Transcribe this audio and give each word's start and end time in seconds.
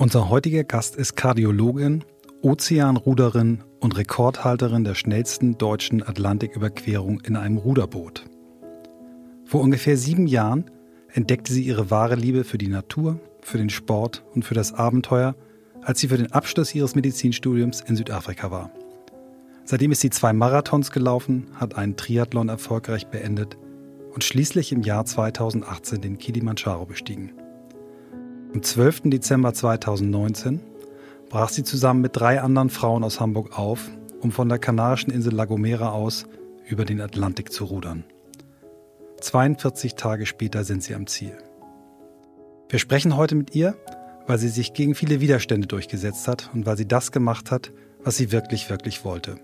Unser 0.00 0.28
heutiger 0.28 0.62
Gast 0.62 0.94
ist 0.94 1.16
Kardiologin, 1.16 2.04
Ozeanruderin 2.40 3.64
und 3.80 3.96
Rekordhalterin 3.96 4.84
der 4.84 4.94
schnellsten 4.94 5.58
deutschen 5.58 6.04
Atlantiküberquerung 6.04 7.20
in 7.22 7.34
einem 7.34 7.56
Ruderboot. 7.56 8.24
Vor 9.44 9.60
ungefähr 9.60 9.96
sieben 9.96 10.28
Jahren 10.28 10.70
entdeckte 11.12 11.52
sie 11.52 11.64
ihre 11.64 11.90
wahre 11.90 12.14
Liebe 12.14 12.44
für 12.44 12.58
die 12.58 12.68
Natur, 12.68 13.18
für 13.42 13.58
den 13.58 13.70
Sport 13.70 14.22
und 14.36 14.44
für 14.44 14.54
das 14.54 14.72
Abenteuer, 14.72 15.34
als 15.82 15.98
sie 15.98 16.06
für 16.06 16.16
den 16.16 16.30
Abschluss 16.30 16.76
ihres 16.76 16.94
Medizinstudiums 16.94 17.80
in 17.80 17.96
Südafrika 17.96 18.52
war. 18.52 18.70
Seitdem 19.64 19.90
ist 19.90 20.00
sie 20.00 20.10
zwei 20.10 20.32
Marathons 20.32 20.92
gelaufen, 20.92 21.48
hat 21.54 21.74
einen 21.74 21.96
Triathlon 21.96 22.48
erfolgreich 22.48 23.08
beendet 23.08 23.58
und 24.14 24.22
schließlich 24.22 24.70
im 24.70 24.82
Jahr 24.82 25.04
2018 25.04 26.00
den 26.00 26.18
Kilimanjaro 26.18 26.86
bestiegen. 26.86 27.32
Am 28.54 28.62
12. 28.62 29.02
Dezember 29.04 29.52
2019 29.52 30.60
brach 31.28 31.50
sie 31.50 31.64
zusammen 31.64 32.00
mit 32.00 32.16
drei 32.16 32.40
anderen 32.40 32.70
Frauen 32.70 33.04
aus 33.04 33.20
Hamburg 33.20 33.58
auf, 33.58 33.90
um 34.22 34.32
von 34.32 34.48
der 34.48 34.58
kanarischen 34.58 35.12
Insel 35.12 35.34
La 35.34 35.44
Gomera 35.44 35.90
aus 35.90 36.26
über 36.66 36.86
den 36.86 37.02
Atlantik 37.02 37.52
zu 37.52 37.66
rudern. 37.66 38.04
42 39.20 39.96
Tage 39.96 40.24
später 40.24 40.64
sind 40.64 40.82
sie 40.82 40.94
am 40.94 41.06
Ziel. 41.06 41.36
Wir 42.70 42.78
sprechen 42.78 43.18
heute 43.18 43.34
mit 43.34 43.54
ihr, 43.54 43.76
weil 44.26 44.38
sie 44.38 44.48
sich 44.48 44.72
gegen 44.72 44.94
viele 44.94 45.20
Widerstände 45.20 45.66
durchgesetzt 45.66 46.26
hat 46.26 46.50
und 46.54 46.64
weil 46.64 46.78
sie 46.78 46.88
das 46.88 47.12
gemacht 47.12 47.50
hat, 47.50 47.70
was 48.02 48.16
sie 48.16 48.32
wirklich, 48.32 48.70
wirklich 48.70 49.04
wollte. 49.04 49.38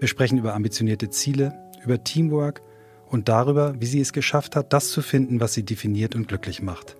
Wir 0.00 0.08
sprechen 0.08 0.38
über 0.38 0.54
ambitionierte 0.54 1.10
Ziele, 1.10 1.54
über 1.84 2.02
Teamwork 2.02 2.62
und 3.10 3.28
darüber, 3.28 3.74
wie 3.78 3.86
sie 3.86 4.00
es 4.00 4.14
geschafft 4.14 4.56
hat, 4.56 4.72
das 4.72 4.88
zu 4.88 5.02
finden, 5.02 5.38
was 5.38 5.52
sie 5.52 5.64
definiert 5.64 6.14
und 6.14 6.28
glücklich 6.28 6.62
macht. 6.62 6.96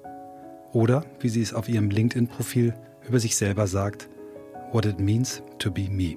Oder, 0.72 1.04
wie 1.20 1.28
sie 1.28 1.42
es 1.42 1.54
auf 1.54 1.68
ihrem 1.68 1.90
LinkedIn-Profil 1.90 2.74
über 3.08 3.20
sich 3.20 3.36
selber 3.36 3.66
sagt, 3.66 4.08
What 4.72 4.84
it 4.84 4.98
means 4.98 5.42
to 5.58 5.70
be 5.70 5.88
me. 5.88 6.16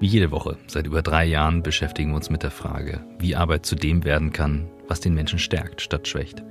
Wie 0.00 0.06
jede 0.06 0.30
Woche, 0.30 0.56
seit 0.66 0.86
über 0.86 1.02
drei 1.02 1.24
Jahren, 1.24 1.62
beschäftigen 1.62 2.10
wir 2.10 2.16
uns 2.16 2.30
mit 2.30 2.42
der 2.42 2.50
Frage, 2.50 3.04
wie 3.18 3.36
Arbeit 3.36 3.64
zu 3.64 3.76
dem 3.76 4.04
werden 4.04 4.32
kann, 4.32 4.68
was 4.88 5.00
den 5.00 5.14
Menschen 5.14 5.38
stärkt 5.38 5.80
statt 5.80 6.08
schwächt. 6.08 6.42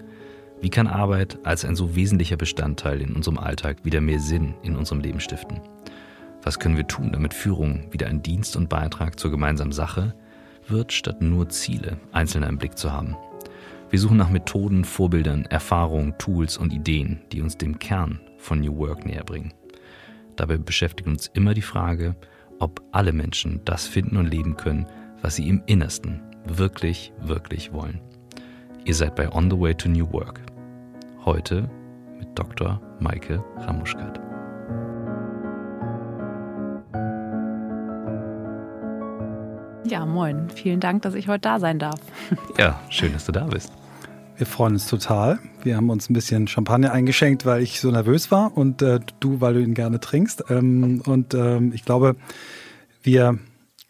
Wie 0.62 0.70
kann 0.70 0.88
Arbeit 0.88 1.40
als 1.44 1.66
ein 1.66 1.76
so 1.76 1.96
wesentlicher 1.96 2.38
Bestandteil 2.38 3.02
in 3.02 3.14
unserem 3.14 3.38
Alltag 3.38 3.84
wieder 3.84 4.00
mehr 4.00 4.20
Sinn 4.20 4.54
in 4.64 4.78
unserem 4.78 5.02
Leben 5.02 5.20
stiften? 5.20 5.60
Was 6.42 6.58
können 6.58 6.78
wir 6.78 6.88
tun, 6.88 7.12
damit 7.12 7.34
Führung 7.34 7.92
wieder 7.92 8.08
ein 8.08 8.24
Dienst 8.24 8.56
und 8.56 8.70
Beitrag 8.70 9.20
zur 9.20 9.32
gemeinsamen 9.32 9.74
Sache 9.74 10.14
wird, 10.68 10.94
statt 10.94 11.22
nur 11.22 11.50
Ziele 11.50 11.98
einzelner 12.14 12.48
im 12.48 12.58
Blick 12.58 12.78
zu 12.78 12.94
haben? 12.94 13.18
Wir 13.94 14.00
suchen 14.00 14.18
nach 14.18 14.32
Methoden, 14.32 14.86
Vorbildern, 14.86 15.46
Erfahrungen, 15.46 16.18
Tools 16.18 16.58
und 16.58 16.74
Ideen, 16.74 17.22
die 17.32 17.44
uns 17.44 17.60
dem 17.60 17.78
Kern 17.78 18.20
von 18.40 18.60
New 18.60 18.76
Work 18.78 19.06
näher 19.06 19.24
bringen. 19.24 19.54
Dabei 20.36 20.58
beschäftigt 20.58 21.08
uns 21.08 21.28
immer 21.36 21.54
die 21.54 21.62
Frage, 21.62 22.16
ob 22.58 22.82
alle 22.92 23.14
Menschen 23.14 23.62
das 23.66 23.86
finden 23.86 24.18
und 24.18 24.26
leben 24.26 24.58
können, 24.58 24.88
was 25.22 25.36
sie 25.36 25.48
im 25.48 25.62
Innersten 25.68 26.24
wirklich, 26.44 27.14
wirklich 27.22 27.72
wollen. 27.72 28.02
Ihr 28.84 28.96
seid 28.96 29.16
bei 29.16 29.32
On 29.32 29.52
the 29.52 29.60
Way 29.60 29.76
to 29.76 29.90
New 29.90 30.12
Work. 30.12 30.42
Heute 31.24 31.70
mit 32.18 32.30
Dr. 32.34 32.82
Maike 33.00 33.46
Ramuschkat. 33.58 34.20
Ja, 39.86 40.04
moin. 40.04 40.50
Vielen 40.50 40.80
Dank, 40.80 41.04
dass 41.04 41.14
ich 41.14 41.28
heute 41.28 41.42
da 41.42 41.60
sein 41.60 41.78
darf. 41.78 42.00
Ja, 42.58 42.80
schön, 42.90 43.14
dass 43.14 43.26
du 43.26 43.32
da 43.32 43.46
bist. 43.46 43.72
Wir 44.36 44.48
freuen 44.48 44.74
uns 44.74 44.88
total. 44.88 45.38
Wir 45.62 45.78
haben 45.78 45.92
uns 45.92 46.10
ein 46.10 46.14
bisschen 46.14 46.48
Champagner 46.48 46.92
eingeschenkt, 46.92 47.46
weil 47.46 47.62
ich 47.62 47.80
so 47.80 47.92
nervös 47.92 48.32
war 48.32 48.58
und 48.58 48.82
äh, 48.82 49.00
du, 49.20 49.42
weil 49.42 49.54
du 49.54 49.62
ihn 49.62 49.76
gerne 49.76 50.00
trinkst. 50.00 50.46
Ähm, 50.50 51.04
und 51.06 51.36
ähm, 51.36 51.72
ich 51.72 51.86
glaube, 51.86 52.16
wir 53.04 53.38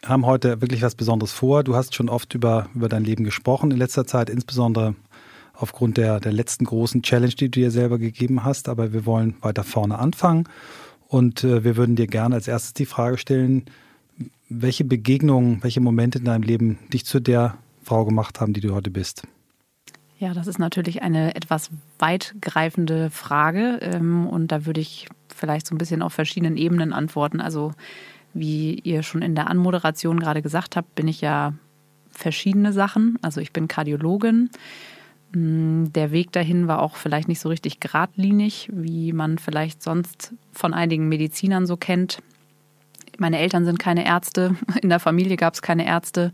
haben 0.04 0.26
heute 0.26 0.60
wirklich 0.60 0.82
was 0.82 0.96
Besonderes 0.96 1.32
vor. 1.32 1.64
Du 1.64 1.74
hast 1.74 1.94
schon 1.94 2.10
oft 2.10 2.34
über, 2.34 2.68
über 2.74 2.90
dein 2.90 3.04
Leben 3.04 3.24
gesprochen 3.24 3.70
in 3.70 3.78
letzter 3.78 4.06
Zeit, 4.06 4.28
insbesondere 4.28 4.94
aufgrund 5.54 5.96
der, 5.96 6.20
der 6.20 6.32
letzten 6.32 6.66
großen 6.66 7.02
Challenge, 7.02 7.34
die 7.34 7.50
du 7.50 7.60
dir 7.60 7.70
selber 7.70 7.98
gegeben 7.98 8.44
hast. 8.44 8.68
Aber 8.68 8.92
wir 8.92 9.06
wollen 9.06 9.36
weiter 9.40 9.64
vorne 9.64 9.98
anfangen. 9.98 10.44
Und 11.08 11.42
äh, 11.42 11.64
wir 11.64 11.76
würden 11.76 11.96
dir 11.96 12.06
gerne 12.06 12.34
als 12.34 12.48
erstes 12.48 12.74
die 12.74 12.86
Frage 12.86 13.16
stellen, 13.16 13.64
welche 14.50 14.84
Begegnungen, 14.84 15.62
welche 15.62 15.80
Momente 15.80 16.18
in 16.18 16.26
deinem 16.26 16.42
Leben 16.42 16.78
dich 16.92 17.06
zu 17.06 17.18
der 17.18 17.56
Frau 17.82 18.04
gemacht 18.04 18.42
haben, 18.42 18.52
die 18.52 18.60
du 18.60 18.74
heute 18.74 18.90
bist? 18.90 19.22
Ja, 20.18 20.32
das 20.32 20.46
ist 20.46 20.58
natürlich 20.58 21.02
eine 21.02 21.34
etwas 21.34 21.70
weitgreifende 21.98 23.10
Frage 23.10 23.78
ähm, 23.82 24.26
und 24.26 24.52
da 24.52 24.64
würde 24.64 24.80
ich 24.80 25.08
vielleicht 25.34 25.66
so 25.66 25.74
ein 25.74 25.78
bisschen 25.78 26.02
auf 26.02 26.12
verschiedenen 26.12 26.56
Ebenen 26.56 26.92
antworten. 26.92 27.40
Also 27.40 27.72
wie 28.32 28.74
ihr 28.74 29.02
schon 29.02 29.22
in 29.22 29.34
der 29.34 29.48
Anmoderation 29.48 30.20
gerade 30.20 30.42
gesagt 30.42 30.76
habt, 30.76 30.94
bin 30.94 31.08
ich 31.08 31.20
ja 31.20 31.54
verschiedene 32.10 32.72
Sachen. 32.72 33.18
Also 33.22 33.40
ich 33.40 33.52
bin 33.52 33.68
Kardiologin. 33.68 34.50
Mm, 35.32 35.86
der 35.92 36.12
Weg 36.12 36.32
dahin 36.32 36.68
war 36.68 36.80
auch 36.80 36.96
vielleicht 36.96 37.28
nicht 37.28 37.40
so 37.40 37.48
richtig 37.48 37.80
geradlinig, 37.80 38.68
wie 38.72 39.12
man 39.12 39.38
vielleicht 39.38 39.82
sonst 39.82 40.32
von 40.52 40.74
einigen 40.74 41.08
Medizinern 41.08 41.66
so 41.66 41.76
kennt. 41.76 42.22
Meine 43.18 43.38
Eltern 43.38 43.64
sind 43.64 43.78
keine 43.78 44.06
Ärzte, 44.06 44.56
in 44.82 44.88
der 44.88 45.00
Familie 45.00 45.36
gab 45.36 45.54
es 45.54 45.62
keine 45.62 45.86
Ärzte 45.86 46.32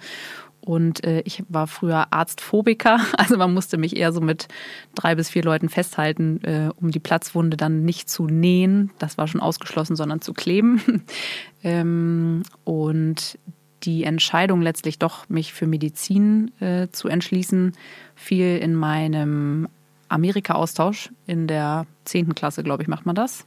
und 0.61 1.05
äh, 1.05 1.23
ich 1.25 1.43
war 1.49 1.67
früher 1.67 2.13
Arztphobiker, 2.13 3.01
also 3.17 3.37
man 3.37 3.55
musste 3.55 3.79
mich 3.79 3.97
eher 3.97 4.13
so 4.13 4.21
mit 4.21 4.49
drei 4.95 5.15
bis 5.15 5.31
vier 5.31 5.43
Leuten 5.43 5.69
festhalten, 5.69 6.43
äh, 6.45 6.71
um 6.77 6.91
die 6.91 7.01
Platzwunde 7.01 7.57
dann 7.57 7.85
nicht 7.85 8.11
zu 8.11 8.27
nähen. 8.27 8.91
Das 8.99 9.19
war 9.19 9.27
schon 9.27 9.41
ausgeschlossen, 9.41 9.97
sondern 9.97 10.21
zu 10.21 10.35
kleben. 10.35 11.03
ähm, 11.63 12.43
und 12.65 13.39
die 13.83 14.05
Entscheidung 14.05 14.61
letztlich 14.61 14.99
doch, 14.99 15.29
mich 15.29 15.53
für 15.55 15.67
Medizin 15.67 16.51
äh, 16.61 16.89
zu 16.93 17.09
entschließen, 17.09 17.73
fiel 18.15 18.59
in 18.59 18.75
meinem 18.75 19.69
Amerika-Austausch 20.09 21.11
in 21.27 21.47
der 21.47 21.87
10. 22.05 22.35
Klasse, 22.35 22.63
glaube 22.63 22.83
ich, 22.83 22.89
macht 22.89 23.07
man 23.07 23.15
das. 23.15 23.47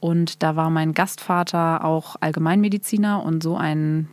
Und 0.00 0.42
da 0.42 0.56
war 0.56 0.70
mein 0.70 0.94
Gastvater 0.94 1.84
auch 1.84 2.16
Allgemeinmediziner 2.20 3.22
und 3.22 3.42
so 3.42 3.56
ein 3.56 4.08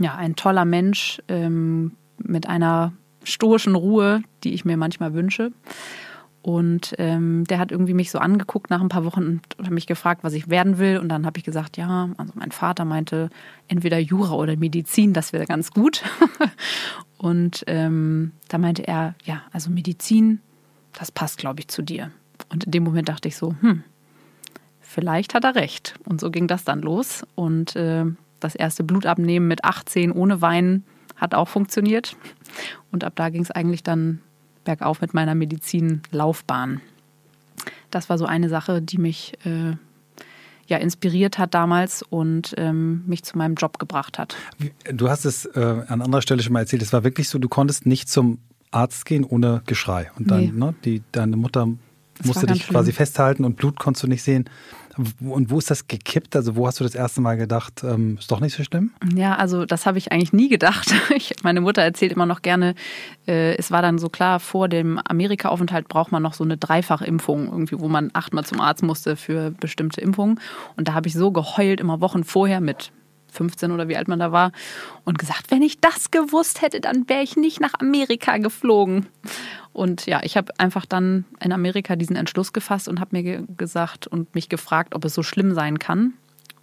ja, 0.00 0.14
ein 0.14 0.36
toller 0.36 0.64
Mensch 0.64 1.20
ähm, 1.28 1.92
mit 2.18 2.48
einer 2.48 2.92
stoischen 3.24 3.74
Ruhe, 3.74 4.22
die 4.44 4.54
ich 4.54 4.64
mir 4.64 4.76
manchmal 4.76 5.14
wünsche. 5.14 5.52
Und 6.46 6.94
ähm, 6.98 7.42
der 7.44 7.58
hat 7.58 7.72
irgendwie 7.72 7.92
mich 7.92 8.12
so 8.12 8.20
angeguckt 8.20 8.70
nach 8.70 8.80
ein 8.80 8.88
paar 8.88 9.04
Wochen 9.04 9.24
und 9.24 9.40
hat 9.60 9.72
mich 9.72 9.88
gefragt, 9.88 10.22
was 10.22 10.32
ich 10.32 10.48
werden 10.48 10.78
will. 10.78 10.98
Und 10.98 11.08
dann 11.08 11.26
habe 11.26 11.38
ich 11.38 11.44
gesagt, 11.44 11.76
ja, 11.76 12.10
also 12.18 12.32
mein 12.36 12.52
Vater 12.52 12.84
meinte, 12.84 13.30
entweder 13.66 13.98
Jura 13.98 14.34
oder 14.34 14.56
Medizin, 14.56 15.12
das 15.12 15.32
wäre 15.32 15.46
ganz 15.46 15.72
gut. 15.72 16.04
und 17.18 17.64
ähm, 17.66 18.30
da 18.46 18.58
meinte 18.58 18.86
er, 18.86 19.16
ja, 19.24 19.42
also 19.50 19.70
Medizin, 19.70 20.40
das 20.92 21.10
passt, 21.10 21.38
glaube 21.38 21.58
ich, 21.58 21.66
zu 21.66 21.82
dir. 21.82 22.12
Und 22.48 22.62
in 22.62 22.70
dem 22.70 22.84
Moment 22.84 23.08
dachte 23.08 23.26
ich 23.26 23.36
so, 23.36 23.56
hm, 23.60 23.82
vielleicht 24.80 25.34
hat 25.34 25.42
er 25.42 25.56
recht. 25.56 25.94
Und 26.04 26.20
so 26.20 26.30
ging 26.30 26.46
das 26.46 26.62
dann 26.62 26.80
los. 26.80 27.26
Und 27.34 27.74
äh, 27.74 28.04
das 28.40 28.54
erste 28.54 28.84
Blutabnehmen 28.84 29.48
mit 29.48 29.64
18 29.64 30.12
ohne 30.12 30.40
Wein 30.40 30.84
hat 31.16 31.34
auch 31.34 31.48
funktioniert. 31.48 32.16
Und 32.92 33.04
ab 33.04 33.14
da 33.16 33.30
ging 33.30 33.42
es 33.42 33.50
eigentlich 33.50 33.82
dann 33.82 34.20
bergauf 34.64 35.00
mit 35.00 35.14
meiner 35.14 35.34
Medizinlaufbahn. 35.34 36.80
Das 37.90 38.10
war 38.10 38.18
so 38.18 38.26
eine 38.26 38.48
Sache, 38.48 38.82
die 38.82 38.98
mich 38.98 39.34
äh, 39.44 39.76
ja, 40.66 40.76
inspiriert 40.78 41.38
hat 41.38 41.54
damals 41.54 42.02
und 42.02 42.54
ähm, 42.58 43.04
mich 43.06 43.22
zu 43.22 43.38
meinem 43.38 43.54
Job 43.54 43.78
gebracht 43.78 44.18
hat. 44.18 44.36
Du 44.92 45.08
hast 45.08 45.24
es 45.24 45.46
äh, 45.46 45.60
an 45.86 46.02
anderer 46.02 46.22
Stelle 46.22 46.42
schon 46.42 46.52
mal 46.52 46.60
erzählt, 46.60 46.82
es 46.82 46.92
war 46.92 47.04
wirklich 47.04 47.28
so, 47.28 47.38
du 47.38 47.48
konntest 47.48 47.86
nicht 47.86 48.08
zum 48.08 48.38
Arzt 48.72 49.06
gehen 49.06 49.24
ohne 49.24 49.62
Geschrei. 49.66 50.10
Und 50.18 50.30
dann, 50.30 50.40
nee. 50.40 50.52
ne, 50.52 50.74
die, 50.84 51.02
deine 51.12 51.36
Mutter 51.36 51.68
das 52.18 52.26
musste 52.26 52.46
dich 52.46 52.68
quasi 52.68 52.92
festhalten 52.92 53.44
und 53.44 53.56
Blut 53.56 53.78
konntest 53.78 54.04
du 54.04 54.08
nicht 54.08 54.22
sehen. 54.22 54.48
Und 55.20 55.50
wo 55.50 55.58
ist 55.58 55.70
das 55.70 55.88
gekippt? 55.88 56.34
Also 56.36 56.56
wo 56.56 56.66
hast 56.66 56.80
du 56.80 56.84
das 56.84 56.94
erste 56.94 57.20
Mal 57.20 57.36
gedacht, 57.36 57.84
ähm, 57.84 58.16
ist 58.18 58.30
doch 58.30 58.40
nicht 58.40 58.56
so 58.56 58.64
schlimm? 58.64 58.92
Ja, 59.14 59.34
also 59.34 59.66
das 59.66 59.84
habe 59.84 59.98
ich 59.98 60.10
eigentlich 60.10 60.32
nie 60.32 60.48
gedacht. 60.48 60.94
Ich, 61.14 61.34
meine 61.42 61.60
Mutter 61.60 61.82
erzählt 61.82 62.12
immer 62.12 62.26
noch 62.26 62.42
gerne, 62.42 62.74
äh, 63.26 63.56
es 63.56 63.70
war 63.70 63.80
dann 63.80 63.98
so 63.98 64.08
klar, 64.08 64.38
vor 64.40 64.68
dem 64.68 64.98
Amerika-Aufenthalt 64.98 65.88
braucht 65.88 66.12
man 66.12 66.22
noch 66.22 66.34
so 66.34 66.44
eine 66.44 66.56
Dreifachimpfung, 66.56 67.46
irgendwie, 67.46 67.78
wo 67.78 67.88
man 67.88 68.10
achtmal 68.12 68.44
zum 68.44 68.60
Arzt 68.60 68.82
musste 68.82 69.16
für 69.16 69.50
bestimmte 69.52 70.00
Impfungen. 70.00 70.40
Und 70.76 70.88
da 70.88 70.94
habe 70.94 71.08
ich 71.08 71.14
so 71.14 71.30
geheult, 71.30 71.80
immer 71.80 72.00
Wochen 72.00 72.24
vorher 72.24 72.60
mit 72.60 72.92
15 73.32 73.72
oder 73.72 73.88
wie 73.88 73.96
alt 73.96 74.08
man 74.08 74.18
da 74.18 74.32
war, 74.32 74.52
und 75.04 75.18
gesagt, 75.18 75.50
wenn 75.50 75.62
ich 75.62 75.80
das 75.80 76.10
gewusst 76.10 76.62
hätte, 76.62 76.80
dann 76.80 77.08
wäre 77.08 77.22
ich 77.22 77.36
nicht 77.36 77.60
nach 77.60 77.74
Amerika 77.78 78.38
geflogen. 78.38 79.06
Und 79.72 80.06
ja, 80.06 80.20
ich 80.22 80.36
habe 80.36 80.52
einfach 80.58 80.86
dann 80.86 81.24
in 81.40 81.52
Amerika 81.52 81.96
diesen 81.96 82.16
Entschluss 82.16 82.52
gefasst 82.52 82.88
und 82.88 82.98
habe 83.00 83.16
mir 83.16 83.22
ge 83.22 83.42
gesagt 83.56 84.06
und 84.06 84.34
mich 84.34 84.48
gefragt, 84.48 84.94
ob 84.94 85.04
es 85.04 85.14
so 85.14 85.22
schlimm 85.22 85.54
sein 85.54 85.78
kann. 85.78 86.14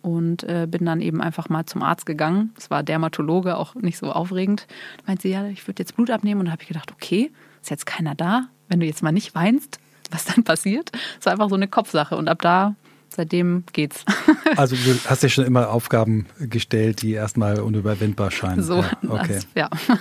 Und 0.01 0.43
äh, 0.43 0.67
bin 0.69 0.83
dann 0.83 0.99
eben 0.99 1.21
einfach 1.21 1.47
mal 1.47 1.65
zum 1.65 1.81
Arzt 1.81 2.05
gegangen. 2.05 2.53
Es 2.57 2.69
war 2.69 2.83
Dermatologe, 2.83 3.55
auch 3.55 3.75
nicht 3.75 3.97
so 3.97 4.11
aufregend. 4.11 4.67
Da 4.97 5.03
meinte 5.07 5.21
sie, 5.21 5.29
ja, 5.29 5.45
ich 5.47 5.65
würde 5.65 5.81
jetzt 5.81 5.95
Blut 5.95 6.09
abnehmen. 6.09 6.41
Und 6.41 6.47
da 6.47 6.51
habe 6.51 6.61
ich 6.61 6.67
gedacht, 6.67 6.91
okay, 6.91 7.31
ist 7.61 7.69
jetzt 7.69 7.85
keiner 7.85 8.13
da. 8.13 8.47
Wenn 8.67 8.81
du 8.81 8.85
jetzt 8.85 9.01
mal 9.01 9.13
nicht 9.13 9.33
weinst, 9.33 9.79
was 10.11 10.25
dann 10.25 10.43
passiert. 10.43 10.91
Es 11.19 11.25
war 11.25 11.33
einfach 11.33 11.49
so 11.49 11.55
eine 11.55 11.67
Kopfsache 11.67 12.17
und 12.17 12.27
ab 12.27 12.41
da 12.41 12.75
seitdem 13.15 13.63
geht's. 13.73 14.03
Also 14.55 14.75
du 14.75 14.95
hast 15.05 15.23
dir 15.23 15.29
schon 15.29 15.45
immer 15.45 15.71
Aufgaben 15.71 16.27
gestellt, 16.39 17.01
die 17.01 17.13
erstmal 17.13 17.59
unüberwindbar 17.59 18.29
scheinen. 18.29 18.61
So, 18.61 18.81
ja, 18.81 18.91
okay. 19.07 19.35
Das, 19.35 19.47
ja. 19.55 19.69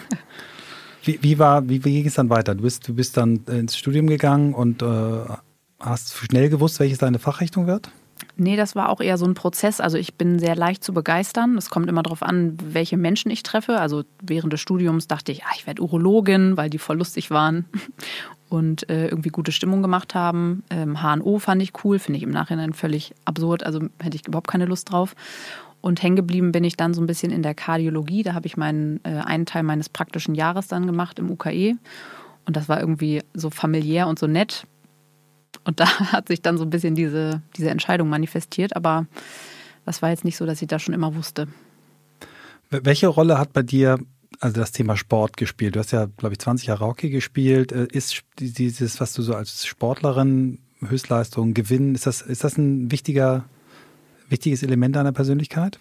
Wie, 1.04 1.18
wie, 1.20 1.38
war, 1.38 1.68
wie, 1.68 1.84
wie 1.84 1.94
ging 1.94 2.06
es 2.06 2.14
dann 2.14 2.30
weiter? 2.30 2.54
Du 2.54 2.62
bist, 2.62 2.86
du 2.86 2.94
bist 2.94 3.16
dann 3.16 3.40
ins 3.48 3.76
Studium 3.76 4.06
gegangen 4.06 4.54
und 4.54 4.82
äh, 4.82 4.86
hast 5.80 6.16
schnell 6.16 6.48
gewusst, 6.48 6.78
welches 6.78 6.98
deine 6.98 7.18
Fachrichtung 7.18 7.66
wird? 7.66 7.90
Nee, 8.36 8.56
das 8.56 8.76
war 8.76 8.88
auch 8.88 9.00
eher 9.00 9.18
so 9.18 9.24
ein 9.24 9.34
Prozess. 9.34 9.80
Also 9.80 9.98
ich 9.98 10.14
bin 10.14 10.38
sehr 10.38 10.54
leicht 10.54 10.84
zu 10.84 10.94
begeistern. 10.94 11.56
Es 11.58 11.70
kommt 11.70 11.88
immer 11.88 12.04
darauf 12.04 12.22
an, 12.22 12.56
welche 12.62 12.96
Menschen 12.96 13.30
ich 13.32 13.42
treffe. 13.42 13.80
Also 13.80 14.04
während 14.22 14.52
des 14.52 14.60
Studiums 14.60 15.08
dachte 15.08 15.32
ich, 15.32 15.44
ah, 15.44 15.50
ich 15.56 15.66
werde 15.66 15.82
Urologin, 15.82 16.56
weil 16.56 16.70
die 16.70 16.78
voll 16.78 16.98
lustig 16.98 17.30
waren 17.30 17.66
und 18.52 18.88
äh, 18.90 19.08
irgendwie 19.08 19.30
gute 19.30 19.50
Stimmung 19.50 19.80
gemacht 19.80 20.14
haben. 20.14 20.62
Ähm, 20.68 21.02
HNO 21.02 21.38
fand 21.38 21.62
ich 21.62 21.72
cool, 21.82 21.98
finde 21.98 22.18
ich 22.18 22.22
im 22.22 22.30
Nachhinein 22.30 22.74
völlig 22.74 23.14
absurd. 23.24 23.64
Also 23.64 23.80
hätte 23.98 24.16
ich 24.16 24.28
überhaupt 24.28 24.48
keine 24.48 24.66
Lust 24.66 24.92
drauf. 24.92 25.14
Und 25.80 26.02
hängen 26.02 26.16
geblieben 26.16 26.52
bin 26.52 26.62
ich 26.62 26.76
dann 26.76 26.92
so 26.92 27.00
ein 27.00 27.06
bisschen 27.06 27.32
in 27.32 27.42
der 27.42 27.54
Kardiologie. 27.54 28.22
Da 28.22 28.34
habe 28.34 28.46
ich 28.46 28.58
meinen, 28.58 29.00
äh, 29.04 29.22
einen 29.24 29.46
Teil 29.46 29.62
meines 29.62 29.88
praktischen 29.88 30.34
Jahres 30.34 30.68
dann 30.68 30.86
gemacht 30.86 31.18
im 31.18 31.30
UKE. 31.30 31.76
Und 32.44 32.56
das 32.56 32.68
war 32.68 32.78
irgendwie 32.78 33.22
so 33.32 33.48
familiär 33.48 34.06
und 34.06 34.18
so 34.18 34.26
nett. 34.26 34.66
Und 35.64 35.80
da 35.80 35.86
hat 36.12 36.28
sich 36.28 36.42
dann 36.42 36.58
so 36.58 36.64
ein 36.64 36.70
bisschen 36.70 36.94
diese, 36.94 37.40
diese 37.56 37.70
Entscheidung 37.70 38.10
manifestiert. 38.10 38.76
Aber 38.76 39.06
das 39.86 40.02
war 40.02 40.10
jetzt 40.10 40.26
nicht 40.26 40.36
so, 40.36 40.44
dass 40.44 40.60
ich 40.60 40.68
das 40.68 40.82
schon 40.82 40.94
immer 40.94 41.14
wusste. 41.14 41.48
Welche 42.68 43.08
Rolle 43.08 43.38
hat 43.38 43.54
bei 43.54 43.62
dir 43.62 43.98
also 44.42 44.60
das 44.60 44.72
Thema 44.72 44.96
Sport 44.96 45.36
gespielt? 45.36 45.76
Du 45.76 45.80
hast 45.80 45.92
ja, 45.92 46.06
glaube 46.16 46.34
ich, 46.34 46.40
20 46.40 46.66
Jahre 46.66 46.84
Hockey 46.84 47.10
gespielt. 47.10 47.72
Äh, 47.72 47.86
ist 47.92 48.22
dieses, 48.38 49.00
was 49.00 49.12
du 49.12 49.22
so 49.22 49.34
als 49.34 49.64
Sportlerin, 49.66 50.58
Höchstleistung, 50.80 51.54
Gewinn, 51.54 51.94
ist 51.94 52.06
das, 52.06 52.22
ist 52.22 52.42
das 52.42 52.58
ein 52.58 52.90
wichtiger, 52.90 53.44
wichtiges 54.28 54.62
Element 54.62 54.96
deiner 54.96 55.12
Persönlichkeit? 55.12 55.78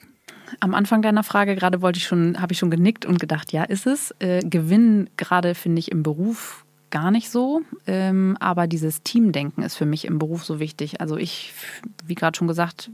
Am 0.60 0.75
Anfang 0.75 1.02
deiner 1.02 1.24
Frage 1.24 1.56
gerade 1.56 1.81
wollte 1.81 1.98
ich 1.98 2.06
schon, 2.06 2.40
habe 2.40 2.54
ich 2.54 2.60
schon 2.60 2.69
genickt 2.69 3.06
und 3.06 3.19
gedacht, 3.19 3.52
ja, 3.52 3.63
ist 3.63 3.88
es. 3.88 4.13
Äh, 4.19 4.42
Gewinn 4.42 5.10
gerade 5.18 5.56
finde 5.56 5.80
ich 5.80 5.92
im 5.92 6.04
Beruf 6.04 6.66
gar 6.92 7.10
nicht 7.10 7.31
so. 7.31 7.62
Ähm, 7.88 8.38
aber 8.40 8.68
dieses 8.68 9.02
Teamdenken 9.02 9.63
ist 9.63 9.75
für 9.75 9.86
mich 9.86 10.06
im 10.06 10.19
Beruf 10.19 10.44
so 10.44 10.60
wichtig. 10.60 11.02
Also 11.02 11.18
ich, 11.18 11.54
wie 12.06 12.16
gerade 12.16 12.38
schon 12.38 12.48
gesagt, 12.48 12.92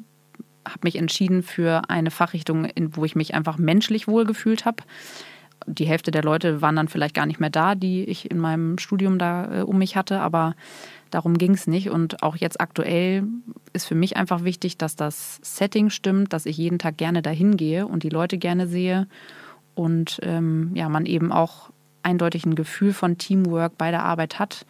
habe 0.66 0.80
mich 0.84 0.96
entschieden 0.96 1.44
für 1.44 1.90
eine 1.90 2.12
Fachrichtung, 2.12 2.66
in, 2.66 2.96
wo 2.96 3.04
ich 3.04 3.16
mich 3.16 3.34
einfach 3.34 3.58
menschlich 3.58 4.08
wohlgefühlt 4.08 4.66
habe. 4.66 4.84
Die 5.66 5.86
Hälfte 5.86 6.12
der 6.12 6.24
Leute 6.24 6.62
waren 6.62 6.76
dann 6.76 6.88
vielleicht 6.88 7.16
gar 7.16 7.26
nicht 7.26 7.40
mehr 7.40 7.50
da, 7.50 7.76
die 7.76 8.04
ich 8.04 8.30
in 8.30 8.38
meinem 8.38 8.78
Studium 8.78 9.18
da 9.18 9.60
äh, 9.60 9.62
um 9.64 9.78
mich 9.78 9.96
hatte, 9.96 10.20
aber 10.20 10.56
darum 11.10 11.38
ging 11.38 11.54
es 11.54 11.68
nicht. 11.68 11.90
Und 11.90 12.24
auch 12.24 12.36
jetzt 12.36 12.62
aktuell 12.62 13.24
ist 13.74 13.86
für 13.86 13.96
mich 13.96 14.18
einfach 14.18 14.44
wichtig, 14.44 14.78
dass 14.78 14.96
das 14.96 15.40
Setting 15.42 15.90
stimmt, 15.90 16.34
dass 16.34 16.46
ich 16.46 16.58
jeden 16.58 16.80
Tag 16.80 16.98
gerne 16.98 17.22
dahin 17.22 17.58
gehe 17.58 17.88
und 17.88 18.04
die 18.04 18.10
Leute 18.10 18.38
gerne 18.38 18.68
sehe 18.68 19.08
und 19.76 20.20
ähm, 20.24 20.72
ja, 20.74 20.90
man 20.90 21.06
eben 21.06 21.32
auch 21.32 21.70
eindeutig 22.02 22.46
ein 22.46 22.56
Gefühl 22.56 22.94
von 22.94 23.18
Teamwork 23.18 23.78
bei 23.78 23.92
der 23.92 24.04
Arbeit 24.04 24.40
hat. 24.40 24.66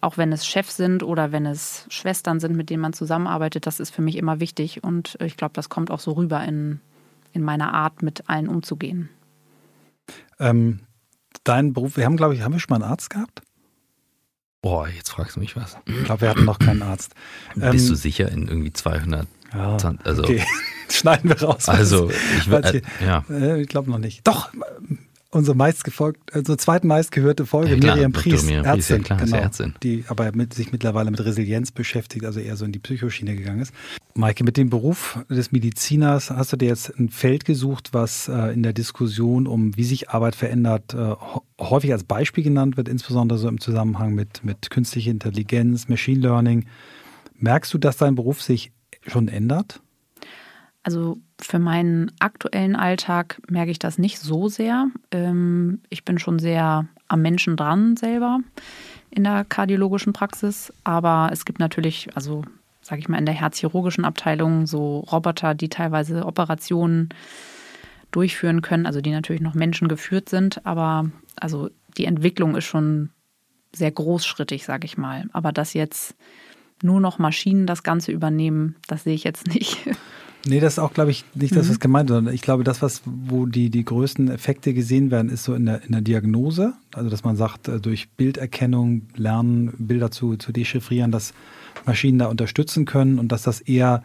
Auch 0.00 0.16
wenn 0.16 0.32
es 0.32 0.46
Chefs 0.46 0.76
sind 0.76 1.02
oder 1.02 1.32
wenn 1.32 1.46
es 1.46 1.86
Schwestern 1.88 2.40
sind, 2.40 2.56
mit 2.56 2.70
denen 2.70 2.82
man 2.82 2.92
zusammenarbeitet, 2.92 3.66
das 3.66 3.80
ist 3.80 3.90
für 3.90 4.02
mich 4.02 4.16
immer 4.16 4.40
wichtig. 4.40 4.84
Und 4.84 5.16
ich 5.20 5.36
glaube, 5.36 5.54
das 5.54 5.68
kommt 5.68 5.90
auch 5.90 6.00
so 6.00 6.12
rüber 6.12 6.42
in, 6.44 6.80
in 7.32 7.42
meiner 7.42 7.72
Art, 7.72 8.02
mit 8.02 8.28
allen 8.28 8.48
umzugehen. 8.48 9.08
Ähm, 10.38 10.80
dein 11.44 11.72
Beruf, 11.72 11.96
wir 11.96 12.04
haben, 12.04 12.16
glaube 12.16 12.34
ich, 12.34 12.42
haben 12.42 12.52
wir 12.52 12.60
schon 12.60 12.70
mal 12.70 12.82
einen 12.82 12.90
Arzt 12.90 13.10
gehabt? 13.10 13.42
Boah, 14.60 14.88
jetzt 14.88 15.10
fragst 15.10 15.36
du 15.36 15.40
mich 15.40 15.56
was. 15.56 15.76
Ich 15.86 16.04
glaube, 16.04 16.20
wir 16.20 16.28
hatten 16.30 16.44
noch 16.44 16.58
keinen 16.60 16.82
Arzt. 16.82 17.14
Bist 17.54 17.84
ähm, 17.84 17.88
du 17.88 17.94
sicher 17.96 18.30
in 18.30 18.46
irgendwie 18.46 18.72
200? 18.72 19.26
Ja, 19.52 19.76
also, 20.04 20.22
okay, 20.22 20.44
schneiden 20.88 21.30
wir 21.30 21.42
raus. 21.42 21.68
Also, 21.68 22.10
ich, 22.38 22.48
äh, 22.48 22.82
ja. 23.04 23.24
Äh, 23.28 23.60
ich 23.60 23.68
glaube 23.68 23.90
noch 23.90 23.98
nicht. 23.98 24.26
Doch, 24.26 24.50
unsere 25.32 25.56
meistgefolgt, 25.56 26.34
also 26.34 26.54
zweitmeistgehörte 26.54 27.46
Folge, 27.46 27.72
ja, 27.72 27.80
klar, 27.80 27.94
Miriam 27.96 28.12
Pries, 28.12 28.44
Miriam 28.44 28.64
Ärztin, 28.66 29.02
ja, 29.08 29.16
genau, 29.16 29.36
Ärztin. 29.36 29.74
die 29.82 30.04
aber 30.08 30.30
mit, 30.32 30.52
sich 30.52 30.72
mittlerweile 30.72 31.10
mit 31.10 31.24
Resilienz 31.24 31.72
beschäftigt, 31.72 32.24
also 32.26 32.38
eher 32.38 32.56
so 32.56 32.66
in 32.66 32.72
die 32.72 32.78
Psychoschiene 32.78 33.34
gegangen 33.34 33.60
ist. 33.60 33.72
Maike, 34.14 34.44
mit 34.44 34.58
dem 34.58 34.68
Beruf 34.68 35.18
des 35.30 35.50
Mediziners 35.50 36.30
hast 36.30 36.52
du 36.52 36.56
dir 36.58 36.68
jetzt 36.68 36.90
ein 36.98 37.08
Feld 37.08 37.46
gesucht, 37.46 37.88
was 37.92 38.28
äh, 38.28 38.52
in 38.52 38.62
der 38.62 38.74
Diskussion 38.74 39.46
um, 39.46 39.74
wie 39.76 39.84
sich 39.84 40.10
Arbeit 40.10 40.36
verändert, 40.36 40.92
äh, 40.92 41.14
häufig 41.58 41.92
als 41.92 42.04
Beispiel 42.04 42.44
genannt 42.44 42.76
wird, 42.76 42.88
insbesondere 42.88 43.38
so 43.38 43.48
im 43.48 43.58
Zusammenhang 43.58 44.14
mit, 44.14 44.44
mit 44.44 44.68
künstlicher 44.68 45.10
Intelligenz, 45.10 45.88
Machine 45.88 46.20
Learning. 46.20 46.66
Merkst 47.38 47.72
du, 47.72 47.78
dass 47.78 47.96
dein 47.96 48.14
Beruf 48.14 48.42
sich 48.42 48.70
schon 49.06 49.28
ändert? 49.28 49.80
Also 50.82 51.18
für 51.40 51.58
meinen 51.58 52.10
aktuellen 52.18 52.74
Alltag 52.74 53.40
merke 53.48 53.70
ich 53.70 53.78
das 53.78 53.98
nicht 53.98 54.18
so 54.18 54.48
sehr. 54.48 54.88
Ähm, 55.10 55.80
ich 55.90 56.04
bin 56.04 56.18
schon 56.18 56.38
sehr 56.38 56.86
am 57.08 57.22
Menschen 57.22 57.56
dran 57.56 57.96
selber 57.96 58.40
in 59.10 59.24
der 59.24 59.44
kardiologischen 59.44 60.12
Praxis, 60.12 60.72
aber 60.84 61.28
es 61.32 61.44
gibt 61.44 61.58
natürlich, 61.58 62.08
also 62.16 62.42
sage 62.80 63.00
ich 63.00 63.08
mal, 63.08 63.18
in 63.18 63.26
der 63.26 63.34
herzchirurgischen 63.34 64.04
Abteilung 64.04 64.66
so 64.66 65.00
Roboter, 65.00 65.54
die 65.54 65.68
teilweise 65.68 66.26
Operationen 66.26 67.10
durchführen 68.10 68.62
können, 68.62 68.86
also 68.86 69.00
die 69.00 69.10
natürlich 69.10 69.42
noch 69.42 69.54
menschengeführt 69.54 70.28
sind, 70.28 70.66
aber 70.66 71.10
also 71.36 71.70
die 71.96 72.06
Entwicklung 72.06 72.56
ist 72.56 72.64
schon 72.64 73.10
sehr 73.72 73.90
großschrittig, 73.90 74.64
sage 74.64 74.84
ich 74.84 74.98
mal. 74.98 75.26
Aber 75.32 75.52
dass 75.52 75.74
jetzt 75.74 76.14
nur 76.82 77.00
noch 77.00 77.18
Maschinen 77.18 77.66
das 77.66 77.82
Ganze 77.82 78.12
übernehmen, 78.12 78.76
das 78.86 79.04
sehe 79.04 79.14
ich 79.14 79.24
jetzt 79.24 79.46
nicht. 79.46 79.78
Nee, 80.44 80.60
das 80.60 80.74
ist 80.74 80.78
auch, 80.80 80.92
glaube 80.92 81.12
ich, 81.12 81.24
nicht 81.34 81.54
das, 81.54 81.68
was 81.68 81.76
mhm. 81.76 81.80
gemeint 81.80 82.10
ist, 82.10 82.14
sondern 82.14 82.34
ich 82.34 82.42
glaube, 82.42 82.64
das, 82.64 82.82
was, 82.82 83.02
wo 83.04 83.46
die, 83.46 83.70
die 83.70 83.84
größten 83.84 84.28
Effekte 84.28 84.74
gesehen 84.74 85.10
werden, 85.10 85.30
ist 85.30 85.44
so 85.44 85.54
in 85.54 85.66
der, 85.66 85.84
in 85.84 85.92
der 85.92 86.00
Diagnose. 86.00 86.74
Also, 86.94 87.10
dass 87.10 87.22
man 87.22 87.36
sagt, 87.36 87.68
äh, 87.68 87.80
durch 87.80 88.10
Bilderkennung 88.10 89.02
lernen, 89.14 89.72
Bilder 89.78 90.10
zu, 90.10 90.36
zu 90.36 90.52
dechiffrieren, 90.52 91.12
dass 91.12 91.32
Maschinen 91.86 92.18
da 92.18 92.26
unterstützen 92.26 92.84
können 92.84 93.18
und 93.18 93.30
dass 93.30 93.42
das 93.42 93.60
eher 93.60 94.02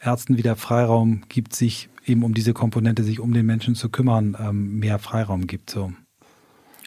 Ärzten 0.00 0.36
wieder 0.36 0.56
Freiraum 0.56 1.22
gibt, 1.28 1.54
sich 1.54 1.88
eben 2.04 2.22
um 2.22 2.34
diese 2.34 2.52
Komponente, 2.52 3.02
sich 3.02 3.20
um 3.20 3.32
den 3.32 3.46
Menschen 3.46 3.74
zu 3.74 3.88
kümmern, 3.88 4.36
ähm, 4.40 4.78
mehr 4.78 4.98
Freiraum 4.98 5.46
gibt. 5.46 5.70
So. 5.70 5.92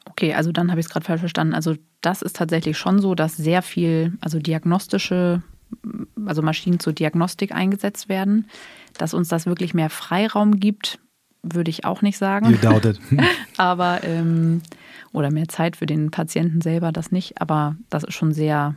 Okay, 0.06 0.34
also 0.34 0.52
dann 0.52 0.72
habe 0.72 0.80
ich 0.80 0.88
es 0.88 0.92
gerade 0.92 1.06
falsch 1.06 1.22
verstanden. 1.22 1.54
Also 1.54 1.76
das 2.02 2.22
ist 2.22 2.36
tatsächlich 2.36 2.78
schon 2.78 3.00
so, 3.00 3.16
dass 3.16 3.38
sehr 3.38 3.62
viel, 3.62 4.18
also 4.22 4.40
diagnostische 4.40 5.42
also 6.28 6.42
Maschinen 6.42 6.80
zur 6.80 6.94
Diagnostik 6.94 7.54
eingesetzt 7.54 8.10
werden. 8.10 8.48
Dass 8.98 9.14
uns 9.14 9.28
das 9.28 9.46
wirklich 9.46 9.74
mehr 9.74 9.90
Freiraum 9.90 10.60
gibt, 10.60 11.00
würde 11.44 11.70
ich 11.70 11.86
auch 11.86 12.02
nicht 12.02 12.18
sagen. 12.18 12.50
You 12.50 12.58
doubt 12.58 12.86
it. 12.86 13.00
aber, 13.58 14.04
ähm, 14.04 14.62
oder 15.14 15.32
mehr 15.32 15.48
Zeit 15.48 15.76
für 15.76 15.86
den 15.86 16.12
Patienten 16.12 16.62
selber, 16.62 16.92
das 16.92 17.12
nicht. 17.12 17.42
Aber 17.42 17.76
das 17.90 18.04
ist 18.04 18.14
schon 18.14 18.34
sehr, 18.34 18.76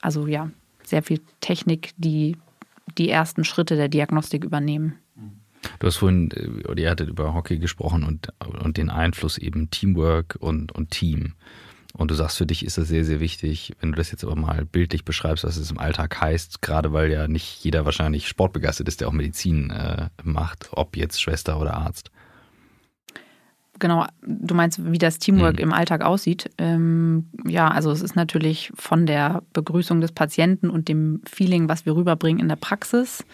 also 0.00 0.26
ja, 0.26 0.50
sehr 0.84 1.02
viel 1.02 1.20
Technik, 1.40 1.92
die 1.96 2.36
die 2.98 3.10
ersten 3.10 3.44
Schritte 3.44 3.76
der 3.76 3.88
Diagnostik 3.88 4.44
übernehmen. 4.44 4.98
Du 5.78 5.86
hast 5.86 5.96
vorhin, 5.96 6.30
äh, 6.32 6.66
oder 6.68 6.82
ihr 6.82 6.90
hattet 6.90 7.08
über 7.08 7.34
Hockey 7.34 7.58
gesprochen 7.58 8.04
und, 8.04 8.28
und 8.62 8.76
den 8.76 8.90
Einfluss 8.90 9.38
eben 9.38 9.70
Teamwork 9.70 10.36
und, 10.40 10.72
und 10.72 10.90
Team. 10.90 11.34
Und 11.96 12.10
du 12.10 12.14
sagst, 12.14 12.36
für 12.36 12.46
dich 12.46 12.64
ist 12.64 12.76
das 12.76 12.88
sehr, 12.88 13.04
sehr 13.04 13.20
wichtig, 13.20 13.72
wenn 13.80 13.92
du 13.92 13.96
das 13.96 14.10
jetzt 14.10 14.22
aber 14.22 14.36
mal 14.36 14.66
bildlich 14.66 15.04
beschreibst, 15.04 15.44
was 15.44 15.56
es 15.56 15.70
im 15.70 15.78
Alltag 15.78 16.20
heißt, 16.20 16.60
gerade 16.60 16.92
weil 16.92 17.10
ja 17.10 17.26
nicht 17.26 17.64
jeder 17.64 17.84
wahrscheinlich 17.84 18.28
sportbegeistert 18.28 18.86
ist, 18.88 19.00
der 19.00 19.08
auch 19.08 19.12
Medizin 19.12 19.70
äh, 19.70 20.08
macht, 20.22 20.68
ob 20.72 20.96
jetzt 20.96 21.20
Schwester 21.20 21.58
oder 21.58 21.74
Arzt. 21.74 22.10
Genau, 23.78 24.06
du 24.22 24.54
meinst, 24.54 24.90
wie 24.90 24.98
das 24.98 25.18
Teamwork 25.18 25.56
mhm. 25.56 25.64
im 25.64 25.72
Alltag 25.72 26.02
aussieht. 26.02 26.50
Ähm, 26.58 27.28
ja, 27.46 27.68
also 27.68 27.90
es 27.90 28.02
ist 28.02 28.16
natürlich 28.16 28.72
von 28.74 29.06
der 29.06 29.42
Begrüßung 29.52 30.00
des 30.00 30.12
Patienten 30.12 30.70
und 30.70 30.88
dem 30.88 31.20
Feeling, 31.26 31.68
was 31.68 31.86
wir 31.86 31.94
rüberbringen 31.96 32.40
in 32.40 32.48
der 32.48 32.56
Praxis 32.56 33.24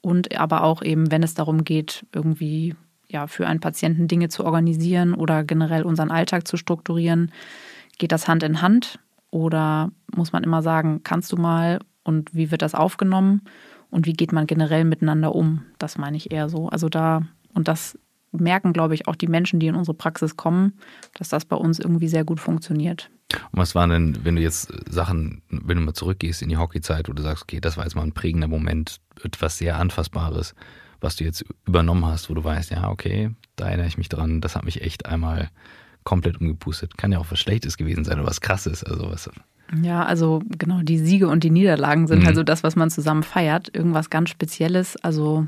und 0.00 0.36
aber 0.38 0.64
auch 0.64 0.82
eben, 0.82 1.10
wenn 1.10 1.22
es 1.22 1.34
darum 1.34 1.64
geht, 1.64 2.06
irgendwie 2.14 2.74
ja 3.08 3.26
für 3.26 3.46
einen 3.46 3.60
Patienten 3.60 4.08
Dinge 4.08 4.28
zu 4.28 4.44
organisieren 4.44 5.14
oder 5.14 5.44
generell 5.44 5.82
unseren 5.82 6.10
Alltag 6.10 6.46
zu 6.46 6.56
strukturieren, 6.56 7.32
Geht 8.00 8.12
das 8.12 8.28
Hand 8.28 8.42
in 8.42 8.62
Hand 8.62 8.98
oder 9.30 9.92
muss 10.16 10.32
man 10.32 10.42
immer 10.42 10.62
sagen, 10.62 11.02
kannst 11.04 11.30
du 11.32 11.36
mal 11.36 11.80
und 12.02 12.34
wie 12.34 12.50
wird 12.50 12.62
das 12.62 12.74
aufgenommen 12.74 13.42
und 13.90 14.06
wie 14.06 14.14
geht 14.14 14.32
man 14.32 14.46
generell 14.46 14.86
miteinander 14.86 15.34
um? 15.34 15.66
Das 15.76 15.98
meine 15.98 16.16
ich 16.16 16.32
eher 16.32 16.48
so. 16.48 16.70
Also 16.70 16.88
da, 16.88 17.20
und 17.52 17.68
das 17.68 17.98
merken, 18.32 18.72
glaube 18.72 18.94
ich, 18.94 19.06
auch 19.06 19.16
die 19.16 19.26
Menschen, 19.26 19.60
die 19.60 19.66
in 19.66 19.74
unsere 19.74 19.94
Praxis 19.94 20.38
kommen, 20.38 20.78
dass 21.18 21.28
das 21.28 21.44
bei 21.44 21.56
uns 21.56 21.78
irgendwie 21.78 22.08
sehr 22.08 22.24
gut 22.24 22.40
funktioniert. 22.40 23.10
Und 23.52 23.58
was 23.58 23.74
waren 23.74 23.90
denn, 23.90 24.24
wenn 24.24 24.36
du 24.36 24.40
jetzt 24.40 24.72
Sachen, 24.90 25.42
wenn 25.50 25.76
du 25.76 25.84
mal 25.84 25.92
zurückgehst 25.92 26.40
in 26.40 26.48
die 26.48 26.56
Hockeyzeit, 26.56 27.06
wo 27.06 27.12
du 27.12 27.22
sagst, 27.22 27.42
okay, 27.42 27.60
das 27.60 27.76
war 27.76 27.84
jetzt 27.84 27.96
mal 27.96 28.02
ein 28.02 28.12
prägender 28.12 28.48
Moment, 28.48 29.02
etwas 29.22 29.58
sehr 29.58 29.76
Anfassbares, 29.76 30.54
was 31.02 31.16
du 31.16 31.24
jetzt 31.24 31.44
übernommen 31.66 32.06
hast, 32.06 32.30
wo 32.30 32.34
du 32.34 32.42
weißt, 32.42 32.70
ja, 32.70 32.88
okay, 32.88 33.34
da 33.56 33.66
erinnere 33.66 33.88
ich 33.88 33.98
mich 33.98 34.08
dran, 34.08 34.40
das 34.40 34.56
hat 34.56 34.64
mich 34.64 34.80
echt 34.80 35.04
einmal 35.04 35.50
komplett 36.04 36.40
umgepustet. 36.40 36.96
Kann 36.98 37.12
ja 37.12 37.18
auch 37.18 37.30
was 37.30 37.38
Schlechtes 37.38 37.76
gewesen 37.76 38.04
sein 38.04 38.18
oder 38.18 38.28
was 38.28 38.40
Krasses. 38.40 38.84
Also 38.84 39.10
was. 39.10 39.30
Ja, 39.82 40.04
also 40.04 40.42
genau, 40.58 40.80
die 40.82 40.98
Siege 40.98 41.28
und 41.28 41.44
die 41.44 41.50
Niederlagen 41.50 42.06
sind 42.06 42.20
Mhm. 42.22 42.26
also 42.28 42.42
das, 42.42 42.62
was 42.62 42.76
man 42.76 42.90
zusammen 42.90 43.22
feiert. 43.22 43.74
Irgendwas 43.74 44.10
ganz 44.10 44.30
Spezielles. 44.30 44.96
Also 44.96 45.46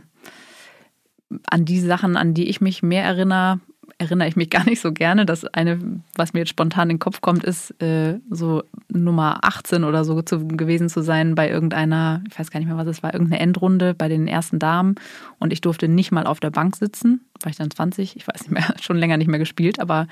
an 1.46 1.64
die 1.64 1.80
Sachen, 1.80 2.16
an 2.16 2.34
die 2.34 2.48
ich 2.48 2.60
mich 2.60 2.82
mehr 2.82 3.04
erinnere, 3.04 3.60
erinnere 3.98 4.28
ich 4.28 4.36
mich 4.36 4.50
gar 4.50 4.64
nicht 4.64 4.80
so 4.80 4.92
gerne. 4.92 5.26
Das 5.26 5.44
eine, 5.44 5.78
was 6.14 6.32
mir 6.32 6.40
jetzt 6.40 6.50
spontan 6.50 6.90
in 6.90 6.96
den 6.96 7.00
Kopf 7.00 7.20
kommt, 7.20 7.44
ist 7.44 7.70
äh, 7.82 8.18
so 8.30 8.62
Nummer 8.88 9.38
18 9.42 9.84
oder 9.84 10.04
so 10.04 10.22
zu, 10.22 10.46
gewesen 10.46 10.88
zu 10.88 11.02
sein 11.02 11.34
bei 11.34 11.48
irgendeiner, 11.48 12.22
ich 12.28 12.38
weiß 12.38 12.50
gar 12.50 12.60
nicht 12.60 12.68
mehr, 12.68 12.76
was 12.76 12.86
es 12.86 13.02
war, 13.02 13.12
irgendeine 13.12 13.40
Endrunde 13.40 13.94
bei 13.94 14.08
den 14.08 14.28
ersten 14.28 14.58
Damen. 14.58 14.96
Und 15.38 15.52
ich 15.52 15.60
durfte 15.60 15.88
nicht 15.88 16.12
mal 16.12 16.26
auf 16.26 16.40
der 16.40 16.50
Bank 16.50 16.76
sitzen. 16.76 17.20
War 17.42 17.50
ich 17.50 17.56
dann 17.56 17.70
20? 17.70 18.16
Ich 18.16 18.26
weiß 18.26 18.42
nicht 18.42 18.52
mehr, 18.52 18.74
schon 18.80 18.96
länger 18.96 19.16
nicht 19.16 19.28
mehr 19.28 19.38
gespielt, 19.38 19.80
aber 19.80 20.06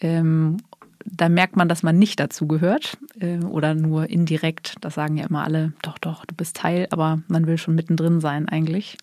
ähm, 0.00 0.58
da 1.04 1.28
merkt 1.28 1.56
man, 1.56 1.68
dass 1.68 1.82
man 1.82 1.98
nicht 1.98 2.20
dazu 2.20 2.46
gehört 2.46 2.96
äh, 3.18 3.38
oder 3.38 3.74
nur 3.74 4.08
indirekt. 4.10 4.76
Das 4.80 4.94
sagen 4.94 5.16
ja 5.16 5.26
immer 5.26 5.44
alle, 5.44 5.72
doch, 5.82 5.98
doch, 5.98 6.24
du 6.24 6.34
bist 6.34 6.56
Teil, 6.56 6.86
aber 6.90 7.20
man 7.28 7.46
will 7.46 7.58
schon 7.58 7.74
mittendrin 7.74 8.20
sein 8.20 8.48
eigentlich. 8.48 8.98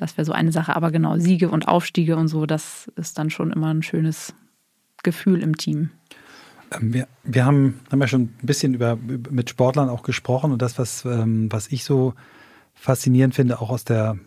Das 0.00 0.16
wäre 0.16 0.24
so 0.24 0.32
eine 0.32 0.50
Sache. 0.50 0.74
Aber 0.74 0.90
genau, 0.90 1.18
Siege 1.18 1.50
und 1.50 1.68
Aufstiege 1.68 2.16
und 2.16 2.28
so, 2.28 2.46
das 2.46 2.90
ist 2.96 3.18
dann 3.18 3.28
schon 3.28 3.52
immer 3.52 3.72
ein 3.72 3.82
schönes 3.82 4.34
Gefühl 5.02 5.42
im 5.42 5.56
Team. 5.56 5.90
Ähm, 6.72 6.94
Wir, 6.94 7.08
wir 7.22 7.44
haben, 7.44 7.80
haben 7.92 8.00
ja 8.00 8.08
schon 8.08 8.22
ein 8.22 8.38
bisschen 8.46 8.74
über, 8.74 8.96
mit 8.96 9.50
Sportlern 9.50 9.90
auch 9.90 10.02
gesprochen 10.02 10.52
und 10.52 10.62
das, 10.62 10.78
was, 10.78 11.04
ähm, 11.04 11.52
was 11.52 11.68
ich 11.68 11.84
so 11.84 12.14
faszinierend 12.72 13.34
finde, 13.34 13.60
auch 13.60 13.68
aus 13.68 13.84
der 13.84 14.18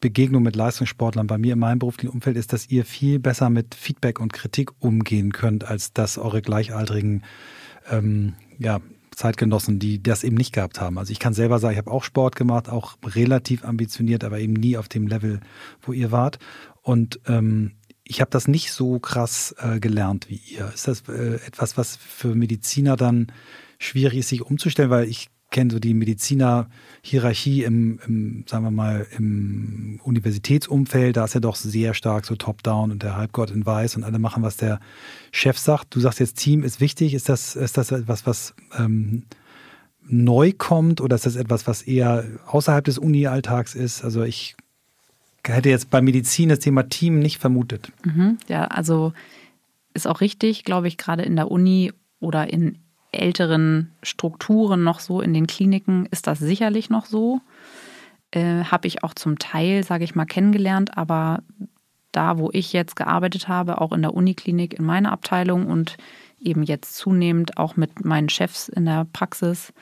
Begegnung 0.00 0.42
mit 0.42 0.56
Leistungssportlern 0.56 1.26
bei 1.26 1.38
mir 1.38 1.54
in 1.54 1.58
meinem 1.58 1.78
beruflichen 1.78 2.12
Umfeld, 2.12 2.36
ist, 2.36 2.52
dass 2.52 2.68
ihr 2.68 2.84
viel 2.84 3.18
besser 3.18 3.48
mit 3.48 3.74
Feedback 3.74 4.20
und 4.20 4.34
Kritik 4.34 4.72
umgehen 4.80 5.32
könnt, 5.32 5.64
als 5.64 5.94
das 5.94 6.18
eure 6.18 6.42
gleichaltrigen 6.42 7.22
ähm, 7.90 8.34
ja, 8.58 8.80
Zeitgenossen, 9.16 9.78
die 9.78 10.02
das 10.02 10.24
eben 10.24 10.36
nicht 10.36 10.52
gehabt 10.52 10.80
haben. 10.80 10.98
Also 10.98 11.12
ich 11.12 11.18
kann 11.18 11.34
selber 11.34 11.58
sagen, 11.58 11.72
ich 11.72 11.78
habe 11.78 11.90
auch 11.90 12.04
Sport 12.04 12.36
gemacht, 12.36 12.68
auch 12.68 12.96
relativ 13.04 13.64
ambitioniert, 13.64 14.24
aber 14.24 14.38
eben 14.38 14.54
nie 14.54 14.76
auf 14.76 14.88
dem 14.88 15.06
Level, 15.06 15.40
wo 15.82 15.92
ihr 15.92 16.12
wart. 16.12 16.38
Und 16.82 17.20
ähm, 17.26 17.72
ich 18.04 18.20
habe 18.20 18.30
das 18.30 18.48
nicht 18.48 18.72
so 18.72 18.98
krass 18.98 19.54
äh, 19.58 19.80
gelernt 19.80 20.28
wie 20.28 20.40
ihr. 20.48 20.70
Ist 20.74 20.88
das 20.88 21.02
äh, 21.08 21.36
etwas, 21.46 21.76
was 21.76 21.96
für 21.96 22.34
Mediziner 22.34 22.96
dann 22.96 23.32
schwierig 23.78 24.18
ist, 24.18 24.28
sich 24.28 24.42
umzustellen? 24.42 24.90
Weil 24.90 25.08
ich 25.08 25.30
kenne 25.54 25.70
so 25.70 25.78
die 25.78 25.94
Mediziner-Hierarchie 25.94 27.62
im, 27.62 28.00
im, 28.06 28.44
sagen 28.46 28.64
wir 28.64 28.72
mal, 28.72 29.06
im 29.16 30.00
Universitätsumfeld. 30.02 31.16
Da 31.16 31.24
ist 31.24 31.34
ja 31.34 31.40
doch 31.40 31.54
sehr 31.54 31.94
stark 31.94 32.26
so 32.26 32.34
top-down 32.34 32.90
und 32.90 33.04
der 33.04 33.16
Halbgott 33.16 33.52
in 33.52 33.64
Weiß 33.64 33.96
und 33.96 34.02
alle 34.02 34.18
machen, 34.18 34.42
was 34.42 34.56
der 34.56 34.80
Chef 35.30 35.56
sagt. 35.56 35.94
Du 35.94 36.00
sagst 36.00 36.18
jetzt, 36.18 36.38
Team 36.38 36.64
ist 36.64 36.80
wichtig. 36.80 37.14
Ist 37.14 37.28
das, 37.28 37.54
ist 37.54 37.78
das 37.78 37.92
etwas, 37.92 38.26
was 38.26 38.54
ähm, 38.76 39.22
neu 40.02 40.52
kommt 40.58 41.00
oder 41.00 41.14
ist 41.14 41.24
das 41.24 41.36
etwas, 41.36 41.68
was 41.68 41.82
eher 41.82 42.24
außerhalb 42.46 42.84
des 42.84 42.98
Uni-Alltags 42.98 43.76
ist? 43.76 44.02
Also 44.04 44.22
ich 44.22 44.56
hätte 45.46 45.70
jetzt 45.70 45.88
bei 45.88 46.02
Medizin 46.02 46.48
das 46.48 46.58
Thema 46.58 46.88
Team 46.88 47.20
nicht 47.20 47.38
vermutet. 47.38 47.92
Mhm, 48.04 48.38
ja, 48.48 48.64
also 48.64 49.12
ist 49.94 50.08
auch 50.08 50.20
richtig, 50.20 50.64
glaube 50.64 50.88
ich, 50.88 50.98
gerade 50.98 51.22
in 51.22 51.36
der 51.36 51.50
Uni 51.52 51.92
oder 52.18 52.52
in 52.52 52.83
älteren 53.14 53.90
Strukturen 54.02 54.82
noch 54.84 55.00
so, 55.00 55.20
in 55.20 55.34
den 55.34 55.46
Kliniken 55.46 56.06
ist 56.06 56.26
das 56.26 56.38
sicherlich 56.38 56.90
noch 56.90 57.06
so. 57.06 57.40
Äh, 58.30 58.64
habe 58.64 58.86
ich 58.88 59.04
auch 59.04 59.14
zum 59.14 59.38
Teil, 59.38 59.84
sage 59.84 60.04
ich 60.04 60.14
mal, 60.14 60.24
kennengelernt, 60.24 60.96
aber 60.96 61.42
da, 62.12 62.38
wo 62.38 62.50
ich 62.52 62.72
jetzt 62.72 62.96
gearbeitet 62.96 63.48
habe, 63.48 63.80
auch 63.80 63.92
in 63.92 64.02
der 64.02 64.14
Uniklinik 64.14 64.74
in 64.74 64.84
meiner 64.84 65.12
Abteilung 65.12 65.66
und 65.66 65.96
eben 66.40 66.62
jetzt 66.62 66.96
zunehmend 66.96 67.58
auch 67.58 67.76
mit 67.76 68.04
meinen 68.04 68.28
Chefs 68.28 68.68
in 68.68 68.84
der 68.84 69.06
Praxis, 69.12 69.72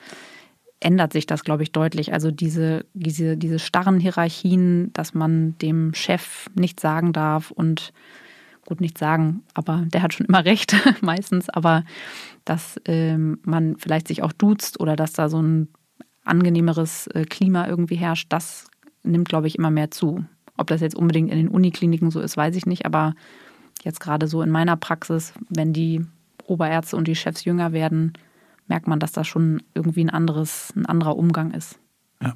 ändert 0.79 1.13
sich 1.13 1.25
das, 1.25 1.43
glaube 1.43 1.63
ich, 1.63 1.71
deutlich. 1.71 2.13
Also 2.13 2.31
diese, 2.31 2.85
diese, 2.93 3.37
diese 3.37 3.59
starren 3.59 3.99
Hierarchien, 3.99 4.91
dass 4.93 5.13
man 5.13 5.57
dem 5.59 5.93
Chef 5.93 6.49
nichts 6.55 6.81
sagen 6.81 7.13
darf 7.13 7.51
und 7.51 7.93
gut 8.65 8.81
nicht 8.81 8.97
sagen, 8.97 9.43
aber 9.53 9.83
der 9.87 10.01
hat 10.01 10.13
schon 10.13 10.25
immer 10.25 10.45
recht, 10.45 10.75
meistens, 11.01 11.49
aber 11.49 11.83
dass 12.45 12.79
ähm, 12.85 13.39
man 13.43 13.77
vielleicht 13.77 14.07
sich 14.07 14.23
auch 14.23 14.33
duzt 14.33 14.79
oder 14.79 14.95
dass 14.95 15.13
da 15.13 15.29
so 15.29 15.41
ein 15.41 15.69
angenehmeres 16.23 17.07
äh, 17.07 17.25
Klima 17.25 17.67
irgendwie 17.67 17.95
herrscht, 17.95 18.27
das 18.29 18.67
nimmt, 19.03 19.27
glaube 19.27 19.47
ich, 19.47 19.57
immer 19.57 19.71
mehr 19.71 19.91
zu. 19.91 20.23
Ob 20.57 20.67
das 20.67 20.81
jetzt 20.81 20.95
unbedingt 20.95 21.31
in 21.31 21.37
den 21.37 21.47
Unikliniken 21.47 22.11
so 22.11 22.19
ist, 22.19 22.37
weiß 22.37 22.55
ich 22.55 22.65
nicht, 22.65 22.85
aber 22.85 23.13
jetzt 23.83 23.99
gerade 23.99 24.27
so 24.27 24.41
in 24.41 24.49
meiner 24.49 24.77
Praxis, 24.77 25.33
wenn 25.49 25.73
die 25.73 26.05
Oberärzte 26.45 26.95
und 26.95 27.07
die 27.07 27.15
Chefs 27.15 27.45
jünger 27.45 27.73
werden, 27.73 28.13
merkt 28.67 28.87
man, 28.87 28.99
dass 28.99 29.11
das 29.11 29.27
schon 29.27 29.61
irgendwie 29.73 30.03
ein 30.03 30.09
anderes, 30.09 30.73
ein 30.75 30.85
anderer 30.85 31.17
Umgang 31.17 31.51
ist. 31.51 31.79
Ja. 32.21 32.33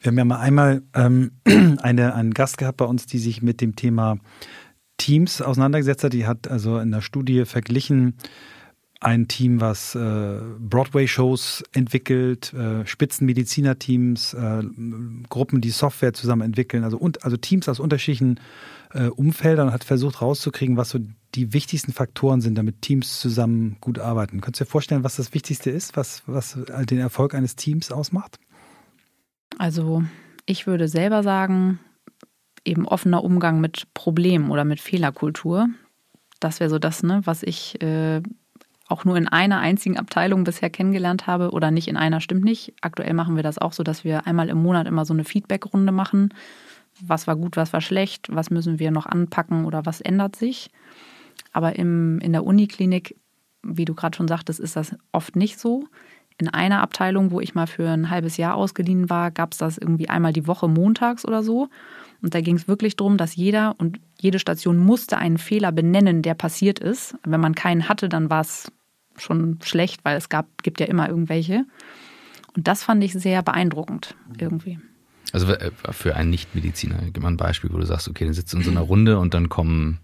Wir 0.00 0.08
haben 0.08 0.18
ja 0.18 0.24
mal 0.24 0.38
einmal 0.38 0.82
ähm, 0.94 1.32
eine, 1.82 2.14
einen 2.14 2.34
Gast 2.34 2.58
gehabt 2.58 2.76
bei 2.78 2.84
uns, 2.84 3.06
die 3.06 3.18
sich 3.18 3.42
mit 3.42 3.60
dem 3.60 3.74
Thema 3.74 4.18
Teams 4.98 5.42
auseinandergesetzt 5.42 6.04
hat. 6.04 6.12
Die 6.12 6.26
hat 6.26 6.48
also 6.48 6.78
in 6.78 6.90
der 6.90 7.00
Studie 7.00 7.44
verglichen 7.46 8.14
ein 9.04 9.28
Team, 9.28 9.60
was 9.60 9.94
äh, 9.94 10.40
Broadway-Shows 10.58 11.62
entwickelt, 11.72 12.54
äh, 12.54 12.86
Spitzenmedizinerteams, 12.86 14.34
äh, 14.34 14.62
Gruppen, 15.28 15.60
die 15.60 15.70
Software 15.70 16.14
zusammen 16.14 16.42
entwickeln, 16.42 16.84
also, 16.84 16.96
und, 16.96 17.22
also 17.24 17.36
Teams 17.36 17.68
aus 17.68 17.80
unterschiedlichen 17.80 18.40
äh, 18.92 19.08
Umfeldern 19.08 19.72
hat 19.72 19.84
versucht 19.84 20.22
rauszukriegen, 20.22 20.76
was 20.76 20.90
so 20.90 21.00
die 21.34 21.52
wichtigsten 21.52 21.92
Faktoren 21.92 22.40
sind, 22.40 22.56
damit 22.56 22.80
Teams 22.80 23.20
zusammen 23.20 23.76
gut 23.80 23.98
arbeiten. 23.98 24.40
Könntest 24.40 24.60
du 24.60 24.64
dir 24.64 24.70
vorstellen, 24.70 25.04
was 25.04 25.16
das 25.16 25.34
Wichtigste 25.34 25.70
ist, 25.70 25.96
was, 25.96 26.22
was 26.26 26.58
den 26.88 26.98
Erfolg 26.98 27.34
eines 27.34 27.56
Teams 27.56 27.92
ausmacht? 27.92 28.38
Also 29.58 30.04
ich 30.46 30.66
würde 30.66 30.88
selber 30.88 31.22
sagen, 31.22 31.78
eben 32.64 32.86
offener 32.86 33.22
Umgang 33.22 33.60
mit 33.60 33.92
Problemen 33.94 34.50
oder 34.50 34.64
mit 34.64 34.80
Fehlerkultur. 34.80 35.68
Das 36.40 36.60
wäre 36.60 36.70
so 36.70 36.78
das, 36.78 37.02
ne, 37.02 37.20
was 37.24 37.42
ich 37.42 37.82
äh, 37.82 38.22
auch 38.86 39.04
nur 39.04 39.16
in 39.16 39.28
einer 39.28 39.60
einzigen 39.60 39.98
Abteilung 39.98 40.44
bisher 40.44 40.70
kennengelernt 40.70 41.26
habe 41.26 41.50
oder 41.50 41.70
nicht 41.70 41.88
in 41.88 41.96
einer, 41.96 42.20
stimmt 42.20 42.44
nicht. 42.44 42.74
Aktuell 42.82 43.14
machen 43.14 43.36
wir 43.36 43.42
das 43.42 43.58
auch 43.58 43.72
so, 43.72 43.82
dass 43.82 44.04
wir 44.04 44.26
einmal 44.26 44.48
im 44.48 44.62
Monat 44.62 44.86
immer 44.86 45.04
so 45.04 45.14
eine 45.14 45.24
Feedbackrunde 45.24 45.92
machen. 45.92 46.34
Was 47.00 47.26
war 47.26 47.36
gut, 47.36 47.56
was 47.56 47.72
war 47.72 47.80
schlecht, 47.80 48.28
was 48.30 48.50
müssen 48.50 48.78
wir 48.78 48.90
noch 48.90 49.06
anpacken 49.06 49.64
oder 49.64 49.86
was 49.86 50.00
ändert 50.00 50.36
sich. 50.36 50.70
Aber 51.52 51.76
im, 51.76 52.18
in 52.20 52.32
der 52.32 52.44
Uniklinik, 52.44 53.16
wie 53.62 53.84
du 53.86 53.94
gerade 53.94 54.16
schon 54.16 54.28
sagtest, 54.28 54.60
ist 54.60 54.76
das 54.76 54.94
oft 55.12 55.34
nicht 55.34 55.58
so. 55.58 55.84
In 56.36 56.48
einer 56.48 56.82
Abteilung, 56.82 57.30
wo 57.30 57.40
ich 57.40 57.54
mal 57.54 57.66
für 57.66 57.88
ein 57.88 58.10
halbes 58.10 58.36
Jahr 58.36 58.54
ausgeliehen 58.56 59.08
war, 59.08 59.30
gab 59.30 59.52
es 59.52 59.58
das 59.58 59.78
irgendwie 59.78 60.08
einmal 60.08 60.32
die 60.32 60.46
Woche 60.46 60.68
montags 60.68 61.24
oder 61.24 61.42
so. 61.42 61.68
Und 62.24 62.34
da 62.34 62.40
ging 62.40 62.56
es 62.56 62.66
wirklich 62.66 62.96
darum, 62.96 63.18
dass 63.18 63.36
jeder 63.36 63.74
und 63.76 64.00
jede 64.18 64.38
Station 64.38 64.78
musste 64.78 65.18
einen 65.18 65.36
Fehler 65.36 65.72
benennen, 65.72 66.22
der 66.22 66.32
passiert 66.32 66.78
ist. 66.78 67.14
Wenn 67.22 67.38
man 67.38 67.54
keinen 67.54 67.86
hatte, 67.86 68.08
dann 68.08 68.30
war 68.30 68.40
es 68.40 68.72
schon 69.18 69.58
schlecht, 69.62 70.06
weil 70.06 70.16
es 70.16 70.30
gab, 70.30 70.46
gibt 70.62 70.80
ja 70.80 70.86
immer 70.86 71.06
irgendwelche. 71.06 71.66
Und 72.56 72.66
das 72.66 72.82
fand 72.82 73.04
ich 73.04 73.12
sehr 73.12 73.42
beeindruckend 73.42 74.14
irgendwie. 74.38 74.78
Also 75.34 75.52
äh, 75.52 75.70
für 75.90 76.16
einen 76.16 76.30
Nichtmediziner, 76.30 76.96
gib 77.12 77.22
mal 77.22 77.28
ein 77.28 77.36
Beispiel, 77.36 77.70
wo 77.70 77.76
du 77.76 77.84
sagst, 77.84 78.08
okay, 78.08 78.24
dann 78.24 78.32
sitzt 78.32 78.54
du 78.54 78.56
in 78.56 78.62
so 78.62 78.70
einer 78.70 78.80
Runde 78.80 79.18
und 79.18 79.34
dann 79.34 79.50
kommen, 79.50 79.98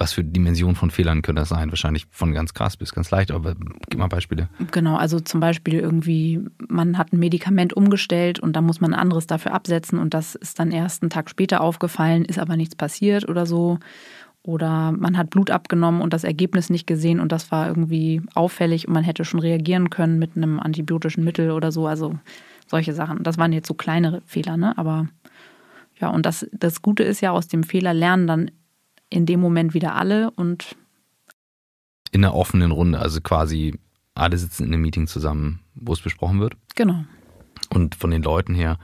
was 0.00 0.14
für 0.14 0.24
Dimensionen 0.24 0.76
von 0.76 0.90
Fehlern 0.90 1.20
können 1.20 1.36
das 1.36 1.50
sein? 1.50 1.70
Wahrscheinlich 1.70 2.06
von 2.10 2.32
ganz 2.32 2.54
krass 2.54 2.78
bis 2.78 2.92
ganz 2.92 3.10
leicht, 3.10 3.30
aber 3.30 3.54
gib 3.90 3.98
mal 3.98 4.08
Beispiele. 4.08 4.48
Genau, 4.70 4.96
also 4.96 5.20
zum 5.20 5.40
Beispiel 5.40 5.74
irgendwie, 5.74 6.40
man 6.68 6.96
hat 6.96 7.12
ein 7.12 7.18
Medikament 7.18 7.74
umgestellt 7.74 8.40
und 8.40 8.56
dann 8.56 8.64
muss 8.64 8.80
man 8.80 8.94
ein 8.94 9.00
anderes 9.00 9.26
dafür 9.26 9.52
absetzen 9.52 9.98
und 9.98 10.14
das 10.14 10.34
ist 10.34 10.58
dann 10.58 10.70
erst 10.70 11.02
einen 11.02 11.10
Tag 11.10 11.28
später 11.28 11.60
aufgefallen, 11.60 12.24
ist 12.24 12.38
aber 12.38 12.56
nichts 12.56 12.74
passiert 12.74 13.28
oder 13.28 13.44
so. 13.44 13.78
Oder 14.42 14.92
man 14.92 15.18
hat 15.18 15.28
Blut 15.28 15.50
abgenommen 15.50 16.00
und 16.00 16.14
das 16.14 16.24
Ergebnis 16.24 16.70
nicht 16.70 16.86
gesehen 16.86 17.20
und 17.20 17.30
das 17.30 17.52
war 17.52 17.68
irgendwie 17.68 18.22
auffällig 18.34 18.88
und 18.88 18.94
man 18.94 19.04
hätte 19.04 19.26
schon 19.26 19.40
reagieren 19.40 19.90
können 19.90 20.18
mit 20.18 20.34
einem 20.34 20.60
antibiotischen 20.60 21.24
Mittel 21.24 21.50
oder 21.50 21.72
so. 21.72 21.86
Also 21.86 22.18
solche 22.66 22.94
Sachen. 22.94 23.22
Das 23.22 23.36
waren 23.36 23.52
jetzt 23.52 23.68
so 23.68 23.74
kleinere 23.74 24.22
Fehler, 24.24 24.56
ne? 24.56 24.78
Aber 24.78 25.08
ja, 26.00 26.08
und 26.08 26.24
das, 26.24 26.46
das 26.52 26.80
Gute 26.80 27.02
ist 27.02 27.20
ja, 27.20 27.32
aus 27.32 27.48
dem 27.48 27.64
Fehler 27.64 27.92
lernen 27.92 28.26
dann 28.26 28.50
in 29.10 29.26
dem 29.26 29.40
Moment 29.40 29.74
wieder 29.74 29.94
alle 29.96 30.30
und 30.30 30.76
In 32.12 32.24
einer 32.24 32.34
offenen 32.34 32.70
Runde, 32.70 32.98
also 32.98 33.20
quasi 33.20 33.78
alle 34.14 34.38
sitzen 34.38 34.64
in 34.64 34.72
einem 34.72 34.82
Meeting 34.82 35.06
zusammen, 35.06 35.60
wo 35.74 35.92
es 35.92 36.00
besprochen 36.00 36.40
wird. 36.40 36.54
genau. 36.74 37.04
Und 37.72 37.94
von 37.94 38.10
den 38.10 38.22
Leuten 38.22 38.54
her, 38.54 38.78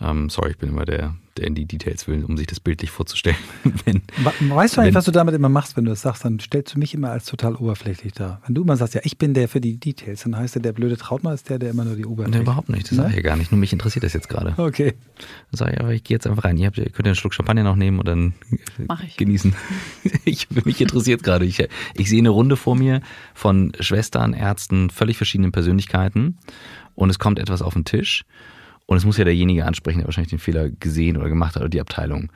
Ähm, 0.00 0.28
sorry, 0.28 0.50
ich 0.50 0.58
bin 0.58 0.70
immer 0.70 0.84
der, 0.84 1.14
der 1.36 1.46
in 1.46 1.54
die 1.54 1.66
Details 1.66 2.06
will, 2.06 2.24
um 2.24 2.36
sich 2.36 2.46
das 2.46 2.60
bildlich 2.60 2.90
vorzustellen. 2.90 3.36
wenn, 3.84 4.02
weißt 4.22 4.48
du 4.48 4.52
eigentlich, 4.52 4.76
wenn, 4.76 4.94
was 4.94 5.04
du 5.04 5.10
damit 5.10 5.34
immer 5.34 5.48
machst, 5.48 5.76
wenn 5.76 5.84
du 5.84 5.90
das 5.90 6.02
sagst, 6.02 6.24
dann 6.24 6.38
stellst 6.38 6.74
du 6.74 6.78
mich 6.78 6.94
immer 6.94 7.10
als 7.10 7.26
total 7.26 7.56
oberflächlich 7.56 8.12
dar. 8.12 8.40
Wenn 8.46 8.54
du 8.54 8.62
immer 8.62 8.76
sagst, 8.76 8.94
ja, 8.94 9.00
ich 9.04 9.18
bin 9.18 9.34
der 9.34 9.48
für 9.48 9.60
die 9.60 9.78
Details, 9.78 10.22
dann 10.22 10.36
heißt 10.36 10.54
der, 10.54 10.62
der 10.62 10.72
blöde 10.72 10.96
Trautmann 10.96 11.34
ist 11.34 11.48
der, 11.50 11.58
der 11.58 11.70
immer 11.70 11.84
nur 11.84 11.96
die 11.96 12.06
Oberfläche. 12.06 12.38
Nee, 12.38 12.42
überhaupt 12.42 12.68
nicht, 12.68 12.84
das 12.84 12.92
ne? 12.92 12.96
sage 12.98 13.10
ich 13.10 13.16
ja 13.16 13.22
gar 13.22 13.36
nicht. 13.36 13.50
Nur 13.50 13.58
mich 13.58 13.72
interessiert 13.72 14.04
das 14.04 14.12
jetzt 14.12 14.28
gerade. 14.28 14.54
Okay. 14.56 14.94
Dann 15.50 15.58
sage 15.58 15.72
ich, 15.72 15.80
aber 15.80 15.92
ich 15.92 16.04
gehe 16.04 16.14
jetzt 16.14 16.26
einfach 16.26 16.44
rein. 16.44 16.56
Ihr, 16.56 16.66
habt, 16.66 16.78
ihr 16.78 16.88
könnt 16.90 17.06
einen 17.06 17.16
Schluck 17.16 17.34
Champagner 17.34 17.64
noch 17.64 17.76
nehmen 17.76 17.98
und 17.98 18.06
dann 18.06 18.34
ich. 19.06 19.16
genießen. 19.16 19.54
ich, 20.24 20.48
mich 20.50 20.80
interessiert 20.80 21.22
gerade. 21.22 21.44
Ich, 21.44 21.66
ich 21.94 22.08
sehe 22.08 22.20
eine 22.20 22.30
Runde 22.30 22.56
vor 22.56 22.76
mir 22.76 23.00
von 23.34 23.72
Schwestern, 23.80 24.34
Ärzten, 24.34 24.90
völlig 24.90 25.16
verschiedenen 25.16 25.52
Persönlichkeiten 25.52 26.38
und 26.94 27.10
es 27.10 27.18
kommt 27.18 27.38
etwas 27.38 27.62
auf 27.62 27.74
den 27.74 27.84
Tisch 27.84 28.24
und 28.86 28.96
es 28.96 29.04
muss 29.04 29.16
ja 29.16 29.24
derjenige 29.24 29.64
ansprechen, 29.64 29.98
der 29.98 30.06
wahrscheinlich 30.06 30.30
den 30.30 30.38
Fehler 30.38 30.70
gesehen 30.70 31.16
oder 31.16 31.28
gemacht 31.28 31.56
hat 31.56 31.62
oder 31.62 31.70
die 31.70 31.80
Abteilung. 31.80 32.30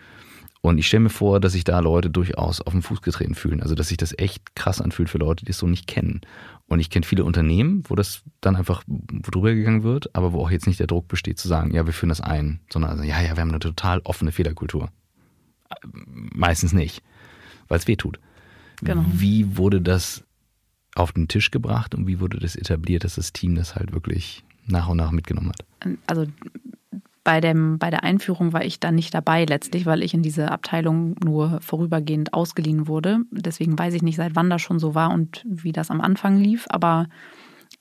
Und 0.60 0.78
ich 0.78 0.88
stelle 0.88 1.04
mir 1.04 1.10
vor, 1.10 1.38
dass 1.38 1.52
sich 1.52 1.62
da 1.62 1.78
Leute 1.78 2.10
durchaus 2.10 2.60
auf 2.60 2.72
den 2.72 2.82
Fuß 2.82 3.00
getreten 3.00 3.34
fühlen. 3.34 3.62
Also, 3.62 3.74
dass 3.74 3.88
sich 3.88 3.96
das 3.96 4.12
echt 4.18 4.56
krass 4.56 4.80
anfühlt 4.80 5.08
für 5.08 5.18
Leute, 5.18 5.44
die 5.44 5.52
es 5.52 5.58
so 5.58 5.68
nicht 5.68 5.86
kennen. 5.86 6.20
Und 6.66 6.80
ich 6.80 6.90
kenne 6.90 7.06
viele 7.06 7.24
Unternehmen, 7.24 7.84
wo 7.86 7.94
das 7.94 8.22
dann 8.40 8.56
einfach 8.56 8.82
drüber 8.88 9.54
gegangen 9.54 9.84
wird, 9.84 10.14
aber 10.16 10.32
wo 10.32 10.40
auch 10.40 10.50
jetzt 10.50 10.66
nicht 10.66 10.80
der 10.80 10.88
Druck 10.88 11.06
besteht 11.06 11.38
zu 11.38 11.46
sagen, 11.46 11.72
ja, 11.72 11.86
wir 11.86 11.92
führen 11.92 12.08
das 12.08 12.20
ein, 12.20 12.60
sondern 12.72 12.90
also, 12.90 13.04
ja, 13.04 13.20
ja, 13.20 13.36
wir 13.36 13.40
haben 13.40 13.50
eine 13.50 13.60
total 13.60 14.00
offene 14.00 14.32
Fehlerkultur. 14.32 14.90
Meistens 15.94 16.72
nicht, 16.72 17.02
weil 17.68 17.78
es 17.78 17.86
weh 17.86 17.96
tut. 17.96 18.18
Genau. 18.82 19.04
Wie 19.12 19.56
wurde 19.56 19.80
das 19.80 20.24
auf 20.94 21.12
den 21.12 21.28
Tisch 21.28 21.50
gebracht 21.50 21.94
und 21.94 22.06
wie 22.06 22.20
wurde 22.20 22.38
das 22.38 22.56
etabliert, 22.56 23.04
dass 23.04 23.14
das 23.14 23.32
Team 23.32 23.54
das 23.54 23.76
halt 23.76 23.92
wirklich 23.92 24.44
nach 24.68 24.88
und 24.88 24.96
nach 24.96 25.10
mitgenommen 25.10 25.50
hat? 25.50 25.96
Also 26.06 26.26
bei, 27.24 27.40
dem, 27.42 27.78
bei 27.78 27.90
der 27.90 28.04
Einführung 28.04 28.54
war 28.54 28.64
ich 28.64 28.80
dann 28.80 28.94
nicht 28.94 29.12
dabei 29.12 29.44
letztlich, 29.44 29.84
weil 29.84 30.02
ich 30.02 30.14
in 30.14 30.22
diese 30.22 30.50
Abteilung 30.50 31.14
nur 31.22 31.60
vorübergehend 31.60 32.32
ausgeliehen 32.32 32.88
wurde. 32.88 33.18
Deswegen 33.30 33.78
weiß 33.78 33.92
ich 33.94 34.02
nicht, 34.02 34.16
seit 34.16 34.34
wann 34.34 34.48
das 34.48 34.62
schon 34.62 34.78
so 34.78 34.94
war 34.94 35.10
und 35.10 35.44
wie 35.46 35.72
das 35.72 35.90
am 35.90 36.00
Anfang 36.00 36.38
lief. 36.38 36.64
Aber 36.70 37.06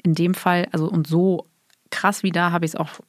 in 0.03 0.13
dem 0.13 0.33
Fall, 0.33 0.67
also 0.71 0.89
und 0.89 1.07
so 1.07 1.47
krass 1.91 2.23
wie 2.23 2.31
da 2.31 2.51
habe 2.51 2.65
ich 2.65 2.71
es 2.71 2.75
auch, 2.75 2.99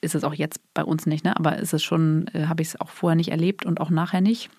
ist 0.00 0.14
es 0.14 0.24
auch 0.24 0.34
jetzt 0.34 0.60
bei 0.72 0.82
uns 0.82 1.04
nicht, 1.04 1.24
ne? 1.24 1.36
aber 1.36 1.58
ist 1.58 1.74
es 1.74 1.82
schon, 1.82 2.26
äh, 2.32 2.46
habe 2.46 2.62
ich 2.62 2.68
es 2.68 2.80
auch 2.80 2.88
vorher 2.88 3.16
nicht 3.16 3.30
erlebt 3.30 3.66
und 3.66 3.78
auch 3.78 3.90
nachher 3.90 4.22
nicht. 4.22 4.50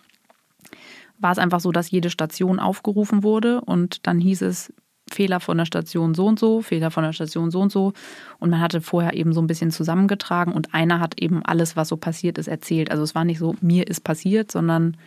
War 1.18 1.32
es 1.32 1.40
einfach 1.40 1.62
so, 1.62 1.72
dass 1.72 1.90
jede 1.90 2.10
Station 2.10 2.60
aufgerufen 2.60 3.24
wurde 3.24 3.62
und 3.62 4.06
dann 4.06 4.20
hieß 4.20 4.44
es, 4.44 4.72
Fehler 5.14 5.40
von 5.40 5.58
der 5.58 5.66
Station 5.66 6.14
so 6.16 6.26
und 6.26 6.40
so, 6.40 6.62
Fehler 6.62 6.92
von 6.92 7.04
der 7.04 7.14
Station 7.14 7.52
so 7.52 7.62
und 7.62 7.72
so. 7.72 7.94
Und 8.40 8.50
man 8.50 8.60
hatte 8.60 8.82
vorher 8.82 9.14
eben 9.14 9.34
so 9.34 9.42
ein 9.42 9.48
bisschen 9.48 9.72
zusammengetragen 9.72 10.54
und 10.54 10.74
einer 10.74 11.00
hat 11.00 11.20
eben 11.22 11.44
alles, 11.46 11.76
was 11.76 11.88
so 11.90 11.98
passiert 11.98 12.38
ist, 12.38 12.48
erzählt. 12.48 12.92
Also 12.92 13.04
es 13.04 13.16
war 13.16 13.26
nicht 13.26 13.40
so, 13.40 13.56
mir 13.62 13.88
ist 13.88 14.04
passiert, 14.04 14.52
sondern 14.52 14.98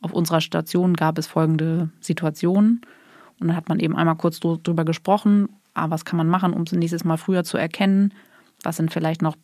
auf 0.00 0.12
unserer 0.12 0.40
Station 0.40 0.94
gab 0.94 1.18
es 1.18 1.26
folgende 1.26 1.90
Situationen. 2.00 2.80
Und 3.40 3.48
dann 3.48 3.56
hat 3.56 3.68
man 3.68 3.80
eben 3.80 3.96
einmal 3.96 4.16
kurz 4.16 4.40
drüber 4.40 4.84
gesprochen, 4.84 5.48
ah, 5.74 5.90
was 5.90 6.04
kann 6.04 6.16
man 6.16 6.28
machen, 6.28 6.52
um 6.52 6.62
es 6.62 6.72
nächstes 6.72 7.04
Mal 7.04 7.16
früher 7.18 7.44
zu 7.44 7.56
erkennen? 7.58 8.14
Was 8.62 8.76
sind 8.76 8.92
vielleicht 8.92 9.22
noch 9.22 9.36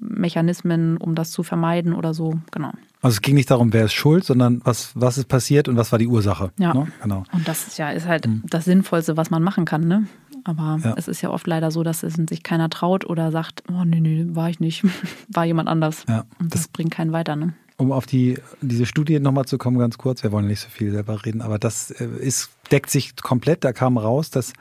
Backup-Mechanismen, 0.00 0.96
um 0.96 1.14
das 1.14 1.30
zu 1.30 1.42
vermeiden 1.42 1.94
oder 1.94 2.14
so? 2.14 2.34
Genau. 2.50 2.72
Also 3.00 3.14
es 3.14 3.20
ging 3.20 3.34
nicht 3.34 3.50
darum, 3.50 3.72
wer 3.72 3.84
ist 3.84 3.92
schuld, 3.92 4.24
sondern 4.24 4.60
was, 4.64 4.92
was 4.94 5.18
ist 5.18 5.28
passiert 5.28 5.68
und 5.68 5.76
was 5.76 5.92
war 5.92 5.98
die 5.98 6.06
Ursache. 6.06 6.50
Ja, 6.58 6.74
ne? 6.74 6.88
genau. 7.02 7.24
Und 7.32 7.46
das 7.46 7.68
ist 7.68 7.78
ja 7.78 7.90
ist 7.90 8.06
halt 8.06 8.26
mhm. 8.26 8.42
das 8.46 8.64
Sinnvollste, 8.64 9.16
was 9.16 9.30
man 9.30 9.42
machen 9.42 9.64
kann. 9.64 9.86
Ne? 9.86 10.06
Aber 10.44 10.78
ja. 10.82 10.94
es 10.96 11.08
ist 11.08 11.22
ja 11.22 11.30
oft 11.30 11.46
leider 11.46 11.70
so, 11.70 11.82
dass 11.82 12.02
es 12.02 12.14
sich 12.14 12.42
keiner 12.42 12.70
traut 12.70 13.06
oder 13.06 13.30
sagt, 13.30 13.62
oh 13.70 13.84
nee, 13.84 14.00
nee, 14.00 14.26
war 14.30 14.50
ich 14.50 14.60
nicht, 14.60 14.84
war 15.28 15.44
jemand 15.44 15.68
anders. 15.68 16.04
Ja. 16.08 16.24
Und 16.38 16.54
das, 16.54 16.62
das 16.62 16.68
bringt 16.68 16.90
keinen 16.90 17.12
weiter. 17.12 17.36
Ne? 17.36 17.54
Um 17.76 17.92
auf 17.92 18.06
die, 18.06 18.38
diese 18.60 18.86
Studie 18.86 19.20
nochmal 19.20 19.44
zu 19.44 19.58
kommen, 19.58 19.78
ganz 19.78 19.98
kurz, 19.98 20.24
wir 20.24 20.32
wollen 20.32 20.48
nicht 20.48 20.60
so 20.60 20.68
viel 20.68 20.90
selber 20.90 21.24
reden, 21.24 21.42
aber 21.42 21.58
das 21.58 21.92
äh, 21.92 22.08
ist, 22.20 22.50
deckt 22.72 22.90
sich 22.90 23.14
komplett, 23.16 23.62
da 23.62 23.72
kam 23.72 23.96
raus, 23.96 24.30
dass 24.30 24.52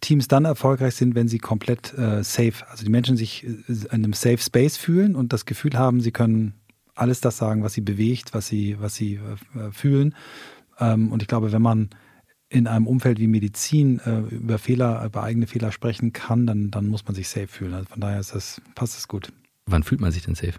Teams 0.00 0.28
dann 0.28 0.44
erfolgreich 0.44 0.94
sind, 0.94 1.14
wenn 1.14 1.28
sie 1.28 1.38
komplett 1.38 1.96
äh, 1.96 2.22
safe, 2.22 2.68
also 2.68 2.84
die 2.84 2.90
Menschen 2.90 3.16
sich 3.16 3.44
äh, 3.44 3.56
in 3.68 3.90
einem 3.90 4.12
Safe 4.12 4.38
Space 4.38 4.76
fühlen 4.76 5.16
und 5.16 5.32
das 5.32 5.46
Gefühl 5.46 5.78
haben, 5.78 6.00
sie 6.00 6.12
können 6.12 6.54
alles 6.94 7.20
das 7.20 7.36
sagen, 7.36 7.62
was 7.62 7.74
sie 7.74 7.80
bewegt, 7.80 8.34
was 8.34 8.46
sie, 8.46 8.76
was 8.80 8.94
sie 8.94 9.14
äh, 9.54 9.70
fühlen. 9.72 10.14
Ähm, 10.78 11.12
und 11.12 11.22
ich 11.22 11.28
glaube, 11.28 11.52
wenn 11.52 11.62
man 11.62 11.90
in 12.48 12.66
einem 12.66 12.86
Umfeld 12.86 13.18
wie 13.18 13.26
Medizin 13.26 14.00
äh, 14.00 14.20
über 14.34 14.58
Fehler, 14.58 15.04
über 15.04 15.22
eigene 15.22 15.46
Fehler 15.46 15.72
sprechen 15.72 16.12
kann, 16.12 16.46
dann, 16.46 16.70
dann 16.70 16.86
muss 16.86 17.04
man 17.04 17.14
sich 17.14 17.28
safe 17.28 17.48
fühlen. 17.48 17.74
Also 17.74 17.88
von 17.88 18.00
daher 18.00 18.20
ist 18.20 18.34
das, 18.34 18.60
passt 18.74 18.96
das 18.96 19.08
gut. 19.08 19.32
Wann 19.66 19.82
fühlt 19.82 20.00
man 20.00 20.12
sich 20.12 20.24
denn 20.24 20.34
safe? 20.34 20.54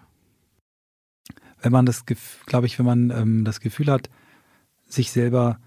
Wenn 1.61 1.71
man 1.71 1.85
das, 1.85 2.05
glaube 2.45 2.67
ich, 2.67 2.77
wenn 2.77 2.85
man 2.85 3.09
ähm, 3.09 3.45
das 3.45 3.61
Gefühl 3.61 3.91
hat, 3.91 4.09
sich 4.85 5.11
selber 5.11 5.59
äh, 5.61 5.66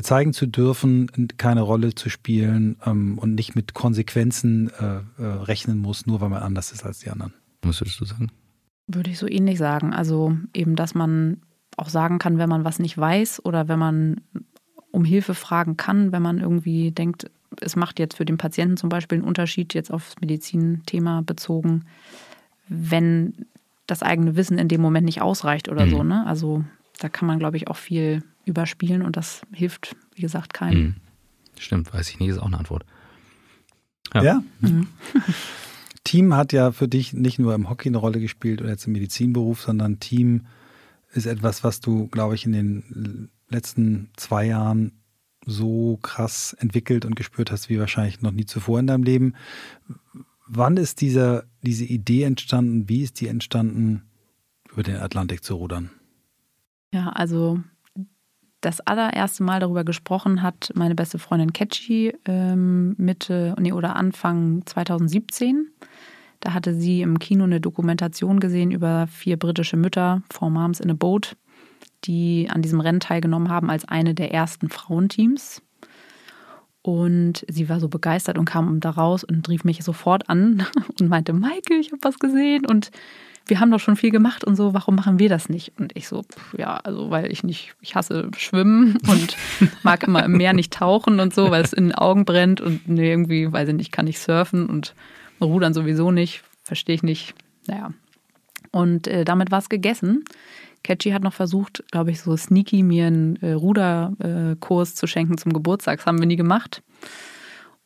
zeigen 0.00 0.32
zu 0.32 0.46
dürfen, 0.46 1.10
keine 1.36 1.60
Rolle 1.60 1.94
zu 1.94 2.08
spielen 2.08 2.76
ähm, 2.86 3.18
und 3.18 3.34
nicht 3.34 3.54
mit 3.54 3.74
Konsequenzen 3.74 4.70
äh, 4.70 5.00
äh, 5.22 5.26
rechnen 5.26 5.78
muss, 5.78 6.06
nur 6.06 6.20
weil 6.20 6.30
man 6.30 6.42
anders 6.42 6.72
ist 6.72 6.84
als 6.84 7.00
die 7.00 7.10
anderen. 7.10 7.34
Was 7.62 7.80
würdest 7.80 8.00
du 8.00 8.04
sagen? 8.06 8.30
Würde 8.86 9.10
ich 9.10 9.18
so 9.18 9.28
ähnlich 9.28 9.58
sagen. 9.58 9.92
Also 9.92 10.36
eben, 10.54 10.76
dass 10.76 10.94
man 10.94 11.42
auch 11.76 11.88
sagen 11.88 12.18
kann, 12.18 12.38
wenn 12.38 12.48
man 12.48 12.64
was 12.64 12.78
nicht 12.78 12.96
weiß 12.96 13.44
oder 13.44 13.68
wenn 13.68 13.78
man 13.78 14.20
um 14.90 15.04
Hilfe 15.04 15.34
fragen 15.34 15.76
kann, 15.76 16.12
wenn 16.12 16.22
man 16.22 16.38
irgendwie 16.38 16.90
denkt, 16.90 17.30
es 17.60 17.76
macht 17.76 17.98
jetzt 17.98 18.16
für 18.16 18.24
den 18.24 18.38
Patienten 18.38 18.76
zum 18.76 18.88
Beispiel 18.88 19.18
einen 19.18 19.26
Unterschied, 19.26 19.74
jetzt 19.74 19.92
aufs 19.92 20.16
Medizinthema 20.20 21.22
bezogen, 21.22 21.84
wenn 22.68 23.46
das 23.86 24.02
eigene 24.02 24.36
Wissen 24.36 24.58
in 24.58 24.68
dem 24.68 24.80
Moment 24.80 25.04
nicht 25.04 25.22
ausreicht 25.22 25.68
oder 25.68 25.86
mhm. 25.86 25.90
so. 25.90 26.02
Ne? 26.02 26.26
Also 26.26 26.64
da 26.98 27.08
kann 27.08 27.26
man, 27.26 27.38
glaube 27.38 27.56
ich, 27.56 27.68
auch 27.68 27.76
viel 27.76 28.22
überspielen 28.44 29.02
und 29.02 29.16
das 29.16 29.42
hilft, 29.52 29.96
wie 30.14 30.22
gesagt, 30.22 30.54
keinem. 30.54 30.82
Mhm. 30.82 30.94
Stimmt, 31.58 31.92
weiß 31.92 32.10
ich 32.10 32.18
nicht, 32.18 32.30
ist 32.30 32.38
auch 32.38 32.46
eine 32.46 32.58
Antwort. 32.58 32.84
Ja. 34.14 34.22
ja? 34.22 34.42
Mhm. 34.60 34.88
Team 36.04 36.34
hat 36.34 36.52
ja 36.52 36.72
für 36.72 36.88
dich 36.88 37.12
nicht 37.12 37.38
nur 37.38 37.54
im 37.54 37.70
Hockey 37.70 37.88
eine 37.88 37.98
Rolle 37.98 38.20
gespielt 38.20 38.60
oder 38.60 38.70
jetzt 38.70 38.86
im 38.86 38.92
Medizinberuf, 38.92 39.62
sondern 39.62 40.00
Team 40.00 40.46
ist 41.12 41.26
etwas, 41.26 41.62
was 41.62 41.80
du, 41.80 42.08
glaube 42.08 42.34
ich, 42.34 42.44
in 42.44 42.52
den 42.52 43.30
letzten 43.48 44.10
zwei 44.16 44.46
Jahren 44.46 44.92
so 45.44 45.98
krass 46.02 46.54
entwickelt 46.58 47.04
und 47.04 47.16
gespürt 47.16 47.50
hast, 47.50 47.68
wie 47.68 47.78
wahrscheinlich 47.78 48.22
noch 48.22 48.32
nie 48.32 48.46
zuvor 48.46 48.80
in 48.80 48.86
deinem 48.86 49.04
Leben. 49.04 49.34
Wann 50.46 50.76
ist 50.76 51.00
dieser, 51.00 51.44
diese 51.62 51.84
Idee 51.84 52.24
entstanden? 52.24 52.88
Wie 52.88 53.02
ist 53.02 53.20
die 53.20 53.28
entstanden, 53.28 54.02
über 54.70 54.82
den 54.82 54.96
Atlantik 54.96 55.44
zu 55.44 55.54
rudern? 55.56 55.90
Ja, 56.92 57.08
also 57.08 57.60
das 58.60 58.80
allererste 58.80 59.42
Mal 59.42 59.60
darüber 59.60 59.82
gesprochen 59.84 60.42
hat 60.42 60.70
meine 60.74 60.94
beste 60.94 61.18
Freundin 61.18 61.52
Catchy 61.52 62.14
ähm, 62.26 62.94
Mitte 62.96 63.54
nee, 63.58 63.72
oder 63.72 63.96
Anfang 63.96 64.62
2017. 64.66 65.68
Da 66.40 66.54
hatte 66.54 66.74
sie 66.74 67.02
im 67.02 67.18
Kino 67.18 67.44
eine 67.44 67.60
Dokumentation 67.60 68.40
gesehen 68.40 68.70
über 68.70 69.06
vier 69.08 69.36
britische 69.36 69.76
Mütter, 69.76 70.22
Four 70.30 70.50
Moms 70.50 70.80
in 70.80 70.90
a 70.90 70.94
Boat, 70.94 71.36
die 72.04 72.48
an 72.50 72.62
diesem 72.62 72.80
Rennen 72.80 73.00
teilgenommen 73.00 73.48
haben 73.48 73.70
als 73.70 73.84
eine 73.84 74.14
der 74.14 74.32
ersten 74.32 74.68
Frauenteams. 74.68 75.62
Und 76.82 77.44
sie 77.48 77.68
war 77.68 77.78
so 77.78 77.88
begeistert 77.88 78.38
und 78.38 78.44
kam 78.44 78.80
da 78.80 78.90
raus 78.90 79.22
und 79.22 79.48
rief 79.48 79.62
mich 79.64 79.82
sofort 79.84 80.28
an 80.28 80.66
und 81.00 81.08
meinte, 81.08 81.32
Maike, 81.32 81.74
ich 81.74 81.92
habe 81.92 82.02
was 82.02 82.18
gesehen 82.18 82.66
und 82.66 82.90
wir 83.46 83.60
haben 83.60 83.70
doch 83.70 83.80
schon 83.80 83.96
viel 83.96 84.10
gemacht 84.10 84.44
und 84.44 84.56
so, 84.56 84.74
warum 84.74 84.94
machen 84.94 85.18
wir 85.18 85.28
das 85.28 85.48
nicht? 85.48 85.72
Und 85.78 85.96
ich 85.96 86.08
so, 86.08 86.24
ja, 86.56 86.76
also 86.76 87.10
weil 87.10 87.30
ich 87.30 87.42
nicht, 87.42 87.74
ich 87.80 87.94
hasse 87.94 88.30
Schwimmen 88.36 88.98
und 89.08 89.36
mag 89.82 90.02
immer 90.04 90.24
im 90.24 90.32
Meer 90.32 90.52
nicht 90.52 90.72
tauchen 90.72 91.20
und 91.20 91.34
so, 91.34 91.50
weil 91.50 91.62
es 91.62 91.72
in 91.72 91.88
den 91.88 91.94
Augen 91.94 92.24
brennt 92.24 92.60
und 92.60 92.88
nee, 92.88 93.10
irgendwie, 93.10 93.52
weiß 93.52 93.68
ich 93.68 93.74
nicht, 93.74 93.92
kann 93.92 94.06
ich 94.06 94.18
surfen 94.18 94.66
und 94.66 94.94
Rudern 95.40 95.74
sowieso 95.74 96.10
nicht, 96.10 96.42
verstehe 96.62 96.94
ich 96.94 97.02
nicht. 97.02 97.34
Naja. 97.66 97.92
Und 98.70 99.06
äh, 99.06 99.24
damit 99.24 99.50
war 99.50 99.58
es 99.58 99.68
gegessen. 99.68 100.24
Catchy 100.82 101.10
hat 101.10 101.22
noch 101.22 101.32
versucht, 101.32 101.84
glaube 101.90 102.10
ich, 102.10 102.20
so 102.20 102.36
sneaky 102.36 102.82
mir 102.82 103.06
einen 103.06 103.36
äh, 103.36 103.52
Ruderkurs 103.52 104.92
äh, 104.92 104.94
zu 104.94 105.06
schenken 105.06 105.38
zum 105.38 105.52
Geburtstag. 105.52 105.98
Das 105.98 106.06
haben 106.06 106.18
wir 106.18 106.26
nie 106.26 106.36
gemacht. 106.36 106.82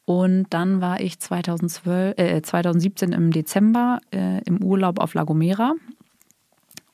Und 0.07 0.47
dann 0.51 0.81
war 0.81 1.01
ich 1.01 1.19
2012, 1.19 2.17
äh, 2.17 2.41
2017 2.41 3.13
im 3.13 3.33
Dezember 3.33 3.99
äh, 4.13 4.41
im 4.45 4.63
Urlaub 4.63 5.01
auf 5.01 5.15
La 5.15 5.25
Gomera 5.25 5.75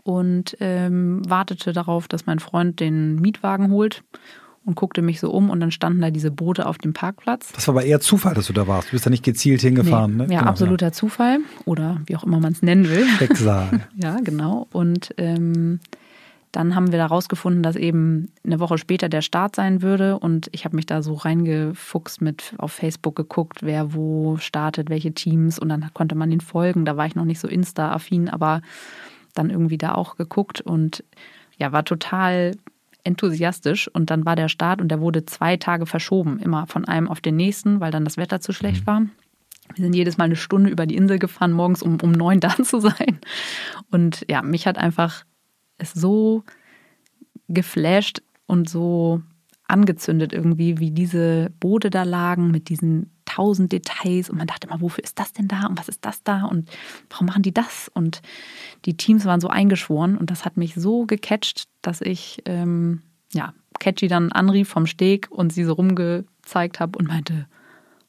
und 0.02 0.56
ähm, 0.60 1.20
wartete 1.28 1.72
darauf, 1.74 2.08
dass 2.08 2.26
mein 2.26 2.38
Freund 2.38 2.80
den 2.80 3.16
Mietwagen 3.16 3.70
holt 3.70 4.02
und 4.64 4.76
guckte 4.76 5.02
mich 5.02 5.20
so 5.20 5.30
um 5.30 5.50
und 5.50 5.60
dann 5.60 5.70
standen 5.70 6.00
da 6.00 6.10
diese 6.10 6.30
Boote 6.30 6.66
auf 6.66 6.78
dem 6.78 6.94
Parkplatz. 6.94 7.52
Das 7.52 7.68
war 7.68 7.74
aber 7.74 7.84
eher 7.84 8.00
Zufall, 8.00 8.34
dass 8.34 8.46
du 8.46 8.54
da 8.54 8.66
warst. 8.66 8.88
Du 8.88 8.92
bist 8.92 9.04
da 9.04 9.10
nicht 9.10 9.24
gezielt 9.24 9.60
hingefahren. 9.60 10.16
Nee, 10.16 10.26
ne? 10.26 10.32
Ja, 10.32 10.40
genau, 10.40 10.50
absoluter 10.50 10.86
ja. 10.86 10.92
Zufall 10.92 11.40
oder 11.66 12.00
wie 12.06 12.16
auch 12.16 12.24
immer 12.24 12.40
man 12.40 12.52
es 12.52 12.62
nennen 12.62 12.88
will. 12.88 13.06
Schicksal. 13.18 13.88
ja, 13.96 14.16
genau. 14.24 14.68
Und 14.72 15.14
ähm, 15.18 15.80
dann 16.52 16.74
haben 16.74 16.92
wir 16.92 16.98
da 16.98 17.06
rausgefunden, 17.06 17.62
dass 17.62 17.76
eben 17.76 18.30
eine 18.44 18.60
Woche 18.60 18.76
später 18.76 19.08
der 19.08 19.22
Start 19.22 19.56
sein 19.56 19.80
würde. 19.80 20.18
Und 20.18 20.50
ich 20.52 20.66
habe 20.66 20.76
mich 20.76 20.84
da 20.84 21.02
so 21.02 21.14
reingefuchst 21.14 22.20
mit 22.20 22.54
auf 22.58 22.72
Facebook 22.72 23.16
geguckt, 23.16 23.62
wer 23.62 23.94
wo 23.94 24.36
startet, 24.36 24.90
welche 24.90 25.14
Teams. 25.14 25.58
Und 25.58 25.70
dann 25.70 25.90
konnte 25.94 26.14
man 26.14 26.30
den 26.30 26.42
folgen. 26.42 26.84
Da 26.84 26.98
war 26.98 27.06
ich 27.06 27.14
noch 27.14 27.24
nicht 27.24 27.40
so 27.40 27.48
Insta-affin, 27.48 28.28
aber 28.28 28.60
dann 29.32 29.48
irgendwie 29.48 29.78
da 29.78 29.94
auch 29.94 30.16
geguckt 30.16 30.60
und 30.60 31.02
ja, 31.56 31.72
war 31.72 31.86
total 31.86 32.52
enthusiastisch. 33.02 33.88
Und 33.88 34.10
dann 34.10 34.26
war 34.26 34.36
der 34.36 34.48
Start 34.48 34.82
und 34.82 34.88
der 34.88 35.00
wurde 35.00 35.24
zwei 35.24 35.56
Tage 35.56 35.86
verschoben, 35.86 36.38
immer 36.38 36.66
von 36.66 36.84
einem 36.84 37.08
auf 37.08 37.22
den 37.22 37.36
nächsten, 37.36 37.80
weil 37.80 37.90
dann 37.90 38.04
das 38.04 38.18
Wetter 38.18 38.42
zu 38.42 38.52
schlecht 38.52 38.82
mhm. 38.82 38.86
war. 38.86 39.02
Wir 39.74 39.84
sind 39.84 39.94
jedes 39.94 40.18
Mal 40.18 40.24
eine 40.24 40.36
Stunde 40.36 40.68
über 40.68 40.84
die 40.84 40.96
Insel 40.96 41.18
gefahren, 41.18 41.52
morgens 41.52 41.82
um, 41.82 41.98
um 42.02 42.12
neun 42.12 42.40
da 42.40 42.54
zu 42.62 42.78
sein. 42.78 43.20
Und 43.90 44.26
ja, 44.28 44.42
mich 44.42 44.66
hat 44.66 44.76
einfach 44.76 45.24
es 45.78 45.92
so 45.92 46.44
geflasht 47.48 48.22
und 48.46 48.68
so 48.68 49.22
angezündet 49.66 50.32
irgendwie, 50.32 50.78
wie 50.78 50.90
diese 50.90 51.50
Boote 51.58 51.90
da 51.90 52.02
lagen 52.02 52.50
mit 52.50 52.68
diesen 52.68 53.10
tausend 53.24 53.72
Details 53.72 54.28
und 54.28 54.36
man 54.36 54.46
dachte 54.46 54.66
immer, 54.66 54.80
wofür 54.80 55.02
ist 55.02 55.18
das 55.18 55.32
denn 55.32 55.48
da 55.48 55.66
und 55.66 55.78
was 55.78 55.88
ist 55.88 56.04
das 56.04 56.22
da 56.22 56.44
und 56.44 56.70
warum 57.08 57.26
machen 57.26 57.42
die 57.42 57.54
das? 57.54 57.90
Und 57.94 58.20
die 58.84 58.96
Teams 58.96 59.24
waren 59.24 59.40
so 59.40 59.48
eingeschworen 59.48 60.18
und 60.18 60.30
das 60.30 60.44
hat 60.44 60.56
mich 60.56 60.74
so 60.74 61.06
gecatcht, 61.06 61.64
dass 61.80 62.02
ich 62.02 62.42
ähm, 62.44 63.00
ja 63.32 63.54
Catchy 63.78 64.08
dann 64.08 64.32
anrief 64.32 64.68
vom 64.68 64.86
Steg 64.86 65.28
und 65.30 65.52
sie 65.52 65.64
so 65.64 65.72
rumgezeigt 65.72 66.78
habe 66.78 66.98
und 66.98 67.08
meinte, 67.08 67.46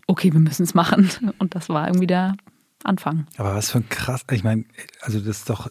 okay, 0.07 0.33
wir 0.33 0.39
müssen 0.39 0.63
es 0.63 0.73
machen. 0.73 1.09
Und 1.39 1.55
das 1.55 1.69
war 1.69 1.87
irgendwie 1.87 2.07
der 2.07 2.35
Anfang. 2.83 3.25
Aber 3.37 3.55
was 3.55 3.71
für 3.71 3.79
ein 3.79 3.89
krass, 3.89 4.25
ich 4.31 4.43
meine, 4.43 4.65
also 5.01 5.19
das 5.19 5.39
ist 5.39 5.49
doch 5.49 5.69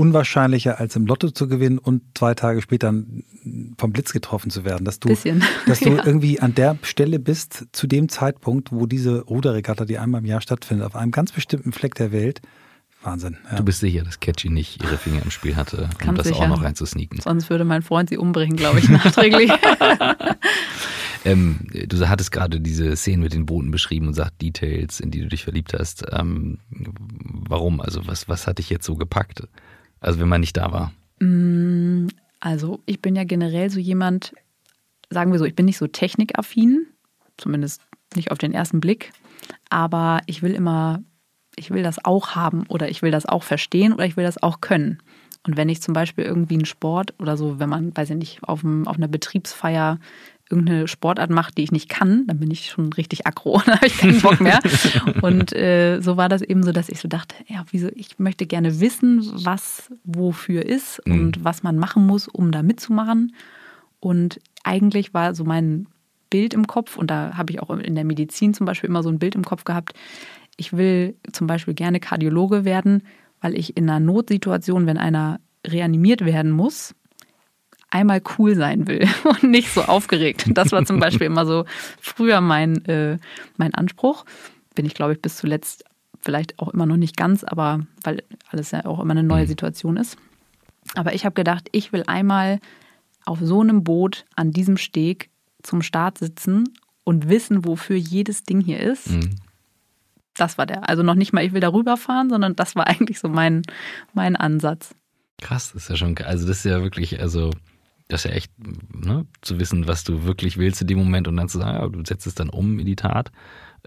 unwahrscheinlicher, 0.00 0.80
als 0.80 0.96
im 0.96 1.04
Lotto 1.04 1.30
zu 1.30 1.46
gewinnen 1.46 1.78
und 1.78 2.00
zwei 2.16 2.34
Tage 2.34 2.62
später 2.62 2.94
vom 3.76 3.92
Blitz 3.92 4.14
getroffen 4.14 4.50
zu 4.50 4.64
werden. 4.64 4.86
Dass 4.86 4.98
du, 4.98 5.08
Bisschen. 5.08 5.44
Dass 5.66 5.80
du 5.80 5.90
ja. 5.90 6.06
irgendwie 6.06 6.40
an 6.40 6.54
der 6.54 6.78
Stelle 6.82 7.18
bist, 7.18 7.66
zu 7.72 7.86
dem 7.86 8.08
Zeitpunkt, 8.08 8.72
wo 8.72 8.86
diese 8.86 9.20
Ruderregatta, 9.20 9.84
die 9.84 9.98
einmal 9.98 10.22
im 10.22 10.24
Jahr 10.24 10.40
stattfindet, 10.40 10.86
auf 10.86 10.96
einem 10.96 11.12
ganz 11.12 11.32
bestimmten 11.32 11.72
Fleck 11.72 11.94
der 11.96 12.12
Welt. 12.12 12.40
Wahnsinn. 13.02 13.36
Ja. 13.50 13.58
Du 13.58 13.64
bist 13.64 13.80
sicher, 13.80 14.02
dass 14.02 14.20
Catchy 14.20 14.48
nicht 14.48 14.82
ihre 14.82 14.96
Finger 14.96 15.22
im 15.22 15.30
Spiel 15.30 15.56
hatte, 15.56 15.90
um 16.06 16.14
das 16.14 16.28
sicher. 16.28 16.40
auch 16.40 16.48
noch 16.48 16.62
reinzusneaken. 16.62 17.20
Sonst 17.20 17.50
würde 17.50 17.64
mein 17.64 17.82
Freund 17.82 18.08
sie 18.08 18.16
umbringen, 18.16 18.56
glaube 18.56 18.78
ich, 18.78 18.88
nachträglich. 18.88 19.50
ähm, 21.26 21.60
du 21.72 22.08
hattest 22.08 22.32
gerade 22.32 22.60
diese 22.60 22.96
Szene 22.96 23.22
mit 23.22 23.34
den 23.34 23.44
Booten 23.44 23.70
beschrieben 23.70 24.08
und 24.08 24.14
sagt 24.14 24.40
Details, 24.40 25.00
in 25.00 25.10
die 25.10 25.20
du 25.20 25.28
dich 25.28 25.44
verliebt 25.44 25.74
hast. 25.78 26.04
Ähm, 26.10 26.58
warum? 26.70 27.82
Also 27.82 28.06
was, 28.06 28.28
was 28.28 28.46
hat 28.46 28.58
dich 28.58 28.70
jetzt 28.70 28.86
so 28.86 28.96
gepackt? 28.96 29.44
Also 30.00 30.18
wenn 30.18 30.28
man 30.28 30.40
nicht 30.40 30.56
da 30.56 30.72
war. 30.72 30.92
Mm, 31.20 32.08
also 32.40 32.80
ich 32.86 33.00
bin 33.02 33.14
ja 33.16 33.24
generell 33.24 33.70
so 33.70 33.78
jemand, 33.78 34.32
sagen 35.10 35.32
wir 35.32 35.38
so, 35.38 35.44
ich 35.44 35.54
bin 35.54 35.66
nicht 35.66 35.78
so 35.78 35.86
technikaffin, 35.86 36.86
zumindest 37.36 37.82
nicht 38.16 38.30
auf 38.30 38.38
den 38.38 38.52
ersten 38.52 38.80
Blick, 38.80 39.12
aber 39.68 40.20
ich 40.26 40.42
will 40.42 40.52
immer, 40.52 41.02
ich 41.56 41.70
will 41.70 41.82
das 41.82 42.04
auch 42.04 42.34
haben 42.34 42.66
oder 42.68 42.88
ich 42.88 43.02
will 43.02 43.10
das 43.10 43.26
auch 43.26 43.42
verstehen 43.42 43.92
oder 43.92 44.06
ich 44.06 44.16
will 44.16 44.24
das 44.24 44.42
auch 44.42 44.60
können. 44.60 45.02
Und 45.46 45.56
wenn 45.56 45.68
ich 45.68 45.80
zum 45.80 45.94
Beispiel 45.94 46.24
irgendwie 46.24 46.54
einen 46.54 46.66
Sport 46.66 47.14
oder 47.18 47.36
so, 47.36 47.58
wenn 47.58 47.68
man, 47.68 47.96
weiß 47.96 48.10
ich 48.10 48.16
nicht, 48.16 48.38
auf, 48.42 48.62
einem, 48.62 48.86
auf 48.86 48.96
einer 48.96 49.08
Betriebsfeier 49.08 49.98
irgendeine 50.50 50.88
Sportart 50.88 51.30
macht, 51.30 51.56
die 51.56 51.62
ich 51.62 51.72
nicht 51.72 51.88
kann, 51.88 52.26
dann 52.26 52.38
bin 52.38 52.50
ich 52.50 52.66
schon 52.66 52.92
richtig 52.92 53.26
aggro, 53.26 53.62
dann 53.64 53.76
habe 53.76 53.86
ich 53.86 53.98
keinen 53.98 54.20
Bock 54.20 54.40
mehr. 54.40 54.60
Und 55.22 55.54
äh, 55.54 56.00
so 56.00 56.16
war 56.16 56.28
das 56.28 56.42
eben 56.42 56.62
so, 56.62 56.72
dass 56.72 56.88
ich 56.88 57.00
so 57.00 57.08
dachte, 57.08 57.36
ja, 57.46 57.64
wieso, 57.70 57.88
ich 57.94 58.18
möchte 58.18 58.46
gerne 58.46 58.80
wissen, 58.80 59.22
was 59.44 59.90
wofür 60.04 60.64
ist 60.66 61.00
mhm. 61.06 61.12
und 61.12 61.44
was 61.44 61.62
man 61.62 61.78
machen 61.78 62.06
muss, 62.06 62.28
um 62.28 62.50
da 62.50 62.62
mitzumachen. 62.62 63.34
Und 64.00 64.40
eigentlich 64.64 65.14
war 65.14 65.34
so 65.34 65.44
mein 65.44 65.86
Bild 66.30 66.54
im 66.54 66.66
Kopf, 66.66 66.96
und 66.96 67.10
da 67.10 67.36
habe 67.36 67.52
ich 67.52 67.60
auch 67.60 67.70
in 67.70 67.94
der 67.94 68.04
Medizin 68.04 68.54
zum 68.54 68.66
Beispiel 68.66 68.88
immer 68.88 69.02
so 69.02 69.08
ein 69.08 69.18
Bild 69.18 69.34
im 69.34 69.44
Kopf 69.44 69.64
gehabt, 69.64 69.94
ich 70.56 70.72
will 70.74 71.16
zum 71.32 71.46
Beispiel 71.46 71.74
gerne 71.74 72.00
Kardiologe 72.00 72.64
werden, 72.64 73.02
weil 73.40 73.56
ich 73.56 73.76
in 73.76 73.88
einer 73.88 74.00
Notsituation, 74.00 74.86
wenn 74.86 74.98
einer 74.98 75.40
reanimiert 75.66 76.24
werden 76.24 76.50
muss, 76.50 76.94
einmal 77.90 78.22
cool 78.38 78.54
sein 78.54 78.86
will 78.86 79.06
und 79.24 79.44
nicht 79.44 79.72
so 79.72 79.82
aufgeregt. 79.82 80.44
Das 80.48 80.72
war 80.72 80.84
zum 80.84 80.98
Beispiel 80.98 81.26
immer 81.26 81.46
so 81.46 81.64
früher 82.00 82.40
mein, 82.40 82.84
äh, 82.86 83.18
mein 83.56 83.74
Anspruch. 83.74 84.24
Bin 84.74 84.86
ich, 84.86 84.94
glaube 84.94 85.12
ich, 85.12 85.22
bis 85.22 85.36
zuletzt 85.36 85.84
vielleicht 86.20 86.58
auch 86.58 86.68
immer 86.68 86.86
noch 86.86 86.96
nicht 86.96 87.16
ganz, 87.16 87.44
aber 87.44 87.80
weil 88.02 88.22
alles 88.50 88.70
ja 88.70 88.84
auch 88.84 89.00
immer 89.00 89.12
eine 89.12 89.22
neue 89.22 89.44
mhm. 89.44 89.48
Situation 89.48 89.96
ist. 89.96 90.16
Aber 90.94 91.14
ich 91.14 91.24
habe 91.24 91.34
gedacht, 91.34 91.68
ich 91.72 91.92
will 91.92 92.04
einmal 92.06 92.60
auf 93.24 93.38
so 93.42 93.60
einem 93.60 93.84
Boot 93.84 94.24
an 94.34 94.50
diesem 94.50 94.76
Steg 94.76 95.30
zum 95.62 95.82
Start 95.82 96.18
sitzen 96.18 96.64
und 97.04 97.28
wissen, 97.28 97.64
wofür 97.64 97.96
jedes 97.96 98.44
Ding 98.44 98.60
hier 98.60 98.80
ist. 98.80 99.10
Mhm. 99.10 99.36
Das 100.34 100.58
war 100.58 100.66
der. 100.66 100.88
Also 100.88 101.02
noch 101.02 101.14
nicht 101.14 101.32
mal, 101.32 101.44
ich 101.44 101.52
will 101.52 101.60
darüber 101.60 101.96
fahren, 101.96 102.30
sondern 102.30 102.56
das 102.56 102.76
war 102.76 102.86
eigentlich 102.86 103.18
so 103.18 103.28
mein, 103.28 103.62
mein 104.14 104.36
Ansatz. 104.36 104.94
Krass, 105.40 105.72
das 105.72 105.84
ist 105.84 105.88
ja 105.88 105.96
schon, 105.96 106.16
also 106.18 106.46
das 106.46 106.58
ist 106.58 106.64
ja 106.64 106.82
wirklich, 106.82 107.20
also 107.20 107.50
das 108.10 108.24
ist 108.24 108.30
ja 108.30 108.36
echt, 108.36 108.52
ne, 108.94 109.26
zu 109.40 109.58
wissen, 109.58 109.86
was 109.86 110.04
du 110.04 110.24
wirklich 110.24 110.58
willst 110.58 110.80
in 110.80 110.88
dem 110.88 110.98
Moment 110.98 111.28
und 111.28 111.36
dann 111.36 111.48
zu 111.48 111.58
sagen, 111.58 111.78
ja, 111.78 111.88
du 111.88 112.04
setzt 112.04 112.26
es 112.26 112.34
dann 112.34 112.50
um 112.50 112.78
in 112.78 112.86
die 112.86 112.96
Tat, 112.96 113.30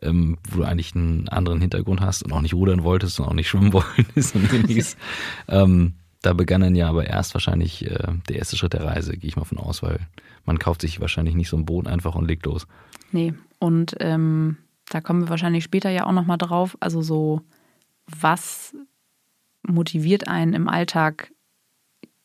ähm, 0.02 0.38
wo 0.50 0.58
du 0.60 0.64
eigentlich 0.64 0.96
einen 0.96 1.28
anderen 1.30 1.62
Hintergrund 1.62 2.02
hast 2.02 2.24
und 2.24 2.32
auch 2.32 2.42
nicht 2.42 2.54
rudern 2.54 2.84
wolltest 2.84 3.20
und 3.20 3.28
auch 3.28 3.34
nicht 3.34 3.48
schwimmen 3.50 3.74
wolltest 3.74 4.36
und 4.36 4.52
ähnliches. 4.52 4.98
ähm, 5.48 5.94
da 6.22 6.32
begann 6.34 6.62
dann 6.62 6.76
ja 6.76 6.88
aber 6.88 7.06
erst 7.06 7.34
wahrscheinlich 7.36 7.86
äh, 7.86 8.14
der 8.30 8.38
erste 8.38 8.56
Schritt 8.56 8.74
der 8.74 8.86
Reise, 8.86 9.18
gehe 9.18 9.28
ich 9.28 9.36
mal 9.36 9.44
von 9.44 9.58
aus, 9.58 9.84
weil 9.84 10.00
man 10.46 10.58
kauft 10.58 10.82
sich 10.82 11.02
wahrscheinlich 11.02 11.36
nicht 11.36 11.50
so 11.50 11.58
ein 11.58 11.66
Boot 11.66 11.86
einfach 11.86 12.16
und 12.16 12.28
legt 12.28 12.46
los. 12.46 12.66
Nee, 13.12 13.34
und 13.60 13.96
ähm, 14.00 14.58
da 14.90 15.02
kommen 15.02 15.22
wir 15.22 15.30
wahrscheinlich 15.30 15.66
später 15.66 15.90
ja 15.90 16.06
auch 16.06 16.14
nochmal 16.14 16.38
drauf. 16.38 16.78
Also 16.80 17.02
so, 17.02 17.42
was 18.08 18.74
motiviert 19.64 20.30
einen 20.30 20.54
im 20.54 20.70
Alltag 20.70 21.33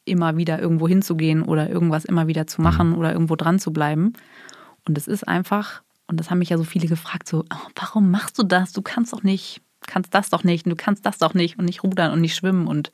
immer 0.09 0.37
wieder 0.37 0.59
irgendwo 0.59 0.89
hinzugehen 0.89 1.43
oder 1.43 1.69
irgendwas 1.69 2.05
immer 2.05 2.27
wieder 2.27 2.47
zu 2.47 2.61
machen 2.63 2.91
mhm. 2.91 2.99
oder 2.99 3.13
irgendwo 3.13 3.37
dran 3.37 3.59
zu 3.59 3.73
bleiben. 3.73 4.15
Und 4.87 4.99
es 4.99 5.07
ist 5.07 5.27
einfach, 5.27 5.83
und 6.07 6.19
das 6.19 6.31
haben 6.31 6.39
mich 6.39 6.49
ja 6.49 6.59
so 6.59 6.65
viele 6.65 6.89
gefragt, 6.89 7.29
so, 7.29 7.45
oh, 7.53 7.69
warum 7.77 8.11
machst 8.11 8.39
du 8.39 8.43
das? 8.43 8.73
Du 8.73 8.83
kannst 8.83 9.13
doch 9.13 9.23
nicht, 9.23 9.61
kannst 9.87 10.15
das 10.15 10.31
doch 10.31 10.45
nicht, 10.45 10.67
du 10.67 10.77
kannst 10.77 11.05
das 11.07 11.19
doch 11.19 11.35
nicht 11.35 11.59
und 11.59 11.65
nicht 11.65 11.83
rudern 11.83 12.13
und 12.13 12.21
nicht 12.21 12.35
schwimmen 12.35 12.67
und 12.67 12.91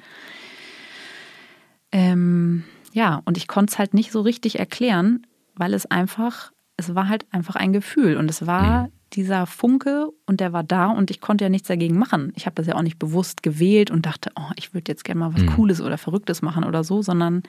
ähm, 1.93 2.65
ja, 2.93 3.23
und 3.25 3.37
ich 3.37 3.47
konnte 3.47 3.73
es 3.73 3.79
halt 3.79 3.95
nicht 3.95 4.11
so 4.11 4.21
richtig 4.21 4.59
erklären, 4.59 5.27
weil 5.55 5.75
es 5.75 5.87
einfach, 5.87 6.53
es 6.77 6.95
war 6.95 7.09
halt 7.09 7.25
einfach 7.31 7.55
ein 7.55 7.73
Gefühl 7.73 8.17
und 8.17 8.29
es 8.29 8.47
war 8.47 8.85
mhm 8.85 8.93
dieser 9.17 9.47
Funke 9.47 10.09
und 10.27 10.41
der 10.41 10.53
war 10.53 10.65
da 10.65 10.89
und 10.89 11.11
ich 11.11 11.21
konnte 11.21 11.45
ja 11.45 11.49
nichts 11.49 11.69
dagegen 11.69 11.99
machen. 11.99 12.33
Ich 12.37 12.47
habe 12.47 12.55
das 12.55 12.67
ja 12.67 12.75
auch 12.75 12.83
nicht 12.83 12.99
bewusst 12.99 13.43
gewählt 13.43 13.91
und 13.91 14.07
dachte, 14.07 14.31
oh, 14.37 14.51
ich 14.57 14.75
würde 14.75 14.91
jetzt 14.91 15.05
gerne 15.05 15.21
mal 15.21 15.35
was 15.35 15.43
mhm. 15.43 15.55
Cooles 15.55 15.81
oder 15.81 15.99
Verrücktes 15.99 16.43
machen 16.43 16.65
oder 16.65 16.85
so, 16.85 17.03
sondern 17.03 17.43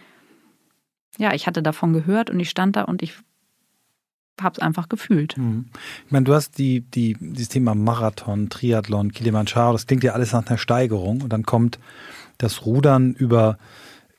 ja, 1.17 1.34
ich 1.34 1.47
hatte 1.47 1.63
davon 1.63 1.93
gehört 1.93 2.30
und 2.30 2.39
ich 2.39 2.49
stand 2.49 2.75
da 2.75 2.84
und 2.84 3.01
ich 3.01 3.13
habe 4.41 4.54
es 4.54 4.60
einfach 4.60 4.89
gefühlt. 4.89 5.38
Mhm. 5.38 5.65
Ich 6.06 6.12
meine, 6.12 6.25
du 6.25 6.34
hast 6.34 6.58
die, 6.58 6.82
die, 6.82 7.15
dieses 7.19 7.49
Thema 7.49 7.73
Marathon, 7.73 8.49
Triathlon, 8.49 9.12
Kilimanjaro, 9.12 9.73
das 9.73 9.88
klingt 9.88 10.04
ja 10.04 10.13
alles 10.13 10.34
nach 10.34 10.45
einer 10.47 10.58
Steigerung 10.58 11.21
und 11.21 11.32
dann 11.32 11.43
kommt 11.43 11.80
das 12.38 12.65
Rudern 12.65 13.13
über 13.13 13.58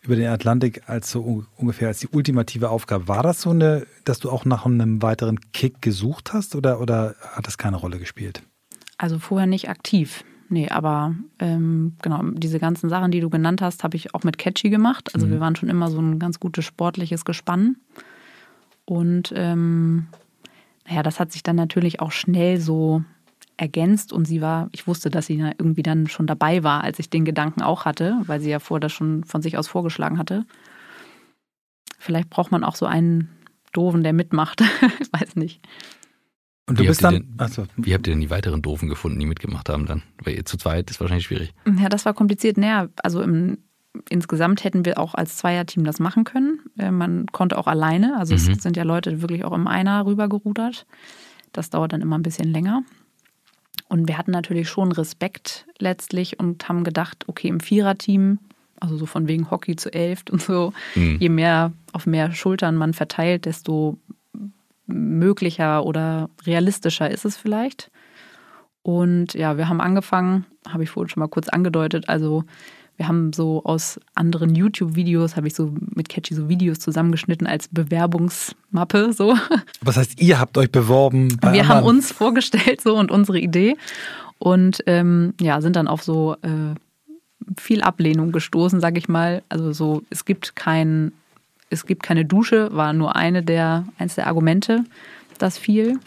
über 0.07 0.17
den 0.17 0.29
Atlantik 0.29 0.89
als 0.89 1.11
so 1.11 1.45
ungefähr 1.57 1.89
als 1.89 1.99
die 1.99 2.09
ultimative 2.09 2.71
Aufgabe. 2.71 3.09
War 3.09 3.23
das 3.23 3.43
so 3.43 3.51
eine, 3.51 3.87
dass 4.05 4.19
du 4.19 4.31
auch 4.31 4.45
nach 4.45 4.67
einem 4.67 5.03
weiteren 5.03 5.41
Kick 5.53 5.83
gesucht 5.83 6.33
hast 6.33 6.55
oder, 6.55 6.81
oder 6.81 7.15
hat 7.21 7.47
das 7.47 7.59
keine 7.59 7.77
Rolle 7.77 7.99
gespielt? 7.99 8.43
Also 8.99 9.19
vorher 9.19 9.47
nicht 9.47 9.69
aktiv. 9.69 10.25
Nee, 10.49 10.69
aber 10.69 11.15
ähm, 11.41 11.97
genau, 12.03 12.23
diese 12.23 12.61
ganzen 12.61 12.89
Sachen, 12.89 13.11
die 13.11 13.21
du 13.21 13.29
genannt 13.31 13.61
hast, 13.61 13.83
habe 13.83 13.97
ich 13.97 14.15
auch 14.15 14.23
mit 14.23 14.39
Catchy 14.39 14.71
gemacht. 14.71 15.11
Also 15.15 15.27
mhm. 15.27 15.33
wir 15.33 15.41
waren 15.41 15.57
schon 15.57 15.69
immer 15.69 15.91
so 15.91 16.01
ein 16.01 16.19
ganz 16.19 16.39
gutes 16.39 16.65
sportliches 16.65 17.25
Gespann. 17.25 17.77
Und 18.85 19.33
ähm, 19.35 20.07
naja, 20.89 21.03
das 21.03 21.19
hat 21.19 21.33
sich 21.33 21.43
dann 21.43 21.57
natürlich 21.57 22.01
auch 22.01 22.13
schnell 22.13 22.61
so 22.61 23.03
ergänzt 23.57 24.13
und 24.13 24.27
sie 24.27 24.41
war, 24.41 24.69
ich 24.73 24.87
wusste, 24.87 25.11
dass 25.11 25.27
sie 25.27 25.39
irgendwie 25.39 25.83
dann 25.83 26.09
schon 26.09 26.27
dabei 26.27 26.63
war, 26.63 26.85
als 26.85 26.99
ich 26.99 27.09
den 27.09 27.25
Gedanken 27.25 27.63
auch 27.63 27.85
hatte, 27.85 28.21
weil 28.27 28.41
sie 28.41 28.51
ja 28.51 28.59
vorher 28.59 28.81
das 28.81 28.93
schon 28.93 29.25
von 29.25 29.43
sich 29.43 29.57
aus 29.57 29.69
vorgeschlagen 29.69 30.19
hatte. 30.19 30.45
Vielleicht 31.99 32.29
braucht 32.31 32.53
man 32.53 32.65
auch 32.65 32.77
so 32.77 32.87
einen 32.87 33.31
Doofen, 33.73 34.03
der 34.03 34.13
mitmacht. 34.13 34.61
ich 35.01 35.13
weiß 35.13 35.37
nicht. 35.37 35.61
Und 36.69 36.79
du 36.79 36.83
wie 36.83 36.89
bist 36.89 37.03
dann. 37.03 37.15
Denn, 37.15 37.35
achso. 37.39 37.67
Wie 37.77 37.95
habt 37.95 38.07
ihr 38.07 38.13
denn 38.13 38.21
die 38.21 38.31
weiteren 38.31 38.61
Doofen 38.61 38.89
gefunden, 38.89 39.21
die 39.21 39.27
mitgemacht 39.27 39.69
haben 39.69 39.87
dann? 39.87 40.03
Weil 40.23 40.35
ihr 40.35 40.45
zu 40.45 40.57
zweit 40.57 40.91
ist 40.91 41.01
wahrscheinlich 41.01 41.27
schwierig. 41.27 41.55
Ja, 41.79 41.89
das 41.89 42.05
war 42.05 42.13
kompliziert. 42.13 42.59
Naja, 42.59 42.89
also 43.03 43.23
im, 43.23 43.59
insgesamt 44.11 44.65
hätten 44.65 44.85
wir 44.85 44.99
auch 44.99 45.15
als 45.15 45.37
Zweierteam 45.37 45.85
das 45.85 46.01
machen 46.01 46.25
können. 46.25 46.61
Äh, 46.79 46.91
man 46.91 47.27
konnte 47.27 47.57
auch 47.57 47.69
alleine. 47.69 48.19
Also 48.19 48.35
mhm. 48.35 48.53
es 48.53 48.63
sind 48.63 48.77
ja 48.77 48.83
Leute 48.83 49.23
wirklich 49.23 49.45
auch 49.45 49.53
im 49.53 49.67
Einer 49.67 50.05
rübergerudert. 50.05 50.87
Das 51.53 51.71
dauert 51.71 51.93
dann 51.93 52.03
immer 52.03 52.19
ein 52.19 52.23
bisschen 52.23 52.51
länger. 52.51 52.83
Und 53.89 54.09
wir 54.09 54.19
hatten 54.19 54.33
natürlich 54.33 54.69
schon 54.69 54.93
Respekt 54.93 55.67
letztlich 55.79 56.41
und 56.41 56.69
haben 56.69 56.85
gedacht, 56.85 57.25
okay, 57.29 57.49
im 57.49 57.61
Viererteam 57.61 58.39
Also 58.81 58.97
so 58.97 59.07
von 59.07 59.29
wegen 59.29 59.51
Hockey 59.51 59.77
zu 59.77 59.93
elft 59.93 60.31
und 60.31 60.43
so. 60.43 60.73
Mhm. 60.95 61.19
Je 61.19 61.29
mehr 61.29 61.73
auf 61.93 62.07
mehr 62.07 62.33
Schultern 62.33 62.77
man 62.77 62.93
verteilt, 62.93 63.47
desto 63.47 63.99
möglicher 64.87 65.85
oder 65.85 66.29
realistischer 66.45 67.11
ist 67.11 67.25
es 67.25 67.37
vielleicht. 67.37 67.91
Und 68.83 69.35
ja, 69.35 69.57
wir 69.57 69.69
haben 69.69 69.81
angefangen, 69.81 70.47
habe 70.69 70.85
ich 70.85 70.91
vorhin 70.91 71.09
schon 71.09 71.21
mal 71.21 71.29
kurz 71.29 71.49
angedeutet, 71.49 72.09
also 72.09 72.45
wir 72.97 73.09
haben 73.09 73.33
so 73.33 73.63
aus 73.65 74.01
anderen 74.15 74.55
YouTube-Videos, 74.55 75.37
habe 75.37 75.49
ich 75.49 75.55
so 75.55 75.75
mit 75.95 76.09
Catchy 76.09 76.35
so 76.35 76.49
Videos 76.49 76.79
zusammengeschnitten 76.79 77.47
als 77.47 77.69
Bewerbungsmappe. 77.69 79.13
So. 79.13 79.37
Was 79.83 79.97
heißt, 79.97 80.21
ihr 80.21 80.39
habt 80.39 80.57
euch 80.57 80.71
beworben? 80.71 81.31
wir 81.41 81.49
anderen? 81.49 81.69
haben 81.69 81.85
uns 81.85 82.13
vorgestellt 82.13 82.81
so 82.81 82.97
und 82.97 83.11
unsere 83.11 83.39
Idee 83.39 83.77
und 84.39 84.83
ähm, 84.87 85.35
ja, 85.41 85.61
sind 85.61 85.77
dann 85.77 85.89
auf 85.89 86.03
so 86.03 86.37
äh, 86.43 86.75
viel 87.59 87.83
Ablehnung 87.83 88.33
gestoßen, 88.33 88.81
sage 88.81 88.99
ich 88.99 89.09
mal. 89.09 89.43
Also 89.49 89.73
so, 89.73 90.03
es 90.11 90.25
gibt 90.25 90.57
kein, 90.57 91.13
es 91.71 91.87
gibt 91.87 92.03
keine 92.03 92.25
Dusche, 92.25 92.75
war 92.75 92.93
nur 92.93 93.17
eine 93.17 93.43
der, 93.43 93.87
eins 93.99 94.15
der 94.15 94.27
Argumente, 94.27 94.85
das 95.39 95.59
viel. 95.59 95.99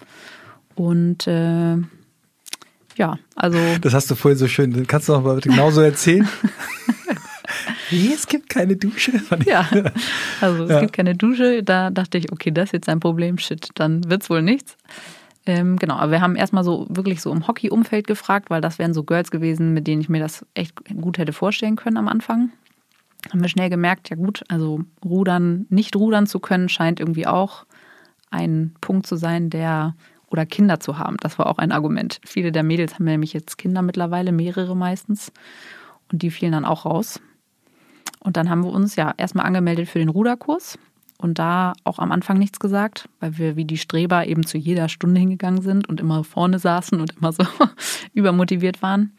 Und 0.76 1.28
äh, 1.28 1.78
ja, 3.00 3.18
also. 3.36 3.58
Das 3.80 3.94
hast 3.94 4.12
du 4.12 4.16
vorhin 4.16 4.38
so 4.38 4.50
schön, 4.50 4.86
kannst 4.86 5.08
du 5.08 5.14
noch 5.14 5.24
mal 5.24 5.36
bitte 5.36 5.50
genauso 5.50 5.80
erzählen? 5.82 6.28
Wie, 7.90 8.14
es 8.14 8.28
gibt 8.28 8.50
keine 8.50 8.76
Dusche? 8.76 9.14
Ja, 9.46 9.68
also 10.42 10.66
es 10.66 10.70
ja. 10.70 10.82
gibt 10.82 10.94
keine 10.94 11.16
Dusche. 11.16 11.64
Da 11.64 11.90
dachte 11.90 12.18
ich, 12.18 12.32
okay, 12.32 12.52
das 12.52 12.66
ist 12.66 12.74
jetzt 12.74 12.90
ein 12.90 13.00
Problem, 13.00 13.38
shit, 13.38 13.70
dann 13.76 14.08
wird 14.10 14.24
es 14.24 14.30
wohl 14.30 14.42
nichts. 14.42 14.78
Ähm, 15.46 15.78
genau, 15.78 15.96
aber 15.96 16.12
wir 16.12 16.22
haben 16.22 16.36
erstmal 16.36 16.66
so 16.66 16.86
wirklich 16.90 17.22
so 17.22 17.32
im 17.32 17.48
Hockey-Umfeld 17.48 18.06
gefragt, 18.06 18.50
weil 18.50 18.60
das 18.60 18.78
wären 18.78 18.94
so 18.94 19.04
Girls 19.04 19.32
gewesen, 19.32 19.74
mit 19.74 19.88
denen 19.88 20.02
ich 20.02 20.10
mir 20.10 20.20
das 20.20 20.46
echt 20.54 20.76
gut 20.86 21.18
hätte 21.18 21.32
vorstellen 21.34 21.78
können 21.78 21.98
am 21.98 22.10
Anfang. 22.10 22.52
Haben 23.32 23.42
wir 23.42 23.50
schnell 23.50 23.70
gemerkt, 23.70 24.10
ja 24.10 24.18
gut, 24.18 24.44
also 24.50 24.82
rudern, 25.04 25.66
nicht 25.70 25.96
rudern 25.96 26.28
zu 26.28 26.40
können, 26.40 26.68
scheint 26.68 27.00
irgendwie 27.00 27.26
auch 27.26 27.66
ein 28.30 28.76
Punkt 28.82 29.08
zu 29.08 29.16
sein, 29.16 29.50
der 29.50 29.96
oder 30.30 30.46
Kinder 30.46 30.80
zu 30.80 30.98
haben. 30.98 31.18
Das 31.18 31.40
war 31.40 31.48
auch 31.48 31.58
ein 31.58 31.72
Argument. 31.72 32.20
Viele 32.26 32.52
der 32.52 32.64
Mädels 32.64 32.96
haben 32.96 33.06
nämlich 33.06 33.34
jetzt 33.34 33.58
Kinder 33.58 33.82
mittlerweile, 33.82 34.32
mehrere 34.32 34.76
meistens. 34.76 35.32
Und 36.12 36.22
die 36.22 36.32
fielen 36.32 36.52
dann 36.52 36.66
auch 36.66 36.86
raus. 36.86 37.20
Und 38.20 38.38
dann 38.38 38.50
haben 38.50 38.64
wir 38.64 38.72
uns 38.72 38.96
ja 38.96 39.14
erstmal 39.18 39.46
angemeldet 39.46 39.88
für 39.88 40.00
den 40.00 40.10
Ruderkurs 40.10 40.78
und 41.18 41.38
da 41.40 41.74
auch 41.84 42.00
am 42.00 42.12
Anfang 42.12 42.38
nichts 42.38 42.60
gesagt, 42.60 43.10
weil 43.20 43.38
wir 43.38 43.56
wie 43.56 43.66
die 43.66 43.78
Streber 43.78 44.26
eben 44.26 44.46
zu 44.46 44.58
jeder 44.58 44.90
Stunde 44.90 45.20
hingegangen 45.20 45.62
sind 45.62 45.88
und 45.88 46.00
immer 46.00 46.24
vorne 46.24 46.60
saßen 46.60 47.00
und 47.00 47.16
immer 47.18 47.32
so 47.32 47.44
übermotiviert 48.14 48.82
waren. 48.82 49.12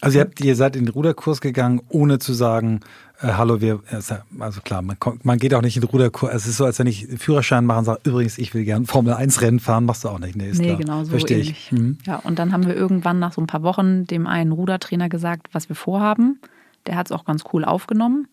Also 0.00 0.18
ihr, 0.18 0.24
habt, 0.24 0.40
ihr 0.40 0.56
seid 0.56 0.76
in 0.76 0.84
den 0.84 0.92
Ruderkurs 0.92 1.40
gegangen, 1.40 1.80
ohne 1.88 2.18
zu 2.18 2.32
sagen, 2.32 2.80
äh, 3.20 3.28
hallo, 3.28 3.60
wir, 3.60 3.80
also 3.90 4.60
klar, 4.62 4.82
man, 4.82 4.96
man 5.22 5.38
geht 5.38 5.54
auch 5.54 5.62
nicht 5.62 5.76
in 5.76 5.82
den 5.82 5.90
Ruderkurs. 5.90 6.34
Es 6.34 6.46
ist 6.46 6.56
so, 6.56 6.64
als 6.64 6.78
wenn 6.78 6.86
ich 6.86 7.06
Führerschein 7.18 7.64
mache 7.64 7.78
und 7.78 7.84
sage, 7.84 8.00
übrigens, 8.04 8.38
ich 8.38 8.54
will 8.54 8.64
gerne 8.64 8.86
Formel 8.86 9.14
1 9.14 9.40
Rennen 9.40 9.60
fahren, 9.60 9.84
machst 9.84 10.04
du 10.04 10.08
auch 10.08 10.18
nicht. 10.18 10.36
Nee, 10.36 10.50
ist 10.50 10.58
nee 10.58 10.66
klar. 10.66 10.78
genau 10.78 11.04
so 11.04 11.10
Verstehe 11.10 11.38
ähnlich. 11.38 11.70
Ich. 11.70 11.72
Mhm. 11.72 11.98
Ja, 12.04 12.16
und 12.16 12.38
dann 12.38 12.52
haben 12.52 12.66
wir 12.66 12.74
irgendwann 12.74 13.18
nach 13.18 13.32
so 13.32 13.40
ein 13.40 13.46
paar 13.46 13.62
Wochen 13.62 14.04
dem 14.04 14.26
einen 14.26 14.52
Rudertrainer 14.52 15.08
gesagt, 15.08 15.48
was 15.52 15.68
wir 15.68 15.76
vorhaben. 15.76 16.40
Der 16.86 16.96
hat 16.96 17.06
es 17.06 17.12
auch 17.12 17.24
ganz 17.24 17.44
cool 17.52 17.64
aufgenommen 17.64 18.26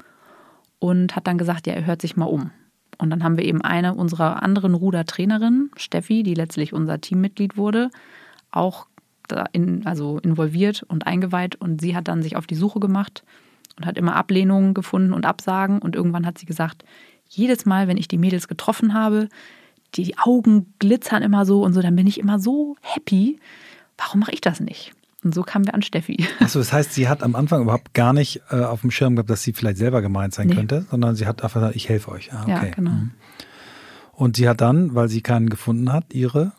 und 0.79 1.15
hat 1.15 1.27
dann 1.27 1.37
gesagt, 1.37 1.67
ja, 1.67 1.73
er 1.73 1.85
hört 1.85 2.01
sich 2.01 2.17
mal 2.17 2.25
um. 2.25 2.49
Und 2.97 3.09
dann 3.11 3.23
haben 3.23 3.37
wir 3.37 3.45
eben 3.45 3.61
eine 3.61 3.93
unserer 3.93 4.43
anderen 4.43 4.73
Rudertrainerinnen, 4.73 5.71
Steffi, 5.75 6.23
die 6.23 6.33
letztlich 6.33 6.73
unser 6.73 6.99
Teammitglied 6.99 7.55
wurde, 7.55 7.89
auch 8.51 8.87
in, 9.53 9.85
also 9.85 10.19
involviert 10.19 10.83
und 10.83 11.07
eingeweiht. 11.07 11.55
Und 11.55 11.81
sie 11.81 11.95
hat 11.95 12.07
dann 12.07 12.21
sich 12.21 12.35
auf 12.35 12.47
die 12.47 12.55
Suche 12.55 12.79
gemacht 12.79 13.23
und 13.77 13.85
hat 13.85 13.97
immer 13.97 14.15
Ablehnungen 14.15 14.73
gefunden 14.73 15.13
und 15.13 15.25
Absagen. 15.25 15.79
Und 15.79 15.95
irgendwann 15.95 16.25
hat 16.25 16.37
sie 16.37 16.45
gesagt, 16.45 16.83
jedes 17.27 17.65
Mal, 17.65 17.87
wenn 17.87 17.97
ich 17.97 18.07
die 18.07 18.17
Mädels 18.17 18.47
getroffen 18.47 18.93
habe, 18.93 19.29
die 19.95 20.17
Augen 20.17 20.73
glitzern 20.79 21.23
immer 21.23 21.45
so 21.45 21.63
und 21.63 21.73
so, 21.73 21.81
dann 21.81 21.95
bin 21.95 22.07
ich 22.07 22.19
immer 22.19 22.39
so 22.39 22.75
happy. 22.81 23.39
Warum 23.97 24.21
mache 24.21 24.31
ich 24.31 24.41
das 24.41 24.59
nicht? 24.59 24.93
Und 25.23 25.35
so 25.35 25.43
kamen 25.43 25.65
wir 25.65 25.75
an 25.75 25.83
Steffi. 25.83 26.25
Achso, 26.39 26.59
das 26.59 26.73
heißt, 26.73 26.93
sie 26.93 27.07
hat 27.07 27.21
am 27.21 27.35
Anfang 27.35 27.61
überhaupt 27.61 27.93
gar 27.93 28.13
nicht 28.13 28.41
äh, 28.49 28.61
auf 28.61 28.81
dem 28.81 28.89
Schirm 28.89 29.15
gehabt, 29.15 29.29
dass 29.29 29.43
sie 29.43 29.53
vielleicht 29.53 29.77
selber 29.77 30.01
gemeint 30.01 30.33
sein 30.33 30.47
nee. 30.47 30.55
könnte, 30.55 30.85
sondern 30.89 31.15
sie 31.15 31.27
hat 31.27 31.43
einfach 31.43 31.61
gesagt, 31.61 31.75
ich 31.75 31.89
helfe 31.89 32.11
euch. 32.11 32.33
Ah, 32.33 32.41
okay. 32.41 32.51
Ja, 32.51 32.73
genau. 32.73 32.91
Mhm. 32.91 33.11
Und 34.13 34.37
sie 34.37 34.49
hat 34.49 34.61
dann, 34.61 34.95
weil 34.95 35.09
sie 35.09 35.21
keinen 35.21 35.49
gefunden 35.49 35.91
hat, 35.93 36.13
ihre 36.13 36.53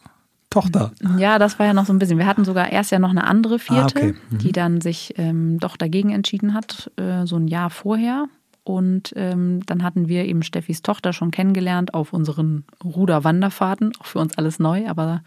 Tochter. 0.52 0.92
Ja, 1.18 1.38
das 1.38 1.58
war 1.58 1.66
ja 1.66 1.74
noch 1.74 1.86
so 1.86 1.92
ein 1.92 1.98
bisschen. 1.98 2.18
Wir 2.18 2.26
hatten 2.26 2.44
sogar 2.44 2.70
erst 2.70 2.90
ja 2.90 2.98
noch 2.98 3.10
eine 3.10 3.24
andere 3.24 3.58
vierte, 3.58 3.98
ah, 3.98 4.04
okay. 4.04 4.14
mhm. 4.30 4.38
die 4.38 4.52
dann 4.52 4.80
sich 4.80 5.14
ähm, 5.16 5.58
doch 5.58 5.76
dagegen 5.76 6.10
entschieden 6.10 6.54
hat, 6.54 6.90
äh, 6.96 7.26
so 7.26 7.36
ein 7.36 7.48
Jahr 7.48 7.70
vorher. 7.70 8.26
Und 8.64 9.12
ähm, 9.16 9.64
dann 9.66 9.82
hatten 9.82 10.08
wir 10.08 10.24
eben 10.24 10.42
Steffis 10.42 10.82
Tochter 10.82 11.12
schon 11.12 11.32
kennengelernt 11.32 11.94
auf 11.94 12.12
unseren 12.12 12.64
Ruderwanderfahrten. 12.84 13.92
Auch 13.98 14.06
für 14.06 14.20
uns 14.20 14.38
alles 14.38 14.58
neu, 14.58 14.88
aber 14.88 15.22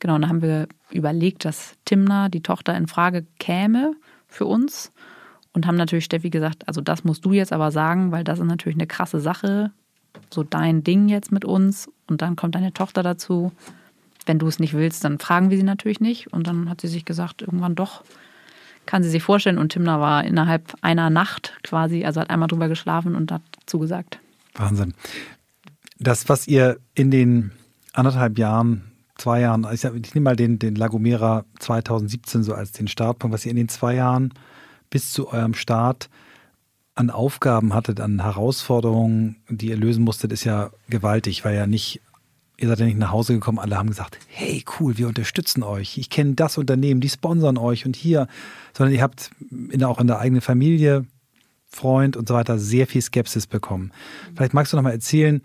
genau, 0.00 0.18
dann 0.18 0.28
haben 0.28 0.42
wir 0.42 0.68
überlegt, 0.90 1.44
dass 1.44 1.74
Timna, 1.84 2.28
die 2.28 2.42
Tochter, 2.42 2.76
in 2.76 2.86
Frage 2.86 3.26
käme 3.38 3.92
für 4.26 4.46
uns. 4.46 4.92
Und 5.54 5.66
haben 5.66 5.76
natürlich 5.76 6.04
Steffi 6.04 6.30
gesagt, 6.30 6.68
also 6.68 6.80
das 6.80 7.04
musst 7.04 7.24
du 7.24 7.32
jetzt 7.32 7.52
aber 7.52 7.70
sagen, 7.70 8.12
weil 8.12 8.22
das 8.22 8.38
ist 8.38 8.44
natürlich 8.44 8.76
eine 8.76 8.86
krasse 8.86 9.18
Sache. 9.18 9.72
So 10.30 10.42
dein 10.42 10.84
Ding 10.84 11.08
jetzt 11.08 11.32
mit 11.32 11.44
uns. 11.44 11.90
Und 12.06 12.22
dann 12.22 12.36
kommt 12.36 12.54
deine 12.54 12.72
Tochter 12.72 13.02
dazu 13.02 13.52
wenn 14.28 14.38
du 14.38 14.46
es 14.46 14.58
nicht 14.58 14.74
willst, 14.74 15.02
dann 15.04 15.18
fragen 15.18 15.50
wir 15.50 15.56
sie 15.56 15.64
natürlich 15.64 16.00
nicht. 16.00 16.32
Und 16.32 16.46
dann 16.46 16.68
hat 16.68 16.80
sie 16.80 16.88
sich 16.88 17.04
gesagt, 17.04 17.42
irgendwann 17.42 17.74
doch, 17.74 18.04
kann 18.86 19.02
sie 19.02 19.10
sich 19.10 19.22
vorstellen. 19.22 19.58
Und 19.58 19.70
Timna 19.70 20.00
war 20.00 20.24
innerhalb 20.24 20.74
einer 20.82 21.10
Nacht 21.10 21.54
quasi, 21.62 22.04
also 22.04 22.20
hat 22.20 22.30
einmal 22.30 22.48
drüber 22.48 22.68
geschlafen 22.68 23.14
und 23.14 23.32
hat 23.32 23.42
zugesagt. 23.66 24.20
Wahnsinn. 24.54 24.94
Das, 25.98 26.28
was 26.28 26.46
ihr 26.46 26.78
in 26.94 27.10
den 27.10 27.52
anderthalb 27.92 28.38
Jahren, 28.38 28.92
zwei 29.16 29.40
Jahren, 29.40 29.66
ich, 29.72 29.82
nehme 29.82 30.24
mal 30.24 30.36
den, 30.36 30.58
den 30.58 30.76
Lagomera 30.76 31.44
2017 31.58 32.42
so 32.44 32.54
als 32.54 32.72
den 32.72 32.88
Startpunkt, 32.88 33.34
was 33.34 33.44
ihr 33.44 33.50
in 33.50 33.56
den 33.56 33.68
zwei 33.68 33.94
Jahren 33.94 34.32
bis 34.90 35.12
zu 35.12 35.28
eurem 35.28 35.54
Start 35.54 36.08
an 36.94 37.10
Aufgaben 37.10 37.74
hattet, 37.74 38.00
an 38.00 38.22
Herausforderungen, 38.22 39.36
die 39.48 39.68
ihr 39.68 39.76
lösen 39.76 40.02
musstet, 40.02 40.32
ist 40.32 40.44
ja 40.44 40.70
gewaltig, 40.88 41.44
weil 41.44 41.54
ja 41.54 41.66
nicht 41.66 42.00
Ihr 42.60 42.68
seid 42.68 42.80
ja 42.80 42.86
nicht 42.86 42.98
nach 42.98 43.12
Hause 43.12 43.34
gekommen, 43.34 43.60
alle 43.60 43.78
haben 43.78 43.88
gesagt, 43.88 44.18
hey 44.26 44.64
cool, 44.78 44.98
wir 44.98 45.06
unterstützen 45.06 45.62
euch. 45.62 45.96
Ich 45.96 46.10
kenne 46.10 46.34
das 46.34 46.58
Unternehmen, 46.58 47.00
die 47.00 47.08
sponsern 47.08 47.56
euch 47.56 47.86
und 47.86 47.94
hier, 47.94 48.26
sondern 48.76 48.94
ihr 48.94 49.02
habt 49.02 49.30
in, 49.50 49.84
auch 49.84 50.00
in 50.00 50.08
der 50.08 50.18
eigenen 50.18 50.40
Familie, 50.40 51.06
Freund 51.68 52.16
und 52.16 52.26
so 52.26 52.34
weiter 52.34 52.58
sehr 52.58 52.88
viel 52.88 53.02
Skepsis 53.02 53.46
bekommen. 53.46 53.92
Vielleicht 54.34 54.54
magst 54.54 54.72
du 54.72 54.76
noch 54.76 54.82
mal 54.82 54.90
erzählen, 54.90 55.40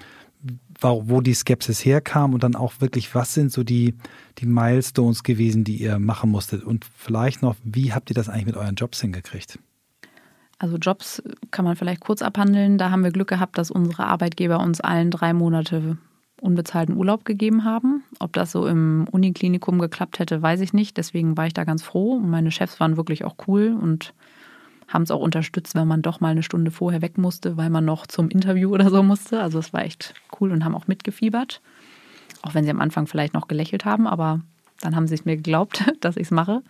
wo 0.81 1.21
die 1.21 1.33
Skepsis 1.33 1.85
herkam 1.85 2.33
und 2.33 2.43
dann 2.43 2.55
auch 2.55 2.73
wirklich, 2.79 3.13
was 3.15 3.33
sind 3.33 3.51
so 3.51 3.63
die, 3.63 3.93
die 4.39 4.45
Milestones 4.45 5.23
gewesen, 5.23 5.63
die 5.63 5.77
ihr 5.77 5.99
machen 5.99 6.31
musstet 6.31 6.63
und 6.63 6.85
vielleicht 6.97 7.41
noch, 7.41 7.55
wie 7.63 7.93
habt 7.93 8.09
ihr 8.09 8.15
das 8.15 8.27
eigentlich 8.27 8.47
mit 8.47 8.57
euren 8.57 8.75
Jobs 8.75 8.99
hingekriegt? 8.99 9.59
Also 10.57 10.77
Jobs 10.77 11.21
kann 11.51 11.65
man 11.65 11.75
vielleicht 11.75 12.01
kurz 12.01 12.21
abhandeln. 12.21 12.77
Da 12.77 12.89
haben 12.89 13.03
wir 13.03 13.11
Glück 13.11 13.29
gehabt, 13.29 13.57
dass 13.57 13.69
unsere 13.69 14.05
Arbeitgeber 14.07 14.59
uns 14.59 14.81
allen 14.81 15.11
drei 15.11 15.33
Monate 15.33 15.97
unbezahlten 16.43 16.95
Urlaub 16.95 17.25
gegeben 17.25 17.63
haben. 17.63 18.03
Ob 18.19 18.33
das 18.33 18.51
so 18.51 18.67
im 18.67 19.07
Uniklinikum 19.11 19.79
geklappt 19.79 20.19
hätte, 20.19 20.41
weiß 20.41 20.61
ich 20.61 20.73
nicht. 20.73 20.97
Deswegen 20.97 21.37
war 21.37 21.47
ich 21.47 21.53
da 21.53 21.63
ganz 21.63 21.83
froh. 21.83 22.13
Und 22.13 22.29
meine 22.29 22.51
Chefs 22.51 22.79
waren 22.79 22.97
wirklich 22.97 23.23
auch 23.23 23.35
cool 23.47 23.77
und 23.79 24.13
haben 24.87 25.03
es 25.03 25.11
auch 25.11 25.21
unterstützt, 25.21 25.75
wenn 25.75 25.87
man 25.87 26.01
doch 26.01 26.19
mal 26.19 26.29
eine 26.29 26.43
Stunde 26.43 26.69
vorher 26.69 27.01
weg 27.01 27.17
musste, 27.17 27.57
weil 27.57 27.69
man 27.69 27.85
noch 27.85 28.05
zum 28.05 28.29
Interview 28.29 28.71
oder 28.71 28.89
so 28.89 29.01
musste. 29.01 29.41
Also 29.41 29.59
es 29.59 29.73
war 29.73 29.83
echt 29.83 30.13
cool 30.39 30.51
und 30.51 30.65
haben 30.65 30.75
auch 30.75 30.87
mitgefiebert. 30.87 31.61
Auch 32.41 32.53
wenn 32.53 32.65
sie 32.65 32.71
am 32.71 32.81
Anfang 32.81 33.07
vielleicht 33.07 33.33
noch 33.33 33.47
gelächelt 33.47 33.85
haben, 33.85 34.05
aber 34.05 34.41
dann 34.81 34.95
haben 34.95 35.07
sie 35.07 35.15
es 35.15 35.25
mir 35.25 35.37
geglaubt, 35.37 35.83
dass 36.01 36.17
ich 36.17 36.23
es 36.23 36.31
mache. 36.31 36.61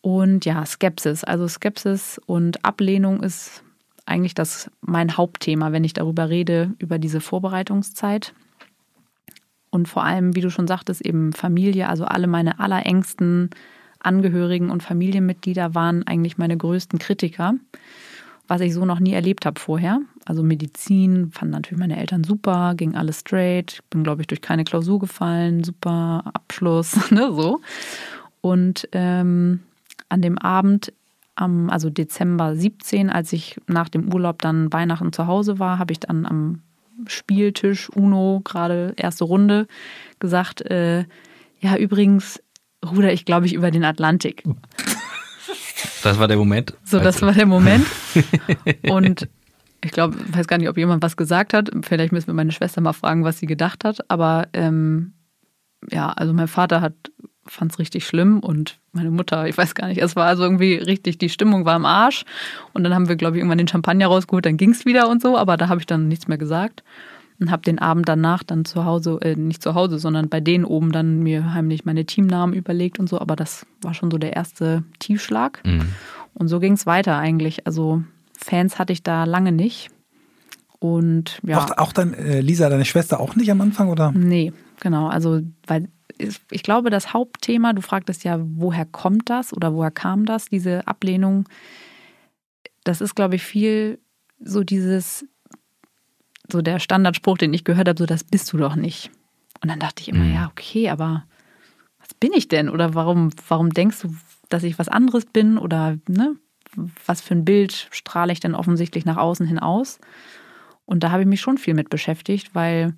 Und 0.00 0.44
ja, 0.46 0.64
Skepsis. 0.64 1.22
Also 1.22 1.46
Skepsis 1.46 2.18
und 2.24 2.64
Ablehnung 2.64 3.22
ist 3.22 3.62
eigentlich 4.08 4.34
das 4.34 4.70
mein 4.80 5.16
Hauptthema, 5.16 5.72
wenn 5.72 5.84
ich 5.84 5.92
darüber 5.92 6.28
rede, 6.28 6.74
über 6.78 6.98
diese 6.98 7.20
Vorbereitungszeit. 7.20 8.34
Und 9.70 9.88
vor 9.88 10.04
allem, 10.04 10.34
wie 10.34 10.40
du 10.40 10.50
schon 10.50 10.66
sagtest, 10.66 11.04
eben 11.04 11.32
Familie, 11.32 11.88
also 11.88 12.04
alle 12.04 12.26
meine 12.26 12.58
allerengsten 12.58 13.50
Angehörigen 14.00 14.70
und 14.70 14.82
Familienmitglieder 14.82 15.74
waren 15.74 16.06
eigentlich 16.06 16.38
meine 16.38 16.56
größten 16.56 16.98
Kritiker, 16.98 17.54
was 18.46 18.60
ich 18.60 18.72
so 18.72 18.84
noch 18.84 19.00
nie 19.00 19.12
erlebt 19.12 19.44
habe 19.44 19.60
vorher. 19.60 20.00
Also 20.24 20.42
Medizin 20.42 21.30
fanden 21.32 21.52
natürlich 21.52 21.80
meine 21.80 21.98
Eltern 21.98 22.24
super, 22.24 22.74
ging 22.76 22.94
alles 22.94 23.20
straight, 23.20 23.80
bin, 23.90 24.04
glaube 24.04 24.22
ich, 24.22 24.26
durch 24.26 24.40
keine 24.40 24.64
Klausur 24.64 24.98
gefallen, 25.00 25.64
super 25.64 26.30
Abschluss, 26.32 27.10
ne, 27.10 27.32
so. 27.32 27.60
Und 28.40 28.88
ähm, 28.92 29.60
an 30.08 30.22
dem 30.22 30.38
Abend 30.38 30.92
am, 31.38 31.70
also 31.70 31.90
Dezember 31.90 32.56
17, 32.56 33.10
als 33.10 33.32
ich 33.32 33.60
nach 33.66 33.88
dem 33.88 34.12
Urlaub 34.12 34.42
dann 34.42 34.72
Weihnachten 34.72 35.12
zu 35.12 35.26
Hause 35.26 35.58
war, 35.58 35.78
habe 35.78 35.92
ich 35.92 36.00
dann 36.00 36.26
am 36.26 36.62
Spieltisch 37.06 37.88
Uno, 37.90 38.40
gerade 38.44 38.92
erste 38.96 39.24
Runde, 39.24 39.68
gesagt, 40.18 40.62
äh, 40.62 41.04
ja, 41.60 41.76
übrigens 41.76 42.42
ruder 42.84 43.12
ich, 43.12 43.24
glaube 43.24 43.46
ich, 43.46 43.54
über 43.54 43.70
den 43.70 43.84
Atlantik. 43.84 44.42
Das 46.02 46.18
war 46.18 46.28
der 46.28 46.36
Moment. 46.36 46.74
So, 46.84 46.98
das 46.98 47.22
war 47.22 47.32
der 47.32 47.46
Moment. 47.46 47.86
Und 48.88 49.28
ich 49.84 49.92
glaube, 49.92 50.16
weiß 50.32 50.48
gar 50.48 50.58
nicht, 50.58 50.68
ob 50.68 50.76
jemand 50.76 51.02
was 51.02 51.16
gesagt 51.16 51.54
hat. 51.54 51.70
Vielleicht 51.82 52.12
müssen 52.12 52.28
wir 52.28 52.34
meine 52.34 52.52
Schwester 52.52 52.80
mal 52.80 52.92
fragen, 52.92 53.24
was 53.24 53.38
sie 53.38 53.46
gedacht 53.46 53.84
hat. 53.84 54.10
Aber 54.10 54.48
ähm, 54.52 55.12
ja, 55.90 56.10
also 56.10 56.32
mein 56.32 56.48
Vater 56.48 56.80
hat 56.80 56.94
fand 57.48 57.72
es 57.72 57.78
richtig 57.78 58.06
schlimm 58.06 58.40
und 58.40 58.78
meine 58.92 59.10
Mutter, 59.10 59.48
ich 59.48 59.56
weiß 59.56 59.74
gar 59.74 59.88
nicht, 59.88 60.00
es 60.00 60.16
war 60.16 60.26
also 60.26 60.42
irgendwie 60.42 60.74
richtig, 60.74 61.18
die 61.18 61.28
Stimmung 61.28 61.64
war 61.64 61.76
im 61.76 61.84
Arsch. 61.84 62.24
Und 62.72 62.84
dann 62.84 62.94
haben 62.94 63.08
wir, 63.08 63.16
glaube 63.16 63.36
ich, 63.36 63.40
irgendwann 63.40 63.58
den 63.58 63.68
Champagner 63.68 64.06
rausgeholt, 64.06 64.46
dann 64.46 64.56
ging 64.56 64.70
es 64.70 64.84
wieder 64.84 65.08
und 65.08 65.22
so, 65.22 65.36
aber 65.36 65.56
da 65.56 65.68
habe 65.68 65.80
ich 65.80 65.86
dann 65.86 66.08
nichts 66.08 66.28
mehr 66.28 66.38
gesagt 66.38 66.82
und 67.40 67.50
habe 67.50 67.62
den 67.62 67.78
Abend 67.78 68.08
danach 68.08 68.42
dann 68.42 68.64
zu 68.64 68.84
Hause, 68.84 69.18
äh, 69.22 69.36
nicht 69.36 69.62
zu 69.62 69.74
Hause, 69.74 69.98
sondern 69.98 70.28
bei 70.28 70.40
denen 70.40 70.64
oben 70.64 70.92
dann 70.92 71.20
mir 71.20 71.54
heimlich 71.54 71.84
meine 71.84 72.04
Teamnamen 72.04 72.54
überlegt 72.54 72.98
und 72.98 73.08
so. 73.08 73.20
Aber 73.20 73.36
das 73.36 73.64
war 73.80 73.94
schon 73.94 74.10
so 74.10 74.18
der 74.18 74.34
erste 74.34 74.82
Tiefschlag. 74.98 75.62
Mhm. 75.64 75.92
Und 76.34 76.48
so 76.48 76.58
ging 76.58 76.72
es 76.72 76.86
weiter 76.86 77.16
eigentlich. 77.16 77.66
Also 77.66 78.02
Fans 78.36 78.78
hatte 78.78 78.92
ich 78.92 79.02
da 79.02 79.24
lange 79.24 79.52
nicht. 79.52 79.90
Und 80.80 81.40
ja. 81.44 81.58
Auch, 81.58 81.78
auch 81.78 81.92
dann, 81.92 82.14
äh, 82.14 82.40
Lisa, 82.40 82.68
deine 82.68 82.84
Schwester 82.84 83.20
auch 83.20 83.36
nicht 83.36 83.50
am 83.50 83.60
Anfang, 83.60 83.88
oder? 83.88 84.12
Nee, 84.12 84.52
genau. 84.80 85.08
Also, 85.08 85.40
weil 85.66 85.88
ich 86.18 86.62
glaube, 86.62 86.90
das 86.90 87.12
Hauptthema, 87.12 87.72
du 87.72 87.82
fragtest 87.82 88.24
ja, 88.24 88.38
woher 88.40 88.84
kommt 88.84 89.30
das 89.30 89.52
oder 89.52 89.74
woher 89.74 89.90
kam 89.90 90.26
das, 90.26 90.46
diese 90.46 90.86
Ablehnung? 90.86 91.48
Das 92.84 93.00
ist, 93.00 93.14
glaube 93.14 93.36
ich, 93.36 93.42
viel 93.42 93.98
so 94.40 94.64
dieses, 94.64 95.26
so 96.50 96.62
der 96.62 96.78
Standardspruch, 96.78 97.38
den 97.38 97.52
ich 97.52 97.64
gehört 97.64 97.88
habe, 97.88 97.98
so 97.98 98.06
das 98.06 98.24
bist 98.24 98.52
du 98.52 98.58
doch 98.58 98.76
nicht. 98.76 99.10
Und 99.62 99.70
dann 99.70 99.80
dachte 99.80 100.02
ich 100.02 100.08
immer, 100.08 100.24
mhm. 100.24 100.34
ja, 100.34 100.48
okay, 100.50 100.88
aber 100.90 101.24
was 101.98 102.14
bin 102.14 102.32
ich 102.32 102.48
denn? 102.48 102.68
Oder 102.68 102.94
warum, 102.94 103.30
warum 103.48 103.70
denkst 103.70 104.00
du, 104.02 104.14
dass 104.48 104.62
ich 104.62 104.78
was 104.78 104.88
anderes 104.88 105.26
bin? 105.26 105.58
Oder 105.58 105.98
ne, 106.08 106.36
was 107.06 107.20
für 107.20 107.34
ein 107.34 107.44
Bild 107.44 107.88
strahle 107.90 108.32
ich 108.32 108.40
denn 108.40 108.54
offensichtlich 108.54 109.04
nach 109.04 109.16
außen 109.16 109.46
hin 109.46 109.58
aus? 109.58 109.98
Und 110.84 111.02
da 111.02 111.10
habe 111.10 111.22
ich 111.22 111.28
mich 111.28 111.40
schon 111.40 111.58
viel 111.58 111.74
mit 111.74 111.90
beschäftigt, 111.90 112.54
weil 112.54 112.94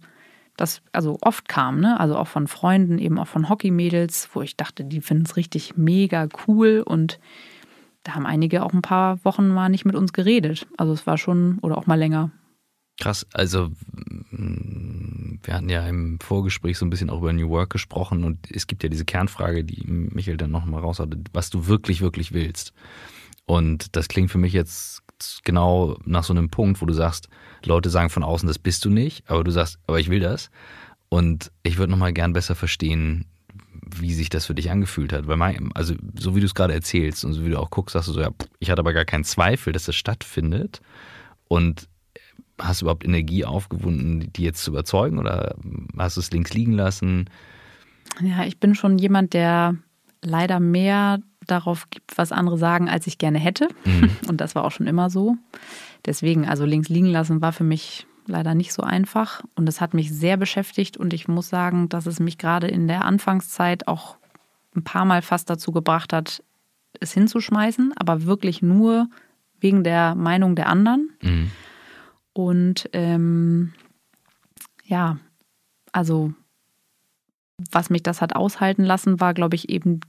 das 0.61 0.83
also 0.92 1.18
oft 1.23 1.49
kam, 1.49 1.81
ne? 1.81 1.99
Also 1.99 2.16
auch 2.16 2.29
von 2.29 2.46
Freunden, 2.46 2.99
eben 2.99 3.18
auch 3.18 3.27
von 3.27 3.49
Hockeymädels, 3.49 4.29
wo 4.33 4.42
ich 4.42 4.57
dachte, 4.57 4.85
die 4.85 5.01
finden 5.01 5.25
es 5.25 5.37
richtig 5.37 5.77
mega 5.77 6.29
cool 6.46 6.83
und 6.85 7.18
da 8.03 8.14
haben 8.14 8.27
einige 8.27 8.62
auch 8.62 8.73
ein 8.73 8.83
paar 8.83 9.25
Wochen 9.25 9.49
mal 9.49 9.68
nicht 9.68 9.85
mit 9.85 9.94
uns 9.94 10.12
geredet. 10.12 10.66
Also 10.77 10.92
es 10.92 11.07
war 11.07 11.18
schon, 11.18 11.59
oder 11.61 11.77
auch 11.77 11.87
mal 11.87 11.99
länger. 11.99 12.31
Krass, 13.01 13.27
also 13.33 13.70
wir 14.31 15.55
hatten 15.55 15.68
ja 15.70 15.87
im 15.87 16.18
Vorgespräch 16.20 16.77
so 16.79 16.85
ein 16.85 16.90
bisschen 16.90 17.11
auch 17.11 17.18
über 17.18 17.33
New 17.33 17.49
Work 17.49 17.70
gesprochen 17.70 18.25
und 18.25 18.51
es 18.51 18.66
gibt 18.66 18.83
ja 18.83 18.88
diese 18.88 19.05
Kernfrage, 19.05 19.64
die 19.64 19.85
Michael 19.87 20.37
dann 20.37 20.51
nochmal 20.51 20.83
raus 20.83 20.99
hatte, 20.99 21.18
was 21.33 21.51
du 21.51 21.66
wirklich, 21.66 22.03
wirklich 22.03 22.33
willst. 22.33 22.73
Und 23.46 23.96
das 23.96 24.09
klingt 24.09 24.31
für 24.31 24.38
mich 24.38 24.53
jetzt 24.53 25.03
genau 25.44 25.99
nach 26.05 26.25
so 26.25 26.33
einem 26.33 26.51
Punkt, 26.51 26.81
wo 26.83 26.87
du 26.87 26.92
sagst, 26.92 27.29
Leute 27.64 27.90
sagen 27.90 28.11
von 28.11 28.23
außen, 28.23 28.46
das 28.46 28.59
bist 28.59 28.85
du 28.85 28.90
nicht, 28.90 29.29
aber 29.29 29.44
du 29.44 29.51
sagst, 29.51 29.79
aber 29.87 30.01
ich 30.01 30.11
will 30.11 30.20
das. 30.20 30.51
Und 31.09 31.51
ich 31.62 31.79
würde 31.79 31.90
nochmal 31.90 32.12
gern 32.12 32.33
besser 32.33 32.55
verstehen, 32.55 33.27
wie 33.96 34.14
sich 34.14 34.29
das 34.29 34.46
für 34.46 34.55
dich 34.55 34.70
angefühlt 34.70 35.12
hat. 35.12 35.27
Weil 35.27 35.37
mein, 35.37 35.70
also 35.75 35.94
so 36.18 36.37
wie 36.37 36.40
du 36.40 36.46
es 36.46 36.55
gerade 36.55 36.73
erzählst 36.73 37.25
und 37.25 37.33
so 37.33 37.44
wie 37.44 37.51
du 37.51 37.59
auch 37.59 37.70
guckst, 37.70 37.94
sagst 37.94 38.09
du 38.09 38.12
so, 38.12 38.20
ja, 38.20 38.31
ich 38.61 38.70
hatte 38.70 38.81
aber 38.81 38.92
gar 38.92 39.05
keinen 39.05 39.25
Zweifel, 39.25 39.73
dass 39.73 39.85
das 39.85 39.96
stattfindet. 39.96 40.81
Und 41.49 41.88
hast 42.61 42.81
du 42.81 42.85
überhaupt 42.85 43.05
Energie 43.05 43.44
aufgewunden, 43.44 44.33
die 44.33 44.44
jetzt 44.44 44.62
zu 44.62 44.70
überzeugen 44.70 45.18
oder 45.18 45.57
hast 45.99 46.16
du 46.16 46.20
es 46.20 46.31
links 46.31 46.53
liegen 46.55 46.73
lassen? 46.73 47.29
Ja, 48.20 48.44
ich 48.44 48.59
bin 48.61 48.75
schon 48.75 48.99
jemand, 48.99 49.35
der 49.35 49.77
leider 50.23 50.61
mehr 50.61 51.20
darauf 51.46 51.88
gibt, 51.90 52.16
was 52.16 52.33
andere 52.33 52.59
sagen, 52.59 52.88
als 52.88 53.07
ich 53.07 53.18
gerne 53.18 53.38
hätte. 53.38 53.68
Mhm. 53.85 54.11
Und 54.29 54.40
das 54.40 54.55
war 54.55 54.64
auch 54.64 54.70
schon 54.73 54.87
immer 54.87 55.11
so. 55.11 55.37
Deswegen, 56.07 56.49
also 56.49 56.65
links 56.65 56.89
liegen 56.89 57.07
lassen 57.07 57.41
war 57.41 57.53
für 57.53 57.65
mich 57.65 58.07
leider 58.27 58.55
nicht 58.55 58.73
so 58.73 58.83
einfach. 58.83 59.43
Und 59.55 59.69
es 59.69 59.81
hat 59.81 59.95
mich 59.95 60.13
sehr 60.13 60.37
beschäftigt. 60.37 60.97
Und 60.97 61.13
ich 61.13 61.29
muss 61.29 61.49
sagen, 61.49 61.89
dass 61.89 62.07
es 62.07 62.21
mich 62.21 62.39
gerade 62.39 62.69
in 62.69 62.89
der 62.89 63.05
Anfangszeit 63.05 63.89
auch 63.89 64.17
ein 64.75 64.85
paar 64.85 65.05
Mal 65.05 65.23
fast 65.23 65.51
dazu 65.51 65.73
gebracht 65.73 66.13
hat, 66.13 66.43
es 67.01 67.13
hinzuschmeißen, 67.13 67.93
aber 67.97 68.25
wirklich 68.25 68.63
nur 68.63 69.09
wegen 69.61 69.85
der 69.85 70.15
Meinung 70.15 70.57
der 70.57 70.69
anderen. 70.69 71.11
Mhm. 71.23 71.51
Und 72.33 72.89
ähm, 72.93 73.73
ja, 74.85 75.19
also 75.93 76.33
was 77.71 77.91
mich 77.91 78.03
das 78.03 78.23
hat 78.23 78.35
aushalten 78.35 78.85
lassen, 78.85 79.21
war, 79.21 79.35
glaube 79.35 79.57
ich, 79.57 79.69
eben 79.69 80.01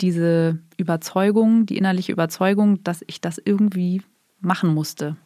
diese 0.00 0.58
Überzeugung, 0.76 1.66
die 1.66 1.78
innerliche 1.78 2.12
Überzeugung, 2.12 2.82
dass 2.84 3.02
ich 3.06 3.20
das 3.20 3.40
irgendwie 3.42 4.02
machen 4.44 4.72
musste. 4.72 5.16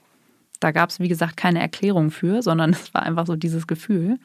Da 0.61 0.73
gab 0.73 0.91
es, 0.91 1.01
wie 1.01 1.09
gesagt, 1.09 1.37
keine 1.37 1.61
Erklärung 1.61 2.11
für, 2.11 2.43
sondern 2.43 2.71
es 2.73 2.93
war 2.95 3.03
einfach 3.03 3.27
so 3.27 3.37
dieses 3.37 3.67
Gefühl. 3.67 4.19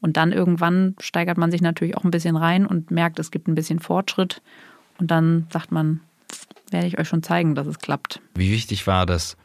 Und 0.00 0.16
dann 0.16 0.32
irgendwann 0.32 0.96
steigert 1.00 1.38
man 1.38 1.50
sich 1.50 1.62
natürlich 1.62 1.96
auch 1.96 2.04
ein 2.04 2.10
bisschen 2.10 2.36
rein 2.36 2.66
und 2.66 2.90
merkt, 2.90 3.18
es 3.18 3.30
gibt 3.30 3.46
ein 3.46 3.54
bisschen 3.54 3.78
Fortschritt. 3.78 4.42
Und 4.98 5.10
dann 5.10 5.46
sagt 5.50 5.70
man, 5.70 6.00
werde 6.70 6.86
ich 6.86 6.98
euch 6.98 7.08
schon 7.08 7.22
zeigen, 7.22 7.54
dass 7.54 7.66
es 7.66 7.78
klappt. 7.78 8.20
Wie 8.34 8.50
wichtig 8.50 8.86
war 8.86 9.06
das 9.06 9.36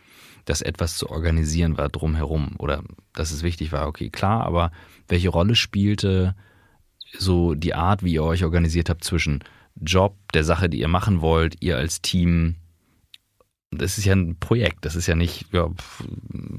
dass 0.48 0.62
etwas 0.62 0.98
zu 0.98 1.10
organisieren 1.10 1.78
war 1.78 1.90
drumherum 1.90 2.56
oder 2.58 2.82
dass 3.14 3.32
es 3.32 3.44
wichtig 3.44 3.72
war, 3.74 3.88
okay, 3.88 4.10
klar, 4.10 4.46
aber 4.46 4.72
welche 5.08 5.30
Rolle 5.30 5.56
spielte 5.56 6.36
so 7.18 7.54
die 7.54 7.74
Art, 7.74 8.04
wie 8.04 8.14
ihr 8.14 8.24
euch 8.24 8.44
organisiert 8.44 8.90
habt 8.90 9.04
zwischen 9.04 9.44
Job, 9.76 10.16
der 10.34 10.44
Sache, 10.44 10.70
die 10.70 10.80
ihr 10.80 10.88
machen 10.88 11.22
wollt, 11.22 11.56
ihr 11.60 11.78
als 11.78 12.02
Team? 12.02 12.56
Das 13.72 13.98
ist 13.98 14.06
ja 14.06 14.14
ein 14.14 14.38
Projekt, 14.40 14.86
das 14.86 14.96
ist 14.96 15.08
ja 15.08 15.16
nicht 15.16 15.46
ja, 15.52 15.70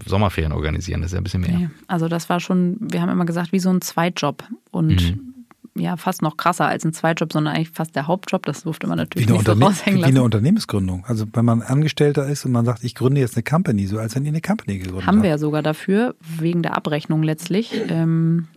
Sommerferien 0.05 0.53
organisieren, 0.53 1.01
das 1.01 1.11
ist 1.11 1.14
ja 1.14 1.21
ein 1.21 1.25
bisschen 1.25 1.40
mehr. 1.40 1.59
Nee, 1.59 1.71
also 1.87 2.07
das 2.09 2.29
war 2.29 2.38
schon, 2.38 2.77
wir 2.81 3.01
haben 3.01 3.09
immer 3.09 3.25
gesagt, 3.25 3.53
wie 3.53 3.61
so 3.61 3.71
ein 3.71 3.81
Zweitjob. 3.81 4.44
Und 4.71 5.03
mhm 5.03 5.38
ja 5.81 5.97
fast 5.97 6.23
noch 6.23 6.37
krasser 6.37 6.66
als 6.66 6.85
ein 6.85 6.92
Zweitjob, 6.92 7.33
sondern 7.33 7.55
eigentlich 7.55 7.71
fast 7.71 7.97
der 7.97 8.07
Hauptjob. 8.07 8.44
Das 8.47 8.62
durfte 8.62 8.87
man 8.87 8.99
natürlich 8.99 9.29
nicht 9.29 9.47
so 9.47 9.53
raushängen 9.53 10.01
lassen. 10.01 10.12
Wie 10.12 10.16
eine 10.16 10.23
Unternehmensgründung. 10.23 11.05
Also 11.07 11.27
wenn 11.33 11.44
man 11.44 11.62
Angestellter 11.62 12.27
ist 12.27 12.44
und 12.44 12.53
man 12.53 12.64
sagt, 12.64 12.85
ich 12.85 12.94
gründe 12.94 13.21
jetzt 13.21 13.37
eine 13.37 13.42
Company, 13.42 13.87
so 13.87 13.99
als 13.99 14.14
wenn 14.14 14.25
ihr 14.25 14.31
eine 14.31 14.40
Company 14.40 14.79
gegründet 14.79 15.07
habt. 15.07 15.07
Haben 15.07 15.23
wir 15.23 15.31
ja 15.31 15.38
sogar 15.38 15.62
dafür, 15.62 16.14
wegen 16.21 16.62
der 16.62 16.77
Abrechnung 16.77 17.23
letztlich. 17.23 17.73
Ähm, 17.88 18.49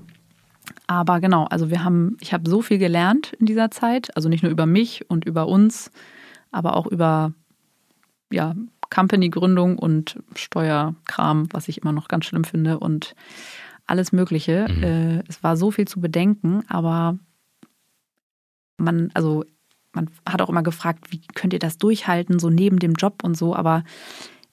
aber 0.87 1.19
genau, 1.19 1.45
also 1.45 1.69
wir 1.69 1.83
haben, 1.83 2.17
ich 2.21 2.33
habe 2.33 2.49
so 2.49 2.61
viel 2.61 2.77
gelernt 2.77 3.33
in 3.39 3.45
dieser 3.45 3.71
Zeit, 3.71 4.15
also 4.15 4.29
nicht 4.29 4.43
nur 4.43 4.51
über 4.51 4.65
mich 4.65 5.09
und 5.09 5.25
über 5.25 5.47
uns, 5.47 5.91
aber 6.51 6.75
auch 6.75 6.87
über 6.87 7.33
ja, 8.31 8.55
Company-Gründung 8.89 9.77
und 9.77 10.19
Steuerkram, 10.35 11.47
was 11.51 11.67
ich 11.67 11.81
immer 11.81 11.91
noch 11.91 12.07
ganz 12.07 12.25
schlimm 12.25 12.43
finde. 12.43 12.79
Und 12.79 13.15
alles 13.87 14.11
Mögliche. 14.11 14.67
Mhm. 14.69 14.83
Äh, 14.83 15.23
es 15.27 15.43
war 15.43 15.57
so 15.57 15.71
viel 15.71 15.87
zu 15.87 15.99
bedenken, 15.99 16.63
aber 16.67 17.17
man, 18.77 19.11
also 19.13 19.43
man 19.93 20.09
hat 20.27 20.41
auch 20.41 20.49
immer 20.49 20.63
gefragt, 20.63 21.11
wie 21.11 21.21
könnt 21.35 21.53
ihr 21.53 21.59
das 21.59 21.77
durchhalten, 21.77 22.39
so 22.39 22.49
neben 22.49 22.79
dem 22.79 22.93
Job 22.93 23.23
und 23.23 23.35
so, 23.35 23.55
aber 23.55 23.83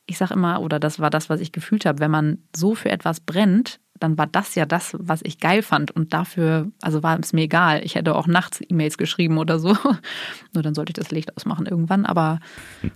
ich 0.06 0.18
sage 0.18 0.34
immer, 0.34 0.60
oder 0.62 0.80
das 0.80 0.98
war 0.98 1.10
das, 1.10 1.28
was 1.28 1.40
ich 1.40 1.52
gefühlt 1.52 1.86
habe, 1.86 2.00
wenn 2.00 2.10
man 2.10 2.38
so 2.54 2.74
für 2.74 2.90
etwas 2.90 3.20
brennt, 3.20 3.78
dann 4.00 4.18
war 4.18 4.26
das 4.26 4.54
ja 4.54 4.66
das, 4.66 4.96
was 4.98 5.20
ich 5.22 5.38
geil 5.38 5.62
fand. 5.62 5.90
Und 5.90 6.12
dafür, 6.12 6.70
also 6.82 7.02
war 7.02 7.18
es 7.18 7.32
mir 7.32 7.42
egal. 7.42 7.84
Ich 7.84 7.94
hätte 7.94 8.14
auch 8.14 8.26
nachts 8.26 8.60
E-Mails 8.68 8.98
geschrieben 8.98 9.38
oder 9.38 9.58
so. 9.58 9.76
Nur 10.54 10.62
dann 10.62 10.74
sollte 10.74 10.90
ich 10.90 10.94
das 10.94 11.10
Licht 11.10 11.36
ausmachen 11.36 11.66
irgendwann. 11.66 12.06
Aber 12.06 12.40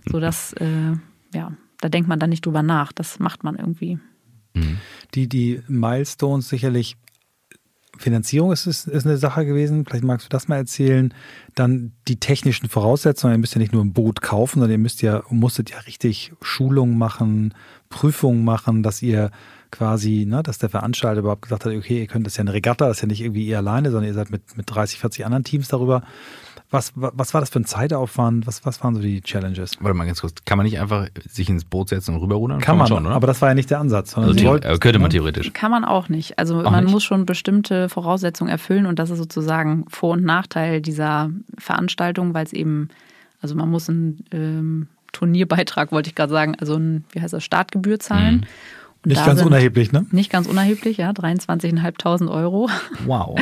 so 0.09 0.19
das, 0.19 0.53
äh, 0.59 0.93
ja, 1.33 1.51
da 1.81 1.89
denkt 1.89 2.09
man 2.09 2.19
dann 2.19 2.29
nicht 2.29 2.45
drüber 2.45 2.63
nach. 2.63 2.91
Das 2.91 3.19
macht 3.19 3.43
man 3.43 3.55
irgendwie. 3.55 3.99
Mhm. 4.53 4.77
Die, 5.13 5.27
die 5.27 5.61
Milestones 5.67 6.49
sicherlich 6.49 6.97
Finanzierung 7.97 8.51
ist, 8.51 8.65
ist, 8.65 8.87
ist 8.87 9.05
eine 9.05 9.17
Sache 9.17 9.45
gewesen. 9.45 9.85
Vielleicht 9.85 10.03
magst 10.03 10.25
du 10.25 10.29
das 10.29 10.47
mal 10.47 10.55
erzählen. 10.55 11.13
Dann 11.53 11.91
die 12.07 12.19
technischen 12.19 12.67
Voraussetzungen. 12.67 13.35
Ihr 13.35 13.37
müsst 13.37 13.53
ja 13.53 13.59
nicht 13.59 13.73
nur 13.73 13.83
ein 13.83 13.93
Boot 13.93 14.21
kaufen, 14.21 14.59
sondern 14.59 14.71
ihr 14.71 14.81
müsst 14.81 15.01
ja, 15.01 15.23
musstet 15.29 15.69
ja 15.69 15.79
richtig 15.79 16.33
Schulungen 16.41 16.97
machen, 16.97 17.53
Prüfungen 17.93 18.43
machen, 18.43 18.81
dass 18.81 19.01
ihr 19.03 19.29
quasi, 19.69 20.25
ne, 20.27 20.41
dass 20.43 20.57
der 20.57 20.69
Veranstalter 20.69 21.19
überhaupt 21.19 21.43
gesagt 21.43 21.65
hat, 21.65 21.73
okay, 21.73 22.01
ihr 22.01 22.07
könnt 22.07 22.25
das 22.25 22.37
ja 22.37 22.41
eine 22.41 22.53
Regatta, 22.53 22.87
das 22.87 22.97
ist 22.97 23.01
ja 23.01 23.07
nicht 23.07 23.21
irgendwie 23.21 23.45
ihr 23.45 23.57
alleine, 23.57 23.91
sondern 23.91 24.07
ihr 24.07 24.13
seid 24.13 24.31
mit, 24.31 24.57
mit 24.57 24.65
30, 24.67 24.99
40 24.99 25.25
anderen 25.25 25.43
Teams 25.43 25.67
darüber. 25.67 26.03
Was, 26.71 26.91
was 26.95 27.35
war 27.35 27.41
das 27.41 27.51
für 27.51 27.59
ein 27.59 27.65
Zeitaufwand? 27.65 28.47
Was, 28.47 28.65
was 28.65 28.83
waren 28.83 28.95
so 28.95 29.01
die 29.01 29.21
Challenges? 29.21 29.77
Warte 29.79 29.95
mal 29.95 30.07
ganz 30.07 30.21
kurz. 30.21 30.33
Kann 30.43 30.57
man 30.57 30.65
nicht 30.65 30.79
einfach 30.79 31.07
sich 31.29 31.47
ins 31.47 31.65
Boot 31.65 31.89
setzen 31.89 32.15
und 32.15 32.21
rüberrudern? 32.21 32.57
Kann, 32.59 32.65
kann 32.65 32.77
man, 32.79 32.87
schon, 32.87 33.05
oder? 33.05 33.13
aber 33.13 33.27
das 33.27 33.43
war 33.43 33.49
ja 33.49 33.53
nicht 33.53 33.69
der 33.69 33.79
Ansatz. 33.79 34.17
Also 34.17 34.31
nee. 34.31 34.43
wollt, 34.43 34.63
könnte 34.81 34.97
man 34.97 35.11
theoretisch. 35.11 35.53
Kann 35.53 35.69
man 35.69 35.85
auch 35.85 36.09
nicht. 36.09 36.39
Also 36.39 36.61
auch 36.61 36.71
man 36.71 36.85
nicht? 36.85 36.91
muss 36.91 37.03
schon 37.03 37.27
bestimmte 37.27 37.89
Voraussetzungen 37.89 38.49
erfüllen 38.49 38.87
und 38.87 38.97
das 38.97 39.11
ist 39.11 39.19
sozusagen 39.19 39.85
Vor- 39.89 40.13
und 40.13 40.23
Nachteil 40.23 40.81
dieser 40.81 41.29
Veranstaltung, 41.59 42.33
weil 42.33 42.45
es 42.45 42.53
eben, 42.53 42.89
also 43.39 43.53
man 43.53 43.69
muss 43.69 43.87
einen 43.87 44.25
ähm, 44.31 44.87
Turnierbeitrag, 45.13 45.91
wollte 45.93 46.09
ich 46.09 46.15
gerade 46.15 46.31
sagen, 46.31 46.55
also 46.59 46.75
ein, 46.75 47.05
wie 47.11 47.21
heißt 47.21 47.33
das, 47.33 47.43
Startgebühr 47.43 47.99
zahlen. 47.99 48.35
Mhm. 48.35 49.09
Nicht 49.11 49.25
ganz 49.25 49.41
unerheblich, 49.41 49.91
ne? 49.91 50.05
Nicht 50.11 50.31
ganz 50.31 50.47
unerheblich, 50.47 50.97
ja, 50.97 51.11
23.500 51.11 52.29
Euro. 52.29 52.69
Wow. 53.05 53.39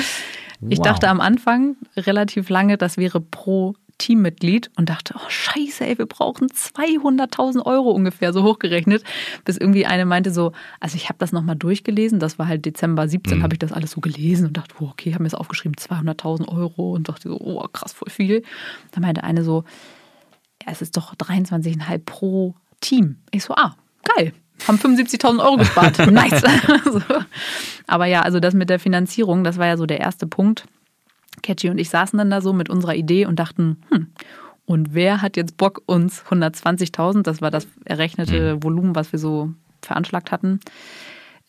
Ich 0.69 0.77
wow. 0.77 0.86
dachte 0.86 1.10
am 1.10 1.21
Anfang 1.21 1.75
relativ 1.98 2.50
lange, 2.50 2.77
das 2.77 2.98
wäre 2.98 3.19
pro 3.19 3.75
Teammitglied 4.02 4.71
und 4.77 4.89
dachte, 4.89 5.13
oh 5.15 5.29
scheiße, 5.29 5.85
ey, 5.85 5.98
wir 6.00 6.08
brauchen 6.08 6.48
200.000 6.48 7.63
Euro 7.65 7.91
ungefähr, 7.91 8.33
so 8.33 8.43
hochgerechnet. 8.43 9.04
Bis 9.46 9.58
irgendwie 9.58 9.85
eine 9.85 10.06
meinte 10.06 10.31
so, 10.31 10.54
also 10.79 10.96
ich 10.96 11.10
habe 11.10 11.19
das 11.19 11.31
nochmal 11.31 11.56
durchgelesen, 11.56 12.19
das 12.19 12.39
war 12.39 12.48
halt 12.48 12.65
Dezember 12.65 13.08
17, 13.08 13.37
mhm. 13.37 13.43
habe 13.43 13.54
ich 13.54 13.60
das 13.60 13.71
alles 13.71 13.91
so 13.91 14.02
gelesen 14.02 14.48
und 14.48 14.58
dachte, 14.58 14.73
oh, 14.79 14.85
okay, 14.85 15.13
haben 15.13 15.21
mir 15.21 15.29
das 15.29 15.39
aufgeschrieben, 15.39 15.75
200.000 15.75 16.48
Euro 16.48 16.93
und 16.93 17.10
dachte 17.10 17.29
so, 17.29 17.39
oh 17.39 17.63
krass, 17.71 17.93
voll 17.93 18.10
viel. 18.10 18.41
Da 18.91 19.02
meinte 19.02 19.23
eine 19.23 19.43
so, 19.43 19.65
ja, 20.65 20.71
es 20.71 20.81
ist 20.81 20.97
doch 20.97 21.15
23,5 21.15 22.01
pro 22.05 22.55
Team. 22.79 23.17
Ich 23.31 23.43
so, 23.43 23.53
ah, 23.55 23.75
geil, 24.15 24.33
haben 24.67 24.77
75.000 24.77 25.43
Euro 25.43 25.57
gespart. 25.57 25.97
nice. 26.12 26.41
so. 26.85 27.01
Aber 27.87 28.05
ja, 28.05 28.21
also 28.21 28.39
das 28.39 28.53
mit 28.53 28.69
der 28.69 28.79
Finanzierung, 28.79 29.43
das 29.43 29.57
war 29.57 29.67
ja 29.67 29.77
so 29.77 29.85
der 29.85 29.99
erste 29.99 30.27
Punkt. 30.27 30.65
Catchy 31.43 31.69
und 31.69 31.77
ich 31.77 31.89
saßen 31.89 32.17
dann 32.17 32.29
da 32.29 32.41
so 32.41 32.53
mit 32.53 32.69
unserer 32.69 32.95
Idee 32.95 33.25
und 33.25 33.39
dachten, 33.39 33.77
hm, 33.89 34.07
und 34.65 34.93
wer 34.93 35.21
hat 35.21 35.37
jetzt 35.37 35.57
Bock, 35.57 35.81
uns 35.85 36.23
120.000, 36.23 37.23
das 37.23 37.41
war 37.41 37.51
das 37.51 37.67
errechnete 37.85 38.55
mhm. 38.55 38.63
Volumen, 38.63 38.95
was 38.95 39.12
wir 39.12 39.19
so 39.19 39.53
veranschlagt 39.81 40.31
hatten, 40.31 40.59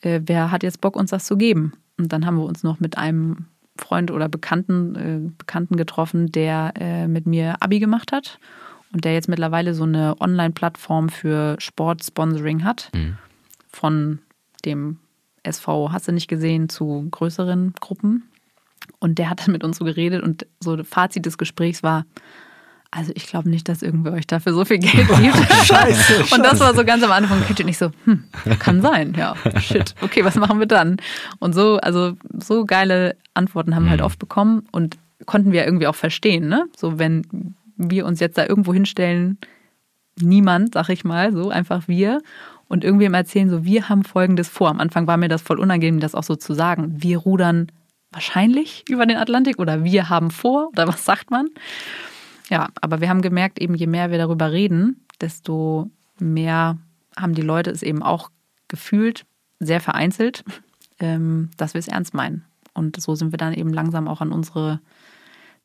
äh, 0.01 0.21
wer 0.25 0.51
hat 0.51 0.63
jetzt 0.63 0.81
Bock, 0.81 0.97
uns 0.97 1.11
das 1.11 1.25
zu 1.25 1.37
geben? 1.37 1.73
Und 1.99 2.13
dann 2.13 2.25
haben 2.27 2.37
wir 2.37 2.45
uns 2.45 2.63
noch 2.63 2.81
mit 2.81 2.97
einem 2.97 3.47
Freund 3.77 4.11
oder 4.11 4.29
Bekannten, 4.29 4.95
äh, 4.97 5.31
Bekannten 5.37 5.77
getroffen, 5.77 6.33
der 6.33 6.73
äh, 6.79 7.07
mit 7.07 7.27
mir 7.27 7.57
Abi 7.61 7.81
gemacht 7.81 8.13
hat 8.13 8.39
und 8.93 9.05
der 9.05 9.15
jetzt 9.15 9.29
mittlerweile 9.29 9.75
so 9.75 9.85
eine 9.85 10.21
Online-Plattform 10.21 11.09
für 11.09 11.57
Sportsponsoring 11.59 12.65
hat. 12.65 12.91
Mhm. 12.95 13.19
Von 13.69 14.19
dem 14.65 14.99
SV 15.43 15.93
hast 15.93 16.09
du 16.09 16.13
nicht 16.13 16.29
gesehen 16.29 16.69
zu 16.69 17.09
größeren 17.11 17.75
Gruppen. 17.81 18.29
Und 18.99 19.19
der 19.19 19.31
hat 19.31 19.41
dann 19.41 19.53
mit 19.53 19.65
uns 19.65 19.79
so 19.79 19.85
geredet 19.85 20.23
und 20.23 20.47
so 20.61 20.83
Fazit 20.85 21.27
des 21.27 21.39
Gesprächs 21.39 21.83
war, 21.83 22.05
also 22.91 23.11
ich 23.15 23.27
glaube 23.27 23.49
nicht, 23.49 23.69
dass 23.69 23.81
irgendwer 23.81 24.13
euch 24.13 24.27
dafür 24.27 24.53
so 24.53 24.65
viel 24.65 24.79
Geld 24.79 25.09
gibt. 25.21 25.53
scheiße, 25.65 26.25
Und 26.35 26.45
das 26.45 26.61
war 26.61 26.75
so 26.75 26.85
ganz 26.85 27.03
am 27.03 27.11
Anfang 27.11 27.43
Kitchen. 27.47 27.67
Ich 27.69 27.79
so, 27.79 27.91
hm, 28.05 28.25
kann 28.59 28.83
sein, 28.83 29.15
ja, 29.17 29.35
shit. 29.59 29.95
Okay, 30.03 30.25
was 30.25 30.37
machen 30.37 30.59
wir 30.59 30.67
dann? 30.67 30.99
Und 31.39 31.55
so, 31.55 31.79
also 31.79 32.17
so 32.39 32.67
geile 32.67 33.17
Antworten 33.35 33.75
haben 33.75 33.85
wir 33.85 33.91
halt 33.91 34.01
mhm. 34.01 34.07
oft 34.07 34.19
bekommen 34.19 34.67
und 34.73 34.99
konnten 35.25 35.53
wir 35.53 35.65
irgendwie 35.65 35.87
auch 35.87 35.95
verstehen, 35.95 36.49
ne? 36.49 36.67
So 36.77 36.99
wenn 36.99 37.55
wir 37.91 38.07
uns 38.07 38.21
jetzt 38.21 38.39
da 38.39 38.47
irgendwo 38.47 38.73
hinstellen, 38.73 39.39
niemand, 40.21 40.75
sag 40.75 40.89
ich 40.89 41.05
mal, 41.05 41.33
so 41.33 41.51
einfach 41.51 41.89
wir 41.89 42.21
und 42.69 42.85
irgendwem 42.85 43.15
erzählen, 43.15 43.51
so 43.51 43.65
wir 43.65 43.89
haben 43.89 44.05
Folgendes 44.05 44.49
vor. 44.49 44.69
Am 44.71 44.81
Anfang 44.81 45.07
war 45.07 45.17
mir 45.17 45.29
das 45.29 45.43
voll 45.43 45.59
unangenehm, 45.59 46.01
das 46.01 46.15
auch 46.15 46.23
so 46.23 46.37
zu 46.37 46.55
sagen. 46.55 47.03
Wir 47.03 47.19
rudern 47.19 47.71
wahrscheinlich 48.11 48.85
über 48.89 49.07
den 49.07 49.17
Atlantik 49.17 49.59
oder 49.59 49.85
wir 49.85 50.09
haben 50.09 50.31
vor 50.31 50.69
oder 50.69 50.87
was 50.87 51.05
sagt 51.05 51.31
man? 51.31 51.49
Ja, 52.51 52.69
aber 52.81 53.01
wir 53.01 53.09
haben 53.09 53.23
gemerkt, 53.23 53.59
eben 53.61 53.75
je 53.75 53.87
mehr 53.87 54.11
wir 54.11 54.19
darüber 54.19 54.53
reden, 54.53 55.05
desto 55.21 55.91
mehr 56.19 56.79
haben 57.17 57.35
die 57.35 57.43
Leute 57.43 57.71
es 57.71 57.83
eben 57.83 58.03
auch 58.03 58.31
gefühlt, 58.69 59.25
sehr 59.61 59.81
vereinzelt, 59.81 60.45
ähm, 60.99 61.51
dass 61.57 61.75
wir 61.75 61.79
es 61.79 61.89
ernst 61.89 62.15
meinen. 62.15 62.45
Und 62.75 63.01
so 63.01 63.15
sind 63.15 63.33
wir 63.33 63.37
dann 63.39 63.55
eben 63.55 63.73
langsam 63.73 64.09
auch 64.09 64.21
an 64.21 64.33
unsere 64.33 64.81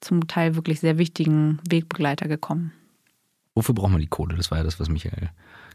zum 0.01 0.27
Teil 0.27 0.55
wirklich 0.55 0.79
sehr 0.79 0.97
wichtigen 0.97 1.59
Wegbegleiter 1.69 2.27
gekommen. 2.27 2.71
Wofür 3.55 3.73
braucht 3.73 3.91
man 3.91 4.01
die 4.01 4.07
Kohle? 4.07 4.35
Das 4.35 4.51
war 4.51 4.59
ja 4.59 4.63
das, 4.63 4.79
was 4.79 4.89
Michael 4.89 5.29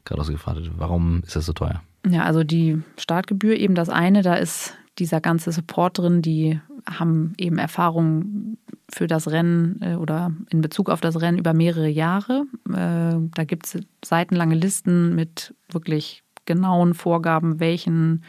gerade 0.04 0.30
gefragt 0.30 0.58
hat. 0.58 0.70
Warum 0.76 1.22
ist 1.26 1.36
das 1.36 1.46
so 1.46 1.52
teuer? 1.52 1.82
Ja, 2.08 2.22
also 2.24 2.44
die 2.44 2.82
Startgebühr 2.96 3.56
eben 3.56 3.74
das 3.74 3.88
eine, 3.88 4.22
da 4.22 4.34
ist 4.34 4.74
dieser 4.98 5.20
ganze 5.20 5.52
Support 5.52 5.98
drin, 5.98 6.22
die 6.22 6.60
haben 6.88 7.32
eben 7.38 7.58
Erfahrung 7.58 8.58
für 8.90 9.06
das 9.06 9.30
Rennen 9.30 9.80
äh, 9.80 9.94
oder 9.94 10.32
in 10.50 10.60
Bezug 10.60 10.90
auf 10.90 11.00
das 11.00 11.20
Rennen 11.20 11.38
über 11.38 11.54
mehrere 11.54 11.88
Jahre. 11.88 12.44
Äh, 12.68 13.18
da 13.34 13.44
gibt 13.46 13.66
es 13.66 13.78
seitenlange 14.04 14.54
Listen 14.54 15.14
mit 15.14 15.54
wirklich 15.70 16.22
genauen 16.44 16.94
Vorgaben, 16.94 17.60
welchen 17.60 18.24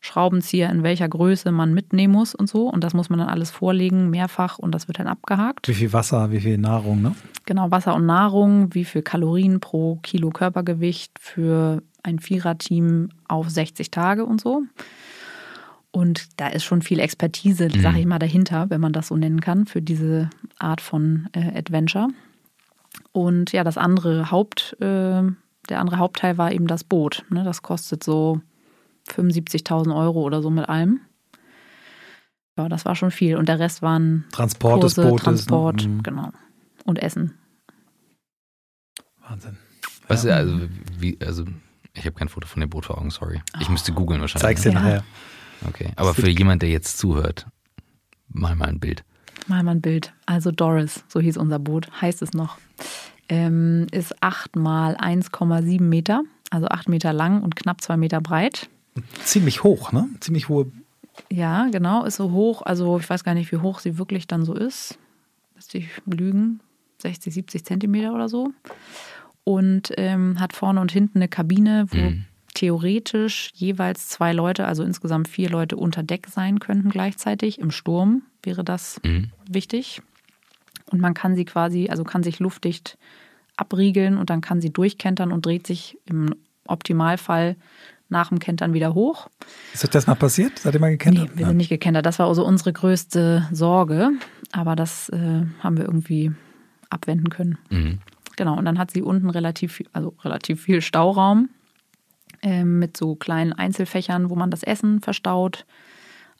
Schraubenzieher 0.00 0.70
in 0.70 0.82
welcher 0.82 1.08
Größe 1.08 1.52
man 1.52 1.74
mitnehmen 1.74 2.14
muss 2.14 2.34
und 2.34 2.48
so. 2.48 2.68
Und 2.68 2.82
das 2.82 2.94
muss 2.94 3.10
man 3.10 3.18
dann 3.18 3.28
alles 3.28 3.50
vorlegen, 3.50 4.08
mehrfach 4.10 4.58
und 4.58 4.74
das 4.74 4.88
wird 4.88 4.98
dann 4.98 5.06
abgehakt. 5.06 5.68
Wie 5.68 5.74
viel 5.74 5.92
Wasser, 5.92 6.30
wie 6.32 6.40
viel 6.40 6.56
Nahrung, 6.56 7.02
ne? 7.02 7.14
Genau, 7.44 7.70
Wasser 7.70 7.94
und 7.94 8.06
Nahrung, 8.06 8.74
wie 8.74 8.84
viel 8.84 9.02
Kalorien 9.02 9.60
pro 9.60 9.96
Kilo 9.96 10.30
Körpergewicht 10.30 11.12
für 11.18 11.82
ein 12.02 12.18
Viererteam 12.18 13.10
auf 13.28 13.50
60 13.50 13.90
Tage 13.90 14.24
und 14.24 14.40
so. 14.40 14.62
Und 15.92 16.40
da 16.40 16.48
ist 16.48 16.64
schon 16.64 16.82
viel 16.82 17.00
Expertise, 17.00 17.68
mhm. 17.68 17.80
sage 17.80 17.98
ich 17.98 18.06
mal, 18.06 18.18
dahinter, 18.18 18.70
wenn 18.70 18.80
man 18.80 18.92
das 18.92 19.08
so 19.08 19.16
nennen 19.16 19.40
kann, 19.40 19.66
für 19.66 19.82
diese 19.82 20.30
Art 20.58 20.80
von 20.80 21.28
äh, 21.32 21.58
Adventure. 21.58 22.08
Und 23.12 23.52
ja, 23.52 23.64
das 23.64 23.76
andere 23.76 24.30
Haupt, 24.30 24.76
äh, 24.80 25.22
der 25.68 25.80
andere 25.80 25.98
Hauptteil 25.98 26.38
war 26.38 26.52
eben 26.52 26.66
das 26.66 26.84
Boot. 26.84 27.24
Ne? 27.28 27.44
Das 27.44 27.62
kostet 27.62 28.04
so 28.04 28.40
75.000 29.10 29.94
Euro 29.94 30.22
oder 30.22 30.42
so 30.42 30.50
mit 30.50 30.68
allem. 30.68 31.00
Ja, 32.56 32.68
das 32.68 32.84
war 32.84 32.94
schon 32.94 33.10
viel. 33.10 33.36
Und 33.36 33.48
der 33.48 33.58
Rest 33.58 33.82
waren 33.82 34.24
Transport 34.32 34.80
Kurse, 34.80 35.02
des 35.02 35.10
Bootes. 35.10 35.20
Ne? 35.20 35.24
Transport, 35.24 35.86
ne? 35.86 36.00
genau. 36.02 36.30
Und 36.84 36.98
Essen. 37.02 37.34
Wahnsinn. 39.28 39.56
Was, 40.08 40.24
ja. 40.24 40.36
also, 40.36 40.60
wie, 40.98 41.18
also, 41.24 41.44
ich 41.94 42.04
habe 42.04 42.16
kein 42.16 42.28
Foto 42.28 42.46
von 42.46 42.60
dem 42.60 42.68
Boot 42.68 42.86
vor 42.86 42.98
Augen, 42.98 43.10
sorry. 43.10 43.40
Ich 43.60 43.68
oh. 43.68 43.72
müsste 43.72 43.92
googeln 43.92 44.20
wahrscheinlich. 44.20 44.42
Zeig's 44.42 44.62
dir 44.62 44.72
ja. 44.72 44.80
nachher. 44.80 45.04
Okay, 45.66 45.92
aber 45.96 46.14
für 46.14 46.28
jemand, 46.28 46.62
der 46.62 46.70
jetzt 46.70 46.98
zuhört, 46.98 47.46
mal 48.28 48.56
mal 48.56 48.68
ein 48.68 48.80
Bild. 48.80 49.04
Mal 49.46 49.62
mal 49.62 49.72
ein 49.72 49.80
Bild. 49.80 50.12
Also 50.26 50.50
Doris, 50.50 51.04
so 51.08 51.20
hieß 51.20 51.36
unser 51.36 51.58
Boot, 51.58 51.88
heißt 52.00 52.22
es 52.22 52.32
noch, 52.32 52.58
ähm, 53.28 53.86
ist 53.92 54.22
8 54.22 54.56
mal 54.56 54.96
1,7 54.96 55.82
Meter, 55.82 56.22
also 56.50 56.68
8 56.68 56.88
Meter 56.88 57.12
lang 57.12 57.42
und 57.42 57.56
knapp 57.56 57.80
2 57.80 57.96
Meter 57.96 58.20
breit. 58.20 58.70
Ziemlich 59.24 59.62
hoch, 59.62 59.92
ne? 59.92 60.08
Ziemlich 60.20 60.48
hohe. 60.48 60.70
Ja, 61.30 61.68
genau, 61.70 62.04
ist 62.04 62.16
so 62.16 62.30
hoch. 62.30 62.62
Also 62.62 62.98
ich 62.98 63.08
weiß 63.08 63.24
gar 63.24 63.34
nicht, 63.34 63.52
wie 63.52 63.58
hoch 63.58 63.78
sie 63.78 63.98
wirklich 63.98 64.26
dann 64.26 64.44
so 64.44 64.54
ist. 64.54 64.98
Müsste 65.54 65.78
ich 65.78 65.88
lügen. 66.06 66.60
60, 66.98 67.32
70 67.32 67.64
Zentimeter 67.64 68.14
oder 68.14 68.28
so. 68.28 68.52
Und 69.44 69.92
ähm, 69.96 70.38
hat 70.38 70.52
vorne 70.52 70.80
und 70.80 70.92
hinten 70.92 71.18
eine 71.18 71.28
Kabine, 71.28 71.86
wo 71.90 71.96
mhm. 71.96 72.24
theoretisch 72.54 73.50
jeweils 73.54 74.08
zwei 74.08 74.32
Leute, 74.32 74.66
also 74.66 74.82
insgesamt 74.82 75.28
vier 75.28 75.48
Leute 75.48 75.76
unter 75.76 76.02
Deck 76.02 76.26
sein 76.28 76.58
könnten 76.58 76.90
gleichzeitig. 76.90 77.58
Im 77.58 77.70
Sturm 77.70 78.22
wäre 78.42 78.64
das 78.64 79.00
mhm. 79.04 79.30
wichtig. 79.48 80.02
Und 80.90 81.00
man 81.00 81.14
kann 81.14 81.36
sie 81.36 81.44
quasi, 81.44 81.88
also 81.88 82.04
kann 82.04 82.22
sich 82.22 82.38
luftdicht 82.38 82.98
abriegeln 83.56 84.16
und 84.18 84.30
dann 84.30 84.40
kann 84.40 84.60
sie 84.60 84.70
durchkentern 84.70 85.32
und 85.32 85.46
dreht 85.46 85.66
sich 85.66 85.98
im 86.06 86.34
Optimalfall 86.66 87.56
nach 88.10 88.28
dem 88.28 88.38
Kentern 88.38 88.74
wieder 88.74 88.94
hoch. 88.94 89.28
Ist 89.72 89.84
euch 89.84 89.90
das 89.90 90.06
mal 90.06 90.14
passiert? 90.14 90.58
Seid 90.58 90.74
ihr 90.74 90.80
mal 90.80 90.90
gekentert? 90.90 91.30
Nee, 91.32 91.38
wir 91.38 91.46
sind 91.46 91.56
nicht 91.56 91.68
gekentert. 91.68 92.04
Das 92.06 92.18
war 92.18 92.26
also 92.26 92.44
unsere 92.44 92.72
größte 92.72 93.48
Sorge. 93.52 94.10
Aber 94.52 94.76
das 94.76 95.08
äh, 95.10 95.46
haben 95.60 95.76
wir 95.76 95.84
irgendwie 95.84 96.32
abwenden 96.90 97.30
können. 97.30 97.58
Mhm. 97.70 98.00
Genau, 98.36 98.56
und 98.56 98.64
dann 98.64 98.78
hat 98.78 98.90
sie 98.90 99.02
unten 99.02 99.30
relativ, 99.30 99.82
also 99.92 100.14
relativ 100.24 100.62
viel 100.62 100.80
Stauraum 100.80 101.50
äh, 102.42 102.64
mit 102.64 102.96
so 102.96 103.14
kleinen 103.14 103.52
Einzelfächern, 103.52 104.30
wo 104.30 104.34
man 104.34 104.50
das 104.50 104.62
Essen 104.62 105.00
verstaut. 105.00 105.66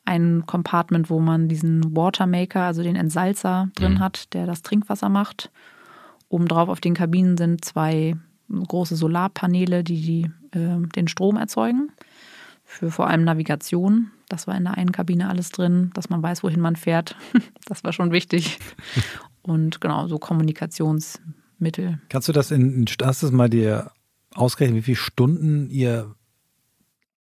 Ein 0.05 0.45
Compartment, 0.47 1.11
wo 1.11 1.21
man 1.21 1.49
diesen 1.49 1.95
Watermaker, 1.95 2.63
also 2.63 2.83
den 2.83 2.97
Entsalzer 2.97 3.69
drin 3.75 3.95
mhm. 3.95 3.99
hat, 4.01 4.33
der 4.35 4.47
das 4.47 4.63
Trinkwasser 4.63 5.09
macht. 5.09 5.51
Obendrauf 6.29 6.69
auf 6.69 6.81
den 6.81 6.95
Kabinen 6.95 7.37
sind 7.37 7.65
zwei 7.65 8.17
große 8.49 8.97
Solarpaneele, 8.97 9.85
die, 9.85 10.01
die 10.01 10.31
äh, 10.53 10.87
den 10.95 11.09
Strom 11.09 11.37
erzeugen. 11.37 11.93
Für 12.65 12.91
vor 12.91 13.09
allem 13.09 13.25
Navigation. 13.25 14.11
Das 14.29 14.47
war 14.47 14.57
in 14.57 14.65
der 14.65 14.77
einen 14.77 14.93
Kabine 14.93 15.29
alles 15.29 15.51
drin, 15.51 15.91
dass 15.95 16.09
man 16.09 16.23
weiß, 16.23 16.45
wohin 16.45 16.61
man 16.61 16.77
fährt. 16.77 17.17
das 17.67 17.83
war 17.83 17.93
schon 17.93 18.13
wichtig. 18.13 18.59
Und 19.43 19.81
genau, 19.81 20.07
so 20.07 20.19
Kommunikationsmittel. 20.19 22.01
Kannst 22.09 22.29
du 22.29 22.33
das 22.33 22.51
in, 22.51 22.87
hast 23.03 23.23
du 23.23 23.27
das 23.27 23.33
mal 23.33 23.49
dir 23.49 23.91
ausgerechnet, 24.35 24.79
wie 24.79 24.83
viele 24.83 24.97
Stunden 24.97 25.69
ihr 25.71 26.15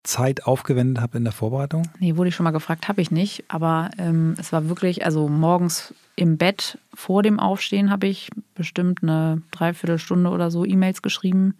Zeit 0.08 0.46
aufgewendet 0.46 1.02
habt 1.02 1.16
in 1.16 1.24
der 1.24 1.34
Vorbereitung? 1.34 1.84
Nee, 2.00 2.16
wurde 2.16 2.30
ich 2.30 2.36
schon 2.36 2.46
mal 2.46 2.52
gefragt, 2.52 2.88
habe 2.88 3.02
ich 3.02 3.12
nicht. 3.12 3.44
Aber 3.50 3.92
ähm, 3.98 4.36
es 4.40 4.52
war 4.52 4.70
wirklich, 4.70 5.06
also 5.06 5.28
morgens 5.28 5.94
im 6.16 6.38
Bett 6.38 6.80
vor 6.94 7.24
dem 7.24 7.40
Aufstehen 7.40 7.92
habe 7.92 8.08
ich 8.08 8.30
bestimmt 8.56 9.04
eine 9.04 9.42
Dreiviertelstunde 9.52 10.30
oder 10.30 10.50
so 10.50 10.66
E-Mails 10.66 11.02
geschrieben. 11.02 11.56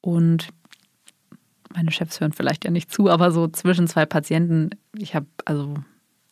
Und 0.00 0.48
meine 1.76 1.92
Chefs 1.92 2.20
hören 2.20 2.32
vielleicht 2.32 2.64
ja 2.64 2.70
nicht 2.70 2.90
zu, 2.90 3.10
aber 3.10 3.30
so 3.30 3.48
zwischen 3.48 3.86
zwei 3.86 4.06
Patienten, 4.06 4.70
ich 4.96 5.14
habe 5.14 5.26
also 5.44 5.74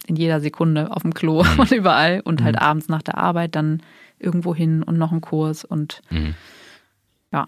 in 0.07 0.17
jeder 0.17 0.41
Sekunde 0.41 0.91
auf 0.91 1.03
dem 1.03 1.13
Klo 1.13 1.45
mhm. 1.45 1.59
und 1.61 1.71
überall 1.71 2.23
und 2.25 2.43
halt 2.43 2.57
mhm. 2.57 2.63
abends 2.63 2.89
nach 2.89 3.03
der 3.03 3.19
Arbeit 3.19 3.55
dann 3.55 3.83
irgendwo 4.19 4.55
hin 4.55 4.83
und 4.83 4.97
noch 4.97 5.13
einen 5.13 5.21
Kurs 5.21 5.65
und 5.65 6.01
mhm. 6.11 6.35
ja. 7.31 7.47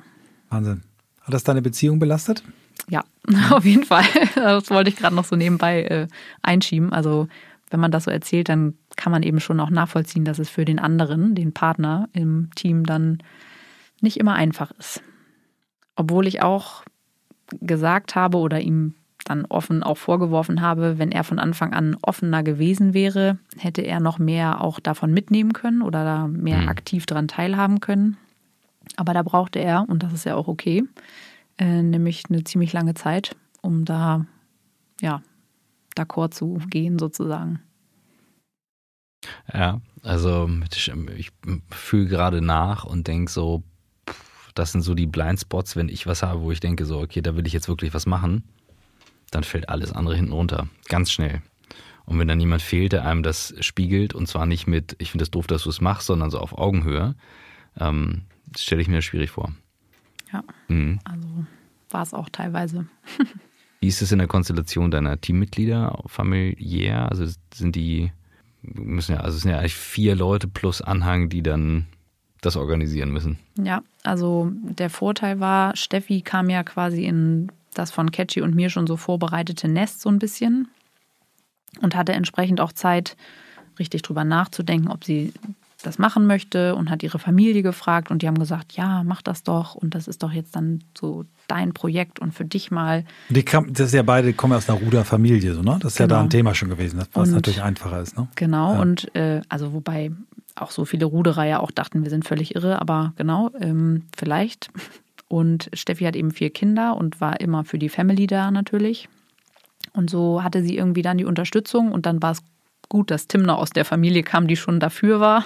Wahnsinn. 0.51 0.83
Hat 1.23 1.35
das 1.35 1.43
deine 1.43 1.63
Beziehung 1.63 1.99
belastet? 1.99 2.45
Ja, 2.89 3.03
auf 3.51 3.65
jeden 3.65 3.85
Fall. 3.85 4.05
Das 4.35 4.71
wollte 4.71 4.91
ich 4.91 4.97
gerade 4.97 5.17
noch 5.17 5.25
so 5.25 5.35
nebenbei 5.35 5.85
äh, 5.85 6.09
einschieben. 6.43 6.93
Also 6.93 7.29
wenn 7.71 7.81
man 7.81 7.91
das 7.91 8.05
so 8.05 8.11
erzählt, 8.11 8.51
dann 8.51 8.75
kann 8.97 9.11
man 9.11 9.23
eben 9.23 9.41
schon 9.41 9.59
auch 9.59 9.71
nachvollziehen, 9.71 10.25
dass 10.25 10.39
es 10.39 10.51
für 10.51 10.67
den 10.67 10.79
anderen, 10.79 11.35
den 11.35 11.53
Partner 11.53 12.11
im 12.13 12.51
Team, 12.55 12.85
dann 12.85 13.23
nicht 14.03 14.19
immer 14.19 14.35
einfach 14.35 14.71
ist. 14.73 15.03
Obwohl 15.97 16.27
ich 16.27 16.43
auch 16.43 16.85
gesagt 17.61 18.15
habe 18.15 18.39
oder 18.39 18.61
ihm 18.61 18.95
dann 19.25 19.45
offen 19.45 19.83
auch 19.83 19.99
vorgeworfen 19.99 20.61
habe, 20.61 20.99
wenn 20.99 21.11
er 21.11 21.25
von 21.25 21.39
Anfang 21.39 21.73
an 21.73 21.97
offener 22.03 22.43
gewesen 22.43 22.95
wäre, 22.95 23.39
hätte 23.59 23.83
er 23.83 24.01
noch 24.01 24.19
mehr 24.19 24.61
auch 24.63 24.79
davon 24.79 25.13
mitnehmen 25.13 25.53
können 25.53 25.83
oder 25.83 26.05
da 26.05 26.29
mehr 26.29 26.63
mhm. 26.63 26.69
aktiv 26.69 27.07
daran 27.07 27.29
teilhaben 27.29 27.81
können. 27.81 28.17
Aber 28.97 29.15
da 29.15 29.23
brauchte 29.23 29.59
er, 29.59 29.85
und 29.89 30.03
das 30.03 30.13
ist 30.13 30.25
ja 30.25 30.37
auch 30.37 30.47
okay, 30.47 30.85
äh, 31.59 31.83
nämlich 31.83 32.25
eine 32.29 32.45
ziemlich 32.45 32.73
lange 32.73 32.95
Zeit, 32.95 33.35
um 33.63 33.85
da 33.85 34.27
ja 35.01 35.23
d'accord 35.97 36.31
zu 36.31 36.59
gehen 36.71 36.99
sozusagen. 36.99 37.61
Ja, 39.53 39.81
also 40.03 40.49
ich 41.17 41.33
fühle 41.71 42.07
gerade 42.07 42.43
nach 42.43 42.85
und 42.85 43.09
denke 43.09 43.31
so, 43.31 43.65
das 44.59 44.73
sind 44.73 44.83
so 44.83 44.95
die 44.95 45.07
Blindspots, 45.07 45.77
wenn 45.77 45.89
ich 45.89 46.07
was 46.07 46.23
habe, 46.23 46.41
wo 46.41 46.51
ich 46.51 46.61
denke 46.61 46.87
so, 46.87 46.99
okay, 46.99 47.21
da 47.21 47.37
will 47.37 47.47
ich 47.47 47.53
jetzt 47.53 47.69
wirklich 47.69 47.95
was 47.95 48.07
machen, 48.07 48.43
dann 49.31 49.45
fällt 49.45 49.69
alles 49.69 49.93
andere 49.93 50.17
hinten 50.17 50.33
runter. 50.33 50.69
Ganz 50.89 51.13
schnell. 51.13 51.43
Und 52.07 52.19
wenn 52.19 52.29
dann 52.29 52.41
jemand 52.41 52.63
fehlt, 52.63 52.93
der 52.93 53.05
einem 53.05 53.23
das 53.23 53.55
spiegelt, 53.61 54.15
und 54.15 54.29
zwar 54.29 54.47
nicht 54.47 54.67
mit, 54.67 54.97
ich 54.99 55.11
finde 55.11 55.25
es 55.25 55.31
das 55.31 55.33
doof, 55.33 55.47
dass 55.47 55.65
du 55.65 55.71
es 55.71 55.81
machst, 55.81 56.07
sondern 56.07 56.31
so 56.31 56.39
auf 56.39 56.57
Augenhöhe, 56.57 57.15
ähm, 57.79 58.23
stelle 58.57 58.81
ich 58.81 58.89
mir 58.89 58.97
das 58.97 59.05
schwierig 59.05 59.31
vor. 59.31 59.53
Ja, 60.33 60.43
mhm. 60.69 61.01
also 61.05 61.29
war 61.91 62.03
es 62.03 62.15
auch 62.15 62.29
teilweise. 62.31 62.87
Wie 63.81 63.89
ist 63.89 64.03
es 64.03 64.13
in 64.13 64.19
der 64.19 64.29
Konstellation 64.29 64.91
deiner 64.91 65.21
Teammitglieder 65.21 66.03
familiär? 66.07 67.11
Also 67.11 67.27
sind 67.53 67.77
die, 67.77 68.13
müssen 68.63 69.13
ja, 69.13 69.21
also 69.21 69.37
es 69.37 69.43
sind 69.43 69.51
ja 69.51 69.59
eigentlich 69.59 69.75
vier 69.75 70.15
Leute 70.15 70.49
plus 70.49 70.81
Anhang, 70.81 71.29
die 71.29 71.43
dann 71.43 71.87
das 72.41 72.57
organisieren 72.57 73.13
müssen. 73.13 73.39
Ja, 73.63 73.83
also 74.03 74.51
der 74.53 74.91
Vorteil 74.91 75.41
war, 75.41 75.77
Steffi 75.77 76.21
kam 76.21 76.51
ja 76.51 76.63
quasi 76.63 77.05
in 77.05 77.51
das 77.75 77.91
von 77.91 78.11
Catchy 78.11 78.41
und 78.41 78.55
mir 78.55 78.71
schon 78.71 78.87
so 78.87 78.97
vorbereitete 78.97 79.69
Nest 79.69 80.01
so 80.01 80.09
ein 80.09 80.19
bisschen 80.19 80.69
und 81.81 81.95
hatte 81.95 82.13
entsprechend 82.13 82.61
auch 82.61 82.73
Zeit, 82.73 83.17
richtig 83.79 84.03
drüber 84.03 84.25
nachzudenken, 84.25 84.89
ob 84.89 85.05
sie 85.05 85.33
das 85.83 85.99
machen 85.99 86.27
möchte 86.27 86.75
und 86.75 86.91
hat 86.91 87.03
ihre 87.03 87.19
Familie 87.19 87.63
gefragt 87.63 88.11
und 88.11 88.23
die 88.23 88.27
haben 88.27 88.39
gesagt, 88.39 88.73
ja, 88.73 89.03
mach 89.05 89.23
das 89.23 89.43
doch 89.43 89.75
und 89.75 89.95
das 89.95 90.09
ist 90.09 90.23
doch 90.23 90.33
jetzt 90.33 90.57
dann 90.57 90.83
so 90.99 91.25
dein 91.49 91.75
Projekt 91.75 92.19
und 92.19 92.33
für 92.33 92.45
dich 92.45 92.71
mal. 92.71 93.05
Die 93.29 93.45
kam, 93.45 93.73
das 93.73 93.89
ist 93.89 93.95
ja 93.95 94.03
beide 94.03 94.33
kommen 94.33 94.55
aus 94.55 94.69
einer 94.69 94.79
Ruderfamilie, 94.79 95.55
so, 95.55 95.63
ne? 95.63 95.79
Das 95.81 95.93
ist 95.93 95.99
genau. 95.99 96.05
ja 96.05 96.09
da 96.09 96.15
genau. 96.17 96.27
ein 96.27 96.31
Thema 96.31 96.55
schon 96.55 96.71
gewesen, 96.71 97.03
was 97.13 97.29
und, 97.29 97.35
natürlich 97.35 97.63
einfacher 97.63 98.01
ist, 98.01 98.17
ne? 98.17 98.27
Genau, 98.35 98.73
ja. 98.73 98.81
und 98.81 99.15
äh, 99.15 99.43
also 99.49 99.73
wobei 99.73 100.11
auch 100.57 100.71
so 100.71 100.85
viele 100.85 101.07
Ruderer 101.07 101.45
ja 101.45 101.61
auch 101.61 101.71
dachten, 101.71 102.03
wir 102.03 102.11
sind 102.11 102.27
völlig 102.27 102.55
irre, 102.55 102.81
aber 102.81 103.13
genau, 103.17 103.51
ähm, 103.61 104.05
vielleicht. 104.17 104.71
Und 105.29 105.71
Steffi 105.73 106.05
hat 106.05 106.17
eben 106.17 106.31
vier 106.31 106.51
Kinder 106.51 106.97
und 106.97 107.21
war 107.21 107.41
immer 107.41 107.65
für 107.65 107.79
die 107.79 107.89
Family 107.89 108.27
da 108.27 108.51
natürlich. 108.51 109.09
Und 109.93 110.11
so 110.11 110.43
hatte 110.43 110.63
sie 110.63 110.77
irgendwie 110.77 111.03
dann 111.03 111.19
die 111.19 111.25
Unterstützung 111.25 111.93
und 111.93 112.07
dann 112.07 112.23
war 112.23 112.33
es 112.33 112.43
gut, 112.89 113.11
dass 113.11 113.27
Timner 113.27 113.59
aus 113.59 113.71
der 113.71 113.85
Familie 113.85 114.23
kam, 114.23 114.47
die 114.47 114.57
schon 114.57 114.81
dafür 114.81 115.21
war. 115.21 115.45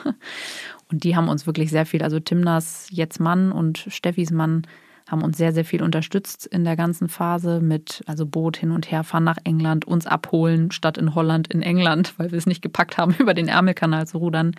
Und 0.90 1.04
die 1.04 1.16
haben 1.16 1.28
uns 1.28 1.46
wirklich 1.46 1.70
sehr 1.70 1.86
viel, 1.86 2.02
also 2.02 2.20
Timners 2.20 2.88
jetzt 2.90 3.20
Mann 3.20 3.52
und 3.52 3.86
Steffis 3.88 4.30
Mann 4.30 4.66
haben 5.08 5.22
uns 5.22 5.38
sehr, 5.38 5.52
sehr 5.52 5.64
viel 5.64 5.82
unterstützt 5.82 6.46
in 6.46 6.64
der 6.64 6.76
ganzen 6.76 7.08
Phase 7.08 7.60
mit, 7.60 8.02
also 8.06 8.26
Boot 8.26 8.56
hin 8.56 8.70
und 8.70 8.90
her, 8.90 9.02
fahren 9.02 9.24
nach 9.24 9.38
England, 9.44 9.84
uns 9.84 10.06
abholen, 10.06 10.70
statt 10.70 10.98
in 10.98 11.14
Holland 11.14 11.48
in 11.48 11.62
England, 11.62 12.14
weil 12.18 12.30
wir 12.30 12.38
es 12.38 12.46
nicht 12.46 12.62
gepackt 12.62 12.98
haben, 12.98 13.14
über 13.18 13.34
den 13.34 13.48
Ärmelkanal 13.48 14.06
zu 14.06 14.18
rudern 14.18 14.52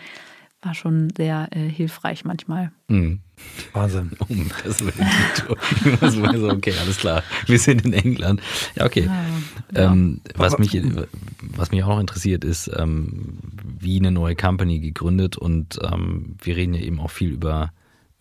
war 0.62 0.76
schon 0.76 1.12
sehr 1.16 1.48
äh, 1.52 1.68
hilfreich 1.68 2.24
manchmal. 2.24 2.72
Mhm. 2.88 3.20
Wahnsinn. 3.74 4.12
Oh, 4.20 4.26
das 4.64 4.86
war 6.22 6.38
so, 6.38 6.50
okay, 6.50 6.74
alles 6.80 6.98
klar. 6.98 7.24
Wir 7.48 7.58
sind 7.58 7.84
in 7.86 7.94
England. 7.94 8.42
Ja, 8.76 8.86
okay. 8.86 9.10
Ja, 9.74 9.92
ähm, 9.92 10.22
was, 10.36 10.58
mich, 10.60 10.80
was 11.42 11.72
mich 11.72 11.84
auch 11.84 11.90
noch 11.90 12.00
interessiert, 12.00 12.44
ist, 12.44 12.70
ähm, 12.76 13.40
wie 13.80 13.98
eine 13.98 14.12
neue 14.12 14.36
Company 14.36 14.80
gegründet 14.80 15.38
und 15.38 15.80
ähm, 15.84 16.36
wir 16.42 16.56
reden 16.56 16.74
ja 16.76 16.82
eben 16.82 17.00
auch 17.00 17.12
viel 17.12 17.32
über, 17.32 17.72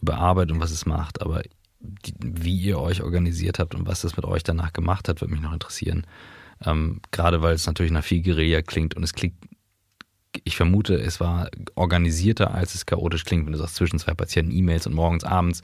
über 0.00 0.16
Arbeit 0.16 0.50
und 0.50 0.60
was 0.60 0.70
es 0.70 0.86
macht, 0.86 1.20
aber 1.20 1.42
die, 1.80 2.14
wie 2.20 2.56
ihr 2.56 2.78
euch 2.78 3.02
organisiert 3.02 3.58
habt 3.58 3.74
und 3.74 3.86
was 3.86 4.00
das 4.00 4.16
mit 4.16 4.24
euch 4.24 4.42
danach 4.42 4.72
gemacht 4.72 5.08
hat, 5.08 5.20
würde 5.20 5.32
mich 5.32 5.42
noch 5.42 5.52
interessieren. 5.52 6.06
Ähm, 6.64 7.00
gerade 7.10 7.40
weil 7.42 7.54
es 7.54 7.66
natürlich 7.66 7.92
nach 7.92 8.04
viel 8.04 8.22
Guerilla 8.22 8.62
klingt 8.62 8.94
und 8.94 9.02
es 9.02 9.14
klingt 9.14 9.34
ich 10.44 10.56
vermute, 10.56 10.94
es 10.94 11.20
war 11.20 11.50
organisierter, 11.74 12.54
als 12.54 12.74
es 12.74 12.86
chaotisch 12.86 13.24
klingt, 13.24 13.46
wenn 13.46 13.52
du 13.52 13.58
sagst, 13.58 13.76
zwischen 13.76 13.98
zwei 13.98 14.14
Patienten 14.14 14.52
E-Mails 14.52 14.86
und 14.86 14.94
morgens, 14.94 15.24
abends. 15.24 15.62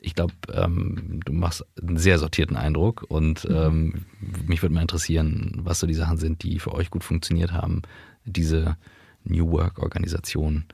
Ich 0.00 0.14
glaube, 0.14 0.34
ähm, 0.52 1.20
du 1.24 1.32
machst 1.32 1.64
einen 1.80 1.96
sehr 1.96 2.18
sortierten 2.18 2.56
Eindruck 2.56 3.04
und 3.08 3.48
mhm. 3.48 3.56
ähm, 3.56 4.04
mich 4.46 4.62
würde 4.62 4.74
mal 4.74 4.82
interessieren, 4.82 5.60
was 5.62 5.80
so 5.80 5.86
die 5.86 5.94
Sachen 5.94 6.18
sind, 6.18 6.42
die 6.42 6.58
für 6.58 6.72
euch 6.72 6.90
gut 6.90 7.04
funktioniert 7.04 7.52
haben, 7.52 7.82
diese 8.24 8.76
New 9.24 9.50
Work-Organisation 9.50 10.66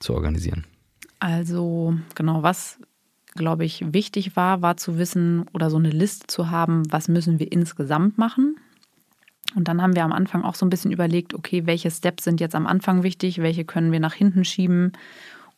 zu 0.00 0.14
organisieren. 0.14 0.66
Also 1.20 1.96
genau, 2.14 2.42
was 2.42 2.78
glaube 3.34 3.64
ich 3.64 3.92
wichtig 3.92 4.36
war, 4.36 4.62
war 4.62 4.76
zu 4.76 4.98
wissen 4.98 5.46
oder 5.52 5.70
so 5.70 5.76
eine 5.76 5.90
Liste 5.90 6.26
zu 6.26 6.50
haben, 6.50 6.82
was 6.90 7.08
müssen 7.08 7.38
wir 7.38 7.50
insgesamt 7.50 8.18
machen. 8.18 8.56
Und 9.54 9.68
dann 9.68 9.80
haben 9.80 9.94
wir 9.94 10.04
am 10.04 10.12
Anfang 10.12 10.42
auch 10.42 10.54
so 10.54 10.66
ein 10.66 10.70
bisschen 10.70 10.92
überlegt, 10.92 11.34
okay, 11.34 11.66
welche 11.66 11.90
Steps 11.90 12.24
sind 12.24 12.40
jetzt 12.40 12.54
am 12.54 12.66
Anfang 12.66 13.02
wichtig, 13.02 13.38
welche 13.38 13.64
können 13.64 13.92
wir 13.92 14.00
nach 14.00 14.14
hinten 14.14 14.44
schieben 14.44 14.92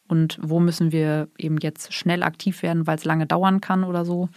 und 0.09 0.39
wo 0.41 0.61
müssen 0.61 0.93
wir 0.93 1.29
eben 1.39 1.59
jetzt 1.59 1.93
schnell 1.93 2.23
aktiv 2.23 2.63
werden, 2.63 2.87
weil 2.87 2.97
es 2.97 3.05
lange 3.05 3.27
dauern 3.27 3.61
kann 3.61 3.85
oder 3.85 4.05
so. 4.05 4.29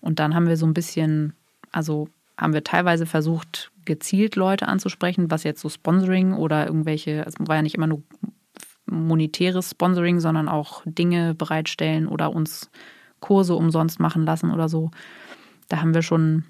Und 0.00 0.18
dann 0.18 0.34
haben 0.34 0.48
wir 0.48 0.56
so 0.56 0.66
ein 0.66 0.74
bisschen, 0.74 1.34
also 1.72 2.08
haben 2.38 2.54
wir 2.54 2.64
teilweise 2.64 3.04
versucht, 3.04 3.70
gezielt 3.84 4.36
Leute 4.36 4.68
anzusprechen, 4.68 5.30
was 5.30 5.44
jetzt 5.44 5.60
so 5.60 5.68
Sponsoring 5.68 6.32
oder 6.32 6.66
irgendwelche, 6.66 7.24
es 7.26 7.34
war 7.38 7.56
ja 7.56 7.62
nicht 7.62 7.74
immer 7.74 7.86
nur 7.86 8.02
monetäres 8.86 9.70
Sponsoring, 9.70 10.20
sondern 10.20 10.48
auch 10.48 10.82
Dinge 10.84 11.34
bereitstellen 11.34 12.06
oder 12.06 12.32
uns 12.32 12.70
Kurse 13.20 13.54
umsonst 13.54 14.00
machen 14.00 14.24
lassen 14.24 14.50
oder 14.50 14.68
so. 14.68 14.90
Da 15.68 15.80
haben 15.80 15.94
wir 15.94 16.02
schon 16.02 16.44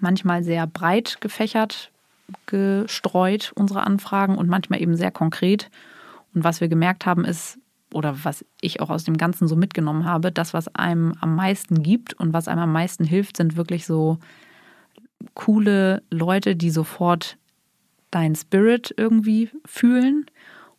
manchmal 0.00 0.44
sehr 0.44 0.66
breit 0.66 1.20
gefächert 1.20 1.92
gestreut, 2.46 3.52
unsere 3.54 3.84
Anfragen, 3.86 4.36
und 4.36 4.48
manchmal 4.48 4.80
eben 4.80 4.96
sehr 4.96 5.10
konkret. 5.10 5.70
Und 6.34 6.44
was 6.44 6.60
wir 6.60 6.68
gemerkt 6.68 7.06
haben, 7.06 7.24
ist, 7.24 7.58
oder 7.92 8.24
was 8.24 8.44
ich 8.60 8.80
auch 8.80 8.90
aus 8.90 9.04
dem 9.04 9.18
Ganzen 9.18 9.48
so 9.48 9.56
mitgenommen 9.56 10.04
habe, 10.04 10.32
das, 10.32 10.54
was 10.54 10.74
einem 10.74 11.14
am 11.20 11.36
meisten 11.36 11.82
gibt 11.82 12.14
und 12.14 12.32
was 12.32 12.48
einem 12.48 12.62
am 12.62 12.72
meisten 12.72 13.04
hilft, 13.04 13.36
sind 13.36 13.56
wirklich 13.56 13.86
so 13.86 14.18
coole 15.34 16.02
Leute, 16.10 16.56
die 16.56 16.70
sofort 16.70 17.36
dein 18.10 18.34
Spirit 18.34 18.94
irgendwie 18.96 19.50
fühlen. 19.64 20.26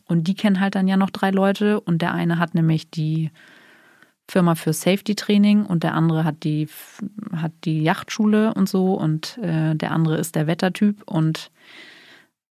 Und 0.05 0.27
die 0.27 0.35
kennen 0.35 0.59
halt 0.59 0.75
dann 0.75 0.87
ja 0.87 0.97
noch 0.97 1.11
drei 1.11 1.31
Leute. 1.31 1.79
Und 1.79 2.01
der 2.01 2.13
eine 2.13 2.39
hat 2.39 2.55
nämlich 2.55 2.89
die 2.89 3.31
Firma 4.29 4.55
für 4.55 4.73
Safety 4.73 5.15
Training 5.15 5.65
und 5.65 5.83
der 5.83 5.93
andere 5.93 6.23
hat 6.23 6.43
die, 6.43 6.67
hat 7.35 7.51
die 7.65 7.83
Yachtschule 7.83 8.53
und 8.53 8.69
so 8.69 8.93
und 8.93 9.37
äh, 9.39 9.75
der 9.75 9.91
andere 9.91 10.17
ist 10.17 10.35
der 10.35 10.47
Wettertyp 10.47 11.03
und 11.05 11.51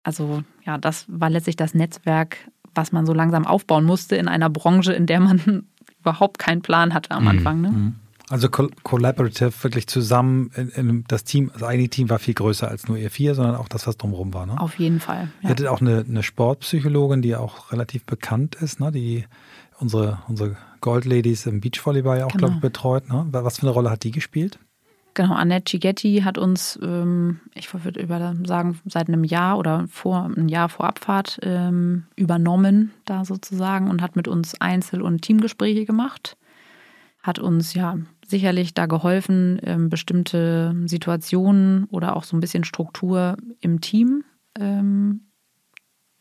also 0.03 0.43
ja, 0.64 0.79
das 0.79 1.07
war 1.09 1.31
letztlich 1.31 1.57
das 1.57 1.75
Netzwerk, 1.75 2.39
was 2.75 2.93
man 2.93 3.07
so 3.07 3.12
langsam 3.12 3.47
aufbauen 3.47 3.85
musste 3.85 4.16
in 4.16 4.29
einer 4.29 4.51
Branche, 4.51 4.93
in 4.93 5.07
der 5.07 5.21
man 5.21 5.66
überhaupt 6.01 6.39
keinen 6.39 6.62
Plan 6.62 6.95
hatte 6.95 7.12
am 7.12 7.25
mhm. 7.25 7.29
Anfang. 7.29 7.61
Ne? 7.61 7.71
Mhm. 7.71 7.95
Also 8.31 8.49
collaborative, 8.49 9.53
wirklich 9.64 9.89
zusammen, 9.89 10.53
in, 10.55 10.68
in 10.68 11.05
das 11.09 11.24
Team, 11.24 11.51
das 11.53 11.64
eigene 11.64 11.89
Team 11.89 12.09
war 12.09 12.20
viel 12.20 12.35
größer 12.35 12.68
als 12.68 12.87
nur 12.87 12.97
ihr 12.97 13.11
vier, 13.11 13.35
sondern 13.35 13.57
auch 13.57 13.68
das, 13.68 13.89
was 13.89 13.97
drumherum 13.97 14.33
war. 14.33 14.47
Ne? 14.47 14.59
Auf 14.61 14.78
jeden 14.78 15.01
Fall. 15.01 15.28
Ja. 15.41 15.49
Ihr 15.49 15.51
hattet 15.51 15.66
auch 15.66 15.81
eine, 15.81 16.05
eine 16.09 16.22
Sportpsychologin, 16.22 17.22
die 17.22 17.35
auch 17.35 17.72
relativ 17.72 18.05
bekannt 18.05 18.55
ist, 18.55 18.78
ne? 18.78 18.93
die 18.93 19.24
unsere, 19.81 20.18
unsere 20.28 20.57
Goldladies 20.81 21.47
im 21.47 21.61
Beachvolleyball 21.61 22.18
ja 22.18 22.26
auch, 22.26 22.31
genau. 22.31 22.47
glaube 22.47 22.55
ich, 22.55 22.61
betreut. 22.61 23.09
Ne? 23.09 23.26
Was 23.31 23.59
für 23.59 23.66
eine 23.66 23.72
Rolle 23.72 23.91
hat 23.91 24.05
die 24.05 24.12
gespielt? 24.12 24.61
Genau, 25.14 25.35
Annette 25.35 25.72
Cigetti 25.72 26.22
hat 26.24 26.39
uns, 26.39 26.78
ähm, 26.83 27.41
ich 27.55 27.72
würde 27.74 28.01
über 28.01 28.37
sagen, 28.45 28.78
seit 28.87 29.09
einem 29.09 29.24
Jahr 29.24 29.59
oder 29.59 29.87
vor 29.91 30.24
einem 30.24 30.49
Jahr 30.49 30.68
vor 30.68 30.87
Abfahrt 30.87 31.41
ähm, 31.43 32.05
übernommen, 32.14 32.93
da 33.07 33.24
sozusagen, 33.24 33.91
und 33.91 34.03
hat 34.03 34.14
mit 34.14 34.28
uns 34.28 34.61
Einzel- 34.61 35.03
und 35.03 35.22
Teamgespräche 35.22 35.85
gemacht. 35.85 36.37
Hat 37.22 37.39
uns 37.39 37.74
ja 37.74 37.99
sicherlich 38.31 38.74
da 38.74 38.87
geholfen, 38.87 39.61
ähm, 39.62 39.89
bestimmte 39.89 40.74
Situationen 40.87 41.85
oder 41.87 42.16
auch 42.16 42.24
so 42.24 42.37
ein 42.37 42.41
bisschen 42.41 42.64
Struktur 42.64 43.37
im 43.61 43.81
Team 43.81 44.24
ähm, 44.59 45.26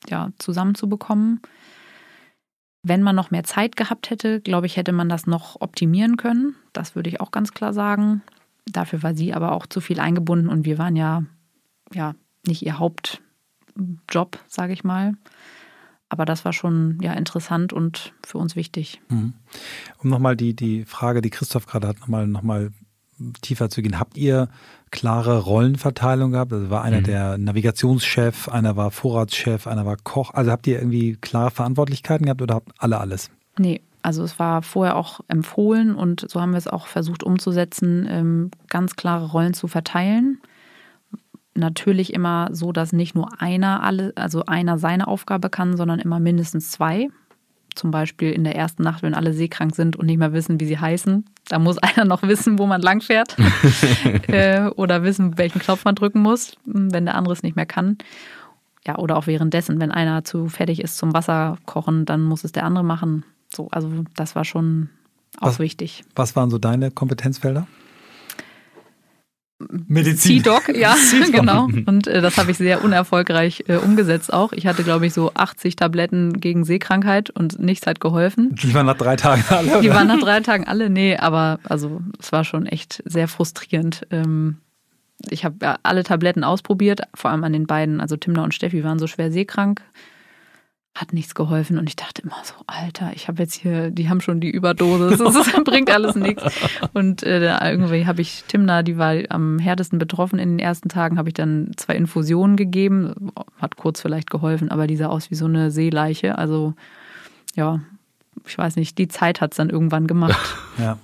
ja, 0.08 0.32
zusammenzubekommen. 0.38 1.42
Wenn 2.82 3.04
man 3.04 3.16
noch 3.16 3.32
mehr 3.32 3.44
Zeit 3.44 3.76
gehabt 3.76 4.10
hätte, 4.10 4.40
glaube 4.42 4.66
ich, 4.66 4.78
hätte 4.78 4.94
man 4.94 5.10
das 5.10 5.28
noch 5.28 5.60
optimieren 5.60 6.18
können. 6.18 6.56
Das 6.74 6.96
würde 6.96 7.10
ich 7.10 7.20
auch 7.20 7.32
ganz 7.32 7.54
klar 7.54 7.74
sagen. 7.74 8.22
Dafür 8.66 9.04
war 9.04 9.16
sie 9.16 9.34
aber 9.34 9.52
auch 9.52 9.66
zu 9.66 9.82
viel 9.82 10.00
eingebunden 10.00 10.48
und 10.48 10.66
wir 10.66 10.78
waren 10.78 10.96
ja, 10.96 11.24
ja 11.94 12.16
nicht 12.48 12.66
ihr 12.66 12.80
Haupt, 12.80 13.22
Job, 14.10 14.40
sage 14.48 14.74
ich 14.74 14.84
mal. 14.84 15.14
Aber 16.10 16.26
das 16.26 16.44
war 16.44 16.54
schon 16.54 16.98
ja 17.02 17.14
interessant 17.14 17.72
und 17.72 18.14
für 18.26 18.40
uns 18.40 18.56
wichtig. 18.56 19.00
Mhm. 19.10 19.34
Um 20.00 20.10
nochmal 20.10 20.36
die, 20.36 20.56
die 20.56 20.86
Frage, 20.86 21.22
die 21.22 21.30
Christoph 21.30 21.68
gerade 21.68 21.88
hat, 21.88 22.00
nochmal 22.00 22.28
noch 22.28 22.42
mal 22.42 22.72
tiefer 23.42 23.70
zu 23.70 23.82
gehen. 23.82 24.00
Habt 24.00 24.18
ihr 24.18 24.50
klare 24.92 25.40
Rollenverteilung 25.40 26.32
gehabt? 26.32 26.54
Also 26.54 26.70
war 26.70 26.84
einer 26.84 27.00
mhm. 27.00 27.06
der 27.06 27.38
Navigationschef, 27.38 28.50
einer 28.50 28.76
war 28.76 28.92
Vorratschef, 28.92 29.68
einer 29.68 29.86
war 29.86 29.98
Koch. 29.98 30.34
Also 30.34 30.52
habt 30.52 30.68
ihr 30.68 30.80
irgendwie 30.80 31.16
klare 31.16 31.52
Verantwortlichkeiten 31.52 32.26
gehabt 32.26 32.42
oder 32.42 32.56
habt 32.56 32.72
alle 32.78 33.00
alles? 33.00 33.30
Nee, 33.58 33.82
also 34.02 34.24
es 34.24 34.40
war 34.40 34.62
vorher 34.62 34.96
auch 34.96 35.20
empfohlen 35.28 35.96
und 35.96 36.26
so 36.30 36.42
haben 36.42 36.52
wir 36.52 36.58
es 36.58 36.68
auch 36.68 36.88
versucht 36.88 37.24
umzusetzen, 37.24 38.08
ähm, 38.10 38.52
ganz 38.68 38.96
klare 38.96 39.32
Rollen 39.32 39.54
zu 39.54 39.68
verteilen. 39.68 40.40
Natürlich 41.60 42.14
immer 42.14 42.50
so, 42.52 42.72
dass 42.72 42.94
nicht 42.94 43.16
nur 43.16 43.42
einer 43.42 43.84
alle, 43.84 44.14
also 44.16 44.46
einer 44.46 44.80
seine 44.80 45.08
Aufgabe 45.08 45.50
kann, 45.50 45.78
sondern 45.78 46.00
immer 46.00 46.20
mindestens 46.20 46.72
zwei. 46.72 47.10
Zum 47.76 47.92
Beispiel 47.92 48.32
in 48.32 48.44
der 48.44 48.56
ersten 48.56 48.84
Nacht, 48.84 49.04
wenn 49.04 49.14
alle 49.14 49.34
seekrank 49.34 49.76
sind 49.76 49.96
und 49.96 50.06
nicht 50.06 50.18
mehr 50.18 50.34
wissen, 50.34 50.60
wie 50.60 50.66
sie 50.66 50.80
heißen. 50.80 51.26
Da 51.48 51.60
muss 51.60 51.78
einer 51.80 52.06
noch 52.06 52.24
wissen, 52.24 52.58
wo 52.58 52.66
man 52.66 52.82
langfährt. 52.82 53.36
äh, 54.28 54.68
oder 54.70 55.04
wissen, 55.04 55.38
welchen 55.38 55.60
Knopf 55.60 55.86
man 55.86 55.96
drücken 55.96 56.22
muss, 56.22 56.56
wenn 56.66 57.06
der 57.06 57.16
andere 57.16 57.34
es 57.34 57.44
nicht 57.44 57.56
mehr 57.56 57.66
kann. 57.66 57.98
Ja, 58.88 58.98
oder 58.98 59.18
auch 59.18 59.28
währenddessen, 59.28 59.80
wenn 59.80 59.92
einer 59.92 60.24
zu 60.24 60.48
fertig 60.48 60.82
ist 60.82 60.98
zum 60.98 61.14
Wasser 61.14 61.58
kochen, 61.66 62.06
dann 62.06 62.22
muss 62.22 62.44
es 62.44 62.54
der 62.54 62.64
andere 62.64 62.84
machen. 62.84 63.26
So, 63.54 63.68
also 63.72 63.90
das 64.16 64.36
war 64.36 64.46
schon 64.46 64.90
auch 65.38 65.48
was, 65.48 65.60
wichtig. 65.60 66.04
Was 66.16 66.36
waren 66.36 66.50
so 66.50 66.58
deine 66.58 66.90
Kompetenzfelder? 66.90 67.68
Medizin. 69.88 70.38
C-Doc, 70.38 70.70
ja, 70.76 70.96
genau. 71.32 71.68
Und 71.86 72.08
äh, 72.08 72.22
das 72.22 72.38
habe 72.38 72.52
ich 72.52 72.58
sehr 72.58 72.84
unerfolgreich 72.84 73.66
äh, 73.68 73.76
umgesetzt 73.76 74.32
auch. 74.32 74.54
Ich 74.54 74.66
hatte, 74.66 74.84
glaube 74.84 75.06
ich, 75.06 75.14
so 75.14 75.32
80 75.34 75.76
Tabletten 75.76 76.40
gegen 76.40 76.64
Seekrankheit 76.64 77.30
und 77.30 77.60
nichts 77.60 77.86
hat 77.86 78.00
geholfen. 78.00 78.56
Die 78.56 78.74
waren 78.74 78.86
nach 78.86 78.98
drei 78.98 79.16
Tagen 79.18 79.44
alle. 79.50 79.82
Die 79.82 79.90
waren 79.90 80.08
nach 80.08 80.20
drei 80.20 80.40
Tagen 80.40 80.66
alle, 80.66 80.90
nee, 80.90 81.18
aber 81.18 81.60
also 81.64 82.02
es 82.20 82.32
war 82.32 82.46
schon 82.46 82.66
echt 82.66 83.04
sehr 83.06 83.28
frustrierend. 83.28 84.08
Ähm, 84.12 84.58
ich 85.30 85.44
habe 85.44 85.58
ja 85.62 85.78
alle 85.84 86.04
Tabletten 86.04 86.46
ausprobiert, 86.46 87.02
vor 87.14 87.32
allem 87.32 87.44
an 87.44 87.52
den 87.52 87.68
beiden. 87.68 88.00
Also 88.00 88.16
Timna 88.16 88.44
und 88.44 88.54
Steffi 88.54 88.84
waren 88.86 89.00
so 89.00 89.08
schwer 89.08 89.32
seekrank 89.32 89.82
hat 90.96 91.14
nichts 91.14 91.36
geholfen 91.36 91.78
und 91.78 91.88
ich 91.88 91.96
dachte 91.96 92.22
immer 92.24 92.36
so, 92.44 92.54
Alter, 92.68 93.12
ich 93.16 93.28
habe 93.28 93.42
jetzt 93.42 93.54
hier, 93.54 93.90
die 93.90 94.10
haben 94.10 94.22
schon 94.22 94.42
die 94.42 94.50
Überdosis, 94.50 95.18
das 95.20 95.64
bringt 95.64 95.90
alles 95.90 96.16
nichts. 96.16 96.44
Und 96.94 97.24
äh, 97.24 97.58
irgendwie 97.70 98.06
habe 98.06 98.22
ich 98.22 98.44
Timna, 98.48 98.84
die 98.84 98.98
war 98.98 99.16
am 99.30 99.60
härtesten 99.60 100.00
betroffen 100.00 100.40
in 100.40 100.50
den 100.50 100.60
ersten 100.60 100.90
Tagen, 100.90 101.18
habe 101.18 101.30
ich 101.30 101.36
dann 101.36 101.72
zwei 101.78 101.96
Infusionen 101.96 102.58
gegeben, 102.58 103.32
hat 103.58 103.78
kurz 103.78 104.02
vielleicht 104.02 104.30
geholfen, 104.30 104.72
aber 104.72 104.88
die 104.88 104.98
sah 104.98 105.08
aus 105.08 105.32
wie 105.32 105.36
so 105.36 105.46
eine 105.46 105.72
Seeleiche. 105.72 106.38
Also 106.38 106.74
ja, 107.56 107.80
ich 108.48 108.58
weiß 108.58 108.76
nicht, 108.76 108.98
die 108.98 109.08
Zeit 109.08 109.42
hat 109.42 109.52
es 109.52 109.58
dann 109.58 109.70
irgendwann 109.70 110.08
gemacht. 110.08 110.40
Ja. 110.80 110.98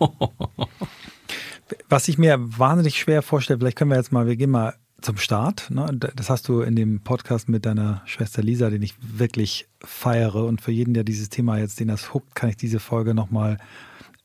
Was 1.90 2.08
ich 2.08 2.18
mir 2.18 2.38
wahnsinnig 2.40 2.98
schwer 2.98 3.22
vorstelle, 3.22 3.60
vielleicht 3.60 3.78
können 3.78 3.92
wir 3.92 3.98
jetzt 3.98 4.14
mal, 4.14 4.26
wir 4.26 4.38
gehen 4.38 4.52
mal 4.52 4.76
zum 5.06 5.18
Start. 5.18 5.70
Ne? 5.70 5.88
Das 6.16 6.30
hast 6.30 6.47
du 6.47 6.62
in 6.62 6.76
dem 6.76 7.01
Podcast 7.01 7.47
mit 7.47 7.66
deiner 7.66 8.01
Schwester 8.06 8.41
Lisa, 8.41 8.70
den 8.70 8.82
ich 8.82 8.95
wirklich 8.99 9.68
feiere. 9.80 10.43
Und 10.45 10.62
für 10.62 10.72
jeden, 10.72 10.93
der 10.93 11.03
dieses 11.03 11.30
Thema 11.30 11.58
jetzt, 11.58 11.80
den 11.80 11.88
das 11.88 12.14
huckt, 12.14 12.36
kann 12.36 12.49
ich 12.49 12.58
diese 12.58 12.80
Folge 12.80 13.14
nochmal 13.14 13.58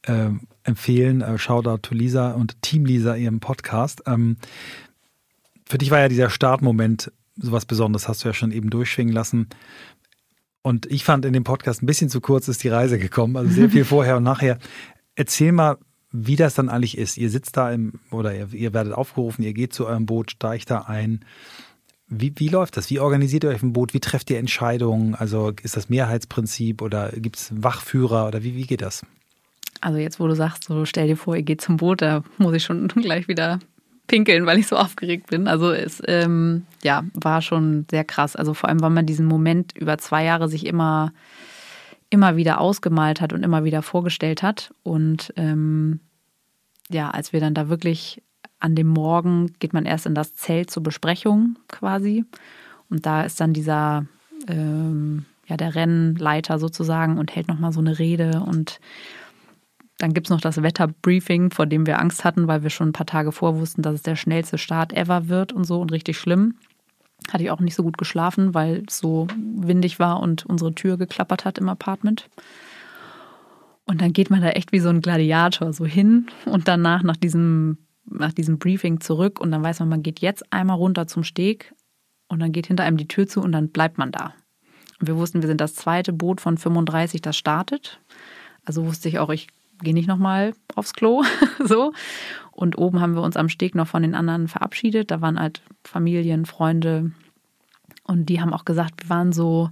äh, 0.03 0.31
empfehlen. 0.65 1.21
Äh, 1.21 1.39
Shoutout 1.39 1.83
to 1.83 1.95
Lisa 1.95 2.33
und 2.33 2.61
Team 2.63 2.87
Lisa, 2.87 3.15
ihrem 3.15 3.41
Podcast. 3.41 4.03
Ähm, 4.07 4.39
für 5.69 5.79
dich 5.79 5.91
war 5.91 6.01
ja 6.01 6.09
dieser 6.09 6.31
Startmoment 6.31 7.13
sowas 7.37 7.67
Besonderes, 7.67 8.09
hast 8.09 8.25
du 8.25 8.29
ja 8.29 8.35
schon 8.35 8.51
eben 8.51 8.71
durchschwingen 8.71 9.15
lassen. 9.15 9.49
Und 10.63 10.87
ich 10.87 11.05
fand 11.05 11.25
in 11.25 11.33
dem 11.33 11.45
Podcast 11.45 11.83
ein 11.83 11.87
bisschen 11.87 12.11
zu 12.11 12.21
kurz 12.21 12.49
ist 12.49 12.65
die 12.65 12.69
Reise 12.69 12.99
gekommen, 12.99 13.37
also 13.37 13.51
sehr 13.51 13.71
viel 13.71 13.85
vorher 13.87 14.17
und 14.17 14.25
nachher. 14.25 14.59
Erzähl 15.15 15.53
mal, 15.53 15.79
wie 16.13 16.37
das 16.37 16.55
dann 16.55 16.69
eigentlich 16.69 16.99
ist. 16.99 17.17
Ihr 17.17 17.31
sitzt 17.31 17.57
da 17.57 17.71
im, 17.71 17.95
oder 18.11 18.35
ihr, 18.35 18.53
ihr 18.53 18.75
werdet 18.75 18.93
aufgerufen, 18.93 19.43
ihr 19.43 19.53
geht 19.53 19.73
zu 19.73 19.87
eurem 19.87 20.07
Boot, 20.07 20.33
steigt 20.33 20.71
da 20.71 20.83
ein. 20.83 21.21
Wie, 22.09 22.33
wie 22.37 22.49
läuft 22.49 22.77
das? 22.77 22.91
Wie 22.91 22.99
organisiert 22.99 23.45
ihr 23.45 23.51
euch 23.51 23.63
im 23.63 23.73
Boot? 23.73 23.95
Wie 23.95 24.01
trefft 24.01 24.31
ihr 24.31 24.39
Entscheidungen? 24.39 25.15
Also 25.15 25.53
ist 25.63 25.77
das 25.77 25.89
Mehrheitsprinzip 25.89 26.83
oder 26.83 27.11
gibt 27.11 27.37
es 27.37 27.53
Wachführer 27.55 28.27
oder 28.27 28.43
wie, 28.43 28.57
wie 28.57 28.67
geht 28.67 28.83
das? 28.83 29.07
Also 29.81 29.99
jetzt, 29.99 30.19
wo 30.19 30.27
du 30.27 30.35
sagst, 30.35 30.65
so 30.65 30.85
stell 30.85 31.07
dir 31.07 31.17
vor, 31.17 31.37
ihr 31.37 31.43
geht 31.43 31.61
zum 31.61 31.77
Boot, 31.77 32.03
da 32.03 32.25
muss 32.39 32.55
ich 32.55 32.65
schon 32.65 32.89
gleich 32.89 33.29
wieder 33.29 33.61
pinkeln, 34.09 34.45
weil 34.45 34.59
ich 34.59 34.67
so 34.67 34.77
aufgeregt 34.77 35.29
bin. 35.29 35.47
Also 35.47 35.71
es 35.71 36.03
ähm, 36.07 36.67
ja, 36.83 37.05
war 37.15 37.43
schon 37.43 37.87
sehr 37.89 38.03
krass. 38.03 38.35
Also 38.35 38.55
vor 38.55 38.69
allem, 38.69 38.81
weil 38.81 38.91
man 38.91 39.07
diesen 39.07 39.27
Moment 39.27 39.77
über 39.77 39.99
zwei 39.99 40.25
Jahre 40.25 40.49
sich 40.49 40.67
immer 40.67 41.13
immer 42.11 42.37
wieder 42.37 42.61
ausgemalt 42.61 43.21
hat 43.21 43.33
und 43.33 43.45
immer 43.45 43.65
wieder 43.65 43.83
vorgestellt 43.83 44.43
hat. 44.43 44.75
Und 44.83 45.33
ähm, 45.37 46.01
ja, 46.91 47.11
als 47.11 47.33
wir 47.33 47.41
dann 47.41 47.55
da 47.55 47.69
wirklich 47.69 48.23
an 48.59 48.75
dem 48.75 48.89
Morgen 48.89 49.55
geht 49.59 49.73
man 49.73 49.87
erst 49.87 50.07
in 50.07 50.15
das 50.15 50.35
Zelt 50.35 50.71
zur 50.71 50.83
Besprechung 50.83 51.57
quasi. 51.69 52.25
Und 52.91 53.07
da 53.07 53.23
ist 53.23 53.41
dann 53.41 53.53
dieser, 53.53 54.07
ähm, 54.49 55.25
ja, 55.47 55.57
der 55.57 55.75
Rennleiter 55.75 56.59
sozusagen 56.59 57.17
und 57.17 57.35
hält 57.35 57.49
nochmal 57.49 57.73
so 57.73 57.81
eine 57.81 57.99
Rede. 57.99 58.43
Und 58.45 58.81
dann 59.99 60.13
gibt 60.13 60.27
es 60.27 60.31
noch 60.31 60.41
das 60.41 60.63
Wetterbriefing, 60.63 61.53
vor 61.53 61.67
dem 61.67 61.87
wir 61.87 62.01
Angst 62.01 62.25
hatten, 62.25 62.49
weil 62.49 62.65
wir 62.65 62.71
schon 62.71 62.89
ein 62.89 62.93
paar 62.93 63.07
Tage 63.07 63.33
vor 63.33 63.59
wussten, 63.59 63.83
dass 63.83 63.95
es 63.95 64.03
der 64.03 64.17
schnellste 64.17 64.59
Start 64.59 64.93
ever 64.93 65.29
wird 65.29 65.53
und 65.53 65.65
so 65.65 65.81
und 65.81 65.93
richtig 65.93 66.19
schlimm 66.19 66.55
hatte 67.33 67.45
ich 67.45 67.51
auch 67.51 67.61
nicht 67.61 67.75
so 67.75 67.83
gut 67.83 67.99
geschlafen, 67.99 68.55
weil 68.55 68.85
es 68.87 68.99
so 68.99 69.27
windig 69.37 69.99
war 69.99 70.21
und 70.21 70.47
unsere 70.47 70.75
Tür 70.75 70.97
geklappert 70.97 71.45
hat 71.45 71.59
im 71.59 71.69
Apartment. 71.69 72.29
Und 73.87 74.01
dann 74.01 74.13
geht 74.13 74.31
man 74.31 74.41
da 74.41 74.51
echt 74.51 74.73
wie 74.73 74.81
so 74.81 74.89
ein 74.89 75.01
Gladiator 75.01 75.73
so 75.73 75.85
hin 75.85 76.27
und 76.45 76.69
danach 76.69 77.03
nach 77.03 77.17
diesem, 77.17 77.79
nach 78.05 78.33
diesem 78.33 78.59
Briefing 78.59 79.01
zurück 79.01 79.41
und 79.41 79.51
dann 79.51 79.63
weiß 79.63 79.81
man, 79.81 79.89
man 79.89 80.03
geht 80.03 80.21
jetzt 80.21 80.53
einmal 80.53 80.77
runter 80.77 81.07
zum 81.07 81.25
Steg 81.25 81.75
und 82.29 82.41
dann 82.41 82.53
geht 82.53 82.69
hinter 82.69 82.85
einem 82.85 82.97
die 82.97 83.09
Tür 83.09 83.27
zu 83.27 83.41
und 83.41 83.53
dann 83.53 83.71
bleibt 83.71 83.99
man 83.99 84.13
da. 84.13 84.35
Und 85.01 85.09
wir 85.09 85.17
wussten, 85.17 85.43
wir 85.43 85.49
sind 85.49 85.61
das 85.61 85.75
zweite 85.75 86.13
Boot 86.13 86.41
von 86.41 86.59
35, 86.59 87.21
das 87.23 87.37
startet. 87.37 88.01
Also 88.65 88.87
wusste 88.87 89.09
ich 89.09 89.19
auch, 89.19 89.31
ich 89.31 89.49
gehe 89.83 89.95
nicht 89.95 90.09
nochmal 90.09 90.53
aufs 90.75 90.93
Klo. 90.93 91.25
so. 91.65 91.93
Und 92.53 92.77
oben 92.79 93.01
haben 93.01 93.15
wir 93.15 93.23
uns 93.23 93.37
am 93.37 93.49
Steg 93.49 93.75
noch 93.75 93.87
von 93.87 94.03
den 94.03 94.15
anderen 94.15 94.49
verabschiedet. 94.49 95.11
Da 95.11 95.21
waren 95.21 95.39
halt 95.39 95.63
Familien, 95.85 96.47
Freunde. 96.47 97.13
Und 98.05 98.27
die 98.27 98.41
haben 98.41 98.53
auch 98.53 98.65
gesagt, 98.65 99.05
wir 99.05 99.11
waren 99.11 99.33
so, 99.33 99.71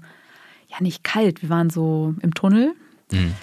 ja 0.68 0.76
nicht 0.80 1.04
kalt, 1.04 1.42
wir 1.42 1.48
waren 1.48 1.70
so 1.70 2.14
im 2.20 2.34
Tunnel. 2.34 2.74
Mhm. 3.12 3.34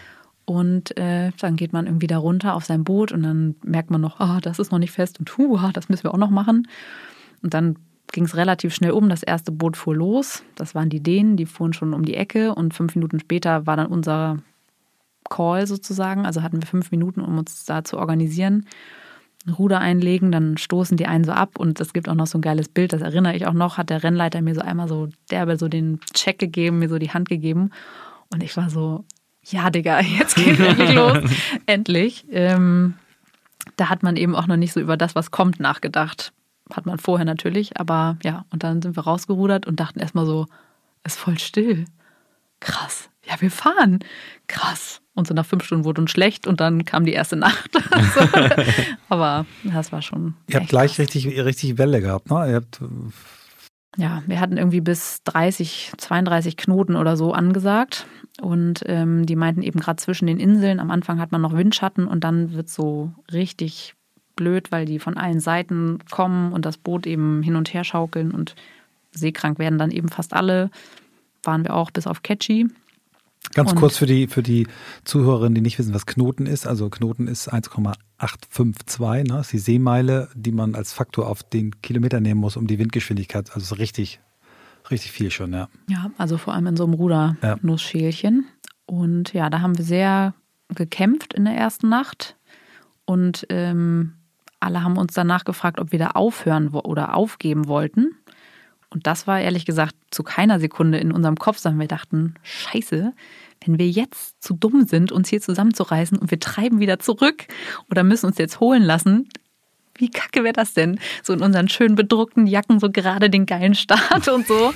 Und 0.46 0.98
äh, 0.98 1.32
dann 1.40 1.56
geht 1.56 1.74
man 1.74 1.88
irgendwie 1.88 2.08
da 2.08 2.20
runter 2.20 2.54
auf 2.54 2.66
sein 2.66 2.84
Boot 2.84 3.12
und 3.12 3.24
dann 3.24 3.56
merkt 3.64 3.90
man 3.90 4.00
noch, 4.00 4.20
ah, 4.20 4.38
oh, 4.38 4.40
das 4.40 4.60
ist 4.60 4.72
noch 4.72 4.78
nicht 4.78 4.92
fest 4.92 5.20
und 5.20 5.36
hu, 5.38 5.58
das 5.74 5.90
müssen 5.90 6.04
wir 6.04 6.14
auch 6.14 6.20
noch 6.20 6.30
machen. 6.30 6.68
Und 7.42 7.56
dann 7.56 7.78
ging 8.12 8.26
es 8.26 8.36
relativ 8.36 8.74
schnell 8.74 8.92
um. 8.92 9.10
Das 9.10 9.24
erste 9.24 9.52
Boot 9.52 9.76
fuhr 9.76 9.96
los. 9.96 10.44
Das 10.54 10.76
waren 10.76 10.90
die 10.90 11.02
Dänen, 11.02 11.36
die 11.36 11.48
fuhren 11.48 11.74
schon 11.74 11.94
um 11.94 12.06
die 12.06 12.16
Ecke 12.16 12.54
und 12.54 12.76
fünf 12.76 12.96
Minuten 12.96 13.20
später 13.20 13.66
war 13.66 13.76
dann 13.76 13.88
unser 13.88 14.38
Call 15.30 15.66
sozusagen. 15.66 16.28
Also 16.28 16.44
hatten 16.44 16.62
wir 16.62 16.68
fünf 16.68 16.92
Minuten, 16.92 17.22
um 17.22 17.40
uns 17.40 17.66
da 17.66 17.84
zu 17.84 17.98
organisieren. 17.98 18.68
Ruder 19.52 19.80
einlegen, 19.80 20.32
dann 20.32 20.58
stoßen 20.58 20.98
die 20.98 21.06
einen 21.06 21.24
so 21.24 21.32
ab 21.32 21.60
und 21.60 21.80
es 21.80 21.94
gibt 21.94 22.10
auch 22.10 22.16
noch 22.16 22.28
so 22.28 22.38
ein 22.38 22.42
geiles 22.42 22.70
Bild, 22.70 22.94
das 22.94 23.02
erinnere 23.02 23.36
ich 23.36 23.46
auch 23.46 23.54
noch, 23.54 23.78
hat 23.78 23.90
der 23.90 24.04
Rennleiter 24.04 24.42
mir 24.42 24.56
so 24.56 24.62
einmal 24.62 24.88
so 24.88 25.10
derbe 25.30 25.58
so 25.58 25.68
den 25.68 26.00
Check 26.14 26.40
gegeben, 26.40 26.80
mir 26.80 26.90
so 26.90 26.98
die 26.98 27.12
Hand 27.12 27.30
gegeben 27.30 27.72
und 28.34 28.44
ich 28.44 28.58
war 28.58 28.70
so, 28.70 29.06
ja 29.44 29.70
Digga, 29.70 30.00
jetzt 30.20 30.36
geht 30.36 30.60
endlich 30.60 30.94
los, 30.94 31.18
endlich. 31.66 32.26
Ähm, 32.32 32.96
da 33.78 33.90
hat 33.90 34.04
man 34.04 34.16
eben 34.16 34.36
auch 34.36 34.48
noch 34.48 34.58
nicht 34.58 34.74
so 34.74 34.80
über 34.80 34.98
das, 34.98 35.16
was 35.16 35.32
kommt, 35.32 35.60
nachgedacht. 35.60 36.34
Hat 36.74 36.86
man 36.86 36.98
vorher 36.98 37.26
natürlich, 37.26 37.80
aber 37.80 38.18
ja, 38.24 38.46
und 38.50 38.64
dann 38.64 38.82
sind 38.82 38.96
wir 38.96 39.04
rausgerudert 39.04 39.68
und 39.68 39.80
dachten 39.80 40.00
erstmal 40.00 40.26
so, 40.26 40.48
ist 41.04 41.20
voll 41.20 41.38
still. 41.38 41.86
Krass. 42.60 43.10
Ja, 43.28 43.40
wir 43.40 43.52
fahren. 43.52 44.00
Krass. 44.48 45.02
Und 45.16 45.28
so 45.28 45.34
nach 45.34 45.46
fünf 45.46 45.64
Stunden 45.64 45.86
wurde 45.86 46.02
uns 46.02 46.12
schlecht 46.12 46.46
und 46.46 46.60
dann 46.60 46.84
kam 46.84 47.06
die 47.06 47.14
erste 47.14 47.38
Nacht. 47.38 47.72
also, 47.92 48.28
aber 49.10 49.46
das 49.64 49.92
war 49.92 50.02
schon. 50.02 50.36
Ihr 50.48 50.60
habt 50.60 50.70
gleich 50.70 51.00
richtig, 51.00 51.28
richtig 51.28 51.78
Welle 51.78 52.02
gehabt, 52.02 52.30
ne? 52.30 52.50
Ihr 52.50 52.56
habt 52.56 52.82
ja, 53.98 54.24
wir 54.28 54.40
hatten 54.40 54.58
irgendwie 54.58 54.82
bis 54.82 55.24
30, 55.24 55.94
32 55.98 56.58
Knoten 56.58 56.96
oder 56.96 57.16
so 57.16 57.32
angesagt. 57.32 58.06
Und 58.42 58.84
ähm, 58.88 59.26
die 59.26 59.38
meinten 59.38 59.62
eben 59.62 59.80
gerade 59.80 59.96
zwischen 59.98 60.28
den 60.28 60.40
Inseln, 60.40 60.82
am 60.82 60.92
Anfang 60.92 61.20
hat 61.20 61.32
man 61.32 61.42
noch 61.42 61.56
Windschatten 61.56 62.06
und 62.06 62.26
dann 62.26 62.54
wird 62.54 62.68
es 62.68 62.76
so 62.76 63.14
richtig 63.32 63.96
blöd, 64.36 64.74
weil 64.74 64.86
die 64.86 65.00
von 65.00 65.16
allen 65.16 65.40
Seiten 65.40 66.00
kommen 66.12 66.52
und 66.52 66.66
das 66.66 66.78
Boot 66.78 67.08
eben 67.08 67.42
hin 67.42 67.56
und 67.56 67.74
her 67.74 67.86
schaukeln 67.86 68.32
und 68.32 68.56
seekrank 69.12 69.58
werden 69.60 69.80
dann 69.80 69.92
eben 69.92 70.10
fast 70.10 70.34
alle. 70.34 70.70
Waren 71.44 71.64
wir 71.64 71.74
auch 71.74 71.92
bis 71.92 72.08
auf 72.08 72.24
Catchy. 72.24 72.68
Ganz 73.54 73.72
und 73.72 73.78
kurz 73.78 73.98
für 73.98 74.06
die, 74.06 74.28
für 74.28 74.44
die 74.44 74.68
Zuhörerinnen, 75.04 75.56
die 75.56 75.62
nicht 75.62 75.80
wissen, 75.80 75.94
was 75.94 76.06
Knoten 76.06 76.46
ist. 76.46 76.68
Also 76.68 76.90
Knoten 76.90 77.28
ist 77.28 77.52
1,852, 77.52 79.00
ne? 79.00 79.38
Das 79.38 79.48
ist 79.48 79.54
die 79.54 79.60
Seemeile, 79.60 80.30
die 80.36 80.52
man 80.52 80.76
als 80.76 80.94
Faktor 80.94 81.28
auf 81.28 81.44
den 81.44 81.82
Kilometer 81.82 82.20
nehmen 82.20 82.42
muss, 82.42 82.58
um 82.58 82.68
die 82.68 82.80
Windgeschwindigkeit, 82.80 83.54
also 83.54 83.76
richtig 83.76 84.20
Richtig 84.92 85.12
viel 85.12 85.32
schon, 85.32 85.54
ja. 85.54 85.68
Ja, 85.90 86.12
also 86.18 86.38
vor 86.38 86.54
allem 86.54 86.68
in 86.68 86.78
so 86.78 86.84
einem 86.84 86.94
Rudernussschälchen. 86.94 88.46
Ja. 88.46 88.70
Und 88.86 89.34
ja, 89.34 89.50
da 89.50 89.62
haben 89.62 89.78
wir 89.78 89.86
sehr 89.86 90.34
gekämpft 90.70 91.34
in 91.34 91.46
der 91.46 91.56
ersten 91.56 91.90
Nacht. 91.90 92.36
Und 93.06 93.46
ähm, 93.50 94.14
alle 94.60 94.84
haben 94.84 94.98
uns 94.98 95.14
danach 95.14 95.44
gefragt, 95.44 95.80
ob 95.80 95.92
wir 95.92 96.00
da 96.00 96.12
aufhören 96.12 96.70
oder 96.70 97.16
aufgeben 97.16 97.68
wollten. 97.68 98.16
Und 98.96 99.06
das 99.06 99.28
war 99.28 99.42
ehrlich 99.42 99.66
gesagt 99.66 99.94
zu 100.10 100.24
keiner 100.24 100.58
Sekunde 100.58 100.98
in 101.00 101.12
unserem 101.12 101.36
Kopf, 101.36 101.58
sondern 101.58 101.82
wir 101.82 101.88
dachten, 101.90 102.36
scheiße, 102.44 103.12
wenn 103.66 103.78
wir 103.78 103.90
jetzt 103.90 104.42
zu 104.42 104.54
dumm 104.54 104.86
sind, 104.86 105.12
uns 105.12 105.28
hier 105.28 105.42
zusammenzureißen 105.42 106.18
und 106.18 106.32
wir 106.32 106.40
treiben 106.40 106.80
wieder 106.80 106.98
zurück 106.98 107.46
oder 107.92 108.06
müssen 108.06 108.28
uns 108.28 108.38
jetzt 108.38 108.62
holen 108.62 108.84
lassen, 108.84 109.28
wie 109.98 110.10
kacke 110.10 110.46
wäre 110.46 110.54
das 110.54 110.74
denn? 110.74 110.98
So 111.24 111.34
in 111.34 111.42
unseren 111.42 111.68
schön 111.68 111.96
bedruckten 111.96 112.48
Jacken, 112.48 112.80
so 112.80 112.90
gerade 112.90 113.30
den 113.30 113.46
geilen 113.46 113.76
Start 113.76 114.30
und 114.30 114.48
so. 114.48 114.74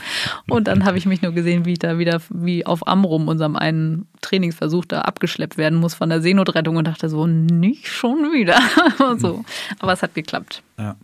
Und 0.50 0.68
dann 0.68 0.84
habe 0.84 0.98
ich 0.98 1.06
mich 1.06 1.22
nur 1.22 1.32
gesehen, 1.32 1.66
wie 1.66 1.74
ich 1.74 1.80
da 1.80 1.98
wieder 1.98 2.22
wie 2.30 2.66
auf 2.66 2.88
Amrum, 2.88 3.30
unserem 3.30 3.56
einen 3.56 4.08
Trainingsversuch, 4.22 4.84
da 4.84 5.02
abgeschleppt 5.02 5.58
werden 5.58 5.80
muss 5.80 5.94
von 5.94 6.10
der 6.10 6.22
Seenotrettung 6.22 6.76
und 6.76 6.88
dachte 6.88 7.08
so, 7.08 7.26
nicht 7.26 7.88
schon 7.88 8.34
wieder. 8.34 8.60
so. 9.18 9.46
Aber 9.80 9.94
es 9.94 10.02
hat 10.04 10.14
geklappt. 10.14 10.62
Ja. 10.78 10.98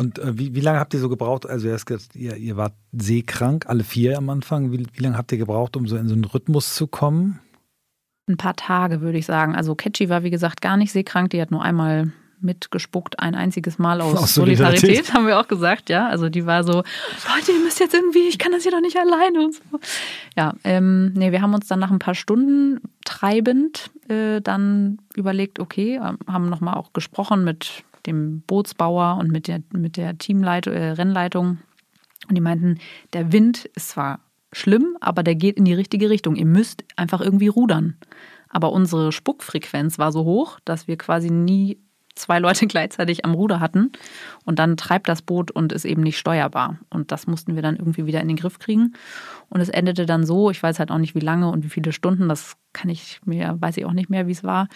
Und 0.00 0.18
äh, 0.18 0.38
wie, 0.38 0.54
wie 0.54 0.60
lange 0.60 0.80
habt 0.80 0.94
ihr 0.94 1.00
so 1.00 1.10
gebraucht? 1.10 1.46
Also 1.46 1.68
ihr, 1.68 2.36
ihr 2.36 2.56
wart 2.56 2.72
seekrank, 2.92 3.66
alle 3.68 3.84
vier 3.84 4.16
am 4.16 4.30
Anfang. 4.30 4.72
Wie, 4.72 4.86
wie 4.94 5.02
lange 5.02 5.18
habt 5.18 5.30
ihr 5.30 5.36
gebraucht, 5.36 5.76
um 5.76 5.86
so 5.86 5.96
in 5.96 6.08
so 6.08 6.14
einen 6.14 6.24
Rhythmus 6.24 6.74
zu 6.74 6.86
kommen? 6.86 7.38
Ein 8.26 8.38
paar 8.38 8.56
Tage, 8.56 9.02
würde 9.02 9.18
ich 9.18 9.26
sagen. 9.26 9.54
Also 9.54 9.74
Ketchi 9.74 10.08
war, 10.08 10.22
wie 10.22 10.30
gesagt, 10.30 10.62
gar 10.62 10.78
nicht 10.78 10.90
seekrank. 10.90 11.28
Die 11.30 11.42
hat 11.42 11.50
nur 11.50 11.62
einmal 11.62 12.12
mitgespuckt, 12.40 13.20
ein 13.20 13.34
einziges 13.34 13.78
Mal 13.78 14.00
aus, 14.00 14.16
aus 14.16 14.34
Solidarität. 14.34 14.80
Solidarität. 14.80 15.14
haben 15.14 15.26
wir 15.26 15.38
auch 15.38 15.48
gesagt, 15.48 15.90
ja. 15.90 16.08
Also 16.08 16.30
die 16.30 16.46
war 16.46 16.64
so, 16.64 16.72
Leute, 16.72 17.52
ihr 17.52 17.60
müsst 17.62 17.78
jetzt 17.78 17.92
irgendwie, 17.92 18.26
ich 18.26 18.38
kann 18.38 18.52
das 18.52 18.62
hier 18.62 18.72
doch 18.72 18.80
nicht 18.80 18.96
alleine 18.96 19.44
und 19.44 19.54
so. 19.54 19.80
Ja, 20.34 20.54
ähm, 20.64 21.12
nee, 21.12 21.30
wir 21.30 21.42
haben 21.42 21.52
uns 21.52 21.66
dann 21.66 21.78
nach 21.78 21.90
ein 21.90 21.98
paar 21.98 22.14
Stunden 22.14 22.80
treibend 23.04 23.90
äh, 24.08 24.40
dann 24.40 24.96
überlegt, 25.14 25.58
okay, 25.58 26.00
ähm, 26.02 26.16
haben 26.26 26.48
nochmal 26.48 26.76
auch 26.78 26.94
gesprochen 26.94 27.44
mit 27.44 27.84
dem 28.06 28.42
Bootsbauer 28.42 29.18
und 29.18 29.30
mit 29.30 29.48
der, 29.48 29.62
mit 29.72 29.96
der 29.96 30.18
Teamleitung, 30.18 30.72
äh, 30.74 30.90
Rennleitung. 30.90 31.58
Und 32.28 32.34
die 32.34 32.40
meinten, 32.40 32.78
der 33.12 33.32
Wind 33.32 33.66
ist 33.74 33.90
zwar 33.90 34.20
schlimm, 34.52 34.96
aber 35.00 35.22
der 35.22 35.34
geht 35.34 35.56
in 35.56 35.64
die 35.64 35.74
richtige 35.74 36.10
Richtung. 36.10 36.36
Ihr 36.36 36.46
müsst 36.46 36.84
einfach 36.96 37.20
irgendwie 37.20 37.48
rudern. 37.48 37.96
Aber 38.48 38.72
unsere 38.72 39.12
Spuckfrequenz 39.12 39.98
war 39.98 40.12
so 40.12 40.24
hoch, 40.24 40.58
dass 40.64 40.88
wir 40.88 40.98
quasi 40.98 41.30
nie 41.30 41.78
zwei 42.16 42.38
Leute 42.38 42.66
gleichzeitig 42.68 43.24
am 43.24 43.34
Ruder 43.34 43.60
hatten. 43.60 43.92
Und 44.44 44.58
dann 44.58 44.76
treibt 44.76 45.08
das 45.08 45.22
Boot 45.22 45.50
und 45.50 45.72
ist 45.72 45.84
eben 45.84 46.02
nicht 46.02 46.18
steuerbar. 46.18 46.78
Und 46.90 47.12
das 47.12 47.26
mussten 47.26 47.54
wir 47.54 47.62
dann 47.62 47.76
irgendwie 47.76 48.06
wieder 48.06 48.20
in 48.20 48.28
den 48.28 48.36
Griff 48.36 48.58
kriegen. 48.58 48.94
Und 49.48 49.60
es 49.60 49.68
endete 49.68 50.06
dann 50.06 50.26
so, 50.26 50.50
ich 50.50 50.62
weiß 50.62 50.78
halt 50.78 50.90
auch 50.90 50.98
nicht, 50.98 51.14
wie 51.14 51.20
lange 51.20 51.48
und 51.50 51.64
wie 51.64 51.70
viele 51.70 51.92
Stunden, 51.92 52.28
das 52.28 52.56
kann 52.72 52.90
ich 52.90 53.20
mir, 53.24 53.56
weiß 53.60 53.76
ich 53.76 53.84
auch 53.84 53.92
nicht 53.92 54.10
mehr, 54.10 54.26
wie 54.26 54.32
es 54.32 54.44
war. 54.44 54.68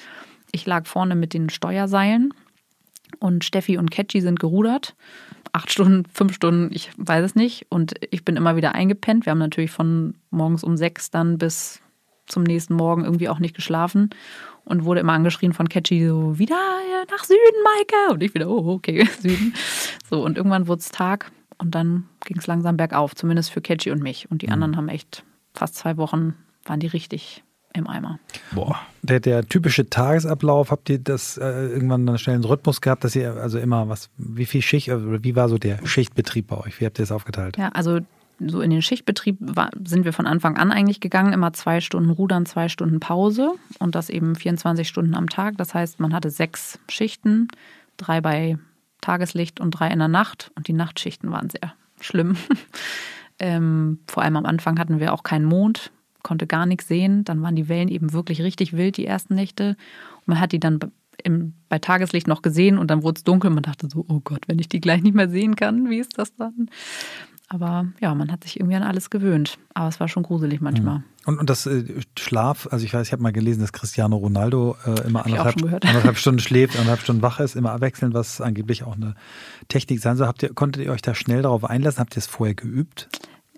Ich 0.53 0.67
lag 0.67 0.87
vorne 0.87 1.17
mit 1.17 1.35
den 1.35 1.51
Steuerseilen 1.51 2.33
und 3.21 3.45
Steffi 3.45 3.79
und 3.79 3.91
Ketchi 3.91 4.21
sind 4.21 4.41
gerudert. 4.41 4.95
Acht 5.53 5.71
Stunden, 5.71 6.05
fünf 6.13 6.35
Stunden, 6.35 6.71
ich 6.73 6.91
weiß 6.97 7.25
es 7.25 7.35
nicht. 7.35 7.67
Und 7.69 7.95
ich 8.11 8.25
bin 8.25 8.37
immer 8.37 8.57
wieder 8.57 8.75
eingepennt. 8.75 9.27
Wir 9.27 9.31
haben 9.31 9.39
natürlich 9.39 9.71
von 9.71 10.15
morgens 10.31 10.65
um 10.65 10.77
sechs 10.77 11.11
dann 11.11 11.39
bis 11.39 11.81
zum 12.27 12.43
nächsten 12.43 12.75
Morgen 12.75 13.05
irgendwie 13.05 13.29
auch 13.29 13.39
nicht 13.39 13.55
geschlafen 13.55 14.11
und 14.65 14.85
wurde 14.85 15.01
immer 15.01 15.13
angeschrien 15.13 15.53
von 15.53 15.69
Catchy 15.69 16.09
so, 16.09 16.39
wieder 16.39 16.57
nach 17.11 17.25
Süden, 17.25 17.63
Maike. 17.63 18.15
Und 18.15 18.23
ich 18.23 18.35
wieder, 18.35 18.49
oh, 18.49 18.75
okay, 18.75 19.07
Süden. 19.21 19.55
So, 20.09 20.25
und 20.25 20.37
irgendwann 20.37 20.67
wurde 20.67 20.81
es 20.81 20.91
Tag 20.91 21.31
und 21.59 21.75
dann 21.75 22.09
ging 22.25 22.39
es 22.39 22.47
langsam 22.47 22.77
bergauf, 22.77 23.15
zumindest 23.15 23.51
für 23.51 23.61
Catchy 23.61 23.91
und 23.91 24.03
mich. 24.03 24.31
Und 24.31 24.43
die 24.43 24.47
mhm. 24.47 24.55
anderen 24.55 24.77
haben 24.77 24.89
echt 24.89 25.25
fast 25.53 25.77
zwei 25.77 25.97
Wochen, 25.97 26.35
waren 26.65 26.81
die 26.81 26.87
richtig 26.87 27.45
im 27.75 27.89
Eimer. 27.89 28.19
Boah. 28.53 28.81
Der, 29.03 29.21
der 29.21 29.47
typische 29.47 29.91
Tagesablauf, 29.91 30.71
habt 30.71 30.89
ihr 30.89 30.99
das 30.99 31.37
äh, 31.37 31.45
irgendwann 31.45 32.07
dann 32.07 32.17
schnell 32.19 32.37
einen 32.37 32.45
Rhythmus 32.45 32.81
gehabt, 32.81 33.05
dass 33.05 33.15
ihr 33.15 33.35
also 33.35 33.59
immer 33.59 33.89
was, 33.89 34.09
wie 34.17 34.47
viel 34.47 34.63
Schicht, 34.63 34.89
oder 34.89 35.23
wie 35.23 35.37
war 35.37 35.49
so 35.49 35.59
der 35.59 35.85
Schichtbetrieb 35.87 36.47
bei 36.47 36.57
euch? 36.57 36.81
Wie 36.81 36.87
habt 36.87 36.99
ihr 36.99 37.03
das 37.03 37.13
aufgeteilt? 37.13 37.59
Ja, 37.59 37.69
also 37.71 38.01
so 38.41 38.61
in 38.61 38.71
den 38.71 38.83
Schichtbetrieb 38.83 39.37
war, 39.41 39.71
sind 39.85 40.05
wir 40.05 40.13
von 40.13 40.27
Anfang 40.27 40.57
an 40.57 40.73
eigentlich 40.73 41.01
gegangen, 41.01 41.33
immer 41.33 41.53
zwei 41.53 41.81
Stunden 41.81 42.11
Rudern, 42.11 42.47
zwei 42.47 42.69
Stunden 42.69 43.01
Pause 43.01 43.53
und 43.79 43.95
das 43.95 44.11
eben 44.11 44.35
24 44.35 44.89
Stunden 44.89 45.15
am 45.15 45.29
Tag. 45.29 45.57
Das 45.57 45.75
heißt, 45.75 46.01
man 46.01 46.15
hatte 46.15 46.31
sechs 46.31 46.79
Schichten, 46.89 47.49
drei 47.97 48.21
bei 48.21 48.59
Tageslicht 49.01 49.61
und 49.61 49.73
drei 49.73 49.89
in 49.89 49.99
der 49.99 50.09
Nacht 50.09 50.51
und 50.57 50.69
die 50.69 50.73
Nachtschichten 50.73 51.31
waren 51.31 51.51
sehr 51.51 51.75
schlimm. 52.01 52.37
ähm, 53.39 53.99
vor 54.09 54.23
allem 54.23 54.37
am 54.37 54.47
Anfang 54.47 54.79
hatten 54.79 54.99
wir 54.99 55.13
auch 55.13 55.23
keinen 55.23 55.45
Mond, 55.45 55.93
konnte 56.25 56.49
gar 56.49 56.67
nichts 56.67 56.89
sehen. 56.89 57.23
Dann 57.23 57.41
waren 57.43 57.55
die 57.55 57.69
Wellen 57.69 57.89
eben 57.89 58.13
wirklich 58.13 58.43
richtig 58.43 58.73
wild 58.73 58.97
die 58.97 59.07
ersten 59.07 59.37
Nächte 59.37 59.77
und 60.17 60.29
man 60.29 60.41
hat 60.41 60.51
die 60.51 60.59
dann 60.59 60.81
im, 61.23 61.55
bei 61.69 61.79
Tageslicht 61.79 62.27
noch 62.27 62.43
gesehen 62.43 62.79
und 62.79 62.91
dann 62.91 63.05
wurde 63.05 63.19
es 63.19 63.25
dunkel. 63.25 63.51
Man 63.51 63.63
dachte 63.63 63.89
so, 63.89 64.05
oh 64.09 64.21
Gott, 64.25 64.49
wenn 64.49 64.59
ich 64.59 64.69
die 64.69 64.81
gleich 64.81 65.03
nicht 65.03 65.15
mehr 65.15 65.29
sehen 65.29 65.55
kann, 65.55 65.89
wie 65.89 66.01
ist 66.01 66.19
das 66.19 66.35
dann? 66.35 66.69
Aber 67.49 67.87
ja, 68.01 68.15
man 68.15 68.33
hat 68.33 68.43
sich 68.43 68.59
irgendwie 68.59 68.75
an 68.75 68.83
alles 68.83 69.11
gewöhnt. 69.11 69.59
Aber 69.75 69.89
es 69.89 70.01
war 70.01 70.09
schon 70.09 70.23
gruselig 70.23 70.61
manchmal. 70.61 70.99
Mhm. 70.99 71.05
Und, 71.27 71.39
und 71.39 71.51
das 71.51 71.67
äh, 71.67 71.85
Schlaf, 72.19 72.67
also 72.71 72.85
ich 72.85 72.93
weiß, 72.93 73.07
ich 73.07 73.13
habe 73.13 73.23
mal 73.23 73.33
gelesen, 73.33 73.61
dass 73.61 73.73
Cristiano 73.73 74.17
Ronaldo 74.17 74.77
äh, 74.85 75.07
immer 75.07 75.25
anderthalb, 75.25 75.63
anderthalb 75.63 76.17
Stunden 76.19 76.41
schläft, 76.41 76.75
anderthalb 76.75 77.01
Stunden 77.01 77.23
wach 77.23 77.41
ist, 77.41 77.55
immer 77.55 77.73
abwechselnd, 77.73 78.15
was 78.15 78.41
angeblich 78.41 78.83
auch 78.83 78.97
eine 78.97 79.15
Technik 79.69 80.01
sein 80.01 80.17
soll. 80.17 80.27
Habt 80.27 80.43
ihr, 80.43 80.55
konntet 80.55 80.85
ihr 80.85 80.91
euch 80.91 81.03
da 81.03 81.15
schnell 81.15 81.43
darauf 81.43 81.65
einlassen? 81.65 82.01
Habt 82.01 82.17
ihr 82.17 82.19
es 82.19 82.27
vorher 82.27 82.55
geübt? 82.55 83.09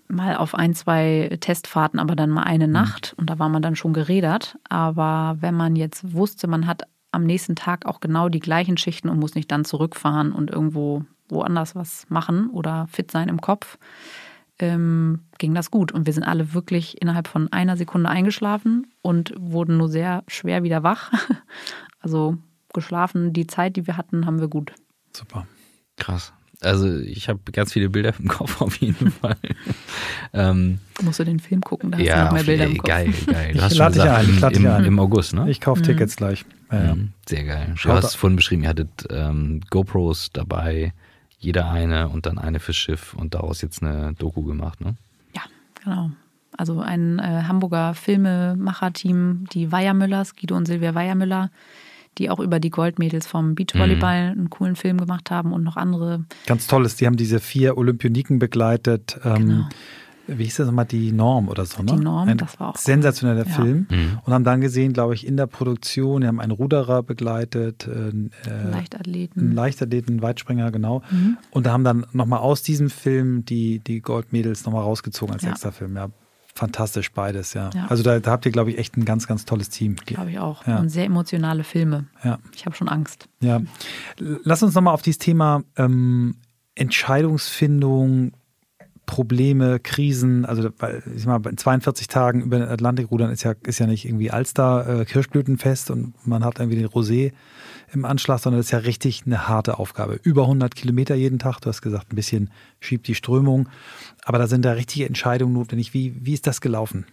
Mal 0.09 0.37
auf 0.37 0.55
ein, 0.55 0.73
zwei 0.73 1.37
Testfahrten, 1.39 1.99
aber 1.99 2.15
dann 2.15 2.29
mal 2.29 2.43
eine 2.43 2.67
mhm. 2.67 2.73
Nacht 2.73 3.13
und 3.17 3.29
da 3.29 3.39
war 3.39 3.49
man 3.49 3.61
dann 3.61 3.75
schon 3.75 3.93
gerädert. 3.93 4.57
Aber 4.69 5.37
wenn 5.39 5.55
man 5.55 5.75
jetzt 5.75 6.13
wusste, 6.13 6.47
man 6.47 6.67
hat 6.67 6.83
am 7.11 7.23
nächsten 7.23 7.55
Tag 7.55 7.85
auch 7.85 7.99
genau 7.99 8.29
die 8.29 8.39
gleichen 8.39 8.77
Schichten 8.77 9.09
und 9.09 9.19
muss 9.19 9.35
nicht 9.35 9.51
dann 9.51 9.65
zurückfahren 9.65 10.31
und 10.31 10.51
irgendwo 10.51 11.03
woanders 11.29 11.75
was 11.75 12.05
machen 12.09 12.49
oder 12.49 12.87
fit 12.87 13.11
sein 13.11 13.27
im 13.27 13.41
Kopf, 13.41 13.77
ähm, 14.59 15.25
ging 15.37 15.53
das 15.53 15.71
gut. 15.71 15.91
Und 15.91 16.05
wir 16.05 16.13
sind 16.13 16.23
alle 16.23 16.53
wirklich 16.53 17.01
innerhalb 17.01 17.27
von 17.27 17.51
einer 17.51 17.77
Sekunde 17.77 18.09
eingeschlafen 18.09 18.87
und 19.01 19.33
wurden 19.37 19.77
nur 19.77 19.89
sehr 19.89 20.23
schwer 20.27 20.63
wieder 20.63 20.83
wach. 20.83 21.11
Also 21.99 22.37
geschlafen, 22.73 23.33
die 23.33 23.47
Zeit, 23.47 23.75
die 23.75 23.87
wir 23.87 23.97
hatten, 23.97 24.27
haben 24.27 24.39
wir 24.39 24.47
gut. 24.47 24.71
Super. 25.11 25.47
Krass. 25.97 26.31
Also 26.61 26.97
ich 26.97 27.29
habe 27.29 27.39
ganz 27.51 27.73
viele 27.73 27.89
Bilder 27.89 28.13
im 28.17 28.27
Kopf 28.27 28.61
auf 28.61 28.77
jeden 28.77 29.11
Fall. 29.11 29.37
ähm, 30.33 30.79
musst 31.03 31.19
du 31.19 31.23
den 31.23 31.39
Film 31.39 31.61
gucken, 31.61 31.91
da 31.91 31.97
hast 31.97 32.05
ja, 32.05 32.17
du 32.17 32.25
noch 32.25 32.31
mehr 32.33 32.43
Bilder 32.43 32.65
im 32.65 32.77
Kopf. 32.77 32.87
Geil, 32.87 33.13
geil. 33.27 33.53
Du 33.53 33.61
hast 33.61 33.73
ich 33.73 33.77
lade 33.77 33.93
dich 33.93 34.03
ein, 34.03 34.37
ich 34.51 34.57
im, 34.57 34.67
ein. 34.67 34.85
Im 34.85 34.99
August, 34.99 35.33
ne? 35.33 35.49
Ich 35.49 35.61
kaufe 35.61 35.81
mhm. 35.81 35.85
Tickets 35.85 36.15
gleich. 36.15 36.45
Ja, 36.71 36.83
ja. 36.83 36.95
Mhm, 36.95 37.13
sehr 37.27 37.43
geil. 37.43 37.75
Du 37.81 37.91
hast 37.91 38.15
vorhin 38.15 38.35
beschrieben, 38.35 38.63
ihr 38.63 38.69
hattet 38.69 38.89
ähm, 39.09 39.61
GoPros 39.69 40.31
dabei 40.33 40.93
jeder 41.39 41.69
eine 41.69 42.09
und 42.09 42.25
dann 42.25 42.39
eine 42.39 42.59
fürs 42.59 42.77
Schiff 42.77 43.13
und 43.13 43.35
daraus 43.35 43.61
jetzt 43.61 43.83
eine 43.83 44.13
Doku 44.13 44.43
gemacht, 44.43 44.81
ne? 44.81 44.95
Ja, 45.35 45.43
genau. 45.83 46.11
Also 46.57 46.79
ein 46.79 47.19
äh, 47.19 47.43
Hamburger 47.47 47.93
Filmemacher-Team, 47.93 49.45
die 49.53 49.71
Weiermüllers, 49.71 50.35
Guido 50.35 50.55
und 50.57 50.65
Silvia 50.65 50.95
Weiermüller, 50.95 51.51
die 52.17 52.29
auch 52.29 52.39
über 52.39 52.59
die 52.59 52.69
Goldmädels 52.69 53.27
vom 53.27 53.55
Beachvolleyball 53.55 54.33
mhm. 54.33 54.39
einen 54.39 54.49
coolen 54.49 54.75
Film 54.75 54.97
gemacht 54.97 55.31
haben 55.31 55.53
und 55.53 55.63
noch 55.63 55.77
andere. 55.77 56.25
Ganz 56.45 56.67
tolles, 56.67 56.95
die 56.95 57.05
haben 57.05 57.17
diese 57.17 57.39
vier 57.39 57.77
Olympioniken 57.77 58.39
begleitet. 58.39 59.19
Ähm, 59.23 59.35
genau 59.35 59.69
wie 60.27 60.43
hieß 60.43 60.57
das 60.57 60.67
nochmal, 60.67 60.85
die 60.85 61.11
Norm 61.11 61.47
oder 61.47 61.65
so, 61.65 61.81
ne? 61.81 61.93
Die 61.95 62.03
Norm, 62.03 62.27
Ein 62.27 62.37
das 62.37 62.59
war 62.59 62.69
auch 62.69 62.75
sensationeller 62.75 63.47
ja. 63.47 63.53
Film. 63.53 63.87
Mhm. 63.89 64.19
Und 64.23 64.33
haben 64.33 64.43
dann 64.43 64.61
gesehen, 64.61 64.93
glaube 64.93 65.13
ich, 65.13 65.25
in 65.25 65.37
der 65.37 65.47
Produktion, 65.47 66.21
die 66.21 66.27
haben 66.27 66.39
einen 66.39 66.51
Ruderer 66.51 67.03
begleitet, 67.03 67.87
äh, 67.87 68.11
Leichtathleten. 68.69 69.41
Einen 69.41 69.51
Leichtathleten, 69.53 70.21
Weitspringer, 70.21 70.71
genau. 70.71 71.01
Mhm. 71.09 71.37
Und 71.51 71.65
da 71.65 71.71
haben 71.71 71.83
dann 71.83 72.05
nochmal 72.11 72.39
aus 72.39 72.61
diesem 72.61 72.89
Film 72.89 73.45
die, 73.45 73.79
die 73.79 74.01
Goldmädels 74.01 74.65
nochmal 74.65 74.83
rausgezogen 74.83 75.33
als 75.33 75.43
ja. 75.43 75.51
extra 75.51 75.71
Film. 75.71 75.95
Ja, 75.95 76.09
fantastisch 76.57 77.11
beides, 77.11 77.53
ja. 77.53 77.69
ja. 77.73 77.85
Also 77.87 78.03
da, 78.03 78.19
da, 78.19 78.31
habt 78.31 78.45
ihr, 78.45 78.51
glaube 78.51 78.71
ich, 78.71 78.77
echt 78.77 78.97
ein 78.97 79.05
ganz, 79.05 79.27
ganz 79.27 79.45
tolles 79.45 79.69
Team. 79.69 79.95
Glaube 80.05 80.31
ich 80.31 80.39
auch. 80.39 80.65
Ja. 80.67 80.79
Und 80.79 80.89
sehr 80.89 81.05
emotionale 81.05 81.63
Filme. 81.63 82.05
Ja. 82.23 82.39
Ich 82.55 82.65
habe 82.65 82.75
schon 82.75 82.89
Angst. 82.89 83.29
Ja. 83.39 83.61
Lass 84.17 84.63
uns 84.63 84.73
nochmal 84.73 84.93
auf 84.93 85.01
dieses 85.01 85.19
Thema 85.19 85.63
ähm, 85.77 86.35
Entscheidungsfindung, 86.75 88.33
Probleme, 89.05 89.79
Krisen, 89.79 90.45
also 90.45 90.69
ich 91.15 91.25
mal 91.25 91.37
bei 91.37 91.53
42 91.53 92.09
Tagen 92.09 92.41
über 92.41 92.59
den 92.59 92.67
Atlantik 92.67 93.09
rudern 93.09 93.31
ist 93.31 93.41
ja 93.41 93.53
ist 93.63 93.79
ja 93.79 93.87
nicht 93.87 94.03
irgendwie 94.03 94.31
Alster 94.31 95.01
äh, 95.01 95.05
Kirschblütenfest 95.05 95.91
und 95.91 96.13
man 96.27 96.43
hat 96.43 96.59
irgendwie 96.59 96.77
den 96.77 96.87
Rosé 96.87 97.31
im 97.91 98.05
Anschlag, 98.05 98.39
sondern 98.39 98.59
das 98.59 98.67
ist 98.67 98.71
ja 98.71 98.79
richtig 98.79 99.23
eine 99.25 99.47
harte 99.47 99.79
Aufgabe. 99.79 100.19
Über 100.23 100.43
100 100.43 100.75
Kilometer 100.75 101.15
jeden 101.15 101.39
Tag, 101.39 101.59
du 101.61 101.69
hast 101.69 101.81
gesagt, 101.81 102.11
ein 102.11 102.15
bisschen 102.15 102.49
schiebt 102.79 103.07
die 103.07 103.15
Strömung, 103.15 103.69
aber 104.23 104.37
da 104.37 104.47
sind 104.47 104.65
da 104.65 104.73
richtige 104.73 105.05
Entscheidungen 105.05 105.53
notwendig. 105.53 105.93
Wie 105.93 106.15
wie 106.19 106.33
ist 106.33 106.47
das 106.47 106.61
gelaufen? 106.61 107.05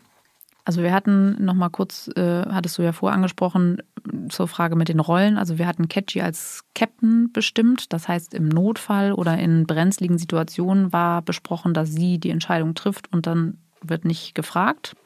Also 0.66 0.82
wir 0.82 0.92
hatten 0.92 1.44
noch 1.44 1.54
mal 1.54 1.68
kurz, 1.68 2.08
äh, 2.16 2.42
hattest 2.46 2.78
du 2.78 2.82
ja 2.82 2.92
vorher 2.92 3.14
angesprochen, 3.14 3.82
zur 4.30 4.48
Frage 4.48 4.76
mit 4.76 4.88
den 4.88 5.00
Rollen. 5.00 5.36
Also 5.36 5.58
wir 5.58 5.66
hatten 5.66 5.88
Catchy 5.88 6.22
als 6.22 6.64
Captain 6.74 7.30
bestimmt. 7.32 7.92
Das 7.92 8.08
heißt, 8.08 8.32
im 8.32 8.48
Notfall 8.48 9.12
oder 9.12 9.38
in 9.38 9.66
brenzligen 9.66 10.18
Situationen 10.18 10.92
war 10.92 11.20
besprochen, 11.20 11.74
dass 11.74 11.90
sie 11.90 12.18
die 12.18 12.30
Entscheidung 12.30 12.74
trifft 12.74 13.12
und 13.12 13.26
dann 13.26 13.58
wird 13.82 14.06
nicht 14.06 14.34
gefragt. 14.34 14.96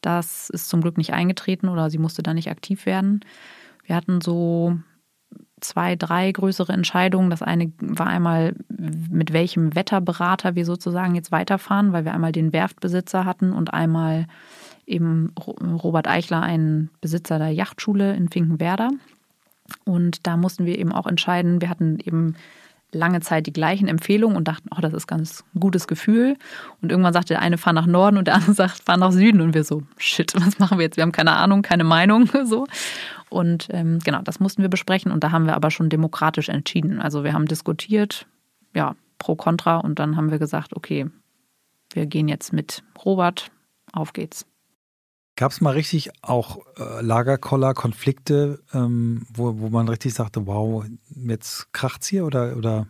Das 0.00 0.48
ist 0.48 0.68
zum 0.68 0.80
Glück 0.80 0.96
nicht 0.96 1.12
eingetreten 1.12 1.68
oder 1.68 1.90
sie 1.90 1.98
musste 1.98 2.22
da 2.22 2.32
nicht 2.32 2.50
aktiv 2.50 2.86
werden. 2.86 3.20
Wir 3.88 3.96
hatten 3.96 4.20
so 4.20 4.78
zwei, 5.60 5.96
drei 5.96 6.30
größere 6.30 6.74
Entscheidungen. 6.74 7.30
Das 7.30 7.42
eine 7.42 7.72
war 7.80 8.06
einmal, 8.06 8.54
mit 8.68 9.32
welchem 9.32 9.74
Wetterberater 9.74 10.54
wir 10.54 10.66
sozusagen 10.66 11.14
jetzt 11.14 11.32
weiterfahren, 11.32 11.92
weil 11.94 12.04
wir 12.04 12.12
einmal 12.12 12.32
den 12.32 12.52
Werftbesitzer 12.52 13.24
hatten 13.24 13.52
und 13.52 13.72
einmal 13.72 14.26
eben 14.86 15.32
Robert 15.38 16.06
Eichler, 16.06 16.42
ein 16.42 16.90
Besitzer 17.00 17.38
der 17.38 17.50
Yachtschule 17.50 18.14
in 18.14 18.28
Finkenwerder. 18.28 18.90
Und 19.84 20.26
da 20.26 20.36
mussten 20.36 20.66
wir 20.66 20.78
eben 20.78 20.92
auch 20.92 21.06
entscheiden, 21.06 21.62
wir 21.62 21.70
hatten 21.70 21.98
eben 21.98 22.36
lange 22.92 23.20
Zeit 23.20 23.46
die 23.46 23.52
gleichen 23.52 23.88
Empfehlungen 23.88 24.36
und 24.36 24.48
dachten, 24.48 24.70
oh, 24.74 24.80
das 24.80 24.92
ist 24.94 25.06
ganz 25.06 25.44
ein 25.54 25.60
gutes 25.60 25.86
Gefühl. 25.86 26.36
Und 26.80 26.90
irgendwann 26.90 27.12
sagte 27.12 27.34
der 27.34 27.42
eine, 27.42 27.58
fahr 27.58 27.72
nach 27.72 27.86
Norden 27.86 28.16
und 28.16 28.26
der 28.26 28.34
andere 28.34 28.52
sagt, 28.54 28.82
fahr 28.84 28.96
nach 28.96 29.12
Süden. 29.12 29.40
Und 29.40 29.54
wir 29.54 29.64
so, 29.64 29.82
shit, 29.98 30.34
was 30.34 30.58
machen 30.58 30.78
wir 30.78 30.84
jetzt? 30.84 30.96
Wir 30.96 31.02
haben 31.02 31.12
keine 31.12 31.32
Ahnung, 31.32 31.62
keine 31.62 31.84
Meinung. 31.84 32.28
so. 32.44 32.66
Und 33.28 33.68
ähm, 33.70 33.98
genau, 34.00 34.22
das 34.22 34.40
mussten 34.40 34.62
wir 34.62 34.70
besprechen. 34.70 35.12
Und 35.12 35.22
da 35.22 35.30
haben 35.32 35.46
wir 35.46 35.54
aber 35.54 35.70
schon 35.70 35.90
demokratisch 35.90 36.48
entschieden. 36.48 37.00
Also 37.00 37.24
wir 37.24 37.34
haben 37.34 37.46
diskutiert, 37.46 38.26
ja, 38.74 38.96
pro, 39.18 39.36
contra. 39.36 39.76
Und 39.76 39.98
dann 39.98 40.16
haben 40.16 40.30
wir 40.30 40.38
gesagt, 40.38 40.74
okay, 40.74 41.06
wir 41.92 42.06
gehen 42.06 42.28
jetzt 42.28 42.52
mit 42.52 42.82
Robert, 43.04 43.50
auf 43.92 44.12
geht's. 44.12 44.46
Gab 45.38 45.52
es 45.52 45.60
mal 45.60 45.74
richtig 45.74 46.10
auch 46.20 46.58
äh, 46.80 47.00
Lagerkoller, 47.00 47.72
Konflikte, 47.72 48.58
ähm, 48.74 49.24
wo, 49.32 49.60
wo 49.60 49.68
man 49.68 49.88
richtig 49.88 50.12
sagte, 50.12 50.48
wow, 50.48 50.84
jetzt 51.14 51.72
kracht's 51.72 52.08
hier 52.08 52.24
oder? 52.24 52.56
oder? 52.56 52.88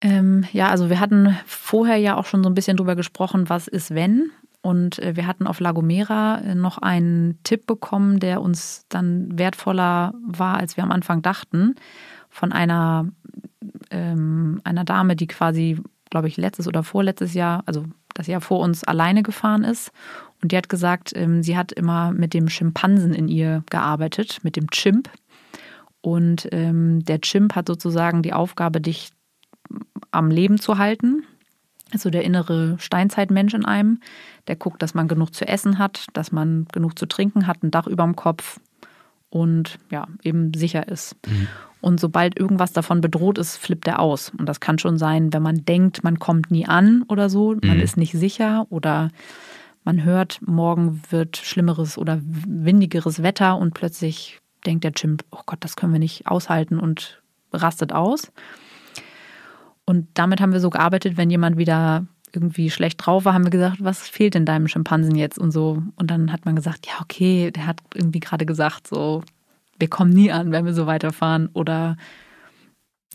Ähm, 0.00 0.46
ja, 0.54 0.70
also 0.70 0.88
wir 0.88 0.98
hatten 0.98 1.36
vorher 1.44 1.98
ja 1.98 2.16
auch 2.16 2.24
schon 2.24 2.42
so 2.42 2.48
ein 2.48 2.54
bisschen 2.54 2.78
drüber 2.78 2.96
gesprochen, 2.96 3.50
was 3.50 3.68
ist 3.68 3.94
wenn. 3.94 4.30
Und 4.62 4.98
äh, 5.00 5.14
wir 5.14 5.26
hatten 5.26 5.46
auf 5.46 5.60
Lagomera 5.60 6.38
äh, 6.38 6.54
noch 6.54 6.78
einen 6.78 7.38
Tipp 7.42 7.66
bekommen, 7.66 8.18
der 8.18 8.40
uns 8.40 8.86
dann 8.88 9.38
wertvoller 9.38 10.14
war, 10.26 10.56
als 10.56 10.78
wir 10.78 10.84
am 10.84 10.90
Anfang 10.90 11.20
dachten, 11.20 11.74
von 12.30 12.50
einer, 12.50 13.08
ähm, 13.90 14.62
einer 14.64 14.84
Dame, 14.84 15.16
die 15.16 15.26
quasi, 15.26 15.78
glaube 16.08 16.28
ich, 16.28 16.38
letztes 16.38 16.66
oder 16.66 16.82
vorletztes 16.82 17.34
Jahr, 17.34 17.62
also 17.66 17.84
das 18.14 18.26
Jahr 18.26 18.40
vor 18.40 18.60
uns 18.60 18.84
alleine 18.84 19.22
gefahren 19.22 19.64
ist 19.64 19.92
und 20.42 20.52
die 20.52 20.56
hat 20.56 20.68
gesagt, 20.68 21.12
ähm, 21.16 21.42
sie 21.42 21.56
hat 21.56 21.72
immer 21.72 22.12
mit 22.12 22.34
dem 22.34 22.48
Schimpansen 22.48 23.12
in 23.12 23.28
ihr 23.28 23.64
gearbeitet, 23.70 24.38
mit 24.42 24.56
dem 24.56 24.70
Chimp. 24.70 25.10
Und 26.00 26.48
ähm, 26.52 27.04
der 27.04 27.20
Chimp 27.20 27.54
hat 27.54 27.66
sozusagen 27.66 28.22
die 28.22 28.32
Aufgabe, 28.32 28.80
dich 28.80 29.10
am 30.10 30.30
Leben 30.30 30.58
zu 30.58 30.78
halten. 30.78 31.24
Also 31.92 32.10
der 32.10 32.22
innere 32.22 32.76
Steinzeitmensch 32.78 33.54
in 33.54 33.64
einem, 33.64 34.00
der 34.46 34.56
guckt, 34.56 34.82
dass 34.82 34.94
man 34.94 35.08
genug 35.08 35.34
zu 35.34 35.48
essen 35.48 35.78
hat, 35.78 36.06
dass 36.12 36.32
man 36.32 36.66
genug 36.70 36.98
zu 36.98 37.06
trinken 37.06 37.46
hat, 37.46 37.62
ein 37.62 37.70
Dach 37.70 37.86
über 37.86 38.04
dem 38.04 38.14
Kopf 38.14 38.60
und 39.30 39.78
ja, 39.90 40.06
eben 40.22 40.52
sicher 40.54 40.86
ist. 40.86 41.16
Mhm. 41.26 41.48
Und 41.80 42.00
sobald 42.00 42.38
irgendwas 42.38 42.72
davon 42.72 43.00
bedroht 43.00 43.38
ist, 43.38 43.56
flippt 43.56 43.86
er 43.86 44.00
aus. 44.00 44.32
Und 44.36 44.46
das 44.46 44.60
kann 44.60 44.78
schon 44.78 44.98
sein, 44.98 45.32
wenn 45.32 45.42
man 45.42 45.64
denkt, 45.64 46.04
man 46.04 46.18
kommt 46.18 46.50
nie 46.50 46.66
an 46.66 47.04
oder 47.08 47.30
so, 47.30 47.56
man 47.62 47.76
mhm. 47.76 47.82
ist 47.82 47.96
nicht 47.96 48.12
sicher 48.12 48.66
oder 48.68 49.10
man 49.88 50.04
hört, 50.04 50.40
morgen 50.46 51.00
wird 51.08 51.38
schlimmeres 51.38 51.96
oder 51.96 52.20
windigeres 52.22 53.22
Wetter 53.22 53.56
und 53.56 53.72
plötzlich 53.72 54.38
denkt 54.66 54.84
der 54.84 54.92
Chimp, 54.92 55.24
oh 55.30 55.40
Gott, 55.46 55.60
das 55.60 55.76
können 55.76 55.94
wir 55.94 55.98
nicht 55.98 56.26
aushalten 56.26 56.78
und 56.78 57.22
rastet 57.54 57.94
aus. 57.94 58.30
Und 59.86 60.06
damit 60.12 60.42
haben 60.42 60.52
wir 60.52 60.60
so 60.60 60.68
gearbeitet, 60.68 61.16
wenn 61.16 61.30
jemand 61.30 61.56
wieder 61.56 62.06
irgendwie 62.34 62.68
schlecht 62.68 63.06
drauf 63.06 63.24
war, 63.24 63.32
haben 63.32 63.44
wir 63.44 63.50
gesagt, 63.50 63.82
was 63.82 64.06
fehlt 64.06 64.34
denn 64.34 64.44
deinem 64.44 64.68
Schimpansen 64.68 65.16
jetzt 65.16 65.38
und 65.38 65.52
so. 65.52 65.82
Und 65.96 66.10
dann 66.10 66.32
hat 66.32 66.44
man 66.44 66.54
gesagt, 66.54 66.86
ja, 66.86 67.00
okay, 67.00 67.50
der 67.50 67.66
hat 67.66 67.80
irgendwie 67.94 68.20
gerade 68.20 68.44
gesagt, 68.44 68.88
so, 68.88 69.22
wir 69.78 69.88
kommen 69.88 70.10
nie 70.10 70.30
an, 70.30 70.52
wenn 70.52 70.66
wir 70.66 70.74
so 70.74 70.86
weiterfahren. 70.86 71.48
Oder 71.54 71.96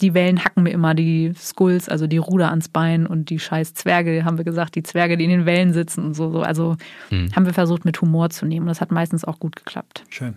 die 0.04 0.14
Wellen 0.14 0.44
hacken 0.44 0.64
mir 0.64 0.72
immer 0.72 0.94
die 0.94 1.34
Skulls, 1.36 1.90
also 1.90 2.06
die 2.08 2.18
Ruder 2.18 2.50
ans 2.50 2.68
Bein 2.70 3.08
und 3.08 3.30
die 3.30 3.40
scheiß 3.40 3.74
Zwerge, 3.74 4.26
haben 4.26 4.38
wir 4.38 4.46
gesagt, 4.46 4.76
die 4.76 4.84
Zwerge, 4.84 5.18
die 5.18 5.24
in 5.24 5.30
den 5.30 5.46
Wellen 5.46 5.74
sitzen 5.74 6.06
und 6.06 6.14
so. 6.14 6.42
Also 6.42 6.76
hm. 7.10 7.30
haben 7.36 7.46
wir 7.46 7.54
versucht, 7.54 7.86
mit 7.86 8.00
Humor 8.02 8.30
zu 8.30 8.46
nehmen. 8.46 8.66
Und 8.66 8.70
das 8.70 8.82
hat 8.82 8.92
meistens 8.92 9.24
auch 9.24 9.40
gut 9.40 9.56
geklappt. 9.56 10.04
Schön. 10.10 10.36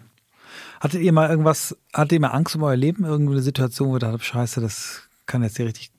Hattet 0.81 1.03
ihr 1.03 1.13
mal 1.13 1.29
irgendwas, 1.29 1.77
hattet 1.93 2.13
ihr 2.13 2.21
mal 2.21 2.29
Angst 2.29 2.55
um 2.57 2.63
euer 2.63 2.77
Leben? 2.77 3.05
Irgendeine 3.05 3.43
Situation, 3.43 3.89
wo 3.89 3.97
ihr 3.97 4.01
dachtet, 4.01 4.25
scheiße, 4.25 4.61
das 4.61 5.09
kann 5.27 5.43
jetzt 5.43 5.57
hier 5.57 5.67
richtig 5.67 5.91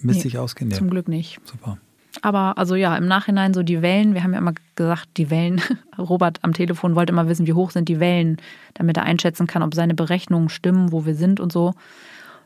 missig 0.00 0.34
nee, 0.34 0.38
ausgehen? 0.38 0.68
Nee. 0.68 0.76
Zum 0.76 0.88
Glück 0.88 1.08
nicht. 1.08 1.40
Super. 1.44 1.78
Aber 2.22 2.56
also 2.56 2.76
ja, 2.76 2.96
im 2.96 3.06
Nachhinein 3.06 3.52
so 3.52 3.62
die 3.62 3.82
Wellen, 3.82 4.14
wir 4.14 4.22
haben 4.22 4.32
ja 4.32 4.38
immer 4.38 4.54
gesagt, 4.76 5.08
die 5.16 5.30
Wellen, 5.30 5.60
Robert 5.98 6.38
am 6.42 6.52
Telefon 6.52 6.94
wollte 6.94 7.12
immer 7.12 7.28
wissen, 7.28 7.46
wie 7.46 7.52
hoch 7.52 7.70
sind 7.72 7.88
die 7.88 8.00
Wellen, 8.00 8.38
damit 8.74 8.96
er 8.96 9.02
einschätzen 9.02 9.46
kann, 9.46 9.62
ob 9.62 9.74
seine 9.74 9.94
Berechnungen 9.94 10.48
stimmen, 10.48 10.92
wo 10.92 11.04
wir 11.04 11.14
sind 11.14 11.40
und 11.40 11.52
so. 11.52 11.74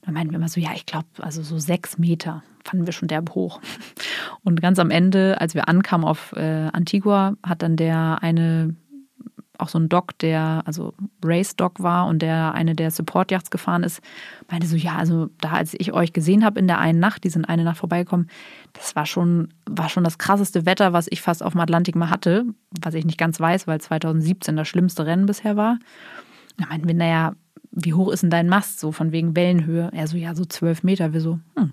Dann 0.02 0.14
meinten 0.14 0.32
wir 0.32 0.38
immer 0.38 0.48
so, 0.48 0.60
ja, 0.60 0.70
ich 0.74 0.86
glaube, 0.86 1.06
also 1.18 1.42
so 1.42 1.58
sechs 1.58 1.98
Meter 1.98 2.42
fanden 2.64 2.86
wir 2.86 2.92
schon 2.92 3.08
derb 3.08 3.34
hoch. 3.34 3.60
Und 4.44 4.60
ganz 4.60 4.78
am 4.78 4.90
Ende, 4.90 5.40
als 5.40 5.54
wir 5.54 5.68
ankamen 5.68 6.06
auf 6.06 6.32
äh, 6.32 6.68
Antigua, 6.72 7.34
hat 7.42 7.62
dann 7.62 7.76
der 7.76 8.18
eine, 8.22 8.76
auch 9.58 9.68
so 9.68 9.78
ein 9.78 9.88
Doc, 9.88 10.18
der, 10.18 10.62
also 10.64 10.94
Race 11.22 11.54
Doc 11.54 11.82
war 11.82 12.06
und 12.06 12.22
der 12.22 12.54
eine 12.54 12.74
der 12.74 12.90
Support 12.90 13.30
Yachts 13.30 13.50
gefahren 13.50 13.82
ist, 13.82 14.00
meinte 14.50 14.66
so, 14.66 14.76
ja, 14.76 14.96
also 14.96 15.28
da, 15.38 15.52
als 15.52 15.74
ich 15.78 15.92
euch 15.92 16.14
gesehen 16.14 16.44
habe 16.44 16.58
in 16.58 16.66
der 16.66 16.78
einen 16.78 16.98
Nacht, 16.98 17.24
die 17.24 17.30
sind 17.30 17.44
eine 17.44 17.64
Nacht 17.64 17.76
vorbeigekommen, 17.76 18.30
das 18.72 18.96
war 18.96 19.04
schon, 19.04 19.52
war 19.68 19.90
schon 19.90 20.04
das 20.04 20.16
krasseste 20.16 20.64
Wetter, 20.64 20.94
was 20.94 21.08
ich 21.10 21.20
fast 21.20 21.42
auf 21.42 21.52
dem 21.52 21.60
Atlantik 21.60 21.94
mal 21.94 22.08
hatte, 22.08 22.46
was 22.80 22.94
ich 22.94 23.04
nicht 23.04 23.18
ganz 23.18 23.38
weiß, 23.38 23.66
weil 23.66 23.80
2017 23.80 24.56
das 24.56 24.66
schlimmste 24.66 25.04
Rennen 25.04 25.26
bisher 25.26 25.56
war. 25.56 25.78
Da 26.56 26.66
meinten 26.66 26.88
wir, 26.88 26.94
naja, 26.94 27.34
wie 27.70 27.94
hoch 27.94 28.10
ist 28.12 28.22
denn 28.22 28.30
dein 28.30 28.48
Mast? 28.48 28.80
So 28.80 28.92
von 28.92 29.12
wegen 29.12 29.36
Wellenhöhe. 29.36 29.90
Er 29.92 30.06
so, 30.06 30.16
ja, 30.16 30.34
so 30.34 30.44
zwölf 30.44 30.82
Meter. 30.82 31.12
Wir 31.12 31.20
so, 31.20 31.38
hm, 31.56 31.72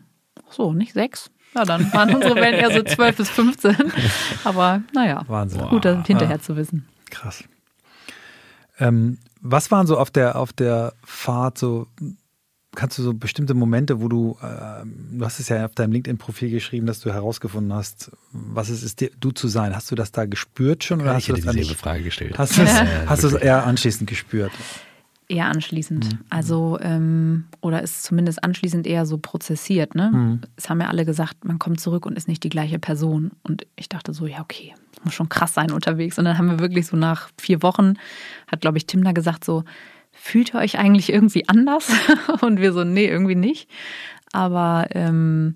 so, 0.50 0.74
nicht 0.74 0.94
sechs. 0.94 1.32
Ja, 1.56 1.64
dann 1.66 1.92
waren 1.94 2.14
unsere 2.14 2.36
Wellen 2.42 2.54
eher 2.54 2.72
so 2.72 2.84
zwölf 2.84 3.18
bis 3.18 3.30
15. 3.30 3.76
Aber 4.44 4.82
naja, 4.94 5.24
Wahnsinn. 5.28 5.62
gut, 5.70 5.86
das 5.86 6.06
hinterher 6.06 6.42
zu 6.42 6.56
wissen. 6.56 6.88
Krass. 7.10 7.44
Ähm, 8.80 9.18
was 9.42 9.72
waren 9.72 9.88
so 9.88 9.98
auf 9.98 10.12
der, 10.12 10.36
auf 10.36 10.54
der 10.54 10.94
Fahrt 11.04 11.58
so, 11.58 11.88
kannst 12.76 12.98
du 13.00 13.04
so 13.04 13.14
bestimmte 13.14 13.56
Momente, 13.56 14.02
wo 14.02 14.08
du, 14.08 14.38
äh, 14.42 14.86
du 14.86 15.26
hast 15.26 15.40
es 15.40 15.50
ja 15.50 15.66
auf 15.66 15.74
deinem 15.74 15.94
LinkedIn-Profil 15.94 16.52
geschrieben, 16.52 16.86
dass 16.86 17.00
du 17.00 17.12
herausgefunden 17.12 17.74
hast, 17.74 18.12
was 18.32 18.70
es 18.70 18.84
ist, 18.84 19.04
du 19.20 19.32
zu 19.32 19.48
sein. 19.48 19.76
Hast 19.76 19.90
du 19.90 19.96
das 19.96 20.12
da 20.12 20.26
gespürt 20.26 20.84
schon? 20.84 21.02
Oder 21.02 21.12
ja, 21.12 21.16
hast 21.16 21.30
ich 21.30 21.36
du 21.36 21.42
das 21.42 21.56
dieselbe 21.56 21.80
Frage 21.80 22.04
gestellt. 22.04 22.38
Hast 22.38 22.58
du 22.58 22.62
es, 22.62 22.82
hast 23.08 23.24
du 23.24 23.28
es 23.28 23.34
eher 23.34 23.66
anschließend 23.66 24.08
gespürt? 24.08 24.52
Eher 25.30 25.48
anschließend. 25.48 26.06
Mhm. 26.06 26.20
Also, 26.30 26.78
ähm, 26.82 27.46
oder 27.60 27.82
ist 27.82 28.04
zumindest 28.04 28.44
anschließend 28.44 28.88
eher 28.88 29.06
so 29.06 29.18
prozessiert. 29.18 29.94
Ne? 29.94 30.12
Mhm. 30.14 30.42
Es 30.56 30.70
haben 30.70 30.80
ja 30.80 30.88
alle 30.88 31.04
gesagt, 31.04 31.44
man 31.44 31.60
kommt 31.60 31.82
zurück 31.82 32.06
und 32.06 32.16
ist 32.16 32.30
nicht 32.30 32.44
die 32.46 32.50
gleiche 32.50 32.80
Person. 32.80 33.32
Und 33.44 33.68
ich 33.76 33.90
dachte 33.90 34.14
so, 34.14 34.26
ja, 34.26 34.40
okay, 34.40 34.74
muss 35.04 35.14
schon 35.14 35.28
krass 35.28 35.54
sein 35.54 35.72
unterwegs. 35.72 36.18
Und 36.18 36.26
dann 36.26 36.38
haben 36.38 36.50
wir 36.50 36.60
wirklich 36.60 36.88
so 36.88 36.96
nach 36.96 37.30
vier 37.40 37.62
Wochen, 37.62 37.96
hat, 38.50 38.62
glaube 38.62 38.78
ich, 38.78 38.88
Tim 38.88 39.04
da 39.04 39.12
gesagt, 39.12 39.44
so, 39.44 39.66
fühlt 40.14 40.54
ihr 40.54 40.60
euch 40.60 40.80
eigentlich 40.80 41.12
irgendwie 41.12 41.48
anders? 41.50 41.92
und 42.42 42.62
wir 42.62 42.72
so, 42.72 42.86
nee, 42.86 43.08
irgendwie 43.08 43.36
nicht. 43.36 43.70
Aber 44.32 44.88
ähm, 44.92 45.56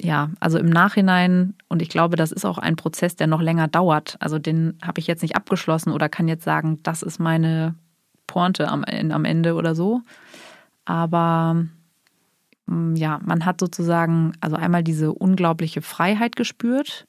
ja, 0.00 0.30
also 0.40 0.58
im 0.58 0.70
Nachhinein, 0.70 1.54
und 1.68 1.80
ich 1.80 1.88
glaube, 1.88 2.16
das 2.16 2.32
ist 2.32 2.44
auch 2.44 2.58
ein 2.58 2.74
Prozess, 2.76 3.14
der 3.14 3.28
noch 3.28 3.42
länger 3.42 3.68
dauert. 3.68 4.16
Also 4.20 4.38
den 4.38 4.78
habe 4.82 5.00
ich 5.00 5.06
jetzt 5.06 5.22
nicht 5.22 5.36
abgeschlossen 5.36 5.92
oder 5.92 6.08
kann 6.08 6.28
jetzt 6.28 6.44
sagen, 6.44 6.80
das 6.82 7.02
ist 7.02 7.20
meine 7.20 7.76
Pointe 8.26 8.68
am, 8.68 8.84
am 8.84 9.24
Ende 9.24 9.54
oder 9.54 9.74
so. 9.74 10.00
Aber 10.84 11.64
mm, 12.66 12.96
ja, 12.96 13.20
man 13.24 13.44
hat 13.44 13.60
sozusagen 13.60 14.32
also 14.40 14.56
einmal 14.56 14.82
diese 14.82 15.12
unglaubliche 15.12 15.82
Freiheit 15.82 16.36
gespürt 16.36 17.06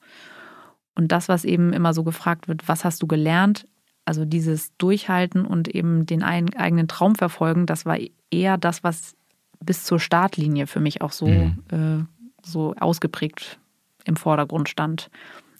und 0.96 1.12
das, 1.12 1.30
was 1.30 1.46
eben 1.46 1.74
immer 1.74 1.94
so 1.94 2.04
gefragt 2.04 2.48
wird, 2.48 2.68
was 2.68 2.86
hast 2.86 3.02
du 3.02 3.08
gelernt? 3.08 3.66
Also 4.06 4.26
dieses 4.26 4.76
Durchhalten 4.78 5.46
und 5.46 5.68
eben 5.70 6.06
den 6.06 6.24
eigenen 6.24 6.88
Traum 6.88 7.16
verfolgen, 7.16 7.66
das 7.66 7.86
war 7.86 7.98
eher 8.30 8.58
das, 8.58 8.84
was 8.84 9.16
bis 9.60 9.86
zur 9.86 10.00
Startlinie 10.00 10.68
für 10.68 10.82
mich 10.82 11.02
auch 11.02 11.14
so, 11.14 11.28
mhm. 11.28 11.64
äh, 11.72 12.46
so 12.46 12.76
ausgeprägt 12.80 13.60
im 14.06 14.18
Vordergrund 14.18 14.68
stand. 14.68 15.10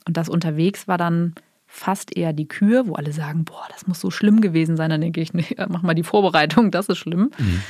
Und 0.06 0.16
das 0.16 0.28
unterwegs 0.28 0.86
war 0.86 0.98
dann 0.98 1.34
fast 1.74 2.16
eher 2.16 2.32
die 2.32 2.46
Kür, 2.46 2.86
wo 2.86 2.94
alle 2.94 3.12
sagen, 3.12 3.44
boah, 3.44 3.66
das 3.70 3.88
muss 3.88 4.00
so 4.00 4.10
schlimm 4.10 4.40
gewesen 4.40 4.76
sein. 4.76 4.90
Dann 4.90 5.00
denke 5.00 5.20
ich, 5.20 5.34
nee, 5.34 5.56
mach 5.68 5.82
mal 5.82 5.94
die 5.94 6.04
Vorbereitung, 6.04 6.70
das 6.70 6.88
ist 6.88 6.98
schlimm. 6.98 7.32
Mhm. 7.36 7.62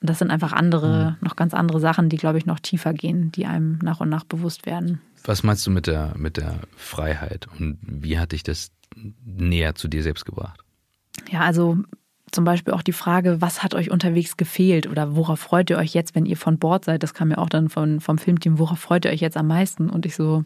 Und 0.00 0.10
das 0.10 0.18
sind 0.18 0.30
einfach 0.30 0.52
andere, 0.52 1.16
mhm. 1.20 1.26
noch 1.26 1.34
ganz 1.34 1.54
andere 1.54 1.80
Sachen, 1.80 2.08
die, 2.08 2.18
glaube 2.18 2.36
ich, 2.36 2.44
noch 2.44 2.60
tiefer 2.60 2.92
gehen, 2.92 3.32
die 3.32 3.46
einem 3.46 3.78
nach 3.82 4.00
und 4.00 4.10
nach 4.10 4.24
bewusst 4.24 4.66
werden. 4.66 5.00
Was 5.24 5.42
meinst 5.42 5.66
du 5.66 5.70
mit 5.70 5.86
der, 5.86 6.12
mit 6.16 6.36
der 6.36 6.56
Freiheit 6.76 7.48
und 7.58 7.78
wie 7.80 8.18
hat 8.18 8.32
dich 8.32 8.42
das 8.42 8.70
näher 9.24 9.74
zu 9.74 9.88
dir 9.88 10.02
selbst 10.02 10.26
gebracht? 10.26 10.60
Ja, 11.30 11.40
also 11.40 11.78
zum 12.32 12.44
Beispiel 12.44 12.74
auch 12.74 12.82
die 12.82 12.92
Frage, 12.92 13.40
was 13.40 13.62
hat 13.62 13.74
euch 13.74 13.90
unterwegs 13.90 14.36
gefehlt 14.36 14.86
oder 14.86 15.16
worauf 15.16 15.40
freut 15.40 15.70
ihr 15.70 15.78
euch 15.78 15.94
jetzt, 15.94 16.14
wenn 16.14 16.26
ihr 16.26 16.36
von 16.36 16.58
Bord 16.58 16.84
seid? 16.84 17.02
Das 17.02 17.14
kam 17.14 17.30
ja 17.30 17.38
auch 17.38 17.48
dann 17.48 17.70
von, 17.70 18.00
vom 18.00 18.18
Filmteam, 18.18 18.58
worauf 18.58 18.78
freut 18.78 19.04
ihr 19.04 19.10
euch 19.10 19.20
jetzt 19.20 19.36
am 19.36 19.46
meisten? 19.46 19.88
Und 19.88 20.04
ich 20.04 20.16
so, 20.16 20.44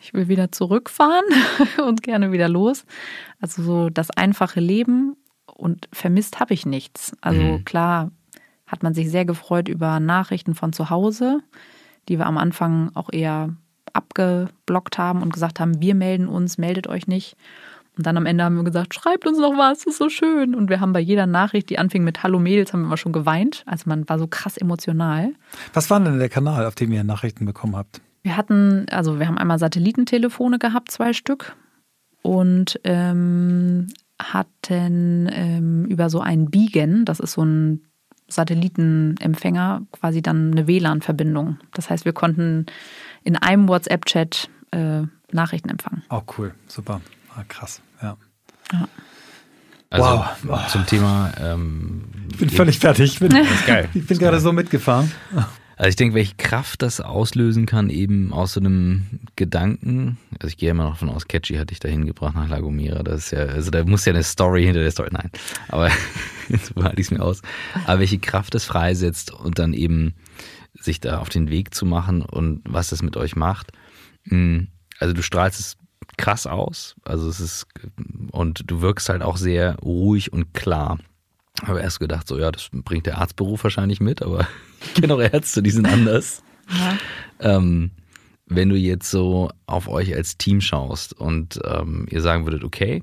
ich 0.00 0.14
will 0.14 0.28
wieder 0.28 0.52
zurückfahren 0.52 1.24
und 1.86 2.02
gerne 2.02 2.32
wieder 2.32 2.48
los. 2.48 2.84
Also 3.40 3.62
so 3.62 3.90
das 3.90 4.10
einfache 4.10 4.60
Leben 4.60 5.16
und 5.46 5.88
vermisst 5.92 6.40
habe 6.40 6.54
ich 6.54 6.66
nichts. 6.66 7.16
Also 7.20 7.40
mhm. 7.40 7.64
klar 7.64 8.10
hat 8.66 8.82
man 8.82 8.94
sich 8.94 9.10
sehr 9.10 9.24
gefreut 9.24 9.68
über 9.68 10.00
Nachrichten 10.00 10.54
von 10.54 10.72
zu 10.72 10.90
Hause, 10.90 11.40
die 12.08 12.18
wir 12.18 12.26
am 12.26 12.38
Anfang 12.38 12.90
auch 12.94 13.12
eher 13.12 13.54
abgeblockt 13.92 14.98
haben 14.98 15.22
und 15.22 15.32
gesagt 15.32 15.60
haben, 15.60 15.80
wir 15.80 15.94
melden 15.94 16.28
uns, 16.28 16.58
meldet 16.58 16.86
euch 16.86 17.06
nicht. 17.06 17.36
Und 17.96 18.06
dann 18.06 18.18
am 18.18 18.26
Ende 18.26 18.44
haben 18.44 18.56
wir 18.56 18.64
gesagt, 18.64 18.94
schreibt 18.94 19.26
uns 19.26 19.38
noch 19.38 19.56
was, 19.56 19.78
das 19.78 19.94
ist 19.94 19.98
so 19.98 20.10
schön. 20.10 20.54
Und 20.54 20.68
wir 20.68 20.80
haben 20.80 20.92
bei 20.92 21.00
jeder 21.00 21.26
Nachricht, 21.26 21.70
die 21.70 21.78
anfing 21.78 22.04
mit 22.04 22.22
Hallo 22.22 22.38
Mädels, 22.38 22.72
haben 22.72 22.80
wir 22.80 22.86
immer 22.86 22.98
schon 22.98 23.12
geweint. 23.12 23.62
Also 23.64 23.84
man 23.86 24.06
war 24.06 24.18
so 24.18 24.26
krass 24.26 24.58
emotional. 24.58 25.32
Was 25.72 25.88
war 25.88 25.98
denn 26.00 26.18
der 26.18 26.28
Kanal, 26.28 26.66
auf 26.66 26.74
dem 26.74 26.92
ihr 26.92 27.04
Nachrichten 27.04 27.46
bekommen 27.46 27.74
habt? 27.74 28.02
Wir 28.26 28.36
hatten, 28.36 28.86
also 28.90 29.20
wir 29.20 29.28
haben 29.28 29.38
einmal 29.38 29.60
Satellitentelefone 29.60 30.58
gehabt, 30.58 30.90
zwei 30.90 31.12
Stück. 31.12 31.54
Und 32.22 32.80
ähm, 32.82 33.86
hatten 34.20 35.28
ähm, 35.30 35.84
über 35.84 36.10
so 36.10 36.18
einen 36.18 36.50
Beacon, 36.50 37.04
das 37.04 37.20
ist 37.20 37.34
so 37.34 37.44
ein 37.44 37.84
Satellitenempfänger, 38.26 39.82
quasi 39.92 40.22
dann 40.22 40.50
eine 40.50 40.66
WLAN-Verbindung. 40.66 41.58
Das 41.72 41.88
heißt, 41.88 42.04
wir 42.04 42.14
konnten 42.14 42.66
in 43.22 43.36
einem 43.36 43.68
WhatsApp-Chat 43.68 44.50
äh, 44.72 45.02
Nachrichten 45.30 45.68
empfangen. 45.68 46.02
Oh, 46.10 46.22
cool, 46.36 46.52
super. 46.66 47.00
Ah, 47.36 47.44
krass, 47.46 47.80
ja. 48.02 48.16
ja. 48.72 48.88
Also 49.90 50.24
wow. 50.42 50.66
zum 50.66 50.84
Thema. 50.84 51.32
Ähm, 51.40 52.06
ich 52.32 52.38
bin 52.38 52.50
völlig 52.50 52.80
fertig. 52.80 53.12
Ich 53.12 53.18
bin, 53.20 53.46
ich 53.94 54.04
bin 54.04 54.18
gerade 54.18 54.40
so 54.40 54.52
mitgefahren. 54.52 55.12
Also 55.76 55.90
ich 55.90 55.96
denke, 55.96 56.14
welche 56.14 56.34
Kraft 56.36 56.80
das 56.80 57.02
auslösen 57.02 57.66
kann, 57.66 57.90
eben 57.90 58.32
aus 58.32 58.54
so 58.54 58.60
einem 58.60 59.20
Gedanken. 59.36 60.16
Also 60.38 60.48
ich 60.48 60.56
gehe 60.56 60.70
immer 60.70 60.84
noch 60.84 60.92
davon 60.92 61.10
aus, 61.10 61.28
Catchy 61.28 61.56
hat 61.56 61.70
dich 61.70 61.80
dahin 61.80 62.06
gebracht 62.06 62.34
nach 62.34 62.48
La 62.48 62.60
Gomera. 62.60 63.02
Das 63.02 63.26
ist 63.26 63.30
ja, 63.32 63.40
also 63.40 63.70
da 63.70 63.84
muss 63.84 64.06
ja 64.06 64.14
eine 64.14 64.22
Story 64.22 64.64
hinter 64.64 64.80
der 64.80 64.90
Story. 64.90 65.10
Nein, 65.12 65.30
aber 65.68 65.90
jetzt 66.48 66.74
behalte 66.74 67.00
ich 67.00 67.08
es 67.08 67.10
mir 67.10 67.22
aus. 67.22 67.42
Aber 67.84 68.00
welche 68.00 68.18
Kraft 68.18 68.54
das 68.54 68.64
freisetzt 68.64 69.32
und 69.32 69.58
dann 69.58 69.74
eben 69.74 70.14
sich 70.80 71.00
da 71.00 71.18
auf 71.18 71.28
den 71.28 71.50
Weg 71.50 71.74
zu 71.74 71.84
machen 71.84 72.22
und 72.22 72.62
was 72.64 72.88
das 72.88 73.02
mit 73.02 73.16
euch 73.18 73.36
macht. 73.36 73.72
Hm, 74.28 74.68
also 74.98 75.12
du 75.12 75.22
strahlst 75.22 75.60
es 75.60 75.76
krass 76.16 76.46
aus. 76.46 76.96
Also 77.04 77.28
es 77.28 77.40
ist, 77.40 77.66
und 78.30 78.70
du 78.70 78.80
wirkst 78.80 79.10
halt 79.10 79.22
auch 79.22 79.36
sehr 79.36 79.76
ruhig 79.76 80.32
und 80.32 80.54
klar. 80.54 80.98
Habe 81.64 81.80
erst 81.80 82.00
gedacht, 82.00 82.28
so 82.28 82.38
ja, 82.38 82.50
das 82.52 82.68
bringt 82.72 83.06
der 83.06 83.18
Arztberuf 83.18 83.64
wahrscheinlich 83.64 84.00
mit, 84.00 84.22
aber 84.22 84.46
ich 84.84 84.94
kenne 84.94 85.14
auch 85.14 85.20
Ärzte, 85.20 85.62
die 85.62 85.70
sind 85.70 85.86
anders. 85.86 86.42
Ja. 86.68 86.98
Ähm, 87.40 87.90
wenn 88.46 88.68
du 88.68 88.76
jetzt 88.76 89.10
so 89.10 89.50
auf 89.66 89.88
euch 89.88 90.14
als 90.14 90.38
Team 90.38 90.60
schaust 90.60 91.12
und 91.12 91.60
ähm, 91.64 92.06
ihr 92.10 92.22
sagen 92.22 92.46
würdet, 92.46 92.62
okay, 92.62 93.02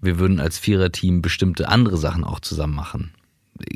wir 0.00 0.18
würden 0.18 0.40
als 0.40 0.58
Viererteam 0.58 1.22
bestimmte 1.22 1.68
andere 1.68 1.96
Sachen 1.96 2.24
auch 2.24 2.40
zusammen 2.40 2.74
machen. 2.74 3.12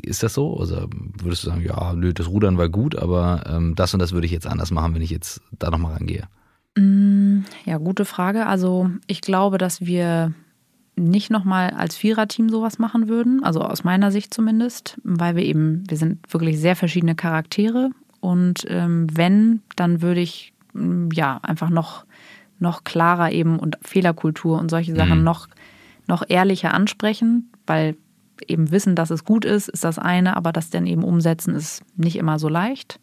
Ist 0.03 0.21
das 0.21 0.35
so? 0.35 0.55
Oder 0.55 0.87
würdest 0.91 1.43
du 1.43 1.47
sagen, 1.47 1.63
ja, 1.65 1.93
nö, 1.93 2.13
das 2.13 2.27
Rudern 2.27 2.57
war 2.57 2.69
gut, 2.69 2.95
aber 2.95 3.43
ähm, 3.47 3.73
das 3.75 3.93
und 3.93 3.99
das 3.99 4.11
würde 4.11 4.27
ich 4.27 4.31
jetzt 4.31 4.45
anders 4.45 4.69
machen, 4.69 4.93
wenn 4.93 5.01
ich 5.01 5.09
jetzt 5.09 5.41
da 5.57 5.71
nochmal 5.71 5.93
rangehe? 5.93 6.27
Mm, 6.77 7.39
ja, 7.65 7.77
gute 7.77 8.05
Frage. 8.05 8.45
Also 8.45 8.91
ich 9.07 9.21
glaube, 9.21 9.57
dass 9.57 9.81
wir 9.81 10.33
nicht 10.95 11.31
nochmal 11.31 11.71
als 11.71 11.95
Viererteam 11.95 12.49
sowas 12.49 12.79
machen 12.79 13.07
würden, 13.07 13.43
also 13.43 13.61
aus 13.61 13.83
meiner 13.83 14.11
Sicht 14.11 14.33
zumindest, 14.33 14.99
weil 15.03 15.35
wir 15.35 15.43
eben, 15.43 15.83
wir 15.89 15.97
sind 15.97 16.31
wirklich 16.31 16.59
sehr 16.59 16.75
verschiedene 16.75 17.15
Charaktere 17.15 17.91
und 18.19 18.65
ähm, 18.67 19.07
wenn, 19.11 19.61
dann 19.75 20.01
würde 20.01 20.21
ich 20.21 20.53
mm, 20.73 21.09
ja 21.13 21.39
einfach 21.41 21.69
noch, 21.69 22.05
noch 22.59 22.83
klarer 22.83 23.31
eben 23.31 23.57
und 23.57 23.77
Fehlerkultur 23.81 24.59
und 24.59 24.69
solche 24.69 24.95
Sachen 24.95 25.19
mhm. 25.19 25.23
noch, 25.23 25.47
noch 26.07 26.23
ehrlicher 26.27 26.73
ansprechen, 26.73 27.49
weil 27.65 27.95
eben 28.47 28.71
wissen, 28.71 28.95
dass 28.95 29.09
es 29.09 29.25
gut 29.25 29.45
ist, 29.45 29.69
ist 29.69 29.83
das 29.83 29.99
eine, 29.99 30.35
aber 30.35 30.51
das 30.51 30.69
dann 30.69 30.85
eben 30.85 31.03
umsetzen 31.03 31.55
ist 31.55 31.83
nicht 31.95 32.15
immer 32.15 32.39
so 32.39 32.49
leicht. 32.49 32.99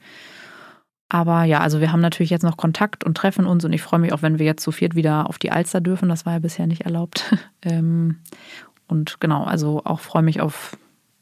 Aber 1.09 1.45
ja, 1.45 1.61
also 1.61 1.81
wir 1.81 1.91
haben 1.91 2.01
natürlich 2.01 2.31
jetzt 2.31 2.43
noch 2.43 2.57
Kontakt 2.57 3.03
und 3.03 3.17
treffen 3.17 3.47
uns 3.47 3.65
und 3.65 3.73
ich 3.73 3.81
freue 3.81 4.01
mich 4.01 4.13
auch, 4.13 4.21
wenn 4.21 4.39
wir 4.39 4.45
jetzt 4.45 4.63
zu 4.63 4.73
viert 4.73 4.95
wieder 4.95 5.29
auf 5.29 5.39
die 5.39 5.51
Alster 5.51 5.81
dürfen. 5.81 6.09
Das 6.09 6.27
war 6.27 6.35
ja 6.35 6.39
bisher 6.39 6.67
nicht 6.67 6.83
erlaubt. 6.83 7.35
Ähm, 7.63 8.19
und 8.87 9.21
genau, 9.21 9.43
also 9.43 9.83
auch 9.85 9.99
freue 9.99 10.23
mich 10.23 10.41
auf 10.41 10.79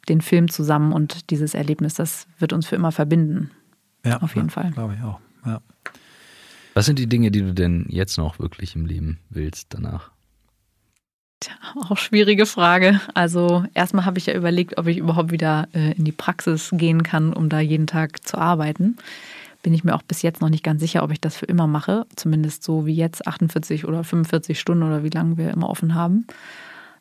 den 0.06 0.20
Film 0.20 0.50
zusammen 0.50 0.92
und 0.92 1.30
dieses 1.30 1.54
Erlebnis. 1.54 1.94
Das 1.94 2.28
wird 2.38 2.52
uns 2.52 2.66
für 2.66 2.76
immer 2.76 2.92
verbinden. 2.92 3.50
Ja, 4.04 4.20
auf 4.20 4.34
jeden 4.34 4.48
ja, 4.48 4.52
Fall. 4.52 4.70
Glaube 4.72 4.96
ich 4.98 5.02
auch. 5.02 5.18
Ja. 5.46 5.62
Was 6.74 6.84
sind 6.84 6.98
die 6.98 7.08
Dinge, 7.08 7.30
die 7.30 7.40
du 7.40 7.54
denn 7.54 7.86
jetzt 7.88 8.18
noch 8.18 8.38
wirklich 8.38 8.76
im 8.76 8.84
Leben 8.84 9.18
willst 9.30 9.68
danach? 9.70 10.10
Tja, 11.40 11.54
auch 11.88 11.96
schwierige 11.96 12.44
Frage. 12.44 13.00
Also 13.14 13.64
erstmal 13.72 14.04
habe 14.04 14.18
ich 14.18 14.26
ja 14.26 14.34
überlegt, 14.34 14.76
ob 14.76 14.86
ich 14.86 14.98
überhaupt 14.98 15.32
wieder 15.32 15.68
äh, 15.72 15.92
in 15.92 16.04
die 16.04 16.12
Praxis 16.12 16.68
gehen 16.74 17.02
kann, 17.02 17.32
um 17.32 17.48
da 17.48 17.60
jeden 17.60 17.86
Tag 17.86 18.28
zu 18.28 18.36
arbeiten 18.36 18.98
bin 19.66 19.74
ich 19.74 19.82
mir 19.82 19.96
auch 19.96 20.02
bis 20.02 20.22
jetzt 20.22 20.40
noch 20.40 20.48
nicht 20.48 20.62
ganz 20.62 20.80
sicher, 20.80 21.02
ob 21.02 21.10
ich 21.10 21.20
das 21.20 21.36
für 21.36 21.46
immer 21.46 21.66
mache. 21.66 22.06
Zumindest 22.14 22.62
so 22.62 22.86
wie 22.86 22.94
jetzt 22.94 23.26
48 23.26 23.84
oder 23.84 24.04
45 24.04 24.60
Stunden 24.60 24.84
oder 24.84 25.02
wie 25.02 25.08
lange 25.08 25.38
wir 25.38 25.50
immer 25.50 25.68
offen 25.68 25.96
haben. 25.96 26.24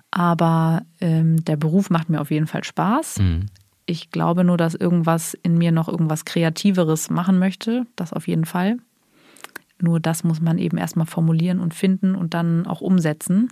Aber 0.09 0.81
ähm, 0.99 1.45
der 1.45 1.57
Beruf 1.57 1.91
macht 1.91 2.09
mir 2.09 2.19
auf 2.19 2.31
jeden 2.31 2.47
Fall 2.47 2.63
Spaß. 2.63 3.19
Mhm. 3.19 3.45
Ich 3.85 4.09
glaube 4.09 4.43
nur, 4.43 4.57
dass 4.57 4.73
irgendwas 4.73 5.35
in 5.43 5.59
mir 5.59 5.71
noch 5.71 5.87
irgendwas 5.87 6.25
Kreativeres 6.25 7.11
machen 7.11 7.37
möchte. 7.37 7.85
Das 7.95 8.13
auf 8.13 8.27
jeden 8.27 8.45
Fall. 8.45 8.77
Nur 9.79 9.99
das 9.99 10.23
muss 10.23 10.41
man 10.41 10.57
eben 10.57 10.77
erstmal 10.77 11.05
formulieren 11.05 11.59
und 11.59 11.75
finden 11.75 12.15
und 12.15 12.33
dann 12.33 12.65
auch 12.65 12.81
umsetzen. 12.81 13.49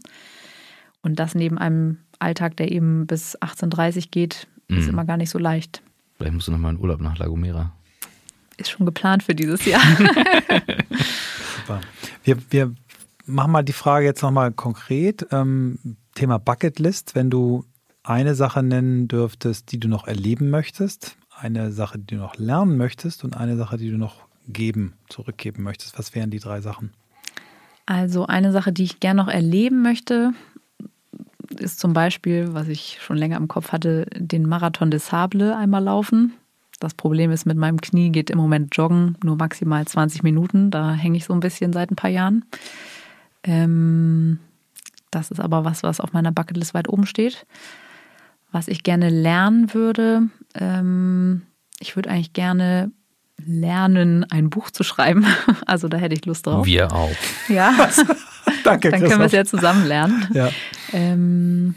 Und 1.04 1.20
das 1.20 1.36
neben 1.36 1.60
einem 1.60 2.00
Alltag, 2.18 2.58
der 2.58 2.72
eben 2.72 3.06
bis 3.06 3.40
18.30 3.40 3.96
Uhr 3.96 4.04
geht, 4.10 4.48
ist 4.70 4.86
mhm. 4.86 4.90
immer 4.90 5.06
gar 5.06 5.18
nicht 5.18 5.30
so 5.30 5.38
leicht. 5.38 5.84
Vielleicht 6.18 6.34
musst 6.34 6.48
du 6.48 6.52
nochmal 6.52 6.74
in 6.74 6.80
Urlaub 6.80 7.00
nach 7.00 7.20
La 7.20 7.28
Gomera 7.28 7.74
ist 8.64 8.72
schon 8.72 8.86
geplant 8.86 9.24
für 9.24 9.36
dieses 9.36 9.66
Jahr. 9.66 9.82
Super. 11.58 11.82
Wir, 12.24 12.38
wir 12.50 12.74
machen 13.26 13.52
mal 13.52 13.64
die 13.64 13.74
Frage 13.74 14.06
jetzt 14.06 14.22
nochmal 14.22 14.52
konkret. 14.52 15.28
Ähm, 15.32 15.98
Thema 16.16 16.38
Bucketlist. 16.40 17.16
Wenn 17.16 17.30
du 17.30 17.66
eine 18.04 18.36
Sache 18.36 18.64
nennen 18.64 19.08
dürftest, 19.08 19.72
die 19.72 19.80
du 19.80 19.88
noch 19.88 20.08
erleben 20.08 20.50
möchtest, 20.50 21.18
eine 21.38 21.72
Sache, 21.72 22.00
die 22.00 22.16
du 22.16 22.22
noch 22.22 22.38
lernen 22.38 22.78
möchtest 22.78 23.24
und 23.24 23.36
eine 23.36 23.58
Sache, 23.58 23.78
die 23.78 23.90
du 23.90 23.98
noch 23.98 24.26
geben, 24.48 24.94
zurückgeben 25.10 25.64
möchtest, 25.64 25.98
was 25.98 26.14
wären 26.16 26.30
die 26.30 26.40
drei 26.40 26.62
Sachen? 26.62 26.92
Also 27.86 28.26
eine 28.28 28.52
Sache, 28.52 28.72
die 28.72 28.84
ich 28.84 29.00
gerne 29.00 29.22
noch 29.22 29.30
erleben 29.30 29.82
möchte, 29.82 30.32
ist 31.60 31.80
zum 31.80 31.94
Beispiel, 31.94 32.54
was 32.54 32.68
ich 32.68 33.00
schon 33.02 33.18
länger 33.18 33.38
im 33.38 33.48
Kopf 33.48 33.72
hatte, 33.72 34.06
den 34.16 34.48
Marathon 34.48 34.92
des 34.92 35.08
Sable 35.08 35.56
einmal 35.56 35.84
laufen. 35.84 36.34
Das 36.84 36.96
Problem 36.96 37.32
ist, 37.32 37.46
mit 37.46 37.56
meinem 37.56 37.80
Knie 37.80 38.10
geht 38.10 38.30
im 38.30 38.38
Moment 38.38 38.76
Joggen 38.76 39.16
nur 39.24 39.38
maximal 39.38 39.88
20 39.88 40.22
Minuten. 40.22 40.70
Da 40.70 40.92
hänge 40.92 41.16
ich 41.16 41.24
so 41.24 41.32
ein 41.32 41.40
bisschen 41.40 41.72
seit 41.72 41.90
ein 41.90 41.96
paar 41.96 42.10
Jahren. 42.10 42.44
Ähm, 43.46 44.40
das 45.10 45.32
ist 45.32 45.40
aber 45.40 45.64
was, 45.64 45.82
was 45.82 46.02
auf 46.02 46.12
meiner 46.12 46.34
Bucketlist 46.34 46.74
weit 46.74 46.90
oben 46.90 47.06
steht. 47.06 47.46
Was 48.52 48.68
ich 48.68 48.84
gerne 48.84 49.08
lernen 49.08 49.74
würde, 49.74 50.24
ähm, 50.56 51.44
ich 51.80 51.96
würde 51.96 52.10
eigentlich 52.10 52.34
gerne 52.34 52.92
lernen, 53.38 54.26
ein 54.30 54.50
Buch 54.50 54.70
zu 54.70 54.84
schreiben. 54.84 55.26
Also 55.66 55.88
da 55.88 55.96
hätte 55.96 56.16
ich 56.16 56.26
Lust 56.26 56.48
drauf. 56.48 56.66
Wir 56.66 56.92
auch. 56.92 57.16
Ja. 57.48 57.74
Danke. 58.66 58.90
Dann 58.90 59.00
können 59.00 59.20
wir 59.20 59.28
es 59.28 59.32
ja 59.32 59.46
zusammen 59.46 59.86
lernen. 59.86 60.28
Ja. 60.34 60.50
Ähm, 60.92 61.76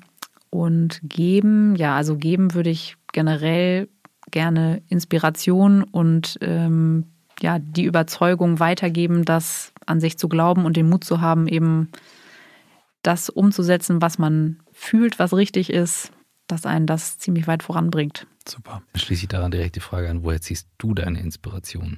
und 0.50 0.98
geben, 1.04 1.76
ja, 1.76 1.94
also 1.94 2.16
geben 2.16 2.54
würde 2.54 2.70
ich 2.70 2.96
generell 3.12 3.88
gerne 4.36 4.82
Inspiration 4.90 5.82
und 5.82 6.36
ähm, 6.42 7.06
ja, 7.40 7.58
die 7.58 7.84
Überzeugung 7.84 8.60
weitergeben, 8.60 9.24
das 9.24 9.72
an 9.86 9.98
sich 9.98 10.18
zu 10.18 10.28
glauben 10.28 10.66
und 10.66 10.76
den 10.76 10.90
Mut 10.90 11.04
zu 11.04 11.22
haben, 11.22 11.48
eben 11.48 11.88
das 13.00 13.30
umzusetzen, 13.30 14.02
was 14.02 14.18
man 14.18 14.60
fühlt, 14.72 15.18
was 15.18 15.32
richtig 15.32 15.70
ist, 15.70 16.12
dass 16.48 16.66
einen 16.66 16.86
das 16.86 17.16
ziemlich 17.16 17.46
weit 17.46 17.62
voranbringt. 17.62 18.26
Super. 18.46 18.82
Dann 18.92 19.00
schließe 19.00 19.22
ich 19.22 19.28
daran 19.28 19.52
direkt 19.52 19.74
die 19.76 19.80
Frage 19.80 20.10
an, 20.10 20.22
woher 20.22 20.42
ziehst 20.42 20.68
du 20.76 20.92
deine 20.92 21.18
Inspiration? 21.18 21.96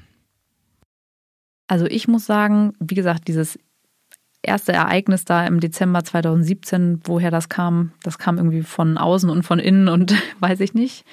Also 1.66 1.86
ich 1.86 2.06
muss 2.06 2.24
sagen, 2.24 2.72
wie 2.78 2.94
gesagt, 2.94 3.26
dieses 3.26 3.58
erste 4.42 4.72
Ereignis 4.72 5.24
da 5.24 5.44
im 5.44 5.58
Dezember 5.58 6.04
2017, 6.04 7.00
woher 7.02 7.32
das 7.32 7.48
kam, 7.48 7.90
das 8.04 8.16
kam 8.16 8.36
irgendwie 8.36 8.62
von 8.62 8.96
außen 8.96 9.28
und 9.28 9.42
von 9.42 9.58
innen 9.58 9.88
und 9.88 10.14
weiß 10.38 10.60
ich 10.60 10.72
nicht. 10.72 11.04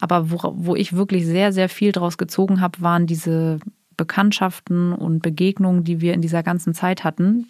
Aber 0.00 0.30
wo, 0.30 0.38
wo 0.56 0.76
ich 0.76 0.94
wirklich 0.94 1.26
sehr, 1.26 1.52
sehr 1.52 1.68
viel 1.68 1.92
draus 1.92 2.18
gezogen 2.18 2.60
habe, 2.60 2.80
waren 2.80 3.06
diese 3.06 3.60
Bekanntschaften 3.96 4.92
und 4.92 5.22
Begegnungen, 5.22 5.84
die 5.84 6.00
wir 6.00 6.14
in 6.14 6.22
dieser 6.22 6.42
ganzen 6.42 6.74
Zeit 6.74 7.04
hatten, 7.04 7.46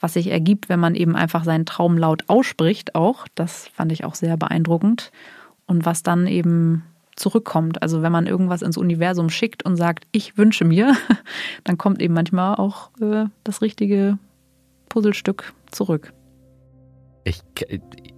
was 0.00 0.14
sich 0.14 0.28
ergibt, 0.28 0.68
wenn 0.68 0.80
man 0.80 0.94
eben 0.94 1.14
einfach 1.14 1.44
seinen 1.44 1.66
Traum 1.66 1.96
laut 1.96 2.24
ausspricht, 2.28 2.94
auch. 2.94 3.26
Das 3.34 3.68
fand 3.68 3.92
ich 3.92 4.04
auch 4.04 4.14
sehr 4.14 4.36
beeindruckend. 4.36 5.12
Und 5.66 5.86
was 5.86 6.02
dann 6.02 6.26
eben 6.26 6.82
zurückkommt. 7.20 7.82
Also 7.82 8.02
wenn 8.02 8.10
man 8.10 8.26
irgendwas 8.26 8.62
ins 8.62 8.76
Universum 8.76 9.30
schickt 9.30 9.64
und 9.64 9.76
sagt, 9.76 10.06
ich 10.10 10.36
wünsche 10.36 10.64
mir, 10.64 10.96
dann 11.64 11.78
kommt 11.78 12.00
eben 12.02 12.14
manchmal 12.14 12.56
auch 12.56 12.90
äh, 13.00 13.26
das 13.44 13.62
richtige 13.62 14.18
Puzzlestück 14.88 15.52
zurück. 15.70 16.12
Ich, 17.24 17.42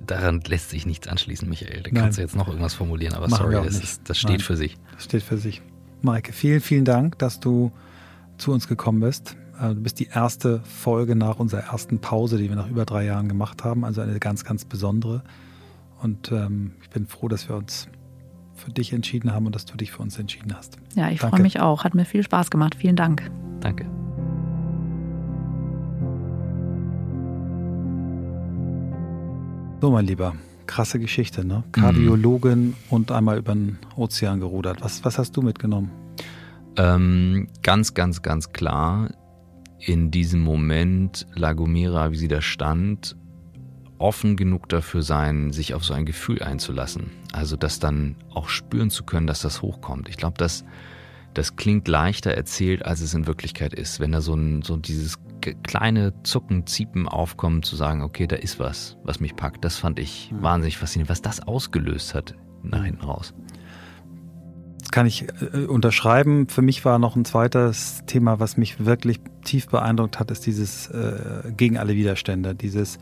daran 0.06 0.40
lässt 0.40 0.70
sich 0.70 0.86
nichts 0.86 1.08
anschließen, 1.08 1.48
Michael. 1.48 1.82
Da 1.82 1.90
Nein. 1.92 2.02
kannst 2.02 2.18
du 2.18 2.22
jetzt 2.22 2.36
noch 2.36 2.48
irgendwas 2.48 2.74
formulieren, 2.74 3.14
aber 3.14 3.28
Machen 3.28 3.50
sorry, 3.52 3.64
das, 3.64 3.82
ist, 3.82 4.08
das, 4.08 4.18
steht 4.18 4.30
Nein. 4.30 4.40
für 4.40 4.56
sich. 4.56 4.76
Das 4.94 5.04
steht 5.04 5.22
für 5.22 5.38
sich. 5.38 5.62
Maike, 6.02 6.32
vielen, 6.32 6.60
vielen 6.60 6.84
Dank, 6.84 7.18
dass 7.18 7.40
du 7.40 7.72
zu 8.38 8.52
uns 8.52 8.68
gekommen 8.68 9.00
bist. 9.00 9.36
Äh, 9.60 9.74
du 9.74 9.82
bist 9.82 10.00
die 10.00 10.08
erste 10.08 10.60
Folge 10.60 11.16
nach 11.16 11.38
unserer 11.38 11.62
ersten 11.62 12.00
Pause, 12.00 12.38
die 12.38 12.48
wir 12.48 12.56
nach 12.56 12.68
über 12.68 12.84
drei 12.84 13.04
Jahren 13.04 13.28
gemacht 13.28 13.64
haben. 13.64 13.84
Also 13.84 14.00
eine 14.00 14.18
ganz, 14.18 14.44
ganz 14.44 14.64
besondere. 14.64 15.22
Und 16.00 16.32
ähm, 16.32 16.72
ich 16.82 16.90
bin 16.90 17.06
froh, 17.06 17.28
dass 17.28 17.48
wir 17.48 17.56
uns 17.56 17.88
für 18.54 18.70
dich 18.70 18.92
entschieden 18.92 19.32
haben 19.32 19.46
und 19.46 19.54
dass 19.54 19.64
du 19.64 19.76
dich 19.76 19.92
für 19.92 20.02
uns 20.02 20.18
entschieden 20.18 20.54
hast. 20.56 20.76
Ja, 20.94 21.10
ich 21.10 21.20
freue 21.20 21.40
mich 21.40 21.60
auch. 21.60 21.84
Hat 21.84 21.94
mir 21.94 22.04
viel 22.04 22.22
Spaß 22.22 22.50
gemacht. 22.50 22.74
Vielen 22.74 22.96
Dank. 22.96 23.30
Danke. 23.60 24.01
So, 29.82 29.90
mein 29.90 30.06
Lieber, 30.06 30.36
krasse 30.66 31.00
Geschichte, 31.00 31.44
ne? 31.44 31.64
Kardiologin 31.72 32.66
mhm. 32.66 32.74
und 32.88 33.10
einmal 33.10 33.38
über 33.38 33.52
den 33.52 33.80
Ozean 33.96 34.38
gerudert. 34.38 34.80
Was, 34.80 35.04
was 35.04 35.18
hast 35.18 35.36
du 35.36 35.42
mitgenommen? 35.42 35.90
Ähm, 36.76 37.48
ganz, 37.64 37.92
ganz, 37.92 38.22
ganz 38.22 38.52
klar, 38.52 39.10
in 39.80 40.12
diesem 40.12 40.38
Moment 40.38 41.26
La 41.34 41.52
Gomera, 41.52 42.12
wie 42.12 42.16
sie 42.16 42.28
da 42.28 42.40
stand, 42.40 43.16
offen 43.98 44.36
genug 44.36 44.68
dafür 44.68 45.02
sein, 45.02 45.50
sich 45.50 45.74
auf 45.74 45.84
so 45.84 45.94
ein 45.94 46.06
Gefühl 46.06 46.40
einzulassen. 46.44 47.10
Also 47.32 47.56
das 47.56 47.80
dann 47.80 48.14
auch 48.32 48.48
spüren 48.48 48.88
zu 48.88 49.02
können, 49.02 49.26
dass 49.26 49.42
das 49.42 49.62
hochkommt. 49.62 50.08
Ich 50.08 50.16
glaube, 50.16 50.38
das, 50.38 50.64
das 51.34 51.56
klingt 51.56 51.88
leichter 51.88 52.30
erzählt, 52.30 52.84
als 52.84 53.00
es 53.00 53.14
in 53.14 53.26
Wirklichkeit 53.26 53.74
ist. 53.74 53.98
Wenn 53.98 54.12
da 54.12 54.20
so, 54.20 54.34
ein, 54.34 54.62
so 54.62 54.76
dieses 54.76 55.18
kleine 55.42 56.14
Zucken, 56.22 56.66
Ziepen 56.66 57.08
aufkommen, 57.08 57.62
zu 57.62 57.76
sagen, 57.76 58.02
okay, 58.02 58.26
da 58.26 58.36
ist 58.36 58.58
was, 58.58 58.96
was 59.04 59.20
mich 59.20 59.36
packt. 59.36 59.64
Das 59.64 59.76
fand 59.76 59.98
ich 59.98 60.32
mhm. 60.32 60.42
wahnsinnig 60.42 60.78
faszinierend, 60.78 61.10
was 61.10 61.22
das 61.22 61.46
ausgelöst 61.46 62.14
hat 62.14 62.34
nach 62.62 62.78
hm. 62.78 62.84
hinten 62.84 63.04
raus. 63.04 63.34
Das 64.80 64.90
kann 64.90 65.06
ich 65.06 65.26
äh, 65.52 65.64
unterschreiben. 65.66 66.48
Für 66.48 66.62
mich 66.62 66.84
war 66.84 66.98
noch 66.98 67.16
ein 67.16 67.24
zweites 67.24 68.02
Thema, 68.06 68.40
was 68.40 68.56
mich 68.56 68.84
wirklich 68.84 69.20
tief 69.44 69.68
beeindruckt 69.68 70.18
hat, 70.18 70.30
ist 70.30 70.46
dieses 70.46 70.88
äh, 70.88 71.52
gegen 71.56 71.78
alle 71.78 71.94
Widerstände, 71.94 72.54
dieses 72.54 72.98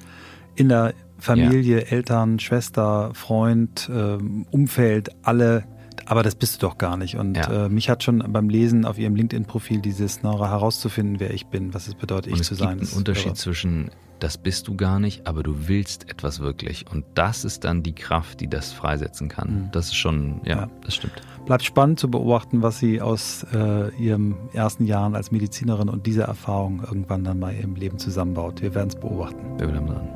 in 0.57 0.69
der 0.69 0.95
Familie, 1.19 1.81
ja. 1.81 1.87
Eltern, 1.87 2.39
Schwester, 2.39 3.13
Freund, 3.15 3.91
äh, 3.93 4.19
Umfeld, 4.51 5.11
alle 5.23 5.65
aber 6.11 6.25
das 6.25 6.35
bist 6.35 6.57
du 6.61 6.67
doch 6.67 6.77
gar 6.77 6.97
nicht. 6.97 7.17
Und 7.17 7.37
ja. 7.37 7.67
äh, 7.67 7.69
mich 7.69 7.89
hat 7.89 8.03
schon 8.03 8.19
beim 8.33 8.49
Lesen 8.49 8.85
auf 8.85 8.99
ihrem 8.99 9.15
LinkedIn-Profil 9.15 9.81
dieses 9.81 10.25
na, 10.25 10.37
herauszufinden, 10.37 11.21
wer 11.21 11.33
ich 11.33 11.47
bin, 11.47 11.73
was 11.73 11.87
es 11.87 11.95
bedeutet, 11.95 12.33
ich 12.33 12.43
zu 12.43 12.57
sein. 12.57 12.79
Es 12.79 12.81
gibt 12.81 12.91
einen 12.91 12.99
Unterschied 12.99 13.27
irre. 13.27 13.35
zwischen 13.37 13.91
das 14.19 14.37
bist 14.37 14.67
du 14.67 14.77
gar 14.77 14.99
nicht, 14.99 15.29
aber 15.29 15.45
du 15.45 15.69
willst 15.69 16.11
etwas 16.11 16.41
wirklich. 16.41 16.85
Und 16.91 17.05
das 17.15 17.45
ist 17.45 17.63
dann 17.63 17.85
die 17.85 17.95
Kraft, 17.95 18.41
die 18.41 18.49
das 18.49 18.73
freisetzen 18.73 19.29
kann. 19.29 19.51
Mhm. 19.51 19.69
Das 19.71 19.87
ist 19.87 19.95
schon, 19.95 20.41
ja, 20.45 20.63
ja, 20.63 20.71
das 20.85 20.97
stimmt. 20.97 21.15
Bleibt 21.47 21.63
spannend 21.63 22.01
zu 22.01 22.11
beobachten, 22.11 22.61
was 22.61 22.81
sie 22.81 23.01
aus 23.01 23.47
äh, 23.55 23.95
ihren 23.97 24.35
ersten 24.53 24.87
Jahren 24.87 25.15
als 25.15 25.31
Medizinerin 25.31 25.89
und 25.89 26.07
dieser 26.07 26.25
Erfahrung 26.25 26.83
irgendwann 26.85 27.23
dann 27.23 27.39
mal 27.39 27.55
im 27.55 27.77
Leben 27.77 27.99
zusammenbaut. 27.99 28.61
Wir 28.63 28.75
werden 28.75 28.89
es 28.89 28.97
beobachten. 28.97 29.59
Wir 29.59 29.69
bleiben 29.69 29.87
dran. 29.87 30.09